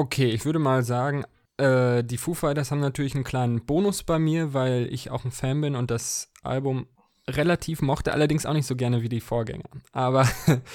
okay, 0.00 0.30
ich 0.30 0.46
würde 0.46 0.58
mal 0.58 0.82
sagen, 0.82 1.24
äh, 1.58 2.02
die 2.02 2.16
Foo 2.16 2.32
Fighters 2.32 2.70
haben 2.70 2.80
natürlich 2.80 3.14
einen 3.14 3.24
kleinen 3.24 3.66
Bonus 3.66 4.02
bei 4.02 4.18
mir, 4.18 4.54
weil 4.54 4.88
ich 4.90 5.10
auch 5.10 5.26
ein 5.26 5.30
Fan 5.30 5.60
bin 5.60 5.76
und 5.76 5.90
das 5.90 6.32
Album 6.42 6.86
relativ 7.28 7.82
mochte, 7.82 8.12
allerdings 8.12 8.46
auch 8.46 8.54
nicht 8.54 8.66
so 8.66 8.76
gerne 8.76 9.02
wie 9.02 9.10
die 9.10 9.20
Vorgänger. 9.20 9.68
Aber 9.92 10.26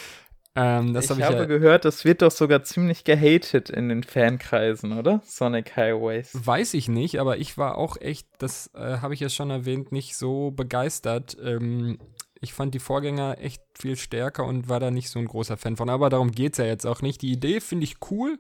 ähm, 0.56 0.94
das 0.94 1.06
ich 1.06 1.10
hab 1.10 1.18
ich 1.18 1.26
habe 1.26 1.38
ja 1.38 1.46
gehört, 1.46 1.86
das 1.86 2.06
wird 2.06 2.22
doch 2.22 2.30
sogar 2.30 2.64
ziemlich 2.64 3.04
gehatet 3.04 3.72
in 3.72 3.90
den 3.90 4.04
Fankreisen, 4.04 4.94
oder? 4.94 5.22
Sonic 5.26 5.76
Highways. 5.76 6.30
Weiß 6.34 6.76
ich 6.76 6.88
nicht, 6.88 7.20
aber 7.20 7.38
ich 7.40 7.58
war 7.58 7.80
auch 7.80 8.00
echt, 8.00 8.28
das 8.38 8.70
äh, 8.76 9.00
habe 9.00 9.16
ich 9.16 9.22
ja 9.22 9.30
schon 9.30 9.50
erwähnt, 9.50 9.92
nicht 9.92 10.16
so 10.16 10.52
begeistert. 10.52 11.36
Ähm, 11.44 11.98
ich 12.42 12.54
fand 12.54 12.76
die 12.76 12.80
Vorgänger 12.80 13.38
echt 13.40 13.64
viel 13.76 13.96
stärker 13.96 14.46
und 14.46 14.70
war 14.70 14.80
da 14.80 14.92
nicht 14.92 15.10
so 15.10 15.18
ein 15.18 15.26
großer 15.26 15.58
Fan 15.58 15.78
von. 15.78 15.90
Aber 15.90 16.12
darum 16.12 16.30
geht 16.30 16.54
es 16.54 16.60
ja 16.60 16.66
jetzt 16.66 16.86
auch 16.86 17.02
nicht. 17.02 17.24
Die 17.24 17.32
Idee 17.32 17.60
finde 17.60 17.86
ich 17.86 17.96
cool, 18.12 18.38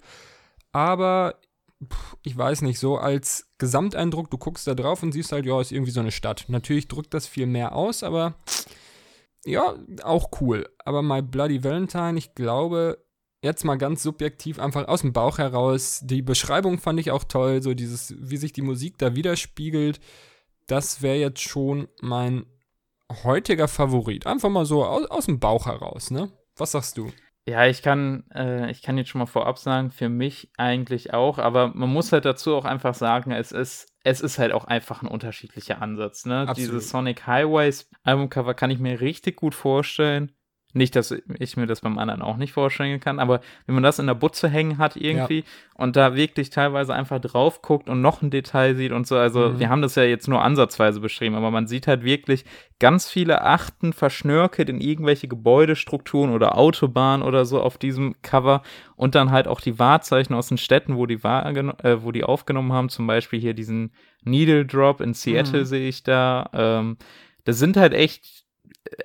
aber 0.75 1.39
ich 2.21 2.37
weiß 2.37 2.61
nicht, 2.61 2.79
so 2.79 2.97
als 2.97 3.47
Gesamteindruck, 3.59 4.29
du 4.29 4.37
guckst 4.37 4.67
da 4.67 4.75
drauf 4.75 5.03
und 5.03 5.13
siehst 5.13 5.31
halt, 5.31 5.45
ja, 5.45 5.61
ist 5.61 5.71
irgendwie 5.71 5.93
so 5.93 6.01
eine 6.01 6.11
Stadt. 6.11 6.47
Natürlich 6.49 6.89
drückt 6.89 7.13
das 7.13 7.27
viel 7.27 7.45
mehr 7.45 7.73
aus, 7.77 8.03
aber 8.03 8.35
ja, 9.45 9.73
auch 10.03 10.31
cool. 10.41 10.67
Aber 10.83 11.01
My 11.01 11.21
Bloody 11.21 11.63
Valentine, 11.63 12.17
ich 12.17 12.35
glaube, 12.35 13.05
jetzt 13.41 13.63
mal 13.63 13.77
ganz 13.77 14.03
subjektiv, 14.03 14.59
einfach 14.59 14.89
aus 14.89 14.99
dem 14.99 15.13
Bauch 15.13 15.37
heraus. 15.37 16.01
Die 16.03 16.21
Beschreibung 16.21 16.77
fand 16.77 16.99
ich 16.99 17.11
auch 17.11 17.23
toll, 17.23 17.61
so 17.61 17.73
dieses, 17.73 18.13
wie 18.17 18.35
sich 18.35 18.51
die 18.51 18.61
Musik 18.61 18.97
da 18.97 19.15
widerspiegelt. 19.15 20.01
Das 20.67 21.01
wäre 21.01 21.15
jetzt 21.15 21.39
schon 21.39 21.87
mein 22.01 22.47
heutiger 23.23 23.69
Favorit. 23.69 24.27
Einfach 24.27 24.49
mal 24.49 24.65
so 24.65 24.83
aus, 24.83 25.05
aus 25.05 25.27
dem 25.27 25.39
Bauch 25.39 25.67
heraus, 25.67 26.11
ne? 26.11 26.33
Was 26.57 26.71
sagst 26.71 26.97
du? 26.97 27.13
Ja, 27.47 27.67
ich 27.67 27.83
kann, 27.83 28.23
äh, 28.33 28.71
ich 28.71 28.81
kann 28.81 28.97
jetzt 28.97 29.09
schon 29.09 29.19
mal 29.19 29.27
vorab 29.27 29.59
sagen, 29.59 29.91
für 29.91 30.09
mich 30.09 30.49
eigentlich 30.57 31.13
auch, 31.13 31.37
aber 31.37 31.67
man 31.75 31.89
muss 31.89 32.11
halt 32.11 32.25
dazu 32.25 32.55
auch 32.55 32.65
einfach 32.65 32.95
sagen, 32.95 33.31
es 33.31 33.51
ist, 33.51 33.93
es 34.03 34.21
ist 34.21 34.39
halt 34.39 34.51
auch 34.51 34.65
einfach 34.65 35.03
ein 35.03 35.07
unterschiedlicher 35.07 35.79
Ansatz. 35.79 36.25
Ne? 36.25 36.51
Dieses 36.55 36.89
Sonic 36.89 37.27
Highways 37.27 37.89
Albumcover 38.03 38.55
kann 38.55 38.71
ich 38.71 38.79
mir 38.79 38.99
richtig 38.99 39.35
gut 39.35 39.53
vorstellen. 39.53 40.31
Nicht, 40.75 40.97
dass 40.97 41.15
ich 41.39 41.55
mir 41.55 41.67
das 41.67 41.79
beim 41.79 41.97
anderen 41.97 42.21
auch 42.21 42.35
nicht 42.35 42.51
vorstellen 42.51 42.99
kann, 42.99 43.19
aber 43.19 43.39
wenn 43.65 43.75
man 43.75 43.83
das 43.83 43.97
in 43.97 44.07
der 44.07 44.13
Butze 44.13 44.49
hängen 44.49 44.77
hat 44.77 44.97
irgendwie 44.97 45.39
ja. 45.39 45.45
und 45.75 45.95
da 45.95 46.15
wirklich 46.15 46.49
teilweise 46.49 46.93
einfach 46.93 47.21
drauf 47.21 47.61
guckt 47.61 47.87
und 47.87 48.01
noch 48.01 48.21
ein 48.21 48.29
Detail 48.29 48.75
sieht 48.75 48.91
und 48.91 49.07
so, 49.07 49.15
also 49.15 49.49
mhm. 49.49 49.59
wir 49.59 49.69
haben 49.69 49.81
das 49.81 49.95
ja 49.95 50.03
jetzt 50.03 50.27
nur 50.27 50.41
ansatzweise 50.41 50.99
beschrieben, 50.99 51.35
aber 51.35 51.49
man 51.49 51.67
sieht 51.67 51.87
halt 51.87 52.03
wirklich 52.03 52.43
ganz 52.79 53.09
viele 53.09 53.43
Achten 53.43 53.93
verschnörkelt 53.93 54.67
in 54.67 54.81
irgendwelche 54.81 55.29
Gebäudestrukturen 55.29 56.31
oder 56.31 56.57
Autobahnen 56.57 57.25
oder 57.25 57.45
so 57.45 57.61
auf 57.61 57.77
diesem 57.77 58.21
Cover 58.21 58.61
und 58.97 59.15
dann 59.15 59.31
halt 59.31 59.47
auch 59.47 59.61
die 59.61 59.79
Wahrzeichen 59.79 60.35
aus 60.35 60.47
den 60.47 60.57
Städten, 60.57 60.97
wo 60.97 61.05
die, 61.05 61.19
äh, 61.23 62.03
wo 62.03 62.11
die 62.11 62.25
aufgenommen 62.25 62.73
haben, 62.73 62.89
zum 62.89 63.07
Beispiel 63.07 63.39
hier 63.39 63.53
diesen 63.53 63.93
Needle 64.25 64.65
Drop 64.65 64.99
in 64.99 65.13
Seattle 65.13 65.61
mhm. 65.61 65.65
sehe 65.65 65.87
ich 65.87 66.03
da. 66.03 66.49
Ähm, 66.53 66.97
das 67.45 67.59
sind 67.59 67.77
halt 67.77 67.93
echt 67.93 68.44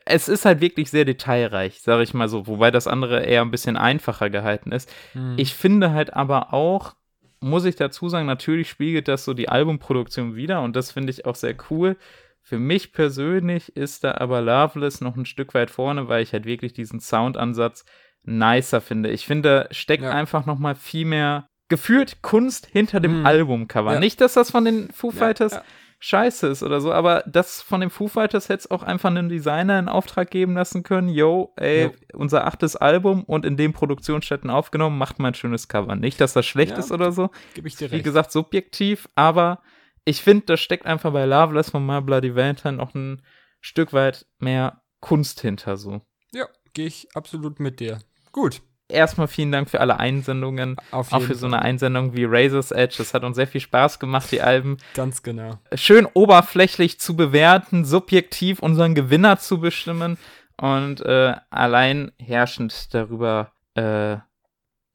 es 0.05 0.29
ist 0.29 0.45
halt 0.45 0.61
wirklich 0.61 0.91
sehr 0.91 1.05
detailreich, 1.05 1.81
sage 1.81 2.03
ich 2.03 2.15
mal 2.15 2.29
so, 2.29 2.47
wobei 2.47 2.71
das 2.71 2.87
andere 2.87 3.25
eher 3.25 3.43
ein 3.43 3.51
bisschen 3.51 3.77
einfacher 3.77 4.31
gehalten 4.31 4.73
ist. 4.73 4.93
Mhm. 5.15 5.35
Ich 5.37 5.55
finde 5.55 5.93
halt 5.93 6.15
aber 6.15 6.53
auch, 6.53 6.95
muss 7.41 7.65
ich 7.65 7.77
dazu 7.77 8.09
sagen, 8.09 8.27
natürlich 8.27 8.69
spiegelt 8.69 9.09
das 9.09 9.25
so 9.25 9.35
die 9.35 9.49
Albumproduktion 9.49 10.37
wieder 10.37 10.63
und 10.63 10.77
das 10.77 10.93
finde 10.93 11.11
ich 11.11 11.25
auch 11.25 11.35
sehr 11.37 11.55
cool. 11.71 11.97
Für 12.43 12.59
mich 12.59 12.93
persönlich 12.93 13.77
ist 13.77 14.05
da 14.05 14.15
aber 14.15 14.41
Loveless 14.41 15.01
noch 15.01 15.17
ein 15.17 15.27
Stück 15.27 15.55
weit 15.55 15.71
vorne, 15.71 16.09
weil 16.09 16.23
ich 16.23 16.33
halt 16.33 16.45
wirklich 16.45 16.73
diesen 16.73 17.01
Soundansatz 17.01 17.85
nicer 18.23 18.81
finde. 18.81 19.11
Ich 19.11 19.27
finde, 19.27 19.69
steckt 19.71 20.03
ja. 20.03 20.11
einfach 20.11 20.47
noch 20.47 20.59
mal 20.59 20.75
viel 20.75 21.07
mehr 21.07 21.47
gefühlt 21.69 22.21
Kunst 22.23 22.67
hinter 22.67 23.01
dem 23.01 23.21
mhm. 23.21 23.27
Albumcover. 23.27 23.95
Ja. 23.95 24.01
Nicht, 24.01 24.21
dass 24.21 24.35
das 24.35 24.51
von 24.51 24.65
den 24.65 24.91
Foo 24.91 25.11
Fighters 25.11 25.53
ja, 25.53 25.63
scheiße 26.01 26.49
ist 26.49 26.63
oder 26.63 26.81
so, 26.81 26.93
aber 26.93 27.23
das 27.27 27.61
von 27.61 27.81
dem 27.81 27.91
Foo 27.91 28.09
Fighters 28.09 28.49
hätte 28.49 28.61
es 28.61 28.71
auch 28.71 28.83
einfach 28.83 29.11
einem 29.11 29.29
Designer 29.29 29.79
in 29.79 29.89
Auftrag 29.89 30.31
geben 30.31 30.55
lassen 30.55 30.83
können, 30.83 31.09
yo, 31.09 31.53
ey, 31.57 31.85
jo. 31.85 31.93
unser 32.15 32.47
achtes 32.47 32.75
Album 32.75 33.23
und 33.25 33.45
in 33.45 33.59
den 33.59 33.75
Produktionsstätten 33.75 34.49
aufgenommen, 34.51 34.99
macht 34.99 35.19
mal 35.19 35.29
ein 35.29 35.35
schönes 35.35 35.69
Cover. 35.69 35.95
Nicht, 35.95 36.21
dass 36.21 36.33
das 36.33 36.47
schlecht 36.47 36.73
ja, 36.73 36.79
ist 36.79 36.91
oder 36.91 37.13
so. 37.13 37.31
Gebe 37.55 37.69
ich 37.69 37.77
dir 37.77 37.85
recht. 37.85 37.95
Wie 37.95 38.03
gesagt, 38.03 38.33
subjektiv, 38.33 39.09
aber 39.15 39.63
ich 40.07 40.23
finde, 40.23 40.47
da 40.47 40.57
steckt 40.57 40.87
einfach 40.87 41.13
bei 41.13 41.27
Loveless 41.27 41.71
von 41.71 41.85
My 41.85 42.01
Bloody 42.01 42.35
Valentine 42.35 42.79
noch 42.79 42.95
ein 42.95 43.23
Stück 43.61 43.93
weit 43.93 44.27
mehr 44.39 44.83
Kunst 45.01 45.41
hinter 45.43 45.77
so. 45.77 46.01
Ja, 46.33 46.47
gehe 46.73 46.87
ich 46.87 47.09
absolut 47.15 47.61
mit 47.61 47.79
dir. 47.79 47.99
Gut 48.33 48.63
erstmal 48.91 49.29
vielen 49.29 49.53
Dank 49.53 49.71
für 49.71 49.81
alle 49.81 49.99
Einsendungen. 49.99 50.77
Auf 50.91 51.13
auch 51.13 51.23
für 51.23 51.35
so 51.35 51.47
eine 51.47 51.63
Einsendung 51.63 52.15
wie 52.15 52.25
Razor's 52.25 52.71
Edge. 52.71 52.97
Das 52.99 53.15
hat 53.15 53.25
uns 53.25 53.37
sehr 53.37 53.47
viel 53.47 53.61
Spaß 53.61 53.99
gemacht, 53.99 54.31
die 54.33 54.43
Alben. 54.43 54.79
Ganz 54.95 55.23
genau. 55.23 55.59
Schön 55.75 56.07
oberflächlich 56.13 57.01
zu 57.01 57.17
bewerten, 57.17 57.85
subjektiv 57.85 58.61
unseren 58.61 58.95
Gewinner 58.95 59.39
zu 59.39 59.61
bestimmen 59.61 60.19
und 60.57 61.01
äh, 61.01 61.35
allein 61.51 62.13
herrschend 62.19 62.95
darüber, 62.95 63.53
äh, 63.75 64.17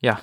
ja. 0.02 0.20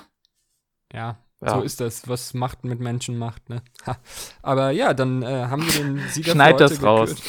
Ja, 0.93 1.17
ja. 1.45 1.55
So 1.55 1.61
ist 1.61 1.81
das, 1.81 2.07
was 2.07 2.33
Macht 2.33 2.63
mit 2.63 2.79
Menschen 2.79 3.17
macht, 3.17 3.49
ne? 3.49 3.61
Ha. 3.85 3.97
Aber 4.41 4.71
ja, 4.71 4.93
dann 4.93 5.23
äh, 5.23 5.25
haben 5.25 5.65
wir 5.65 5.73
den 5.73 5.99
Sieger 6.09 6.31
Schneid 6.31 6.59
das 6.59 6.81
raus. 6.81 7.15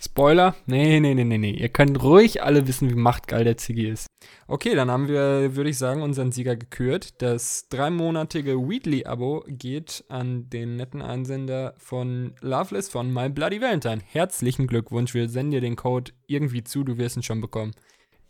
Spoiler? 0.00 0.54
Nee, 0.66 1.00
nee, 1.00 1.14
nee, 1.14 1.24
nee, 1.24 1.38
nee. 1.38 1.52
Ihr 1.52 1.68
könnt 1.68 2.02
ruhig 2.02 2.42
alle 2.42 2.66
wissen, 2.66 2.90
wie 2.90 2.94
machtgeil 2.94 3.44
der 3.44 3.56
Ziggy 3.56 3.88
ist. 3.88 4.06
Okay, 4.46 4.74
dann 4.74 4.90
haben 4.90 5.08
wir, 5.08 5.54
würde 5.54 5.70
ich 5.70 5.78
sagen, 5.78 6.02
unseren 6.02 6.32
Sieger 6.32 6.56
gekürt. 6.56 7.22
Das 7.22 7.68
dreimonatige 7.68 8.68
Weedly-Abo 8.68 9.44
geht 9.46 10.04
an 10.08 10.50
den 10.50 10.76
netten 10.76 11.02
Einsender 11.02 11.74
von 11.78 12.34
Loveless 12.40 12.88
von 12.88 13.12
My 13.12 13.28
Bloody 13.28 13.60
Valentine. 13.60 14.00
Herzlichen 14.04 14.66
Glückwunsch, 14.66 15.14
wir 15.14 15.28
senden 15.28 15.52
dir 15.52 15.60
den 15.60 15.76
Code 15.76 16.12
irgendwie 16.26 16.64
zu, 16.64 16.82
du 16.82 16.98
wirst 16.98 17.16
ihn 17.16 17.22
schon 17.22 17.40
bekommen. 17.40 17.72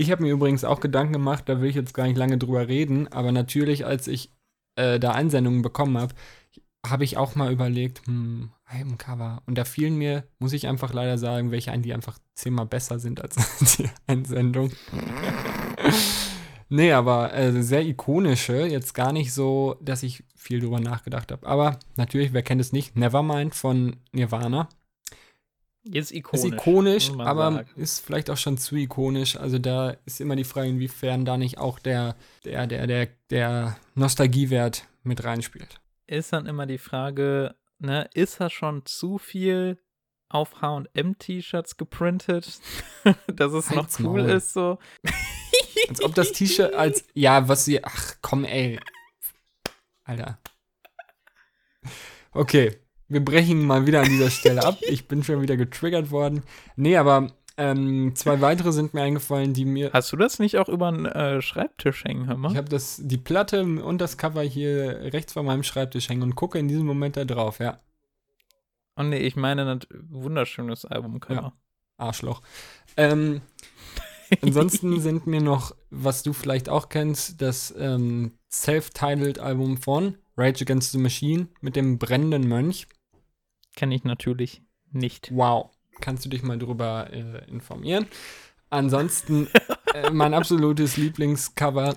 Ich 0.00 0.10
habe 0.10 0.22
mir 0.22 0.32
übrigens 0.32 0.64
auch 0.64 0.80
Gedanken 0.80 1.12
gemacht, 1.12 1.46
da 1.46 1.60
will 1.60 1.68
ich 1.68 1.76
jetzt 1.76 1.92
gar 1.92 2.06
nicht 2.06 2.16
lange 2.16 2.38
drüber 2.38 2.68
reden, 2.68 3.08
aber 3.08 3.32
natürlich, 3.32 3.84
als 3.84 4.08
ich 4.08 4.32
äh, 4.76 4.98
da 4.98 5.12
Einsendungen 5.12 5.60
bekommen 5.60 5.98
habe, 5.98 6.14
habe 6.86 7.04
ich 7.04 7.18
auch 7.18 7.34
mal 7.34 7.52
überlegt, 7.52 8.06
hm, 8.06 8.50
Albencover. 8.64 9.42
Und 9.44 9.58
da 9.58 9.66
fielen 9.66 9.96
mir, 9.96 10.24
muss 10.38 10.54
ich 10.54 10.68
einfach 10.68 10.94
leider 10.94 11.18
sagen, 11.18 11.50
welche 11.50 11.70
ein, 11.70 11.82
die 11.82 11.92
einfach 11.92 12.18
zehnmal 12.34 12.64
besser 12.64 12.98
sind 12.98 13.20
als 13.20 13.36
die 13.76 13.90
Einsendung. 14.06 14.72
Nee, 16.70 16.92
aber 16.92 17.34
äh, 17.34 17.62
sehr 17.62 17.84
ikonische, 17.84 18.66
jetzt 18.66 18.94
gar 18.94 19.12
nicht 19.12 19.34
so, 19.34 19.76
dass 19.82 20.02
ich 20.02 20.24
viel 20.34 20.60
drüber 20.60 20.80
nachgedacht 20.80 21.30
habe. 21.30 21.46
Aber 21.46 21.78
natürlich, 21.96 22.32
wer 22.32 22.42
kennt 22.42 22.62
es 22.62 22.72
nicht? 22.72 22.96
Nevermind 22.96 23.54
von 23.54 23.96
Nirvana. 24.12 24.70
Ist 25.84 26.12
ikonisch. 26.12 26.44
Ist 26.44 26.52
ikonisch, 26.52 27.10
aber 27.18 27.52
sagen. 27.52 27.70
ist 27.76 28.00
vielleicht 28.00 28.30
auch 28.30 28.36
schon 28.36 28.58
zu 28.58 28.76
ikonisch. 28.76 29.36
Also 29.36 29.58
da 29.58 29.96
ist 30.04 30.20
immer 30.20 30.36
die 30.36 30.44
Frage, 30.44 30.68
inwiefern 30.68 31.24
da 31.24 31.38
nicht 31.38 31.58
auch 31.58 31.78
der, 31.78 32.16
der, 32.44 32.66
der, 32.66 32.86
der, 32.86 33.08
der 33.30 33.76
Nostalgiewert 33.94 34.86
mit 35.02 35.24
reinspielt. 35.24 35.80
ist 36.06 36.32
dann 36.32 36.46
immer 36.46 36.66
die 36.66 36.78
Frage, 36.78 37.54
ne, 37.78 38.08
ist 38.12 38.40
er 38.40 38.50
schon 38.50 38.84
zu 38.84 39.16
viel 39.16 39.78
auf 40.28 40.60
H&M-T-Shirts 40.60 41.76
geprintet, 41.76 42.60
dass 43.26 43.52
es 43.52 43.70
noch 43.70 43.78
Halt's 43.78 44.00
cool 44.00 44.22
Maul. 44.22 44.30
ist 44.30 44.52
so? 44.52 44.78
Als 45.88 46.02
ob 46.04 46.14
das 46.14 46.32
T-Shirt 46.32 46.74
als, 46.74 47.04
ja, 47.14 47.48
was 47.48 47.64
sie, 47.64 47.82
ach 47.82 48.16
komm, 48.20 48.44
ey. 48.44 48.78
Alter. 50.04 50.38
Okay, 52.32 52.78
wir 53.10 53.22
brechen 53.22 53.66
mal 53.66 53.86
wieder 53.86 54.00
an 54.00 54.08
dieser 54.08 54.30
Stelle 54.30 54.64
ab. 54.64 54.78
Ich 54.88 55.06
bin 55.06 55.22
schon 55.22 55.42
wieder 55.42 55.56
getriggert 55.56 56.10
worden. 56.10 56.42
Nee, 56.76 56.96
aber 56.96 57.28
ähm, 57.58 58.14
zwei 58.14 58.40
weitere 58.40 58.72
sind 58.72 58.94
mir 58.94 59.02
eingefallen, 59.02 59.52
die 59.52 59.66
mir. 59.66 59.90
Hast 59.92 60.12
du 60.12 60.16
das 60.16 60.38
nicht 60.38 60.56
auch 60.56 60.68
über 60.68 60.90
den 60.90 61.04
äh, 61.04 61.42
Schreibtisch 61.42 62.04
hängen, 62.04 62.26
hör 62.26 62.36
mal? 62.36 62.52
Ich 62.52 62.56
habe 62.56 62.70
das, 62.70 63.00
die 63.02 63.18
Platte 63.18 63.62
und 63.62 64.00
das 64.00 64.16
Cover 64.16 64.42
hier 64.42 65.12
rechts 65.12 65.34
vor 65.34 65.42
meinem 65.42 65.62
Schreibtisch 65.62 66.08
hängen 66.08 66.22
und 66.22 66.36
gucke 66.36 66.58
in 66.58 66.68
diesem 66.68 66.86
Moment 66.86 67.16
da 67.16 67.24
drauf, 67.26 67.58
ja. 67.58 67.80
Oh 68.96 69.02
nee, 69.02 69.18
ich 69.18 69.36
meine 69.36 69.70
ein 69.70 69.80
wunderschönes 70.08 70.84
Albumcover. 70.84 71.52
Arschloch. 71.98 72.40
Ähm, 72.96 73.42
ansonsten 74.42 75.00
sind 75.00 75.26
mir 75.26 75.42
noch, 75.42 75.74
was 75.90 76.22
du 76.22 76.32
vielleicht 76.32 76.68
auch 76.68 76.88
kennst, 76.88 77.42
das 77.42 77.74
ähm, 77.76 78.32
Self-Titled-Album 78.50 79.78
von 79.78 80.16
Rage 80.36 80.64
Against 80.64 80.92
the 80.92 80.98
Machine 80.98 81.48
mit 81.60 81.76
dem 81.76 81.98
brennenden 81.98 82.48
Mönch. 82.48 82.86
Kenne 83.76 83.94
ich 83.94 84.04
natürlich 84.04 84.62
nicht. 84.92 85.34
Wow. 85.34 85.70
Kannst 86.00 86.24
du 86.24 86.28
dich 86.28 86.42
mal 86.42 86.58
drüber 86.58 87.08
äh, 87.12 87.48
informieren. 87.50 88.06
Ansonsten 88.70 89.48
äh, 89.94 90.10
mein 90.10 90.34
absolutes 90.34 90.96
Lieblingscover, 90.96 91.96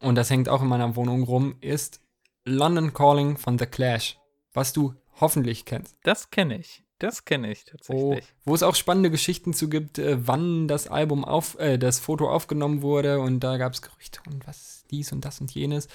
und 0.00 0.14
das 0.14 0.30
hängt 0.30 0.48
auch 0.48 0.62
in 0.62 0.68
meiner 0.68 0.96
Wohnung 0.96 1.22
rum, 1.24 1.56
ist 1.60 2.00
London 2.44 2.92
Calling 2.92 3.36
von 3.36 3.58
The 3.58 3.66
Clash, 3.66 4.18
was 4.52 4.72
du 4.72 4.94
hoffentlich 5.20 5.64
kennst. 5.64 5.96
Das 6.02 6.30
kenne 6.30 6.58
ich. 6.58 6.84
Das 6.98 7.24
kenne 7.24 7.52
ich 7.52 7.64
tatsächlich. 7.64 8.24
wo 8.44 8.54
es 8.54 8.64
auch 8.64 8.74
spannende 8.74 9.10
Geschichten 9.10 9.54
zu 9.54 9.68
gibt, 9.68 9.98
äh, 9.98 10.26
wann 10.26 10.66
das 10.66 10.88
Album 10.88 11.24
auf, 11.24 11.56
äh, 11.60 11.78
das 11.78 12.00
Foto 12.00 12.28
aufgenommen 12.28 12.82
wurde 12.82 13.20
und 13.20 13.40
da 13.40 13.56
gab 13.56 13.72
es 13.72 13.82
Gerüchte 13.82 14.20
und 14.26 14.46
was 14.48 14.84
dies 14.90 15.12
und 15.12 15.24
das 15.24 15.40
und 15.40 15.52
jenes, 15.52 15.86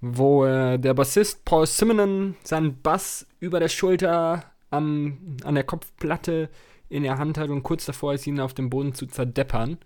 wo 0.00 0.44
äh, 0.44 0.78
der 0.78 0.94
Bassist 0.94 1.44
Paul 1.44 1.66
Simonon 1.66 2.36
seinen 2.42 2.80
Bass 2.82 3.26
über 3.40 3.60
der 3.60 3.68
Schulter 3.68 4.44
am, 4.70 5.36
an 5.44 5.54
der 5.54 5.64
Kopfplatte 5.64 6.50
in 6.88 7.02
der 7.02 7.18
Hand 7.18 7.38
hat 7.38 7.50
und 7.50 7.62
kurz 7.62 7.86
davor 7.86 8.14
ist, 8.14 8.26
ihn 8.26 8.40
auf 8.40 8.54
dem 8.54 8.70
Boden 8.70 8.94
zu 8.94 9.06
zerdeppern. 9.06 9.78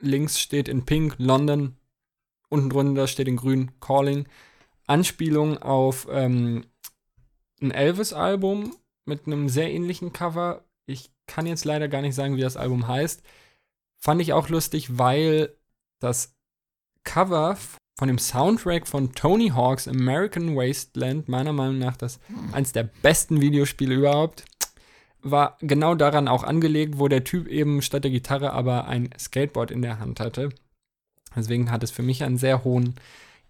Links 0.00 0.40
steht 0.40 0.68
in 0.68 0.84
Pink 0.84 1.14
London, 1.18 1.76
unten 2.48 2.70
drunter 2.70 3.06
steht 3.06 3.28
in 3.28 3.36
Grün 3.36 3.70
Calling. 3.80 4.26
Anspielung 4.86 5.58
auf 5.58 6.06
ähm, 6.10 6.64
ein 7.60 7.70
Elvis-Album 7.70 8.74
mit 9.04 9.26
einem 9.26 9.48
sehr 9.48 9.70
ähnlichen 9.70 10.12
Cover. 10.12 10.64
Ich 10.86 11.10
kann 11.26 11.46
jetzt 11.46 11.64
leider 11.64 11.88
gar 11.88 12.00
nicht 12.00 12.14
sagen, 12.14 12.36
wie 12.36 12.40
das 12.40 12.56
Album 12.56 12.88
heißt. 12.88 13.22
Fand 13.96 14.22
ich 14.22 14.32
auch 14.32 14.48
lustig, 14.48 14.98
weil 14.98 15.54
das 15.98 16.36
Cover 17.04 17.56
von 17.98 18.06
dem 18.06 18.18
Soundtrack 18.18 18.86
von 18.86 19.12
Tony 19.12 19.48
Hawk's 19.48 19.88
American 19.88 20.54
Wasteland, 20.54 21.28
meiner 21.28 21.52
Meinung 21.52 21.78
nach 21.78 21.96
das 21.96 22.20
eins 22.52 22.70
der 22.70 22.84
besten 22.84 23.40
Videospiele 23.40 23.96
überhaupt, 23.96 24.44
war 25.20 25.58
genau 25.60 25.96
daran 25.96 26.28
auch 26.28 26.44
angelegt, 26.44 27.00
wo 27.00 27.08
der 27.08 27.24
Typ 27.24 27.48
eben 27.48 27.82
statt 27.82 28.04
der 28.04 28.12
Gitarre 28.12 28.52
aber 28.52 28.86
ein 28.86 29.10
Skateboard 29.18 29.72
in 29.72 29.82
der 29.82 29.98
Hand 29.98 30.20
hatte. 30.20 30.50
Deswegen 31.34 31.72
hat 31.72 31.82
es 31.82 31.90
für 31.90 32.04
mich 32.04 32.22
einen 32.22 32.38
sehr 32.38 32.62
hohen 32.62 32.94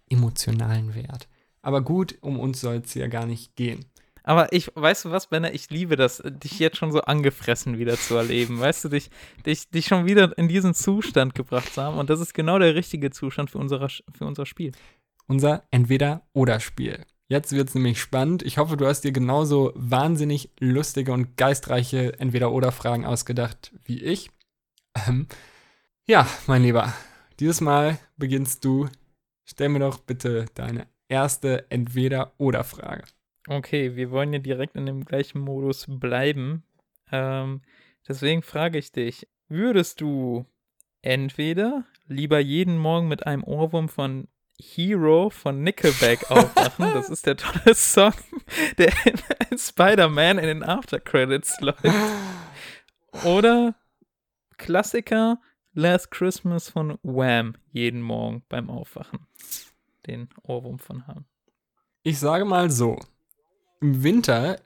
emotionalen 0.09 0.95
Wert. 0.95 1.27
Aber 1.61 1.81
gut, 1.81 2.17
um 2.21 2.39
uns 2.39 2.59
soll 2.59 2.77
es 2.77 2.95
ja 2.95 3.07
gar 3.07 3.27
nicht 3.27 3.55
gehen. 3.55 3.85
Aber 4.29 4.53
ich, 4.53 4.69
weißt 4.75 5.05
du 5.05 5.09
was, 5.09 5.25
Benner, 5.25 5.55
ich 5.55 5.71
liebe 5.71 5.95
das, 5.95 6.21
dich 6.23 6.59
jetzt 6.59 6.77
schon 6.77 6.91
so 6.91 7.01
angefressen 7.01 7.79
wieder 7.79 7.97
zu 7.97 8.15
erleben. 8.15 8.59
Weißt 8.59 8.83
du, 8.83 8.89
dich, 8.89 9.09
dich, 9.43 9.71
dich 9.71 9.87
schon 9.87 10.05
wieder 10.05 10.37
in 10.37 10.47
diesen 10.47 10.75
Zustand 10.75 11.33
gebracht 11.33 11.73
zu 11.73 11.81
haben. 11.81 11.97
Und 11.97 12.11
das 12.11 12.19
ist 12.19 12.35
genau 12.35 12.59
der 12.59 12.75
richtige 12.75 13.09
Zustand 13.09 13.49
für, 13.49 13.57
unsere, 13.57 13.89
für 13.89 14.25
unser 14.25 14.45
Spiel. 14.45 14.71
Unser 15.25 15.63
Entweder-Oder-Spiel. 15.71 17.07
Jetzt 17.27 17.53
wird 17.53 17.69
es 17.69 17.73
nämlich 17.73 17.99
spannend. 17.99 18.43
Ich 18.43 18.59
hoffe, 18.59 18.77
du 18.77 18.85
hast 18.85 19.01
dir 19.01 19.11
genauso 19.11 19.73
wahnsinnig 19.73 20.51
lustige 20.59 21.11
und 21.11 21.35
geistreiche 21.35 22.19
Entweder-Oder-Fragen 22.19 23.05
ausgedacht 23.05 23.73
wie 23.83 23.99
ich. 23.99 24.29
Ähm, 25.07 25.25
ja, 26.07 26.27
mein 26.45 26.61
Lieber, 26.61 26.93
dieses 27.39 27.61
Mal 27.61 27.97
beginnst 28.15 28.63
du. 28.63 28.89
Stell 29.43 29.69
mir 29.69 29.79
doch 29.79 29.97
bitte 29.97 30.45
deine 30.53 30.85
erste 31.07 31.65
Entweder-Oder-Frage. 31.71 33.05
Okay, 33.49 33.95
wir 33.95 34.11
wollen 34.11 34.31
ja 34.31 34.37
direkt 34.37 34.75
in 34.75 34.85
dem 34.85 35.03
gleichen 35.03 35.41
Modus 35.41 35.87
bleiben. 35.87 36.61
Ähm, 37.11 37.63
deswegen 38.07 38.43
frage 38.43 38.77
ich 38.77 38.91
dich, 38.91 39.27
würdest 39.47 40.01
du 40.01 40.45
entweder 41.01 41.83
lieber 42.07 42.37
jeden 42.37 42.77
Morgen 42.77 43.07
mit 43.07 43.25
einem 43.25 43.43
Ohrwurm 43.43 43.89
von 43.89 44.27
Hero 44.59 45.31
von 45.31 45.63
Nickelback 45.63 46.29
aufwachen, 46.29 46.93
das 46.93 47.09
ist 47.09 47.25
der 47.25 47.37
tolle 47.37 47.73
Song, 47.73 48.13
der 48.77 48.93
in 49.07 49.57
Spider-Man 49.57 50.37
in 50.37 50.45
den 50.45 50.63
Aftercredits 50.63 51.59
läuft, 51.59 51.83
oder 53.23 53.73
Klassiker 54.57 55.41
Last 55.73 56.11
Christmas 56.11 56.69
von 56.69 56.99
Wham 57.01 57.55
jeden 57.71 58.03
Morgen 58.03 58.43
beim 58.47 58.69
Aufwachen 58.69 59.25
den 60.05 60.29
Ohrwurm 60.43 60.77
von 60.77 61.07
haben. 61.07 61.25
Ich 62.03 62.19
sage 62.19 62.45
mal 62.45 62.69
so: 62.69 62.99
Im 63.81 64.03
Winter 64.03 64.59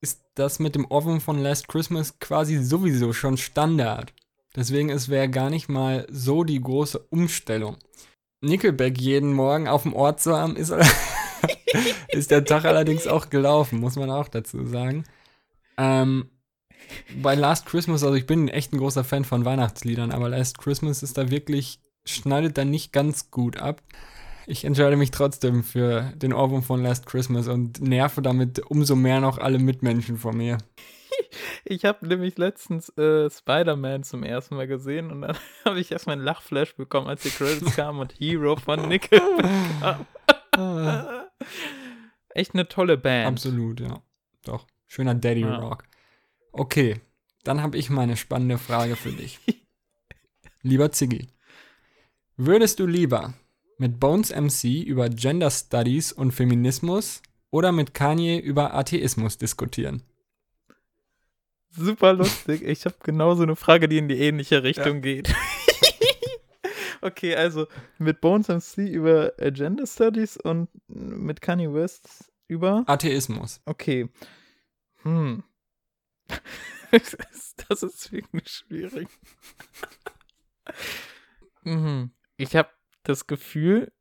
ist 0.00 0.24
das 0.34 0.58
mit 0.58 0.74
dem 0.74 0.90
Ohrwurm 0.90 1.20
von 1.20 1.38
Last 1.38 1.68
Christmas 1.68 2.18
quasi 2.18 2.62
sowieso 2.62 3.12
schon 3.12 3.36
Standard. 3.36 4.12
Deswegen 4.56 4.90
es 4.90 5.08
wäre 5.08 5.30
gar 5.30 5.48
nicht 5.48 5.68
mal 5.68 6.06
so 6.10 6.42
die 6.42 6.60
große 6.60 6.98
Umstellung. 7.10 7.76
Nickelback 8.40 9.00
jeden 9.00 9.32
Morgen 9.32 9.68
auf 9.68 9.84
dem 9.84 9.94
Ort 9.94 10.20
zu 10.20 10.36
haben, 10.36 10.56
ist, 10.56 10.74
ist 12.08 12.30
der 12.32 12.44
Tag 12.44 12.64
allerdings 12.64 13.06
auch 13.06 13.30
gelaufen, 13.30 13.78
muss 13.78 13.96
man 13.96 14.10
auch 14.10 14.28
dazu 14.28 14.66
sagen. 14.66 15.04
Ähm, 15.78 16.28
bei 17.22 17.36
Last 17.36 17.66
Christmas, 17.66 18.02
also 18.02 18.16
ich 18.16 18.26
bin 18.26 18.48
echt 18.48 18.72
ein 18.72 18.78
großer 18.78 19.04
Fan 19.04 19.24
von 19.24 19.44
Weihnachtsliedern, 19.44 20.10
aber 20.10 20.28
Last 20.28 20.58
Christmas 20.58 21.04
ist 21.04 21.16
da 21.16 21.30
wirklich, 21.30 21.78
schneidet 22.04 22.58
da 22.58 22.64
nicht 22.64 22.92
ganz 22.92 23.30
gut 23.30 23.56
ab. 23.58 23.82
Ich 24.46 24.64
entscheide 24.64 24.96
mich 24.96 25.10
trotzdem 25.10 25.62
für 25.62 26.12
den 26.16 26.32
Ohrwurm 26.32 26.62
von 26.62 26.82
Last 26.82 27.06
Christmas 27.06 27.48
und 27.48 27.80
nerve 27.80 28.22
damit 28.22 28.58
umso 28.70 28.96
mehr 28.96 29.20
noch 29.20 29.38
alle 29.38 29.58
Mitmenschen 29.58 30.16
von 30.18 30.36
mir. 30.36 30.58
Ich 31.64 31.84
habe 31.84 32.06
nämlich 32.06 32.36
letztens 32.36 32.88
äh, 32.98 33.30
Spider-Man 33.30 34.02
zum 34.02 34.22
ersten 34.22 34.56
Mal 34.56 34.66
gesehen 34.66 35.10
und 35.10 35.22
dann 35.22 35.36
habe 35.64 35.78
ich 35.80 35.92
erstmal 35.92 36.14
einen 36.16 36.24
Lachflash 36.24 36.74
bekommen, 36.74 37.06
als 37.06 37.22
die 37.22 37.30
Credits 37.30 37.76
kamen 37.76 38.00
und 38.00 38.12
Hero 38.18 38.56
von 38.56 38.88
Nickelback 38.88 39.46
kam. 39.80 40.06
Ah, 40.56 41.26
Echt 42.30 42.54
eine 42.54 42.66
tolle 42.68 42.96
Band. 42.98 43.28
absolut, 43.28 43.80
ja. 43.80 44.02
Doch. 44.44 44.66
Schöner 44.86 45.14
Daddy 45.14 45.40
Ja. 45.42 45.56
Rock. 45.58 45.84
Okay, 46.50 47.00
dann 47.44 47.62
habe 47.62 47.76
ich 47.78 47.88
meine 47.90 48.16
spannende 48.16 48.58
Frage 48.58 48.96
für 48.96 49.12
dich. 49.12 49.38
Lieber 50.62 50.92
Ziggy, 50.92 51.28
würdest 52.36 52.78
du 52.80 52.86
lieber 52.86 53.34
mit 53.78 53.98
Bones 54.00 54.30
MC 54.30 54.82
über 54.84 55.08
Gender 55.08 55.50
Studies 55.50 56.12
und 56.12 56.32
Feminismus 56.32 57.22
oder 57.50 57.72
mit 57.72 57.94
Kanye 57.94 58.38
über 58.38 58.74
Atheismus 58.74 59.38
diskutieren? 59.38 60.02
Super 61.70 62.12
lustig. 62.12 62.62
Ich 62.62 62.84
habe 62.84 62.96
genauso 63.02 63.42
eine 63.44 63.56
Frage, 63.56 63.88
die 63.88 63.98
in 63.98 64.08
die 64.08 64.18
ähnliche 64.18 64.62
Richtung 64.62 65.00
geht. 65.00 65.34
okay, 67.00 67.34
also 67.34 67.66
mit 67.98 68.20
Bones 68.20 68.48
MC 68.48 68.78
über 68.88 69.38
äh, 69.40 69.50
Gender 69.52 69.86
Studies 69.86 70.36
und 70.36 70.68
mit 70.88 71.40
Kanye 71.40 71.72
West 71.72 72.30
über. 72.46 72.84
Atheismus. 72.86 73.60
Okay. 73.64 74.08
Hm. 75.02 75.42
das 76.90 77.14
ist- 77.14 77.64
das 77.68 77.82
ist 77.82 78.12
wirklich 78.12 78.48
schwierig. 78.48 79.08
mhm. 81.64 82.10
Ich 82.36 82.54
habe 82.56 82.68
das 83.02 83.26
Gefühl, 83.26 83.92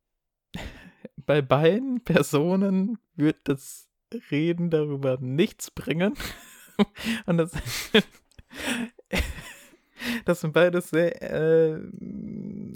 bei 1.17 1.41
beiden 1.41 2.03
Personen 2.03 2.97
wird 3.15 3.37
das 3.45 3.89
Reden 4.29 4.69
darüber 4.69 5.17
nichts 5.19 5.71
bringen. 5.71 6.13
Und 7.25 7.37
das, 7.37 7.51
das 10.25 10.41
sind 10.41 10.53
beides 10.53 10.89
sehr 10.89 11.21
äh, 11.21 11.79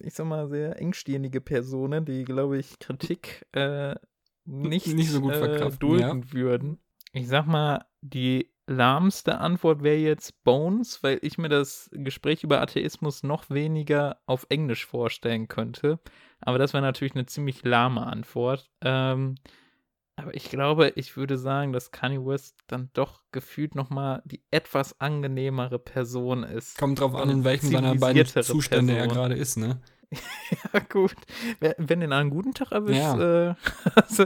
ich 0.06 0.14
sag 0.14 0.28
mal, 0.28 0.48
sehr 0.48 0.80
engstirnige 0.80 1.42
Personen, 1.42 2.06
die, 2.06 2.24
glaube 2.24 2.58
ich, 2.58 2.78
Kritik 2.80 3.46
äh, 3.54 3.96
nicht, 4.46 4.88
Nicht 4.88 5.10
so 5.10 5.22
gut 5.22 5.34
äh, 5.34 5.40
verkraften, 5.40 5.80
dulden 5.80 6.34
würden. 6.34 6.78
Ich 7.14 7.28
sag 7.28 7.48
mal, 7.48 7.86
die 8.02 8.52
lahmste 8.68 9.38
Antwort 9.40 9.84
wäre 9.84 9.98
jetzt 9.98 10.44
Bones, 10.44 11.04
weil 11.04 11.20
ich 11.22 11.38
mir 11.38 11.50
das 11.50 11.90
Gespräch 11.94 12.44
über 12.44 12.62
Atheismus 12.62 13.24
noch 13.24 13.50
weniger 13.50 14.18
auf 14.26 14.46
Englisch 14.50 14.86
vorstellen 14.86 15.48
könnte. 15.48 16.00
Aber 16.42 16.58
das 16.58 16.74
wäre 16.74 16.84
natürlich 16.84 17.16
eine 17.16 17.26
ziemlich 17.26 17.64
lahme 17.64 18.06
Antwort. 18.06 18.70
Ähm, 18.82 19.36
aber 20.18 20.34
ich 20.34 20.50
glaube, 20.50 20.94
ich 20.96 21.18
würde 21.18 21.38
sagen, 21.38 21.74
dass 21.74 21.92
Kanye 21.92 22.26
West 22.26 22.56
dann 22.68 22.90
doch 22.94 23.24
gefühlt 23.32 23.76
nochmal 23.76 24.22
die 24.26 24.42
etwas 24.50 25.00
angenehmere 25.02 25.78
Person 25.78 26.44
ist. 26.44 26.78
Kommt 26.78 27.00
drauf 27.02 27.16
an, 27.16 27.30
in 27.30 27.44
welchem 27.44 27.70
seiner 27.70 27.96
beiden 27.96 28.26
Zustände 28.26 28.94
er 28.94 29.00
Person. 29.00 29.16
gerade 29.16 29.36
ist, 29.36 29.58
ne? 29.58 29.82
Ja, 30.74 30.80
gut. 30.80 31.16
Wenn 31.60 32.00
den 32.00 32.14
einen 32.14 32.30
guten 32.30 32.54
Tag 32.54 32.72
erwischt, 32.72 33.00
Ja. 33.00 33.50
äh, 33.50 33.56
also, 33.96 34.26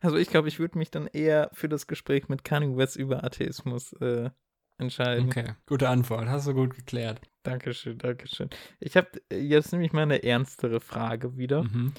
also 0.00 0.16
ich 0.16 0.28
glaube, 0.28 0.48
ich 0.48 0.58
würde 0.58 0.78
mich 0.78 0.90
dann 0.90 1.06
eher 1.06 1.50
für 1.52 1.68
das 1.68 1.86
Gespräch 1.86 2.28
mit 2.28 2.44
Kanye 2.44 2.76
West 2.76 2.96
über 2.96 3.24
Atheismus 3.24 3.92
äh, 3.94 4.30
entscheiden. 4.78 5.26
Okay, 5.26 5.54
gute 5.66 5.88
Antwort. 5.88 6.28
Hast 6.28 6.46
du 6.46 6.54
gut 6.54 6.74
geklärt. 6.76 7.20
Dankeschön, 7.42 7.98
Dankeschön. 7.98 8.50
Ich 8.80 8.96
habe 8.96 9.08
jetzt 9.32 9.72
nämlich 9.72 9.92
mal 9.92 10.02
eine 10.02 10.22
ernstere 10.22 10.80
Frage 10.80 11.36
wieder. 11.36 11.64
Mhm. 11.64 11.92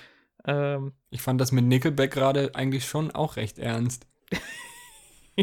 Ähm, 0.46 0.94
Ich 1.10 1.22
fand 1.22 1.42
das 1.42 1.52
mit 1.52 1.66
Nickelback 1.66 2.12
gerade 2.12 2.56
eigentlich 2.56 2.86
schon 2.86 3.12
auch 3.12 3.36
recht 3.36 3.60
ernst. 3.60 4.08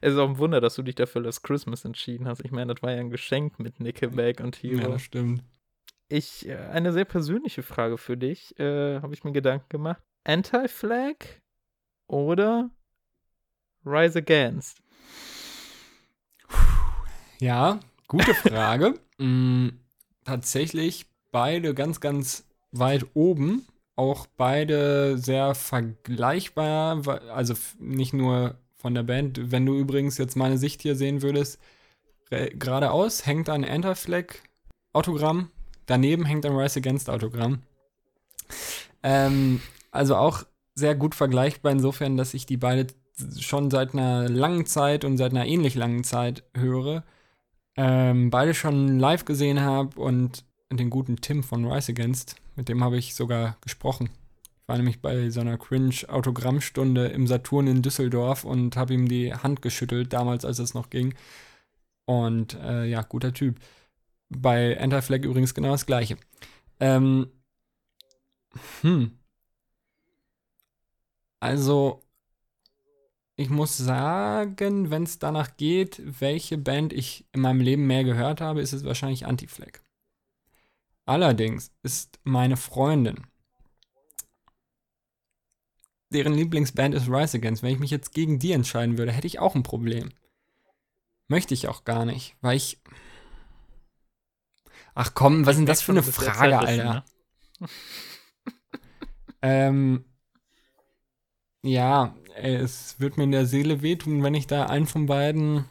es 0.00 0.12
ist 0.12 0.18
auch 0.18 0.28
ein 0.28 0.38
Wunder, 0.38 0.60
dass 0.60 0.74
du 0.76 0.82
dich 0.82 0.94
dafür 0.94 1.22
Last 1.22 1.42
Christmas 1.42 1.84
entschieden 1.84 2.26
hast. 2.26 2.44
Ich 2.44 2.50
meine, 2.52 2.72
das 2.74 2.82
war 2.82 2.92
ja 2.92 2.98
ein 2.98 3.10
Geschenk 3.10 3.58
mit 3.58 3.80
Nickelback 3.80 4.40
und 4.40 4.62
Ja, 4.62 4.70
Hero. 4.70 4.92
das 4.92 5.02
stimmt. 5.02 5.42
Ich, 6.08 6.48
äh, 6.48 6.56
eine 6.56 6.92
sehr 6.92 7.04
persönliche 7.04 7.62
Frage 7.62 7.98
für 7.98 8.16
dich, 8.16 8.58
äh, 8.58 9.00
habe 9.00 9.12
ich 9.12 9.24
mir 9.24 9.32
Gedanken 9.32 9.68
gemacht. 9.68 10.02
Anti-Flag 10.24 11.16
oder 12.08 12.70
Rise 13.84 14.18
Against? 14.18 14.78
Ja, 17.40 17.78
gute 18.08 18.34
Frage. 18.34 18.94
mm, 19.18 19.68
tatsächlich 20.24 21.06
beide 21.30 21.74
ganz, 21.74 22.00
ganz 22.00 22.44
weit 22.72 23.06
oben. 23.14 23.66
Auch 23.94 24.26
beide 24.36 25.18
sehr 25.18 25.54
vergleichbar. 25.54 27.20
Also 27.30 27.54
nicht 27.78 28.12
nur 28.12 28.56
von 28.76 28.94
der 28.94 29.02
Band. 29.02 29.50
Wenn 29.50 29.66
du 29.66 29.78
übrigens 29.78 30.18
jetzt 30.18 30.36
meine 30.36 30.58
Sicht 30.58 30.82
hier 30.82 30.96
sehen 30.96 31.22
würdest, 31.22 31.58
geradeaus 32.30 33.26
hängt 33.26 33.48
ein 33.48 33.64
Anti-Flag-Autogramm. 33.64 35.50
Daneben 35.86 36.26
hängt 36.26 36.44
ein 36.44 36.56
Rise 36.56 36.80
Against-Autogramm. 36.80 37.62
Ähm, 39.02 39.60
also 39.90 40.16
auch 40.16 40.44
sehr 40.78 40.94
gut 40.94 41.14
vergleichbar 41.14 41.72
insofern, 41.72 42.16
dass 42.16 42.34
ich 42.34 42.46
die 42.46 42.56
beide 42.56 42.86
schon 43.38 43.70
seit 43.70 43.94
einer 43.94 44.28
langen 44.28 44.66
Zeit 44.66 45.04
und 45.04 45.18
seit 45.18 45.32
einer 45.32 45.46
ähnlich 45.46 45.74
langen 45.74 46.04
Zeit 46.04 46.44
höre. 46.56 47.04
Ähm, 47.76 48.30
beide 48.30 48.54
schon 48.54 48.98
live 48.98 49.24
gesehen 49.24 49.60
habe 49.60 50.00
und 50.00 50.44
den 50.70 50.90
guten 50.90 51.16
Tim 51.16 51.42
von 51.42 51.64
Rise 51.64 51.92
Against, 51.92 52.36
mit 52.56 52.68
dem 52.68 52.82
habe 52.84 52.98
ich 52.98 53.14
sogar 53.14 53.56
gesprochen. 53.60 54.10
Ich 54.42 54.68
war 54.68 54.76
nämlich 54.76 55.00
bei 55.00 55.30
so 55.30 55.40
einer 55.40 55.56
Cringe-Autogrammstunde 55.56 57.06
im 57.06 57.26
Saturn 57.26 57.66
in 57.66 57.82
Düsseldorf 57.82 58.44
und 58.44 58.76
habe 58.76 58.94
ihm 58.94 59.08
die 59.08 59.32
Hand 59.32 59.62
geschüttelt, 59.62 60.12
damals, 60.12 60.44
als 60.44 60.58
es 60.58 60.74
noch 60.74 60.90
ging. 60.90 61.14
Und 62.04 62.54
äh, 62.54 62.86
ja, 62.86 63.02
guter 63.02 63.32
Typ. 63.32 63.58
Bei 64.28 64.78
Anti-Flag 64.78 65.24
übrigens 65.24 65.54
genau 65.54 65.70
das 65.70 65.86
gleiche. 65.86 66.18
Ähm, 66.80 67.28
hm. 68.82 69.18
Also, 71.40 72.02
ich 73.36 73.50
muss 73.50 73.76
sagen, 73.76 74.90
wenn 74.90 75.04
es 75.04 75.18
danach 75.18 75.56
geht, 75.56 76.02
welche 76.20 76.58
Band 76.58 76.92
ich 76.92 77.26
in 77.32 77.40
meinem 77.40 77.60
Leben 77.60 77.86
mehr 77.86 78.04
gehört 78.04 78.40
habe, 78.40 78.60
ist 78.60 78.72
es 78.72 78.84
wahrscheinlich 78.84 79.26
Anti-Flag. 79.26 79.80
Allerdings 81.06 81.70
ist 81.82 82.18
meine 82.24 82.56
Freundin, 82.56 83.26
deren 86.10 86.34
Lieblingsband 86.34 86.94
ist 86.94 87.08
Rise 87.08 87.38
Against. 87.38 87.62
Wenn 87.62 87.72
ich 87.72 87.78
mich 87.78 87.90
jetzt 87.90 88.12
gegen 88.12 88.38
die 88.38 88.52
entscheiden 88.52 88.98
würde, 88.98 89.12
hätte 89.12 89.26
ich 89.26 89.38
auch 89.38 89.54
ein 89.54 89.62
Problem. 89.62 90.10
Möchte 91.28 91.54
ich 91.54 91.68
auch 91.68 91.84
gar 91.84 92.04
nicht, 92.04 92.36
weil 92.40 92.56
ich. 92.56 92.80
Ach 94.94 95.12
komm, 95.14 95.46
was 95.46 95.54
ist 95.54 95.60
denn 95.60 95.66
das 95.66 95.82
für 95.82 95.92
eine 95.92 96.02
Frage, 96.02 96.58
Alter? 96.58 97.04
ne? 97.60 97.68
Ähm, 99.40 100.04
ja, 101.62 102.14
es 102.36 102.98
wird 103.00 103.16
mir 103.16 103.24
in 103.24 103.32
der 103.32 103.46
Seele 103.46 103.82
wehtun, 103.82 104.22
wenn 104.22 104.34
ich 104.34 104.46
da 104.46 104.66
einen 104.66 104.86
von 104.86 105.06
beiden. 105.06 105.64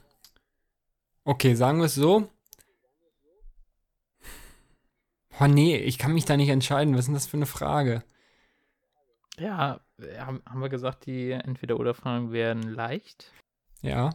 Okay, 1.24 1.56
sagen 1.56 1.80
wir 1.80 1.86
es 1.86 1.96
so. 1.96 2.30
Oh 5.40 5.48
nee, 5.48 5.78
ich 5.78 5.98
kann 5.98 6.14
mich 6.14 6.26
da 6.26 6.36
nicht 6.36 6.50
entscheiden. 6.50 6.94
Was 6.94 7.02
ist 7.02 7.08
denn 7.08 7.14
das 7.14 7.28
für 7.28 7.38
eine 7.38 7.46
Frage? 7.46 8.04
Ja, 9.38 9.82
haben, 10.18 10.42
haben 10.48 10.62
wir 10.62 10.70
gesagt, 10.70 11.06
die 11.06 11.32
Entweder-Oder-Fragen 11.32 12.32
werden 12.32 12.64
leicht? 12.64 13.32
Ja, 13.82 14.10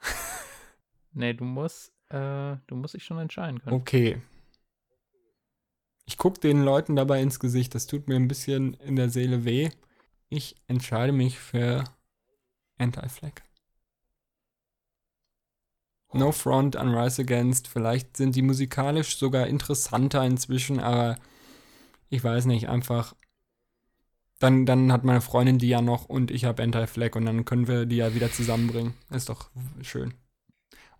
Nee, 1.12 1.32
du 1.32 1.44
musst, 1.44 1.92
äh, 2.10 2.56
du 2.66 2.74
musst 2.74 2.94
dich 2.94 3.04
schon 3.04 3.18
entscheiden 3.18 3.60
können. 3.60 3.76
okay. 3.76 4.20
Ich 6.06 6.18
gucke 6.18 6.38
den 6.38 6.62
Leuten 6.64 6.96
dabei 6.96 7.22
ins 7.22 7.40
Gesicht. 7.40 7.74
Das 7.74 7.86
tut 7.86 8.08
mir 8.08 8.16
ein 8.16 8.28
bisschen 8.28 8.74
in 8.74 8.96
der 8.96 9.08
Seele 9.08 9.46
weh. 9.46 9.70
Ich 10.28 10.56
entscheide 10.66 11.12
mich 11.12 11.38
für 11.38 11.84
Anti-Flag. 12.78 13.42
No 16.12 16.30
Front 16.32 16.76
an 16.76 16.94
Rise 16.94 17.22
Against. 17.22 17.66
Vielleicht 17.68 18.16
sind 18.16 18.36
die 18.36 18.42
musikalisch 18.42 19.16
sogar 19.18 19.46
interessanter 19.48 20.24
inzwischen, 20.24 20.78
aber 20.78 21.16
ich 22.08 22.22
weiß 22.22 22.46
nicht, 22.46 22.68
einfach. 22.68 23.14
Dann, 24.40 24.66
dann 24.66 24.92
hat 24.92 25.04
meine 25.04 25.20
Freundin 25.20 25.58
die 25.58 25.68
ja 25.68 25.80
noch 25.80 26.06
und 26.06 26.30
ich 26.30 26.44
habe 26.44 26.62
Anti-Flag 26.62 27.14
und 27.16 27.24
dann 27.24 27.44
können 27.44 27.68
wir 27.68 27.86
die 27.86 27.96
ja 27.96 28.14
wieder 28.14 28.30
zusammenbringen. 28.30 28.94
Ist 29.10 29.28
doch 29.28 29.48
schön. 29.82 30.14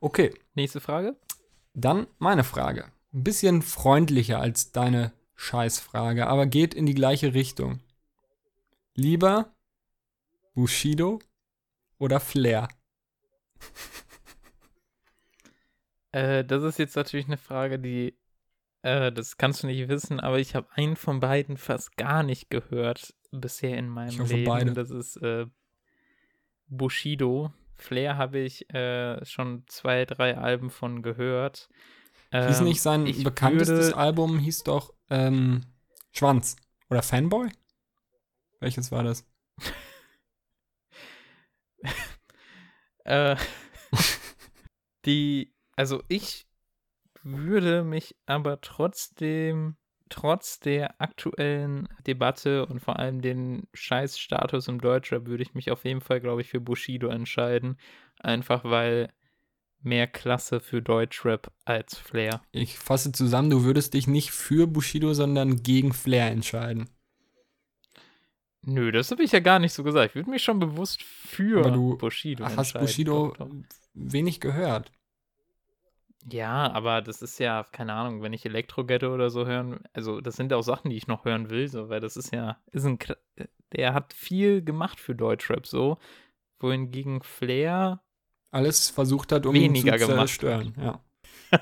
Okay, 0.01 0.33
Nächste 0.55 0.81
Frage. 0.81 1.17
dann 1.75 2.07
meine 2.19 2.45
Frage. 2.45 2.85
Ein 3.13 3.25
bisschen 3.25 3.63
freundlicher 3.63 4.41
als 4.41 4.73
deine 4.73 5.13
Scheißfrage, 5.35 6.27
aber 6.27 6.47
geht 6.47 6.75
in 6.75 6.87
die 6.87 6.95
gleiche 6.95 7.35
Richtung. 7.35 7.81
Lieber 8.95 9.53
Bushido 10.55 11.19
oder 11.99 12.21
Flair? 12.21 12.69
Äh, 16.13 16.45
das 16.45 16.63
ist 16.63 16.79
jetzt 16.79 16.95
natürlich 16.95 17.27
eine 17.27 17.37
Frage, 17.39 17.77
die, 17.81 18.17
äh, 18.83 19.11
das 19.11 19.37
kannst 19.37 19.65
du 19.65 19.67
nicht 19.67 19.89
wissen, 19.89 20.21
aber 20.21 20.39
ich 20.39 20.55
habe 20.55 20.69
einen 20.71 20.95
von 20.95 21.19
beiden 21.19 21.57
fast 21.57 21.97
gar 21.97 22.23
nicht 22.23 22.51
gehört 22.51 23.15
bisher 23.33 23.77
in 23.77 23.89
meinem 23.89 24.11
Ich 24.11 24.21
hoffe, 24.21 24.35
Leben. 24.35 24.49
beide. 24.49 24.73
Das 24.75 24.91
ist 24.91 25.17
äh, 25.17 25.47
Bushido. 26.69 27.53
Flair 27.75 28.17
habe 28.17 28.39
ich 28.39 28.73
äh, 28.73 29.25
schon 29.25 29.65
zwei, 29.67 30.05
drei 30.05 30.39
Alben 30.39 30.71
von 30.71 31.03
gehört. 31.03 31.69
hieß 32.33 32.61
Ähm, 32.61 32.65
nicht 32.65 32.81
sein 32.81 33.05
bekanntestes 33.25 33.87
würde- 33.89 33.97
Album, 33.97 34.39
hieß 34.39 34.63
doch 34.63 34.95
ähm, 35.11 35.63
Schwanz 36.13 36.55
oder 36.91 37.03
Fanboy? 37.03 37.49
Welches 38.65 38.91
war 38.91 39.03
das? 39.03 39.27
Äh, 43.07 43.37
die, 45.05 45.53
also 45.77 46.03
ich 46.09 46.47
würde 47.23 47.85
mich 47.85 48.17
aber 48.25 48.63
trotzdem, 48.63 49.77
trotz 50.09 50.59
der 50.59 51.03
aktuellen 51.03 51.87
Debatte 52.07 52.65
und 52.65 52.81
vor 52.81 52.99
allem 52.99 53.21
den 53.21 53.69
Scheißstatus 53.75 54.69
im 54.69 54.81
Deutschrap, 54.81 55.27
würde 55.27 55.43
ich 55.43 55.53
mich 55.53 55.71
auf 55.71 55.85
jeden 55.85 56.01
Fall, 56.01 56.23
glaube 56.23 56.41
ich, 56.41 56.49
für 56.49 56.63
Bushido 56.63 57.09
entscheiden. 57.09 57.77
Einfach 58.21 58.65
weil 58.65 59.13
mehr 59.83 60.07
Klasse 60.07 60.61
für 60.61 60.81
Deutschrap 60.81 61.53
als 61.67 61.99
Flair. 61.99 62.41
Ich 62.53 62.79
fasse 62.79 63.13
zusammen, 63.13 63.51
du 63.51 63.65
würdest 63.65 63.93
dich 63.93 64.07
nicht 64.07 64.31
für 64.31 64.67
Bushido, 64.67 65.13
sondern 65.13 65.63
gegen 65.63 65.93
Flair 65.93 66.31
entscheiden. 66.31 66.89
Nö, 68.67 68.93
das 68.93 69.11
habe 69.11 69.23
ich 69.23 69.33
ja 69.33 69.41
gar 69.41 69.59
nicht 69.59 69.73
so 69.73 69.83
gesagt. 69.85 70.11
Ich 70.11 70.15
würde 70.15 70.31
mich 70.31 70.43
schon 70.43 70.59
bewusst 70.59 71.03
für 71.03 71.61
Aber 71.61 71.71
du 71.71 71.97
Bushido 71.99 72.45
Hast. 72.47 72.73
Bushido 72.75 73.35
wenig 73.95 74.41
gehört. 74.41 74.91
Ja, 76.31 76.73
aber 76.73 77.03
das 77.03 77.21
ist 77.21 77.39
ja, 77.39 77.65
keine 77.71 77.93
Ahnung, 77.93 78.23
wenn 78.23 78.33
ich 78.33 78.47
Elektro-Ghetto 78.47 79.13
oder 79.13 79.29
so 79.29 79.45
hören, 79.47 79.81
also 79.93 80.23
das 80.23 80.37
sind 80.37 80.53
auch 80.55 80.63
Sachen, 80.63 80.89
die 80.91 80.97
ich 80.97 81.07
noch 81.07 81.27
hören 81.27 81.51
will, 81.51 81.69
so, 81.69 81.91
weil 81.91 82.01
das 82.01 82.17
ist 82.17 82.33
ja, 82.33 82.57
ist 82.73 82.87
ein, 82.87 82.99
der 83.73 83.93
hat 83.93 84.15
viel 84.15 84.63
gemacht 84.65 84.99
für 84.99 85.15
Deutschrap, 85.15 85.67
so, 85.67 85.99
wohingegen 86.61 87.23
Flair, 87.23 88.03
Alles 88.53 88.89
versucht 88.89 89.33
hat, 89.33 89.45
um 89.45 89.55
ihn 89.55 89.75
zu 89.75 89.83
Weniger 89.85 89.99
gemacht. 89.99 90.29
zerstören. 90.29 90.75
Ja. 90.79 91.05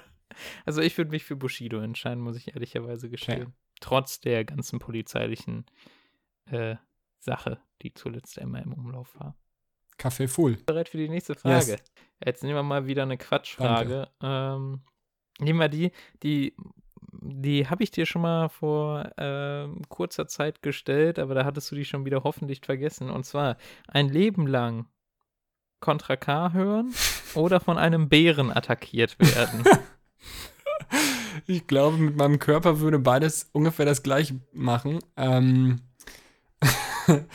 Also 0.65 0.81
ich 0.81 0.97
würde 0.97 1.11
mich 1.11 1.25
für 1.25 1.37
Bushido 1.37 1.79
entscheiden, 1.79 2.23
muss 2.23 2.37
ich 2.37 2.55
ehrlicherweise 2.55 3.11
gestehen. 3.11 3.53
Trotz 3.81 4.19
der 4.21 4.45
ganzen 4.47 4.79
polizeilichen 4.79 5.67
äh, 6.47 6.77
Sache, 7.23 7.59
die 7.83 7.95
zuletzt 7.95 8.39
immer 8.39 8.63
im 8.63 8.73
Umlauf 8.73 9.15
war. 9.19 9.37
Kaffee 9.99 10.29
full. 10.29 10.57
Bereit 10.67 10.89
für 10.89 10.99
die 10.99 11.09
nächste 11.09 11.35
Frage. 11.35 11.73
Yes. 11.73 11.83
Jetzt 12.25 12.43
nehmen 12.43 12.57
wir 12.57 12.63
mal 12.63 12.87
wieder 12.87 13.03
eine 13.03 13.19
Quatschfrage. 13.19 14.09
Ähm, 14.23 14.81
nehmen 15.39 15.61
wir 15.61 15.69
die, 15.69 15.93
die, 16.23 16.57
die 17.13 17.69
habe 17.69 17.85
ich 17.85 17.91
dir 17.91 18.07
schon 18.07 18.23
mal 18.23 18.49
vor 18.49 19.11
ähm, 19.19 19.83
kurzer 19.89 20.27
Zeit 20.27 20.63
gestellt, 20.63 21.19
aber 21.19 21.35
da 21.35 21.45
hattest 21.45 21.71
du 21.71 21.75
die 21.75 21.85
schon 21.85 22.05
wieder 22.05 22.25
hoffentlich 22.25 22.61
vergessen. 22.65 23.11
Und 23.11 23.25
zwar 23.25 23.57
ein 23.87 24.09
Leben 24.09 24.47
lang 24.47 24.87
Contra 25.81 26.17
K 26.17 26.53
hören 26.53 26.95
oder 27.35 27.61
von 27.61 27.79
einem 27.79 28.09
Bären 28.09 28.51
attackiert 28.51 29.19
werden. 29.19 29.65
Ich 31.47 31.67
glaube, 31.67 31.97
mit 31.97 32.17
meinem 32.17 32.39
Körper 32.39 32.81
würde 32.81 32.99
beides 32.99 33.49
ungefähr 33.53 33.87
das 33.87 34.03
gleiche 34.03 34.41
machen. 34.53 34.99
Ähm, 35.17 35.81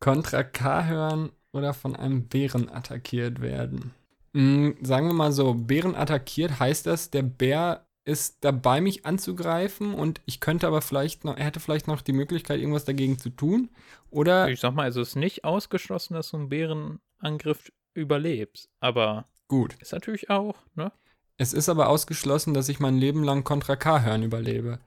Contra 0.00 0.44
K 0.44 0.84
hören 0.84 1.30
oder 1.52 1.74
von 1.74 1.96
einem 1.96 2.28
Bären 2.28 2.68
attackiert 2.68 3.40
werden. 3.40 3.92
Mm, 4.32 4.70
sagen 4.82 5.06
wir 5.06 5.14
mal 5.14 5.32
so, 5.32 5.54
Bären 5.54 5.94
attackiert 5.94 6.60
heißt 6.60 6.86
das, 6.86 7.10
der 7.10 7.22
Bär 7.22 7.86
ist 8.04 8.38
dabei, 8.42 8.80
mich 8.80 9.04
anzugreifen 9.04 9.92
und 9.92 10.20
ich 10.26 10.40
könnte 10.40 10.68
aber 10.68 10.80
vielleicht 10.80 11.24
noch, 11.24 11.36
er 11.36 11.44
hätte 11.44 11.58
vielleicht 11.58 11.88
noch 11.88 12.02
die 12.02 12.12
Möglichkeit, 12.12 12.60
irgendwas 12.60 12.84
dagegen 12.84 13.18
zu 13.18 13.30
tun. 13.30 13.68
Oder 14.10 14.48
ich 14.48 14.60
sag 14.60 14.74
mal, 14.74 14.84
also 14.84 15.00
es 15.00 15.08
ist 15.08 15.16
nicht 15.16 15.44
ausgeschlossen, 15.44 16.14
dass 16.14 16.30
du 16.30 16.36
einen 16.36 16.48
Bärenangriff 16.48 17.72
überlebst. 17.94 18.68
Aber 18.78 19.24
gut. 19.48 19.74
ist 19.80 19.92
natürlich 19.92 20.30
auch, 20.30 20.54
ne? 20.74 20.92
Es 21.38 21.52
ist 21.52 21.68
aber 21.68 21.88
ausgeschlossen, 21.88 22.54
dass 22.54 22.68
ich 22.68 22.80
mein 22.80 22.96
Leben 22.96 23.22
lang 23.24 23.44
Contra 23.44 23.76
K 23.76 24.02
hören 24.02 24.22
überlebe. 24.22 24.78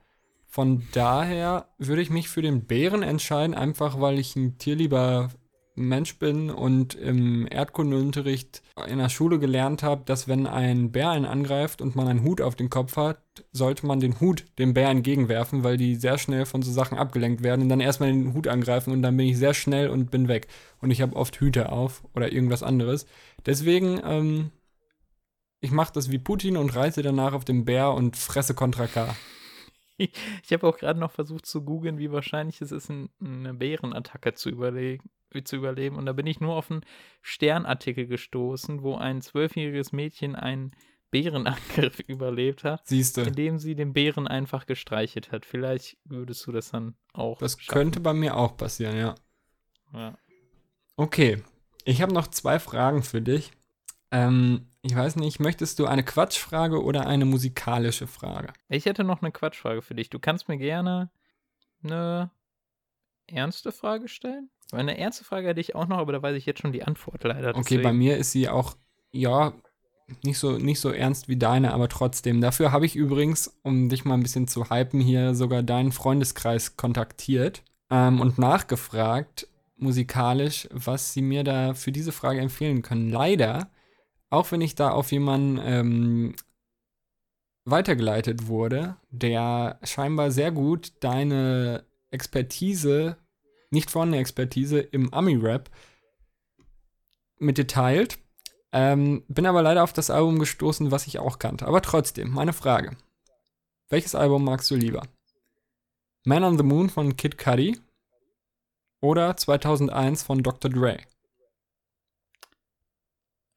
Von 0.50 0.82
daher 0.92 1.68
würde 1.78 2.02
ich 2.02 2.10
mich 2.10 2.28
für 2.28 2.42
den 2.42 2.66
Bären 2.66 3.04
entscheiden, 3.04 3.54
einfach 3.54 4.00
weil 4.00 4.18
ich 4.18 4.34
ein 4.34 4.58
tierlieber 4.58 5.30
Mensch 5.76 6.18
bin 6.18 6.50
und 6.50 6.94
im 6.96 7.46
Erdkundeunterricht 7.48 8.60
in 8.88 8.98
der 8.98 9.08
Schule 9.08 9.38
gelernt 9.38 9.84
habe, 9.84 10.02
dass 10.04 10.26
wenn 10.26 10.48
ein 10.48 10.90
Bär 10.90 11.10
einen 11.10 11.24
angreift 11.24 11.80
und 11.80 11.94
man 11.94 12.08
einen 12.08 12.24
Hut 12.24 12.40
auf 12.40 12.56
den 12.56 12.68
Kopf 12.68 12.96
hat, 12.96 13.22
sollte 13.52 13.86
man 13.86 14.00
den 14.00 14.18
Hut 14.20 14.44
dem 14.58 14.74
Bär 14.74 14.88
entgegenwerfen, 14.88 15.62
weil 15.62 15.76
die 15.76 15.94
sehr 15.94 16.18
schnell 16.18 16.46
von 16.46 16.62
so 16.62 16.72
Sachen 16.72 16.98
abgelenkt 16.98 17.44
werden 17.44 17.62
und 17.62 17.68
dann 17.68 17.80
erstmal 17.80 18.10
den 18.10 18.34
Hut 18.34 18.48
angreifen 18.48 18.92
und 18.92 19.02
dann 19.02 19.16
bin 19.16 19.28
ich 19.28 19.38
sehr 19.38 19.54
schnell 19.54 19.88
und 19.88 20.10
bin 20.10 20.26
weg. 20.26 20.48
Und 20.80 20.90
ich 20.90 21.00
habe 21.00 21.14
oft 21.14 21.36
Hüte 21.40 21.70
auf 21.70 22.02
oder 22.12 22.32
irgendwas 22.32 22.64
anderes. 22.64 23.06
Deswegen, 23.46 24.00
ähm, 24.04 24.50
ich 25.60 25.70
mache 25.70 25.92
das 25.92 26.10
wie 26.10 26.18
Putin 26.18 26.56
und 26.56 26.74
reite 26.74 27.02
danach 27.02 27.34
auf 27.34 27.44
den 27.44 27.64
Bär 27.64 27.92
und 27.92 28.16
fresse 28.16 28.54
Contra 28.54 28.88
K. 28.88 29.14
Ich 30.44 30.52
habe 30.52 30.66
auch 30.66 30.78
gerade 30.78 30.98
noch 30.98 31.10
versucht 31.10 31.46
zu 31.46 31.62
googeln, 31.62 31.98
wie 31.98 32.10
wahrscheinlich 32.10 32.60
es 32.60 32.72
ist, 32.72 32.88
ein, 32.90 33.10
eine 33.20 33.54
Bärenattacke 33.54 34.34
zu, 34.34 34.50
zu 35.44 35.56
überleben. 35.56 35.96
Und 35.96 36.06
da 36.06 36.12
bin 36.12 36.26
ich 36.26 36.40
nur 36.40 36.54
auf 36.54 36.70
einen 36.70 36.84
Sternartikel 37.22 38.06
gestoßen, 38.06 38.82
wo 38.82 38.96
ein 38.96 39.20
zwölfjähriges 39.22 39.92
Mädchen 39.92 40.36
einen 40.36 40.72
Bärenangriff 41.10 41.98
überlebt 42.06 42.64
hat, 42.64 42.86
Siehst 42.86 43.16
du, 43.16 43.22
indem 43.22 43.58
sie 43.58 43.74
den 43.74 43.92
Bären 43.92 44.28
einfach 44.28 44.66
gestreichelt 44.66 45.32
hat. 45.32 45.44
Vielleicht 45.44 45.98
würdest 46.04 46.46
du 46.46 46.52
das 46.52 46.70
dann 46.70 46.94
auch. 47.12 47.38
das 47.38 47.60
schaffen. 47.60 47.72
könnte 47.72 48.00
bei 48.00 48.14
mir 48.14 48.36
auch 48.36 48.56
passieren, 48.56 48.96
ja. 48.96 49.14
Ja. 49.92 50.16
Okay, 50.96 51.42
ich 51.84 52.02
habe 52.02 52.12
noch 52.12 52.28
zwei 52.28 52.58
Fragen 52.58 53.02
für 53.02 53.20
dich. 53.20 53.50
Ähm, 54.12 54.69
ich 54.82 54.94
weiß 54.96 55.16
nicht, 55.16 55.40
möchtest 55.40 55.78
du 55.78 55.86
eine 55.86 56.02
Quatschfrage 56.02 56.82
oder 56.82 57.06
eine 57.06 57.24
musikalische 57.24 58.06
Frage? 58.06 58.52
Ich 58.68 58.86
hätte 58.86 59.04
noch 59.04 59.20
eine 59.22 59.30
Quatschfrage 59.32 59.82
für 59.82 59.94
dich. 59.94 60.10
Du 60.10 60.18
kannst 60.18 60.48
mir 60.48 60.56
gerne 60.58 61.10
eine 61.82 62.30
ernste 63.26 63.72
Frage 63.72 64.08
stellen. 64.08 64.50
Eine 64.72 64.98
ernste 64.98 65.24
Frage 65.24 65.48
hätte 65.48 65.60
ich 65.60 65.74
auch 65.74 65.86
noch, 65.86 65.98
aber 65.98 66.12
da 66.12 66.22
weiß 66.22 66.36
ich 66.36 66.46
jetzt 66.46 66.60
schon 66.60 66.72
die 66.72 66.82
Antwort 66.84 67.24
leider. 67.24 67.50
Okay, 67.50 67.76
bei 67.76 67.82
deswegen- 67.82 67.98
mir 67.98 68.16
ist 68.16 68.32
sie 68.32 68.48
auch, 68.48 68.76
ja, 69.12 69.52
nicht 70.24 70.38
so, 70.38 70.58
nicht 70.58 70.80
so 70.80 70.90
ernst 70.90 71.28
wie 71.28 71.36
deine, 71.36 71.72
aber 71.72 71.88
trotzdem. 71.88 72.40
Dafür 72.40 72.72
habe 72.72 72.86
ich 72.86 72.96
übrigens, 72.96 73.58
um 73.62 73.88
dich 73.88 74.04
mal 74.04 74.14
ein 74.14 74.22
bisschen 74.22 74.48
zu 74.48 74.70
hypen, 74.70 75.00
hier 75.00 75.34
sogar 75.34 75.62
deinen 75.62 75.92
Freundeskreis 75.92 76.76
kontaktiert 76.76 77.62
ähm, 77.90 78.20
und 78.20 78.38
nachgefragt, 78.38 79.46
musikalisch, 79.76 80.68
was 80.72 81.12
sie 81.12 81.22
mir 81.22 81.44
da 81.44 81.74
für 81.74 81.92
diese 81.92 82.12
Frage 82.12 82.40
empfehlen 82.40 82.82
können. 82.82 83.08
Leider, 83.08 83.70
auch 84.30 84.50
wenn 84.52 84.60
ich 84.60 84.74
da 84.74 84.90
auf 84.90 85.12
jemanden 85.12 85.60
ähm, 85.62 86.34
weitergeleitet 87.64 88.46
wurde, 88.46 88.96
der 89.10 89.78
scheinbar 89.82 90.30
sehr 90.30 90.52
gut 90.52 90.92
deine 91.00 91.84
Expertise, 92.10 93.16
nicht 93.70 93.90
vorhandene 93.90 94.20
Expertise 94.20 94.80
im 94.80 95.12
Ami-Rap 95.12 95.70
mit 97.38 97.58
dir 97.58 97.66
teilt. 97.66 98.18
Ähm, 98.72 99.24
bin 99.28 99.46
aber 99.46 99.62
leider 99.62 99.82
auf 99.82 99.92
das 99.92 100.10
Album 100.10 100.38
gestoßen, 100.38 100.92
was 100.92 101.08
ich 101.08 101.18
auch 101.18 101.40
kannte. 101.40 101.66
Aber 101.66 101.82
trotzdem, 101.82 102.30
meine 102.30 102.52
Frage. 102.52 102.96
Welches 103.88 104.14
Album 104.14 104.44
magst 104.44 104.70
du 104.70 104.76
lieber? 104.76 105.02
Man 106.24 106.44
on 106.44 106.56
the 106.56 106.62
Moon 106.62 106.88
von 106.88 107.16
Kid 107.16 107.36
Cudi 107.36 107.80
oder 109.00 109.36
2001 109.36 110.22
von 110.22 110.42
Dr. 110.42 110.70
Dre? 110.70 110.98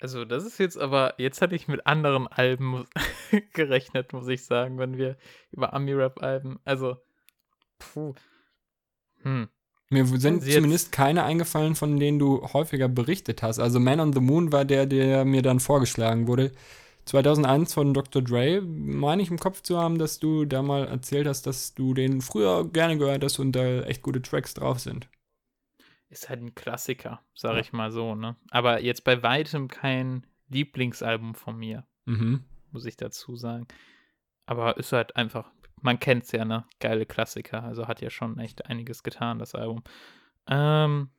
Also, 0.04 0.26
das 0.26 0.44
ist 0.44 0.58
jetzt 0.58 0.78
aber, 0.78 1.14
jetzt 1.18 1.42
hatte 1.42 1.56
ich 1.56 1.70
mit 1.70 1.88
anderen 1.88 2.28
Alben 2.28 2.84
gerechnet, 3.54 4.12
muss 4.12 4.28
ich 4.28 4.44
sagen, 4.44 4.78
wenn 4.78 4.98
wir 4.98 5.16
über 5.52 5.74
Ami-Rap-Alben, 5.74 6.60
also, 6.66 6.98
puh. 7.80 8.14
Hm. 9.22 9.48
Mir 9.90 10.06
sind 10.06 10.44
jetzt- 10.44 10.56
zumindest 10.56 10.92
keine 10.92 11.24
eingefallen, 11.24 11.76
von 11.76 11.98
denen 12.02 12.20
du 12.20 12.42
häufiger 12.52 12.90
berichtet 12.90 13.42
hast. 13.44 13.60
Also 13.60 13.80
Man 13.80 14.02
on 14.02 14.12
the 14.12 14.20
Moon 14.20 14.52
war 14.52 14.66
der, 14.66 14.88
der 14.88 15.24
mir 15.24 15.42
dann 15.42 15.62
vorgeschlagen 15.62 16.28
wurde. 16.28 16.52
2001 17.06 17.74
von 17.74 17.94
Dr. 17.94 18.22
Dre, 18.22 18.60
meine 18.62 19.22
ich 19.22 19.32
im 19.32 19.40
Kopf 19.40 19.62
zu 19.62 19.78
haben, 19.80 20.00
dass 20.00 20.20
du 20.20 20.44
da 20.44 20.62
mal 20.62 20.86
erzählt 20.86 21.28
hast, 21.28 21.48
dass 21.48 21.76
du 21.76 21.94
den 21.94 22.20
früher 22.20 22.68
gerne 22.70 22.98
gehört 22.98 23.24
hast 23.24 23.40
und 23.40 23.54
da 23.54 23.84
echt 23.84 24.02
gute 24.02 24.22
Tracks 24.22 24.54
drauf 24.54 24.80
sind. 24.82 25.08
Ist 26.14 26.30
halt 26.30 26.42
ein 26.42 26.54
Klassiker, 26.54 27.22
sag 27.34 27.54
Ja. 27.56 27.60
ich 27.60 27.74
mal 27.74 27.92
so, 27.92 28.14
ne? 28.14 28.36
Aber 28.52 28.82
jetzt 28.82 29.04
bei 29.04 29.24
weitem 29.24 29.68
kein 29.68 30.28
Lieblingsalbum 30.50 31.34
von 31.34 31.58
mir, 31.58 31.88
Mhm. 32.06 32.44
muss 32.72 32.86
ich 32.86 32.98
dazu 32.98 33.36
sagen. 33.36 33.68
Aber 34.46 34.78
ist 34.78 34.92
halt 34.94 35.16
einfach, 35.16 35.50
man 35.82 36.00
kennt's 36.00 36.32
ja, 36.32 36.46
ne? 36.46 36.66
Geile 36.80 37.08
Klassiker. 37.08 37.64
Also 37.64 37.88
hat 37.88 38.00
ja 38.02 38.12
schon 38.12 38.38
echt 38.38 38.68
einiges 38.68 39.02
getan, 39.02 39.40
das 39.40 39.56
Album. 39.56 39.84
Ähm, 40.48 41.10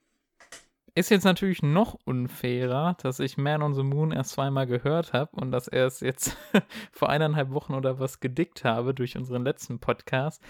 ist 0.95 1.11
jetzt 1.11 1.25
natürlich 1.25 1.61
noch 1.63 1.95
unfairer, 2.05 2.97
dass 3.03 3.19
ich 3.19 3.37
Man 3.37 3.63
on 3.63 3.75
the 3.75 3.83
Moon 3.83 4.13
erst 4.13 4.31
zweimal 4.31 4.69
gehört 4.69 5.13
habe 5.13 5.35
und 5.35 5.51
dass 5.51 5.67
er 5.67 5.87
es 5.87 5.99
jetzt 5.99 6.37
vor 6.93 7.09
eineinhalb 7.09 7.51
Wochen 7.51 7.75
oder 7.75 7.99
was 7.99 8.21
gedickt 8.21 8.63
habe 8.65 8.95
durch 8.95 9.17
unseren 9.17 9.43
letzten 9.43 9.81
Podcast. 9.81 10.41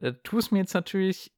Äh, 0.00 0.12
tu 0.22 0.38
es 0.38 0.52
mir 0.52 0.58
jetzt 0.60 0.74
natürlich 0.74 1.33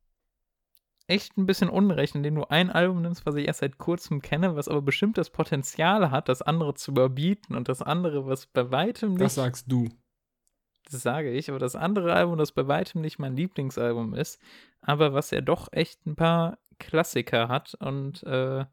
echt 1.08 1.36
ein 1.36 1.46
bisschen 1.46 1.68
unrecht, 1.68 2.14
indem 2.14 2.34
du 2.34 2.44
ein 2.44 2.70
Album 2.70 3.02
nimmst, 3.02 3.26
was 3.26 3.34
ich 3.36 3.46
erst 3.46 3.60
seit 3.60 3.78
kurzem 3.78 4.22
kenne, 4.22 4.56
was 4.56 4.68
aber 4.68 4.82
bestimmt 4.82 5.18
das 5.18 5.30
Potenzial 5.30 6.10
hat, 6.10 6.28
das 6.28 6.42
andere 6.42 6.74
zu 6.74 6.90
überbieten 6.90 7.54
und 7.54 7.68
das 7.68 7.82
andere, 7.82 8.26
was 8.26 8.46
bei 8.46 8.70
weitem 8.70 9.10
nicht 9.10 9.22
Das 9.22 9.34
sagst 9.36 9.70
du. 9.70 9.88
das 10.90 11.02
sage 11.02 11.30
ich, 11.30 11.48
aber 11.48 11.58
das 11.58 11.76
andere 11.76 12.12
Album, 12.14 12.38
das 12.38 12.52
bei 12.52 12.66
weitem 12.66 13.00
nicht 13.00 13.18
mein 13.18 13.36
Lieblingsalbum 13.36 14.14
ist, 14.14 14.40
aber 14.80 15.12
was 15.12 15.30
ja 15.30 15.40
doch 15.40 15.72
echt 15.72 16.04
ein 16.06 16.16
paar 16.16 16.58
Klassiker 16.78 17.48
hat 17.48 17.74
und 17.74 18.22
äh, 18.24 18.64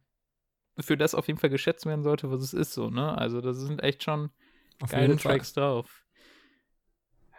für 0.80 0.98
das 0.98 1.14
auf 1.14 1.28
jeden 1.28 1.40
Fall 1.40 1.52
geschätzt 1.52 1.86
werden 1.86 2.04
sollte, 2.04 2.32
was 2.32 2.42
es 2.42 2.54
ist, 2.54 2.74
so, 2.74 2.90
ne? 2.90 3.16
Also, 3.16 3.42
das 3.42 3.58
sind 3.58 3.84
echt 3.84 4.04
schon 4.04 4.32
Auf 4.82 4.90
geile. 4.90 5.18
Tracks 5.18 5.54
drauf. 5.54 6.04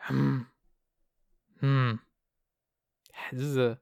Hm. 0.07 0.47
Hm. 1.59 1.99
Ja, 3.11 3.37
Diese. 3.37 3.81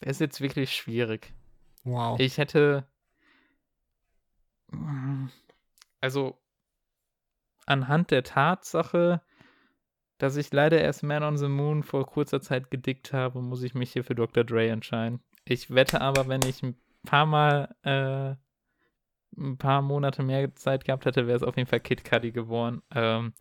Das 0.00 0.12
ist 0.12 0.20
jetzt 0.20 0.40
wirklich 0.40 0.74
schwierig. 0.74 1.32
Wow. 1.84 2.18
Ich 2.20 2.38
hätte. 2.38 2.86
Also, 6.00 6.38
anhand 7.66 8.10
der 8.10 8.22
Tatsache, 8.22 9.22
dass 10.18 10.36
ich 10.36 10.52
leider 10.52 10.80
erst 10.80 11.02
Man 11.02 11.22
on 11.22 11.36
the 11.36 11.48
Moon 11.48 11.82
vor 11.82 12.06
kurzer 12.06 12.40
Zeit 12.40 12.70
gedickt 12.70 13.12
habe, 13.12 13.40
muss 13.42 13.62
ich 13.62 13.74
mich 13.74 13.92
hier 13.92 14.04
für 14.04 14.14
Dr. 14.14 14.44
Dre 14.44 14.68
entscheiden. 14.68 15.20
Ich 15.44 15.72
wette 15.72 16.00
aber, 16.00 16.26
wenn 16.28 16.42
ich 16.42 16.62
ein 16.62 16.76
paar 17.04 17.26
Mal, 17.26 17.74
äh, 17.82 18.34
ein 19.40 19.58
paar 19.58 19.82
Monate 19.82 20.22
mehr 20.22 20.54
Zeit 20.54 20.84
gehabt 20.84 21.04
hätte, 21.04 21.26
wäre 21.26 21.36
es 21.36 21.42
auf 21.42 21.56
jeden 21.56 21.68
Fall 21.68 21.80
Kid 21.80 22.04
Cudi 22.04 22.32
geworden. 22.32 22.82
Ähm, 22.94 23.32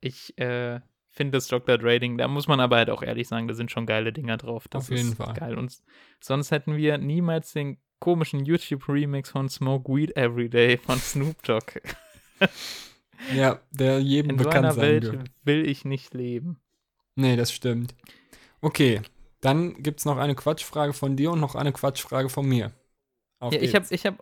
ich, 0.00 0.36
äh, 0.38 0.80
finde 1.10 1.32
das 1.36 1.48
Dr. 1.48 1.76
Dre-Ding, 1.78 2.18
da 2.18 2.28
muss 2.28 2.48
man 2.48 2.60
aber 2.60 2.76
halt 2.76 2.90
auch 2.90 3.02
ehrlich 3.02 3.28
sagen, 3.28 3.48
da 3.48 3.54
sind 3.54 3.70
schon 3.70 3.86
geile 3.86 4.12
Dinger 4.12 4.36
drauf. 4.36 4.68
Das 4.68 4.84
Auf 4.84 4.90
jeden 4.96 5.10
ist 5.10 5.16
Fall. 5.16 5.34
geil. 5.34 5.58
Und 5.58 5.76
sonst 6.20 6.50
hätten 6.50 6.76
wir 6.76 6.98
niemals 6.98 7.52
den 7.52 7.78
komischen 7.98 8.44
YouTube-Remix 8.44 9.30
von 9.30 9.48
Smoke 9.48 9.92
Weed 9.92 10.16
Every 10.16 10.48
Day 10.48 10.78
von 10.78 10.98
Snoop 11.00 11.42
Dogg 11.42 11.80
Ja, 13.34 13.60
der 13.70 14.00
jedem 14.00 14.30
In 14.30 14.38
so 14.38 14.44
bekannt 14.44 14.64
einer 14.64 14.72
sein 14.74 14.82
Welt 14.82 15.04
dürfte. 15.04 15.24
will 15.44 15.66
ich 15.68 15.84
nicht 15.84 16.14
leben. 16.14 16.58
Nee, 17.16 17.36
das 17.36 17.52
stimmt. 17.52 17.94
Okay, 18.62 19.02
dann 19.40 19.82
gibt 19.82 20.00
es 20.00 20.06
noch 20.06 20.16
eine 20.16 20.34
Quatschfrage 20.34 20.92
von 20.92 21.16
dir 21.16 21.32
und 21.32 21.40
noch 21.40 21.54
eine 21.54 21.72
Quatschfrage 21.72 22.28
von 22.30 22.46
mir. 22.46 22.72
Auf 23.38 23.52
Ja, 23.52 23.60
ich 23.60 23.74
habe, 23.74 23.86
ich 23.90 24.06
habe, 24.06 24.18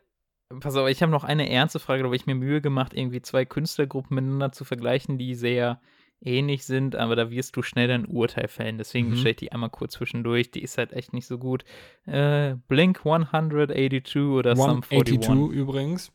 pass 0.60 0.74
auf, 0.76 0.88
ich 0.88 1.02
habe 1.02 1.12
noch 1.12 1.24
eine 1.24 1.48
ernste 1.48 1.78
Frage, 1.78 2.02
da 2.02 2.06
habe 2.06 2.16
ich 2.16 2.26
mir 2.26 2.34
Mühe 2.34 2.60
gemacht, 2.60 2.92
irgendwie 2.94 3.22
zwei 3.22 3.44
Künstlergruppen 3.44 4.14
miteinander 4.14 4.52
zu 4.52 4.64
vergleichen, 4.64 5.18
die 5.18 5.34
sehr 5.34 5.80
ähnlich 6.20 6.64
sind, 6.64 6.96
aber 6.96 7.14
da 7.16 7.30
wirst 7.30 7.56
du 7.56 7.62
schnell 7.62 7.88
dein 7.88 8.04
Urteil 8.06 8.48
fällen. 8.48 8.78
Deswegen 8.78 9.10
Mhm. 9.10 9.16
stelle 9.16 9.30
ich 9.30 9.36
die 9.36 9.52
einmal 9.52 9.70
kurz 9.70 9.92
zwischendurch. 9.94 10.50
Die 10.50 10.62
ist 10.62 10.76
halt 10.78 10.92
echt 10.92 11.12
nicht 11.12 11.26
so 11.26 11.38
gut. 11.38 11.64
Äh, 12.06 12.56
Blink 12.66 13.04
182 13.04 14.16
oder 14.22 14.56
Sum 14.56 14.82
41. 14.82 15.18
182 15.28 15.56
übrigens. 15.56 16.12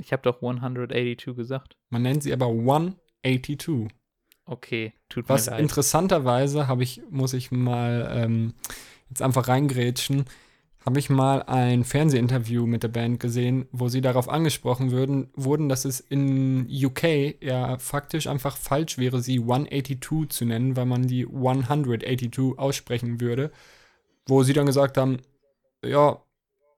Ich 0.00 0.12
habe 0.12 0.22
doch 0.22 0.40
182 0.42 1.34
gesagt. 1.34 1.76
Man 1.90 2.02
nennt 2.02 2.22
sie 2.22 2.32
aber 2.32 2.46
182. 2.48 3.88
Okay, 4.44 4.92
tut 5.08 5.28
Was 5.28 5.46
mir 5.46 5.52
leid. 5.52 5.60
interessanterweise 5.60 6.68
habe 6.68 6.82
ich, 6.82 7.02
muss 7.10 7.32
ich 7.34 7.50
mal 7.50 8.08
ähm, 8.14 8.54
jetzt 9.10 9.20
einfach 9.22 9.48
reingrätschen, 9.48 10.24
habe 10.88 11.00
ich 11.00 11.10
mal 11.10 11.42
ein 11.42 11.84
Fernsehinterview 11.84 12.64
mit 12.64 12.82
der 12.82 12.88
Band 12.88 13.20
gesehen, 13.20 13.68
wo 13.72 13.88
sie 13.88 14.00
darauf 14.00 14.26
angesprochen 14.26 14.90
würden, 14.90 15.28
wurden, 15.34 15.68
dass 15.68 15.84
es 15.84 16.00
in 16.00 16.66
UK 16.66 17.42
ja 17.42 17.76
faktisch 17.76 18.26
einfach 18.26 18.56
falsch 18.56 18.96
wäre, 18.96 19.20
sie 19.20 19.40
182 19.40 20.30
zu 20.30 20.46
nennen, 20.46 20.76
weil 20.76 20.86
man 20.86 21.06
die 21.06 21.26
182 21.26 22.58
aussprechen 22.58 23.20
würde. 23.20 23.50
Wo 24.26 24.42
sie 24.44 24.54
dann 24.54 24.64
gesagt 24.64 24.96
haben, 24.96 25.18
ja, 25.84 26.22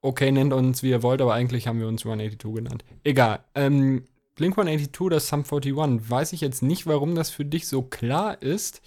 okay, 0.02 0.32
nennt 0.32 0.54
uns 0.54 0.82
wie 0.82 0.90
ihr 0.90 1.04
wollt, 1.04 1.22
aber 1.22 1.34
eigentlich 1.34 1.68
haben 1.68 1.78
wir 1.78 1.86
uns 1.86 2.04
182 2.04 2.52
genannt. 2.52 2.84
Egal. 3.04 3.44
Ähm, 3.54 4.06
Blink 4.34 4.58
182 4.58 5.00
oder 5.02 5.20
Sum 5.20 5.44
41, 5.44 6.10
weiß 6.10 6.32
ich 6.32 6.40
jetzt 6.40 6.62
nicht, 6.62 6.88
warum 6.88 7.14
das 7.14 7.30
für 7.30 7.44
dich 7.44 7.68
so 7.68 7.82
klar 7.82 8.42
ist. 8.42 8.82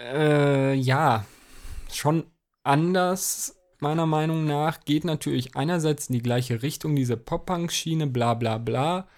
Äh, 0.00 0.74
ja, 0.74 1.26
schon 1.92 2.24
anders, 2.64 3.57
meiner 3.82 4.06
Meinung 4.06 4.44
nach. 4.44 4.80
Geht 4.84 5.04
natürlich 5.04 5.56
einerseits 5.56 6.08
in 6.08 6.14
die 6.14 6.22
gleiche 6.22 6.62
Richtung, 6.62 6.96
diese 6.96 7.16
Pop-Punk-Schiene, 7.16 8.06
bla 8.06 8.34
bla 8.34 8.58
bla. 8.58 9.08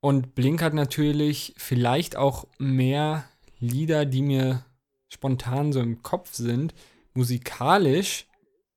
Und 0.00 0.34
Blink 0.34 0.62
hat 0.62 0.74
natürlich 0.74 1.54
vielleicht 1.56 2.16
auch 2.16 2.46
mehr 2.58 3.24
Lieder, 3.58 4.06
die 4.06 4.22
mir 4.22 4.64
spontan 5.08 5.72
so 5.72 5.80
im 5.80 6.02
Kopf 6.02 6.34
sind. 6.34 6.74
Musikalisch 7.14 8.26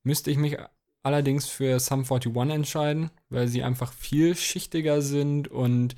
müsste 0.02 0.30
ich 0.30 0.36
mich 0.38 0.58
allerdings 1.02 1.48
für 1.48 1.78
Sum 1.80 2.00
41 2.00 2.34
entscheiden, 2.50 3.10
weil 3.28 3.48
sie 3.48 3.62
einfach 3.62 3.92
vielschichtiger 3.92 5.02
sind 5.02 5.48
und 5.48 5.94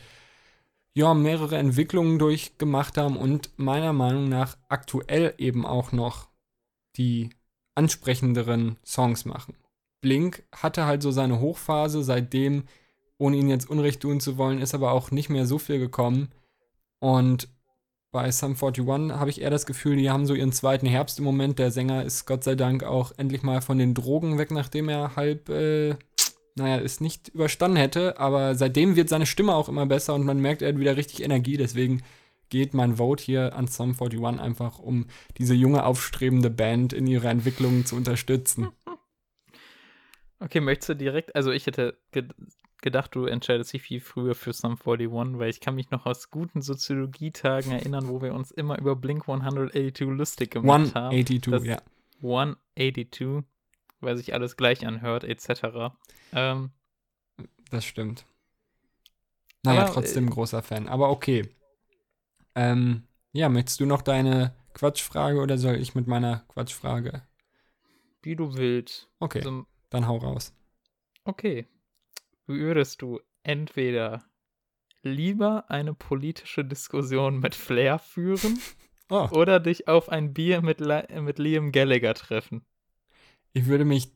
ja, 0.95 1.13
mehrere 1.13 1.59
Entwicklungen 1.59 2.19
durchgemacht 2.19 2.97
haben 2.97 3.17
und 3.17 3.51
meiner 3.59 3.93
Meinung 3.93 4.29
nach 4.29 4.57
aktuell 4.69 5.35
eben 5.39 5.67
auch 5.67 5.93
noch 5.93 6.29
die 6.97 7.31
ansprechenderen 7.75 8.77
Songs 8.85 9.25
machen. 9.25 9.55
Blink 10.01 10.45
hatte 10.55 10.85
halt 10.85 11.03
so 11.03 11.11
seine 11.11 11.41
Hochphase, 11.41 12.03
seitdem, 12.03 12.65
ohne 13.19 13.37
ihn 13.37 13.49
jetzt 13.49 13.69
Unrecht 13.71 14.01
tun 14.01 14.21
zu 14.21 14.37
wollen, 14.37 14.61
ist 14.61 14.75
aber 14.75 14.93
auch 14.93 15.11
nicht 15.11 15.31
mehr 15.31 15.47
so 15.47 15.59
viel 15.59 15.79
gekommen. 15.79 16.29
Und 17.01 17.49
bei 18.15 18.31
Sum 18.31 18.55
41 18.55 19.19
habe 19.19 19.31
ich 19.31 19.41
eher 19.41 19.51
das 19.51 19.67
Gefühl, 19.67 19.97
die 19.97 20.09
haben 20.09 20.25
so 20.25 20.35
ihren 20.35 20.53
zweiten 20.53 20.87
Herbst 20.87 21.19
im 21.19 21.25
Moment. 21.25 21.59
Der 21.59 21.73
Sänger 21.73 22.05
ist 22.05 22.27
Gott 22.27 22.45
sei 22.45 22.55
Dank 22.55 22.85
auch 22.85 23.13
endlich 23.17 23.43
mal 23.43 23.61
von 23.61 23.77
den 23.77 23.93
Drogen 23.93 24.39
weg, 24.39 24.53
nachdem 24.53 24.89
er 24.89 25.17
halb, 25.17 25.49
äh, 25.49 25.97
naja, 26.55 26.79
es 26.79 27.01
nicht 27.01 27.31
überstanden 27.31 27.77
hätte. 27.77 28.21
Aber 28.21 28.55
seitdem 28.55 28.95
wird 28.95 29.09
seine 29.09 29.27
Stimme 29.27 29.55
auch 29.55 29.69
immer 29.69 29.87
besser 29.87 30.15
und 30.15 30.25
man 30.25 30.39
merkt, 30.39 30.63
er 30.63 30.69
hat 30.69 30.79
wieder 30.79 30.97
richtig 30.97 31.25
Energie. 31.25 31.57
Deswegen 31.57 32.03
geht 32.49 32.75
mein 32.75 32.97
Vote 32.97 33.23
hier 33.25 33.55
an 33.57 33.67
Sum 33.67 33.91
41 33.91 34.41
einfach, 34.41 34.79
um 34.79 35.07
diese 35.39 35.55
junge, 35.55 35.85
aufstrebende 35.85 36.51
Band 36.51 36.93
in 36.93 37.07
ihrer 37.07 37.31
Entwicklung 37.31 37.85
zu 37.87 37.97
unterstützen. 37.97 38.69
Okay, 40.41 40.61
möchtest 40.61 40.91
du 40.91 40.97
direkt, 40.97 41.35
also 41.35 41.53
ich 41.53 41.67
hätte 41.67 41.97
ge 42.11 42.29
gedacht, 42.83 43.15
du 43.15 43.25
entscheidest 43.25 43.73
dich 43.73 43.81
viel 43.81 44.01
früher 44.01 44.35
für 44.35 44.53
Sum 44.53 44.73
41, 44.73 45.39
weil 45.39 45.49
ich 45.49 45.61
kann 45.61 45.75
mich 45.75 45.91
noch 45.91 46.05
aus 46.05 46.31
guten 46.31 46.61
Soziologietagen 46.61 47.73
erinnern, 47.73 48.09
wo 48.09 48.21
wir 48.21 48.35
uns 48.35 48.51
immer 48.51 48.79
über 48.79 48.95
Blink 48.95 49.23
182 49.27 50.07
lustig 50.09 50.51
gemacht 50.51 50.95
haben. 50.95 51.15
182, 51.17 51.51
Das- 51.51 51.65
ja. 51.65 51.81
182, 52.21 53.45
weil 54.01 54.19
sich 54.19 54.35
alles 54.35 54.59
gleich 54.59 54.87
anhört, 54.87 55.25
etc. 55.25 55.95
Ähm, 56.35 56.73
Das 57.71 57.87
stimmt. 57.87 58.27
Naja, 59.63 59.85
Aber, 59.85 59.93
trotzdem 59.95 60.29
äh, 60.29 60.31
großer 60.31 60.63
Fan. 60.63 60.87
Aber 60.87 61.09
okay. 61.09 61.49
Ähm, 62.55 63.05
ja, 63.33 63.49
möchtest 63.49 63.81
du 63.81 63.87
noch 63.87 64.03
deine 64.03 64.55
Quatschfrage 64.75 65.41
oder 65.41 65.59
soll 65.59 65.77
ich 65.77 65.95
mit 65.95 66.07
meiner 66.07 66.45
Quatschfrage? 66.49 67.23
wie 68.23 68.37
du 68.37 68.55
willst. 68.57 69.11
Okay, 69.21 69.39
Also, 69.39 69.67
dann 69.91 70.07
hau 70.09 70.17
raus. 70.17 70.53
okay. 71.25 71.69
Würdest 72.47 73.01
du 73.03 73.21
entweder 73.43 74.25
lieber 75.03 75.71
eine 75.71 75.95
politische 75.95 76.65
Diskussion 76.65 77.39
mit 77.41 77.55
Flair 77.55 77.99
führen 77.99 78.59
Oh, 79.11 79.29
oder 79.33 79.61
dich 79.61 79.87
auf 79.89 80.09
ein 80.09 80.33
Bier 80.33 80.63
mit, 80.63 80.81
mit 80.81 81.39
Liam 81.39 81.73
Gallagher 81.73 82.15
treffen? 82.15 82.65
ich 83.53 83.67
würde 83.67 83.85
mich. 83.85 84.13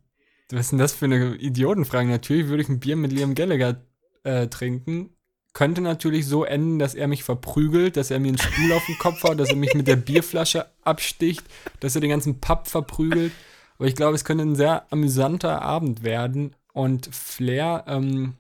Was 0.51 0.61
ist 0.67 0.71
denn 0.73 0.79
das 0.79 0.95
für 0.95 1.05
eine 1.05 1.35
Idiotenfrage? 1.37 2.09
Natürlich 2.09 2.47
würde 2.49 2.63
ich 2.63 2.71
ein 2.71 2.81
Bier 2.81 2.97
mit 2.97 3.13
Liam 3.13 3.35
Gallagher 3.35 3.85
äh, 4.25 4.47
trinken. 4.49 5.15
Könnte 5.59 5.81
natürlich 5.81 6.25
so 6.25 6.45
enden, 6.45 6.79
dass 6.79 6.95
er 6.95 7.09
mich 7.09 7.25
verprügelt, 7.25 7.97
dass 7.97 8.13
er 8.13 8.21
mir 8.21 8.29
einen 8.29 8.39
Stuhl 8.39 8.73
auf 8.75 8.87
den 8.87 8.97
Kopf 8.97 9.25
haut, 9.25 9.41
dass 9.41 9.51
er 9.51 9.57
mich 9.57 9.75
mit 9.75 9.89
der 9.89 9.97
Bierflasche 9.97 10.67
absticht, 10.85 11.45
dass 11.81 11.97
er 11.97 12.01
den 12.01 12.11
ganzen 12.11 12.39
Pub 12.39 12.69
verprügelt. 12.69 13.33
Aber 13.77 13.89
ich 13.89 13.97
glaube, 13.97 14.15
es 14.15 14.25
könnte 14.25 14.45
ein 14.45 14.55
sehr 14.55 14.87
amüsanter 14.93 15.61
Abend 15.61 16.05
werden. 16.05 16.55
Und 16.75 17.13
Flair, 17.13 17.83
ähm, 17.89 18.35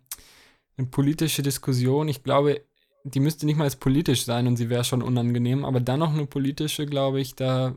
eine 0.76 0.86
politische 0.86 1.42
Diskussion, 1.42 2.06
ich 2.06 2.22
glaube, 2.22 2.60
die 3.02 3.18
müsste 3.18 3.46
nicht 3.46 3.56
mal 3.56 3.68
politisch 3.68 4.24
sein 4.24 4.46
und 4.46 4.56
sie 4.56 4.70
wäre 4.70 4.84
schon 4.84 5.02
unangenehm. 5.02 5.64
Aber 5.64 5.80
dann 5.80 5.98
noch 5.98 6.14
eine 6.14 6.26
politische, 6.26 6.86
glaube 6.86 7.20
ich, 7.20 7.34
da 7.34 7.74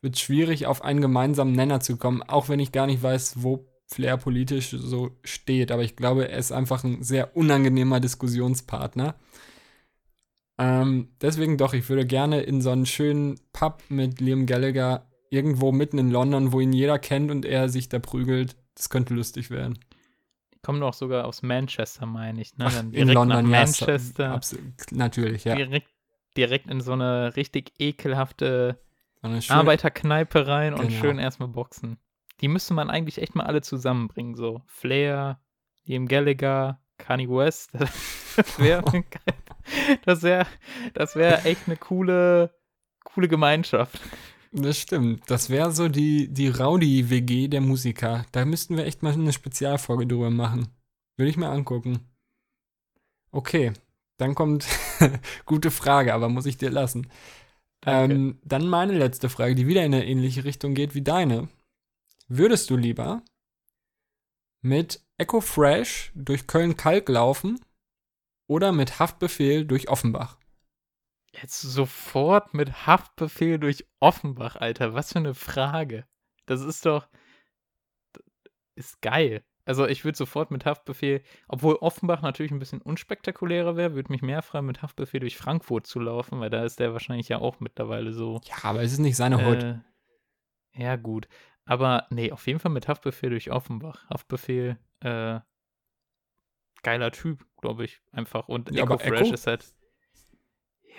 wird 0.00 0.18
schwierig, 0.18 0.64
auf 0.64 0.82
einen 0.82 1.02
gemeinsamen 1.02 1.52
Nenner 1.52 1.80
zu 1.80 1.98
kommen, 1.98 2.22
auch 2.22 2.48
wenn 2.48 2.58
ich 2.58 2.72
gar 2.72 2.86
nicht 2.86 3.02
weiß, 3.02 3.42
wo 3.42 3.66
Flair 3.92 4.16
politisch 4.16 4.70
so 4.70 5.10
steht. 5.24 5.70
Aber 5.70 5.82
ich 5.82 5.96
glaube, 5.96 6.28
er 6.28 6.38
ist 6.38 6.52
einfach 6.52 6.84
ein 6.84 7.02
sehr 7.02 7.36
unangenehmer 7.36 8.00
Diskussionspartner. 8.00 9.14
Ähm, 10.58 11.08
deswegen 11.20 11.56
doch, 11.56 11.74
ich 11.74 11.88
würde 11.88 12.06
gerne 12.06 12.42
in 12.42 12.60
so 12.60 12.70
einen 12.70 12.86
schönen 12.86 13.40
Pub 13.52 13.82
mit 13.88 14.20
Liam 14.20 14.46
Gallagher 14.46 15.06
irgendwo 15.30 15.72
mitten 15.72 15.98
in 15.98 16.10
London, 16.10 16.52
wo 16.52 16.60
ihn 16.60 16.72
jeder 16.72 16.98
kennt 16.98 17.30
und 17.30 17.44
er 17.44 17.68
sich 17.68 17.88
da 17.88 17.98
prügelt. 17.98 18.56
Das 18.74 18.90
könnte 18.90 19.14
lustig 19.14 19.50
werden. 19.50 19.78
Die 20.54 20.58
kommen 20.60 20.80
doch 20.80 20.94
sogar 20.94 21.26
aus 21.26 21.42
Manchester, 21.42 22.06
meine 22.06 22.40
ich. 22.40 22.56
Ne? 22.58 22.68
Dann 22.70 22.92
in 22.92 23.08
London, 23.08 23.50
nach 23.50 23.50
ja. 23.50 23.64
Manchester. 23.64 24.30
Absolut, 24.32 24.64
natürlich, 24.90 25.44
ja. 25.44 25.54
direkt, 25.54 25.88
direkt 26.36 26.70
in 26.70 26.80
so 26.80 26.92
eine 26.92 27.34
richtig 27.34 27.72
ekelhafte 27.78 28.78
Arbeiterkneipe 29.22 30.46
rein 30.46 30.74
und 30.74 30.88
Genau. 30.88 31.00
schön 31.00 31.18
erstmal 31.18 31.48
boxen. 31.48 31.98
Die 32.42 32.48
müsste 32.48 32.74
man 32.74 32.90
eigentlich 32.90 33.22
echt 33.22 33.34
mal 33.34 33.46
alle 33.46 33.62
zusammenbringen. 33.62 34.34
So 34.34 34.62
Flair, 34.66 35.40
Liam 35.84 36.08
Gallagher, 36.08 36.80
Kanye 36.98 37.28
West. 37.28 37.70
Das 38.34 38.58
wäre 38.58 38.82
das 40.06 40.22
wär, 40.22 40.46
das 40.94 41.16
wär 41.16 41.44
echt 41.44 41.66
eine 41.66 41.76
coole, 41.76 42.50
coole 43.04 43.28
Gemeinschaft. 43.28 44.00
Das 44.52 44.78
stimmt. 44.78 45.22
Das 45.28 45.50
wäre 45.50 45.70
so 45.72 45.88
die, 45.88 46.32
die 46.32 46.48
Rowdy-WG 46.48 47.48
der 47.48 47.60
Musiker. 47.60 48.24
Da 48.32 48.46
müssten 48.46 48.78
wir 48.78 48.86
echt 48.86 49.02
mal 49.02 49.12
eine 49.12 49.34
Spezialfolge 49.34 50.06
drüber 50.06 50.30
machen. 50.30 50.68
Würde 51.18 51.28
ich 51.28 51.36
mir 51.36 51.50
angucken. 51.50 52.00
Okay, 53.32 53.72
dann 54.16 54.34
kommt 54.34 54.66
gute 55.44 55.70
Frage, 55.70 56.14
aber 56.14 56.30
muss 56.30 56.46
ich 56.46 56.56
dir 56.56 56.70
lassen. 56.70 57.08
Ähm, 57.84 58.38
dann 58.44 58.66
meine 58.66 58.96
letzte 58.96 59.28
Frage, 59.28 59.54
die 59.54 59.66
wieder 59.66 59.84
in 59.84 59.94
eine 59.94 60.06
ähnliche 60.06 60.44
Richtung 60.44 60.72
geht 60.72 60.94
wie 60.94 61.02
deine. 61.02 61.48
Würdest 62.34 62.70
du 62.70 62.78
lieber 62.78 63.22
mit 64.62 65.04
Echo 65.18 65.42
Fresh 65.42 66.12
durch 66.14 66.46
Köln-Kalk 66.46 67.10
laufen 67.10 67.60
oder 68.46 68.72
mit 68.72 68.98
Haftbefehl 68.98 69.66
durch 69.66 69.90
Offenbach? 69.90 70.38
Jetzt 71.34 71.60
sofort 71.60 72.54
mit 72.54 72.86
Haftbefehl 72.86 73.58
durch 73.58 73.86
Offenbach, 74.00 74.56
Alter. 74.56 74.94
Was 74.94 75.12
für 75.12 75.18
eine 75.18 75.34
Frage. 75.34 76.06
Das 76.46 76.62
ist 76.62 76.86
doch. 76.86 77.06
Ist 78.76 79.02
geil. 79.02 79.44
Also, 79.66 79.86
ich 79.86 80.06
würde 80.06 80.16
sofort 80.16 80.50
mit 80.50 80.64
Haftbefehl, 80.64 81.22
obwohl 81.48 81.74
Offenbach 81.74 82.22
natürlich 82.22 82.50
ein 82.50 82.58
bisschen 82.58 82.80
unspektakulärer 82.80 83.76
wäre, 83.76 83.94
würde 83.94 84.10
mich 84.10 84.22
mehr 84.22 84.40
freuen, 84.40 84.64
mit 84.64 84.80
Haftbefehl 84.80 85.20
durch 85.20 85.36
Frankfurt 85.36 85.86
zu 85.86 86.00
laufen, 86.00 86.40
weil 86.40 86.48
da 86.48 86.64
ist 86.64 86.80
der 86.80 86.94
wahrscheinlich 86.94 87.28
ja 87.28 87.40
auch 87.40 87.60
mittlerweile 87.60 88.14
so. 88.14 88.40
Ja, 88.46 88.56
aber 88.62 88.82
es 88.82 88.92
ist 88.92 89.00
nicht 89.00 89.16
seine 89.16 89.46
Hut. 89.46 89.62
Äh, 89.62 89.80
ja, 90.74 90.96
gut. 90.96 91.28
Aber 91.64 92.06
nee, 92.10 92.32
auf 92.32 92.46
jeden 92.46 92.58
Fall 92.58 92.72
mit 92.72 92.88
Haftbefehl 92.88 93.30
durch 93.30 93.50
Offenbach. 93.50 94.08
Haftbefehl, 94.10 94.78
äh, 95.00 95.40
geiler 96.82 97.10
Typ. 97.12 97.46
glaube 97.60 97.84
ich, 97.84 98.00
einfach. 98.10 98.48
Und 98.48 98.70
Ja, 98.70 98.82
Echo 98.82 98.94
aber 98.94 98.98
Fresh 98.98 99.20
Echo? 99.20 99.34
ist 99.34 99.46
halt. 99.46 99.72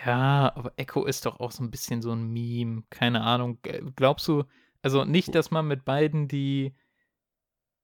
Ja, 0.06 0.52
aber 0.56 0.74
Echo 0.78 1.06
ist 1.06 1.26
doch 1.26 1.40
auch 1.40 1.52
so 1.52 1.64
ein 1.64 1.72
bisschen 1.72 2.02
so 2.02 2.12
ein 2.12 2.28
Meme. 2.32 2.84
Keine 2.90 3.22
Ahnung. 3.22 3.60
G- 3.62 3.82
Glaubst 3.96 4.28
du, 4.28 4.44
also 4.82 5.06
nicht, 5.06 5.34
dass 5.36 5.52
man 5.52 5.68
mit 5.68 5.86
beiden 5.86 6.28
die 6.28 6.74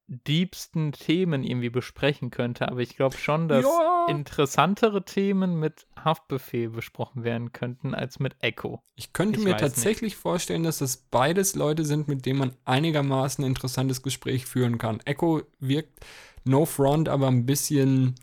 diebsten 0.10 0.92
Themen 0.92 1.44
irgendwie 1.44 1.70
besprechen 1.70 2.32
könnte, 2.32 2.68
aber 2.70 2.80
ich 2.80 2.96
glaube 2.96 3.18
schon, 3.18 3.48
dass 3.48 3.64
Ja. 3.64 4.08
interessantere 4.10 5.06
Themen 5.06 5.60
mit 5.60 5.86
Haftbefehl 6.04 6.70
besprochen 6.70 7.24
werden 7.24 7.52
könnten 7.54 7.94
als 7.94 8.20
mit 8.20 8.36
Echo. 8.40 8.82
Ich 8.96 9.14
könnte 9.14 9.40
Ich 9.40 9.46
mir 9.46 9.56
tatsächlich 9.56 10.16
vorstellen, 10.16 10.64
dass 10.64 10.80
das 10.80 10.98
beides 10.98 11.56
Leute 11.56 11.86
sind, 11.86 12.08
mit 12.08 12.26
denen 12.26 12.40
man 12.40 12.56
einigermaßen 12.66 13.44
ein 13.44 13.48
interessantes 13.50 14.02
Gespräch 14.02 14.46
führen 14.46 14.78
kann. 14.80 15.00
Echo 15.06 15.44
wirkt 15.60 16.04
no 16.44 16.66
front, 16.66 17.08
aber 17.08 17.28
ein 17.28 17.46
bisschen 17.46 18.16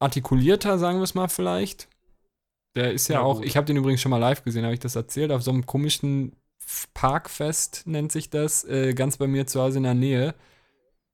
artikulierter, 0.00 0.78
sagen 0.78 0.98
wir 0.98 1.04
es 1.04 1.14
mal 1.14 1.28
vielleicht. 1.28 1.88
Der 2.76 2.92
ist 2.92 3.06
ja, 3.08 3.16
Ja, 3.16 3.22
auch, 3.22 3.36
gut. 3.36 3.46
ich 3.46 3.56
habe 3.56 3.66
den 3.66 3.76
übrigens 3.76 4.00
schon 4.00 4.10
mal 4.10 4.18
live 4.18 4.42
gesehen, 4.42 4.64
habe 4.64 4.74
ich 4.74 4.80
das 4.80 4.96
erzählt, 4.96 5.30
auf 5.30 5.42
so 5.42 5.52
einem 5.52 5.64
komischen 5.64 6.32
Parkfest 6.92 7.86
nennt 7.86 8.10
sich 8.10 8.30
das, 8.30 8.64
äh, 8.64 8.94
ganz 8.94 9.16
bei 9.18 9.26
mir 9.28 9.46
zu 9.46 9.60
Hause 9.60 9.76
in 9.78 9.84
der 9.84 9.94
Nähe, 9.94 10.34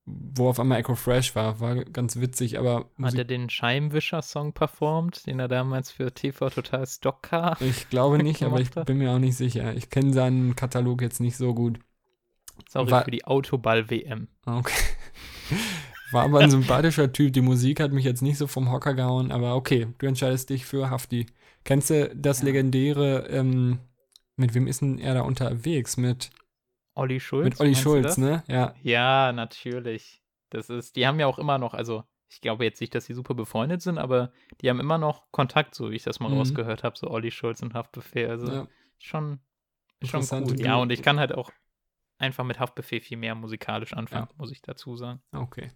wo 0.07 0.49
auf 0.49 0.59
einmal 0.59 0.79
Echo 0.81 0.95
Fresh 0.95 1.35
war. 1.37 1.61
War 1.61 1.85
ganz 1.85 2.17
witzig, 2.21 2.59
aber 2.59 2.77
Hat 2.77 2.99
Musik- 2.99 3.19
er 3.19 3.25
den 3.25 3.51
Scheibenwischer-Song 3.51 4.53
performt, 4.53 5.27
den 5.27 5.39
er 5.39 5.49
damals 5.49 5.91
für 5.91 6.13
TV 6.13 6.51
Total 6.51 6.87
Stockcar? 6.87 7.61
ich 7.61 7.89
glaube 7.91 8.19
nicht, 8.19 8.43
aber 8.45 8.61
ich 8.61 8.75
hat? 8.75 8.87
bin 8.87 8.99
mir 8.99 9.11
auch 9.13 9.19
nicht 9.19 9.37
sicher. 9.37 9.75
Ich 9.75 9.91
kenne 9.91 10.13
seinen 10.13 10.57
Katalog 10.57 11.03
jetzt 11.03 11.21
nicht 11.21 11.37
so 11.37 11.55
gut. 11.55 11.79
Sorry 12.69 12.91
War- 12.91 13.05
für 13.05 13.11
die 13.11 13.25
Autoball-WM. 13.25 14.29
Okay. 14.47 14.75
War 16.13 16.25
aber 16.25 16.41
ein 16.41 16.51
sympathischer 16.51 17.13
Typ. 17.13 17.33
Die 17.33 17.41
Musik 17.41 17.79
hat 17.79 17.93
mich 17.93 18.05
jetzt 18.05 18.21
nicht 18.23 18.37
so 18.37 18.49
vom 18.49 18.71
Hocker 18.73 18.95
gehauen, 18.95 19.31
aber 19.31 19.55
okay, 19.55 19.87
du 19.99 20.07
entscheidest 20.07 20.51
dich 20.51 20.67
für 20.67 20.91
Hafti. 20.91 21.27
Kennst 21.65 21.91
du 21.91 22.11
das 22.17 22.41
Ja. 22.41 22.47
legendäre, 22.47 23.29
ähm, 23.29 23.79
mit 24.37 24.55
wem 24.55 24.67
ist 24.67 24.81
denn 24.81 24.99
er 24.99 25.15
da 25.15 25.21
unterwegs? 25.23 25.97
Mit, 25.97 26.31
Olli 27.01 27.19
Schulz? 27.21 27.45
mit 27.45 27.61
Olli 27.61 27.75
Schulz, 27.75 28.17
ne? 28.19 28.43
Ja. 28.47 28.75
Ja, 28.83 29.33
natürlich. 29.33 30.23
Das 30.51 30.69
ist, 30.71 30.97
die 30.97 31.07
haben 31.07 31.19
ja 31.21 31.27
auch 31.27 31.39
immer 31.39 31.59
noch, 31.59 31.75
also 31.75 32.05
ich 32.29 32.41
glaube 32.41 32.65
jetzt 32.65 32.81
nicht, 32.81 32.95
dass 32.95 33.07
sie 33.07 33.15
super 33.15 33.35
befreundet 33.35 33.83
sind, 33.83 33.99
aber 33.99 34.33
die 34.61 34.69
haben 34.71 34.79
immer 34.81 34.99
noch 34.99 35.31
Kontakt, 35.33 35.75
so 35.75 35.91
wie 35.91 35.97
ich 35.97 36.03
das 36.03 36.21
mal 36.21 36.29
Mhm. 36.31 36.37
rausgehört 36.39 36.85
habe, 36.85 36.97
so 36.99 37.09
Olli 37.11 37.31
Schulz 37.31 37.63
und 37.63 37.75
Haftbefehl. 37.75 38.29
Also 38.29 38.47
ja. 38.53 38.69
schon, 38.99 39.41
schon 40.05 40.27
cool. 40.31 40.61
Ja, 40.61 40.75
Duo. 40.75 40.83
und 40.83 40.93
ich 40.93 41.03
kann 41.03 41.19
halt 41.19 41.33
auch 41.35 41.51
einfach 42.19 42.45
mit 42.45 42.61
Haftbefehl 42.61 43.01
viel 43.01 43.17
mehr 43.17 43.35
musikalisch 43.35 43.93
anfangen, 43.95 44.29
Ja. 44.31 44.35
muss 44.37 44.53
ich 44.53 44.61
dazu 44.63 44.97
sagen. 44.97 45.23
Okay. 45.33 45.71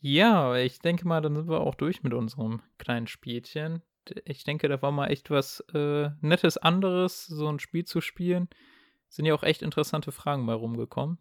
Ja, 0.00 0.56
ich 0.56 0.80
denke 0.80 1.08
mal, 1.08 1.22
dann 1.22 1.34
sind 1.34 1.48
wir 1.48 1.60
auch 1.60 1.74
durch 1.74 2.02
mit 2.02 2.12
unserem 2.12 2.60
kleinen 2.78 3.06
Spielchen. 3.06 3.82
Ich 4.26 4.44
denke, 4.44 4.68
da 4.68 4.82
war 4.82 4.92
mal 4.92 5.06
echt 5.08 5.30
was 5.30 5.60
äh, 5.72 6.10
Nettes 6.20 6.58
anderes, 6.58 7.24
so 7.26 7.48
ein 7.48 7.58
Spiel 7.58 7.84
zu 7.84 8.00
spielen. 8.02 8.48
Sind 9.14 9.26
ja 9.26 9.34
auch 9.34 9.44
echt 9.44 9.62
interessante 9.62 10.10
Fragen 10.10 10.44
bei 10.44 10.54
rumgekommen. 10.54 11.18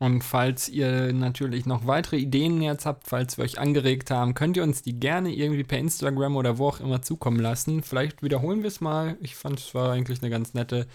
Und 0.00 0.22
falls 0.24 0.68
ihr 0.68 1.12
natürlich 1.12 1.64
noch 1.64 1.86
weitere 1.86 2.16
Ideen 2.16 2.60
jetzt 2.60 2.86
habt, 2.86 3.06
falls 3.06 3.38
wir 3.38 3.44
euch 3.44 3.60
angeregt 3.60 4.10
haben, 4.10 4.34
könnt 4.34 4.56
ihr 4.56 4.64
uns 4.64 4.82
die 4.82 4.98
gerne 4.98 5.32
irgendwie 5.32 5.62
per 5.62 5.78
Instagram 5.78 6.34
oder 6.34 6.58
wo 6.58 6.66
auch 6.66 6.80
immer 6.80 7.02
zukommen 7.02 7.38
lassen. 7.38 7.84
Vielleicht 7.84 8.24
wiederholen 8.24 8.62
wir 8.62 8.68
es 8.68 8.80
mal. 8.80 9.16
Ich 9.20 9.36
fand 9.36 9.60
es 9.60 9.76
war 9.76 9.92
eigentlich 9.92 10.22
eine 10.22 10.30
ganz 10.30 10.54
nette 10.54 10.88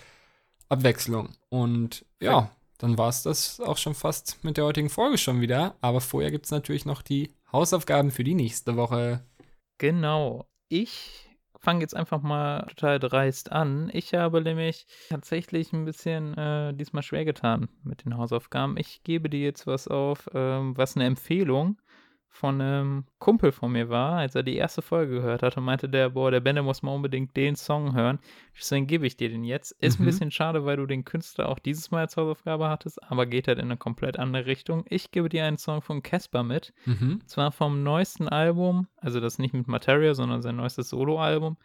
Abwechslung. 0.68 1.30
Und 1.48 2.06
ja, 2.20 2.52
dann 2.80 2.98
war 2.98 3.08
es 3.08 3.24
das 3.24 3.62
auch 3.62 3.78
schon 3.78 3.96
fast 3.96 4.44
mit 4.44 4.58
der 4.58 4.66
heutigen 4.66 4.90
Folge 4.90 5.18
schon 5.18 5.40
wieder. 5.40 5.78
Aber 5.80 6.02
vorher 6.02 6.32
gibt 6.32 6.44
es 6.46 6.52
natürlich 6.52 6.86
noch 6.86 7.02
die 7.02 7.34
Hausaufgaben 7.54 8.12
für 8.12 8.26
die 8.26 8.36
nächste 8.36 8.76
Woche. 8.76 9.24
Genau. 9.78 10.50
Ich 10.68 11.28
fange 11.60 11.81
jetzt 11.81 11.95
einfach 11.95 12.22
mal 12.22 12.65
total 12.68 12.99
dreist 12.99 13.52
an. 13.52 13.90
Ich 13.94 14.14
habe 14.14 14.41
nämlich 14.41 14.88
tatsächlich 15.10 15.73
ein 15.73 15.86
bisschen 15.86 16.38
äh, 16.38 16.73
diesmal 16.73 17.03
schwer 17.03 17.26
getan 17.26 17.69
mit 17.84 18.06
den 18.06 18.18
Hausaufgaben. 18.18 18.77
Ich 18.77 19.03
gebe 19.03 19.30
dir 19.30 19.41
jetzt 19.41 19.68
was 19.68 19.88
auf, 19.88 20.30
ähm, 20.34 20.76
was 20.77 20.95
eine 20.95 21.06
Empfehlung 21.06 21.77
von 22.31 22.61
einem 22.61 23.06
Kumpel 23.18 23.51
von 23.51 23.72
mir 23.72 23.89
war, 23.89 24.18
als 24.19 24.35
er 24.35 24.43
die 24.43 24.56
erste 24.56 24.81
Folge 24.81 25.15
gehört 25.15 25.41
hat 25.43 25.57
und 25.57 25.64
meinte 25.65 25.89
der, 25.89 26.11
boah, 26.11 26.31
der 26.31 26.39
Benne 26.39 26.61
muss 26.61 26.84
mal 26.84 26.93
unbedingt 26.93 27.35
den 27.35 27.56
Song 27.56 27.95
hören. 27.95 28.19
Deswegen 28.57 28.88
gebe 28.88 29.06
ich 29.07 29.18
dir 29.18 29.30
den 29.30 29.43
jetzt. 29.43 29.72
Ist 29.81 29.99
ein 29.99 30.03
Mhm. 30.03 30.06
bisschen 30.06 30.31
schade, 30.31 30.64
weil 30.64 30.77
du 30.77 30.85
den 30.85 31.03
Künstler 31.03 31.49
auch 31.49 31.60
dieses 31.60 31.91
Mal 31.91 32.01
als 32.01 32.15
Hausaufgabe 32.18 32.69
hattest, 32.69 33.01
aber 33.03 33.26
geht 33.26 33.47
halt 33.47 33.57
in 33.57 33.65
eine 33.65 33.77
komplett 33.77 34.18
andere 34.19 34.45
Richtung. 34.45 34.85
Ich 34.88 35.11
gebe 35.11 35.27
dir 35.27 35.43
einen 35.43 35.57
Song 35.57 35.81
von 35.81 36.01
Casper 36.03 36.43
mit. 36.43 36.72
Mhm. 36.85 37.22
Zwar 37.26 37.51
vom 37.51 37.84
neuesten 37.84 38.30
Album, 38.30 38.88
also 38.97 39.19
das 39.19 39.39
nicht 39.39 39.53
mit 39.53 39.68
Materia, 39.68 40.14
sondern 40.14 40.41
sein 40.41 40.56
neuestes 40.56 40.89
Soloalbum, 40.89 41.57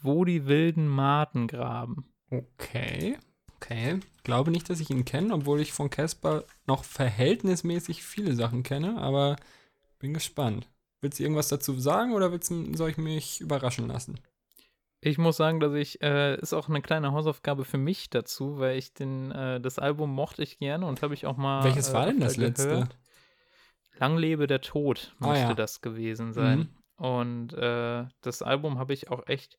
wo 0.00 0.24
die 0.24 0.46
wilden 0.46 0.86
Maten 0.88 1.48
graben. 1.48 2.06
Okay. 2.30 3.16
Okay. 3.56 3.98
Glaube 4.24 4.50
nicht, 4.50 4.68
dass 4.68 4.80
ich 4.80 4.90
ihn 4.90 5.04
kenne, 5.04 5.32
obwohl 5.34 5.60
ich 5.60 5.72
von 5.72 5.88
Casper 5.90 6.44
noch 6.66 6.84
verhältnismäßig 6.84 8.02
viele 8.02 8.34
Sachen 8.34 8.62
kenne, 8.62 8.98
aber 8.98 9.36
bin 10.04 10.12
gespannt. 10.12 10.68
Willst 11.00 11.18
du 11.18 11.22
irgendwas 11.22 11.48
dazu 11.48 11.78
sagen 11.80 12.12
oder 12.12 12.30
willst, 12.30 12.52
soll 12.76 12.90
ich 12.90 12.98
mich 12.98 13.40
überraschen 13.40 13.88
lassen? 13.88 14.20
Ich 15.00 15.16
muss 15.16 15.38
sagen, 15.38 15.60
dass 15.60 15.72
ich, 15.72 16.02
äh, 16.02 16.38
ist 16.40 16.52
auch 16.52 16.68
eine 16.68 16.82
kleine 16.82 17.12
Hausaufgabe 17.12 17.64
für 17.64 17.78
mich 17.78 18.10
dazu, 18.10 18.58
weil 18.58 18.76
ich 18.76 18.92
den, 18.92 19.30
äh, 19.30 19.62
das 19.62 19.78
Album 19.78 20.14
mochte 20.14 20.42
ich 20.42 20.58
gerne 20.58 20.84
und 20.84 21.00
habe 21.00 21.14
ich 21.14 21.24
auch 21.24 21.38
mal. 21.38 21.64
Welches 21.64 21.88
äh, 21.88 21.94
war 21.94 22.04
denn 22.06 22.20
das 22.20 22.32
öfter 22.32 22.42
letzte? 22.42 22.68
gehört. 22.68 22.98
Lang 23.98 24.18
lebe 24.18 24.46
der 24.46 24.60
Tod 24.60 25.14
Ah, 25.20 25.28
müsste 25.28 25.48
ja. 25.48 25.54
das 25.54 25.80
gewesen 25.80 26.34
sein. 26.34 26.70
Mhm. 26.98 27.04
Und 27.06 27.52
äh, 27.54 28.04
das 28.20 28.42
Album 28.42 28.78
habe 28.78 28.92
ich 28.92 29.10
auch 29.10 29.26
echt, 29.26 29.58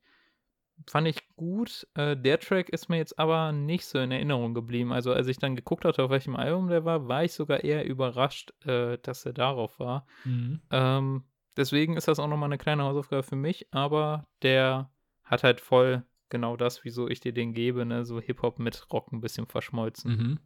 fand 0.87 1.07
ich 1.07 1.27
gut. 1.35 1.87
Äh, 1.95 2.17
der 2.17 2.39
Track 2.39 2.69
ist 2.69 2.89
mir 2.89 2.97
jetzt 2.97 3.17
aber 3.17 3.51
nicht 3.51 3.85
so 3.85 3.99
in 3.99 4.11
Erinnerung 4.11 4.53
geblieben. 4.53 4.91
Also 4.91 5.13
als 5.13 5.27
ich 5.27 5.37
dann 5.37 5.55
geguckt 5.55 5.85
hatte, 5.85 6.03
auf 6.03 6.11
welchem 6.11 6.35
Album 6.35 6.69
der 6.69 6.85
war, 6.85 7.07
war 7.07 7.23
ich 7.23 7.33
sogar 7.33 7.63
eher 7.63 7.85
überrascht, 7.85 8.53
äh, 8.65 8.97
dass 9.01 9.25
er 9.25 9.33
darauf 9.33 9.79
war. 9.79 10.05
Mhm. 10.23 10.61
Ähm, 10.71 11.23
deswegen 11.57 11.97
ist 11.97 12.07
das 12.07 12.19
auch 12.19 12.27
nochmal 12.27 12.49
eine 12.49 12.57
kleine 12.57 12.83
Hausaufgabe 12.83 13.23
für 13.23 13.35
mich, 13.35 13.67
aber 13.71 14.27
der 14.41 14.91
hat 15.23 15.43
halt 15.43 15.61
voll 15.61 16.03
genau 16.29 16.57
das, 16.57 16.83
wieso 16.83 17.07
ich 17.07 17.19
dir 17.19 17.33
den 17.33 17.53
gebe, 17.53 17.85
ne? 17.85 18.05
So 18.05 18.19
Hip-Hop 18.19 18.59
mit 18.59 18.91
Rock 18.91 19.11
ein 19.11 19.21
bisschen 19.21 19.47
verschmolzen. 19.47 20.11
Mhm. 20.11 20.39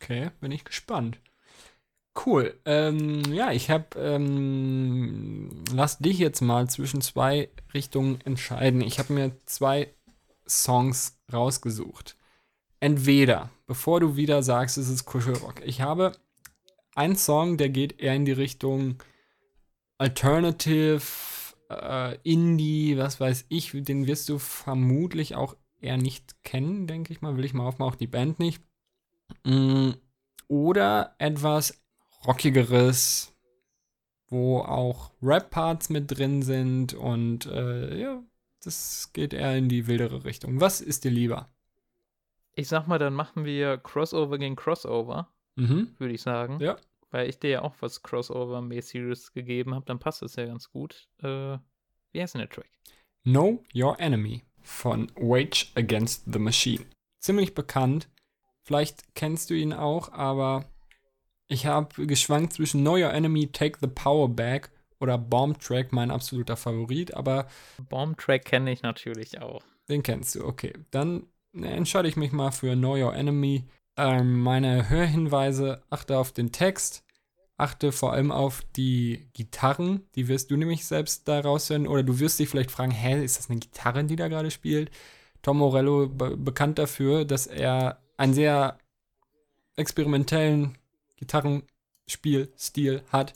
Okay, 0.00 0.30
bin 0.40 0.52
ich 0.52 0.64
gespannt. 0.64 1.20
Cool. 2.16 2.58
Ähm, 2.64 3.22
ja, 3.32 3.52
ich 3.52 3.70
habe, 3.70 3.98
ähm, 3.98 5.64
lass 5.72 5.98
dich 5.98 6.18
jetzt 6.18 6.40
mal 6.40 6.68
zwischen 6.68 7.00
zwei 7.00 7.50
Richtungen 7.72 8.20
entscheiden. 8.22 8.80
Ich 8.82 8.98
habe 8.98 9.12
mir 9.12 9.32
zwei 9.46 9.92
Songs 10.48 11.18
rausgesucht. 11.32 12.16
Entweder, 12.80 13.50
bevor 13.66 14.00
du 14.00 14.16
wieder 14.16 14.42
sagst, 14.42 14.78
es 14.78 14.88
ist 14.88 15.06
Kuschelrock, 15.06 15.62
ich 15.64 15.80
habe 15.80 16.12
einen 16.94 17.16
Song, 17.16 17.56
der 17.56 17.70
geht 17.70 18.00
eher 18.00 18.14
in 18.14 18.24
die 18.24 18.32
Richtung 18.32 19.02
Alternative, 19.98 21.00
äh, 21.70 22.16
Indie, 22.22 22.96
was 22.98 23.20
weiß 23.20 23.46
ich, 23.48 23.72
den 23.72 24.06
wirst 24.06 24.28
du 24.28 24.38
vermutlich 24.38 25.34
auch 25.34 25.56
eher 25.80 25.96
nicht 25.96 26.42
kennen, 26.44 26.86
denke 26.86 27.12
ich 27.12 27.22
mal. 27.22 27.36
Will 27.36 27.44
ich 27.44 27.54
mal 27.54 27.66
aufmachen, 27.66 27.92
auch 27.92 27.96
die 27.96 28.06
Band 28.06 28.38
nicht. 28.38 28.62
Mm, 29.44 29.92
Oder 30.48 31.14
etwas 31.18 31.83
rockigeres, 32.26 33.32
wo 34.28 34.58
auch 34.60 35.10
Rap-Parts 35.22 35.90
mit 35.90 36.10
drin 36.16 36.42
sind 36.42 36.94
und 36.94 37.46
äh, 37.46 37.98
ja, 38.00 38.22
das 38.62 39.10
geht 39.12 39.32
eher 39.34 39.56
in 39.56 39.68
die 39.68 39.86
wildere 39.86 40.24
Richtung. 40.24 40.60
Was 40.60 40.80
ist 40.80 41.04
dir 41.04 41.10
lieber? 41.10 41.50
Ich 42.56 42.68
sag 42.68 42.86
mal, 42.86 42.98
dann 42.98 43.14
machen 43.14 43.44
wir 43.44 43.78
Crossover 43.78 44.38
gegen 44.38 44.56
Crossover, 44.56 45.28
Mhm. 45.56 45.94
würde 45.98 46.14
ich 46.14 46.22
sagen. 46.22 46.58
Ja. 46.60 46.76
Weil 47.10 47.28
ich 47.28 47.38
dir 47.38 47.50
ja 47.50 47.62
auch 47.62 47.74
was 47.80 48.02
Crossover-mäßiges 48.02 49.32
gegeben 49.32 49.74
habe, 49.74 49.84
dann 49.86 50.00
passt 50.00 50.22
es 50.22 50.34
ja 50.36 50.46
ganz 50.46 50.70
gut. 50.70 51.08
Äh, 51.22 51.58
wie 52.12 52.20
heißt 52.20 52.34
denn 52.34 52.40
der 52.40 52.48
Track? 52.48 52.68
Know 53.22 53.62
Your 53.74 53.98
Enemy 54.00 54.42
von 54.62 55.12
Wage 55.16 55.66
Against 55.76 56.32
the 56.32 56.38
Machine. 56.40 56.84
Ziemlich 57.20 57.54
bekannt. 57.54 58.08
Vielleicht 58.62 59.14
kennst 59.14 59.50
du 59.50 59.54
ihn 59.54 59.72
auch, 59.72 60.10
aber 60.12 60.64
ich 61.48 61.66
habe 61.66 62.06
geschwankt 62.06 62.52
zwischen 62.54 62.80
Know 62.80 62.94
Your 62.94 63.12
Enemy, 63.12 63.48
Take 63.48 63.78
the 63.80 63.86
Power 63.86 64.28
Back 64.28 64.70
oder 65.00 65.18
Bomb 65.18 65.58
Track, 65.60 65.92
mein 65.92 66.10
absoluter 66.10 66.56
Favorit, 66.56 67.14
aber 67.14 67.46
Bomb-Track 67.88 68.44
kenne 68.44 68.72
ich 68.72 68.82
natürlich 68.82 69.40
auch. 69.40 69.62
den 69.88 70.02
kennst 70.02 70.34
du. 70.34 70.44
Okay, 70.44 70.72
dann 70.90 71.26
entscheide 71.52 72.08
ich 72.08 72.16
mich 72.16 72.32
mal 72.32 72.50
für 72.50 72.74
Know 72.74 72.96
Your 72.96 73.14
Enemy. 73.14 73.64
Ähm, 73.96 74.40
meine 74.40 74.88
Hörhinweise, 74.88 75.82
achte 75.90 76.18
auf 76.18 76.32
den 76.32 76.50
Text, 76.50 77.04
achte 77.56 77.92
vor 77.92 78.12
allem 78.12 78.32
auf 78.32 78.62
die 78.76 79.28
Gitarren, 79.34 80.08
die 80.16 80.26
wirst 80.26 80.50
du 80.50 80.56
nämlich 80.56 80.84
selbst 80.84 81.28
da 81.28 81.40
raushören, 81.40 81.86
oder 81.86 82.02
du 82.02 82.18
wirst 82.18 82.38
dich 82.38 82.48
vielleicht 82.48 82.72
fragen, 82.72 82.90
hä, 82.90 83.22
ist 83.22 83.38
das 83.38 83.50
eine 83.50 83.60
Gitarre, 83.60 84.04
die 84.04 84.16
da 84.16 84.28
gerade 84.28 84.50
spielt? 84.50 84.90
Tom 85.42 85.58
Morello 85.58 86.08
be 86.08 86.36
bekannt 86.36 86.78
dafür, 86.78 87.24
dass 87.24 87.46
er 87.46 88.02
einen 88.16 88.34
sehr 88.34 88.78
experimentellen 89.76 90.78
Gitarrenspielstil 91.26 93.02
hat 93.10 93.34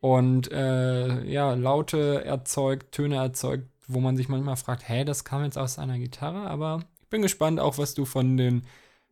und 0.00 0.50
äh, 0.52 1.24
ja, 1.24 1.54
Laute 1.54 2.24
erzeugt, 2.24 2.92
Töne 2.92 3.16
erzeugt, 3.16 3.68
wo 3.86 4.00
man 4.00 4.16
sich 4.16 4.28
manchmal 4.28 4.56
fragt, 4.56 4.88
hä, 4.88 5.04
das 5.04 5.24
kam 5.24 5.44
jetzt 5.44 5.58
aus 5.58 5.78
einer 5.78 5.98
Gitarre, 5.98 6.48
aber 6.48 6.80
ich 7.02 7.08
bin 7.08 7.22
gespannt 7.22 7.60
auch, 7.60 7.78
was 7.78 7.94
du 7.94 8.04
von 8.04 8.36
den 8.36 8.62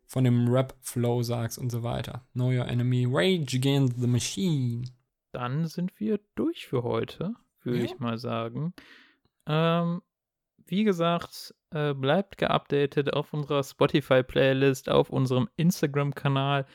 von 0.06 0.22
dem 0.24 0.48
Rap-Flow 0.48 1.22
sagst 1.22 1.58
und 1.58 1.70
so 1.70 1.82
weiter. 1.82 2.26
Know 2.34 2.50
Your 2.50 2.66
Enemy, 2.68 3.06
Rage 3.10 3.56
Against 3.56 3.98
the 3.98 4.06
Machine. 4.06 4.84
Dann 5.32 5.66
sind 5.66 5.98
wir 5.98 6.20
durch 6.34 6.66
für 6.66 6.82
heute, 6.82 7.34
würde 7.62 7.78
Ja. 7.78 7.84
ich 7.86 7.98
mal 7.98 8.18
sagen. 8.18 8.74
Ähm, 9.46 10.02
wie 10.66 10.84
gesagt, 10.84 11.54
äh, 11.70 11.94
bleibt 11.94 12.36
geupdatet 12.36 13.14
auf 13.14 13.32
unserer 13.32 13.64
Spotify-Playlist, 13.64 14.90
auf 14.90 15.08
unserem 15.10 15.48
Instagram-Kanal. 15.56 16.66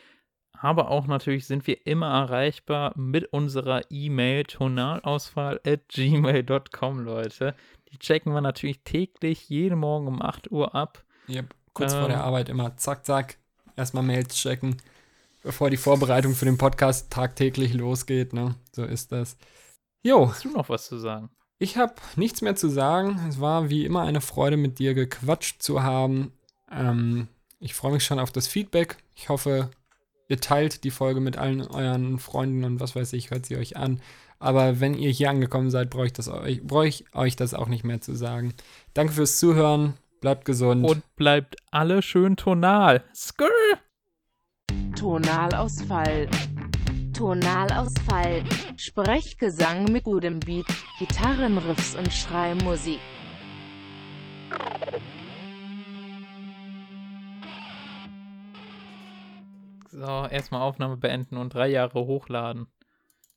Aber 0.62 0.90
auch 0.90 1.08
natürlich 1.08 1.48
sind 1.48 1.68
wir 1.68 1.88
immer 1.88 2.08
erreichbar 2.08 2.92
mit 2.98 3.32
unserer 3.32 3.84
E-Mail 3.90 4.44
tonalausfall 4.44 5.62
at 5.66 5.88
gmail.com, 5.88 7.00
Leute. 7.00 7.56
Die 7.92 7.98
checken 7.98 8.34
wir 8.34 8.42
natürlich 8.42 8.82
täglich, 8.84 9.48
jeden 9.48 9.80
Morgen 9.80 10.08
um 10.08 10.22
8 10.22 10.52
Uhr 10.52 10.76
ab. 10.76 11.04
Yep. 11.30 11.56
Kurz 11.74 11.94
vor 11.94 12.08
der 12.08 12.18
Ähm. 12.18 12.24
Arbeit 12.24 12.50
immer 12.50 12.76
zack, 12.76 13.06
zack, 13.06 13.38
erstmal 13.78 14.04
Mails 14.04 14.36
checken, 14.36 14.76
bevor 15.44 15.70
die 15.70 15.78
Vorbereitung 15.78 16.34
für 16.36 16.46
den 16.46 16.58
Podcast 16.58 17.10
tagtäglich 17.10 17.74
losgeht, 17.74 18.34
ne? 18.34 18.56
So 18.74 18.84
ist 18.84 19.14
das. 19.14 19.38
Jo, 20.04 20.30
Hast 20.30 20.44
du 20.44 20.50
noch 20.52 20.68
was 20.68 20.88
zu 20.88 20.98
sagen? 20.98 21.30
Ich 21.58 21.78
habe 21.78 21.94
nichts 22.18 22.42
mehr 22.42 22.56
zu 22.56 22.70
sagen. 22.70 23.20
Es 23.30 23.40
war 23.40 23.70
wie 23.70 23.86
immer 23.86 24.02
eine 24.02 24.22
Freude, 24.22 24.58
mit 24.58 24.80
dir 24.80 24.94
gequatscht 24.94 25.62
zu 25.62 25.84
haben. 25.84 26.34
Ähm, 26.72 27.28
ich 27.60 27.76
freue 27.76 27.94
mich 27.94 28.04
schon 28.04 28.20
auf 28.20 28.32
das 28.32 28.48
Feedback. 28.48 28.98
Ich 29.16 29.30
hoffe, 29.30 29.70
ihr 30.30 30.40
teilt 30.40 30.86
die 30.86 30.92
Folge 30.92 31.20
mit 31.20 31.38
allen 31.38 31.62
euren 31.62 32.20
Freunden 32.20 32.64
und 32.64 32.80
was 32.80 32.96
weiß 32.96 33.12
ich, 33.14 33.32
hört 33.32 33.46
sie 33.46 33.58
euch 33.58 33.76
an. 33.76 34.00
Aber 34.40 34.80
wenn 34.80 34.94
ihr 34.94 35.10
hier 35.10 35.30
angekommen 35.30 35.70
seid, 35.70 35.90
brauche 35.90 36.06
ich, 36.06 36.14
das 36.14 36.30
euch, 36.30 36.64
brauche 36.64 36.88
ich 36.88 37.04
euch 37.14 37.36
das 37.36 37.54
auch 37.54 37.68
nicht 37.68 37.84
mehr 37.84 38.00
zu 38.00 38.16
sagen. 38.16 38.54
Danke 38.94 39.12
fürs 39.12 39.38
Zuhören. 39.38 39.96
Bleibt 40.22 40.46
gesund. 40.46 40.86
Und 40.86 41.04
bleibt 41.16 41.58
alle 41.72 42.02
schön 42.02 42.38
tonal. 42.38 43.04
Skrrr! 43.14 43.50
Tonalausfall. 44.98 46.28
Tonalausfall. 47.14 48.44
Sprechgesang 48.76 49.86
mit 49.86 50.04
gutem 50.04 50.40
Beat, 50.40 50.66
Gitarrenriffs 51.00 51.96
und 51.96 52.14
Schreimusik. 52.14 53.00
So, 59.92 60.26
erstmal 60.28 60.62
Aufnahme 60.62 60.98
beenden 60.98 61.38
und 61.38 61.54
drei 61.54 61.68
Jahre 61.68 62.00
hochladen. 62.06 62.68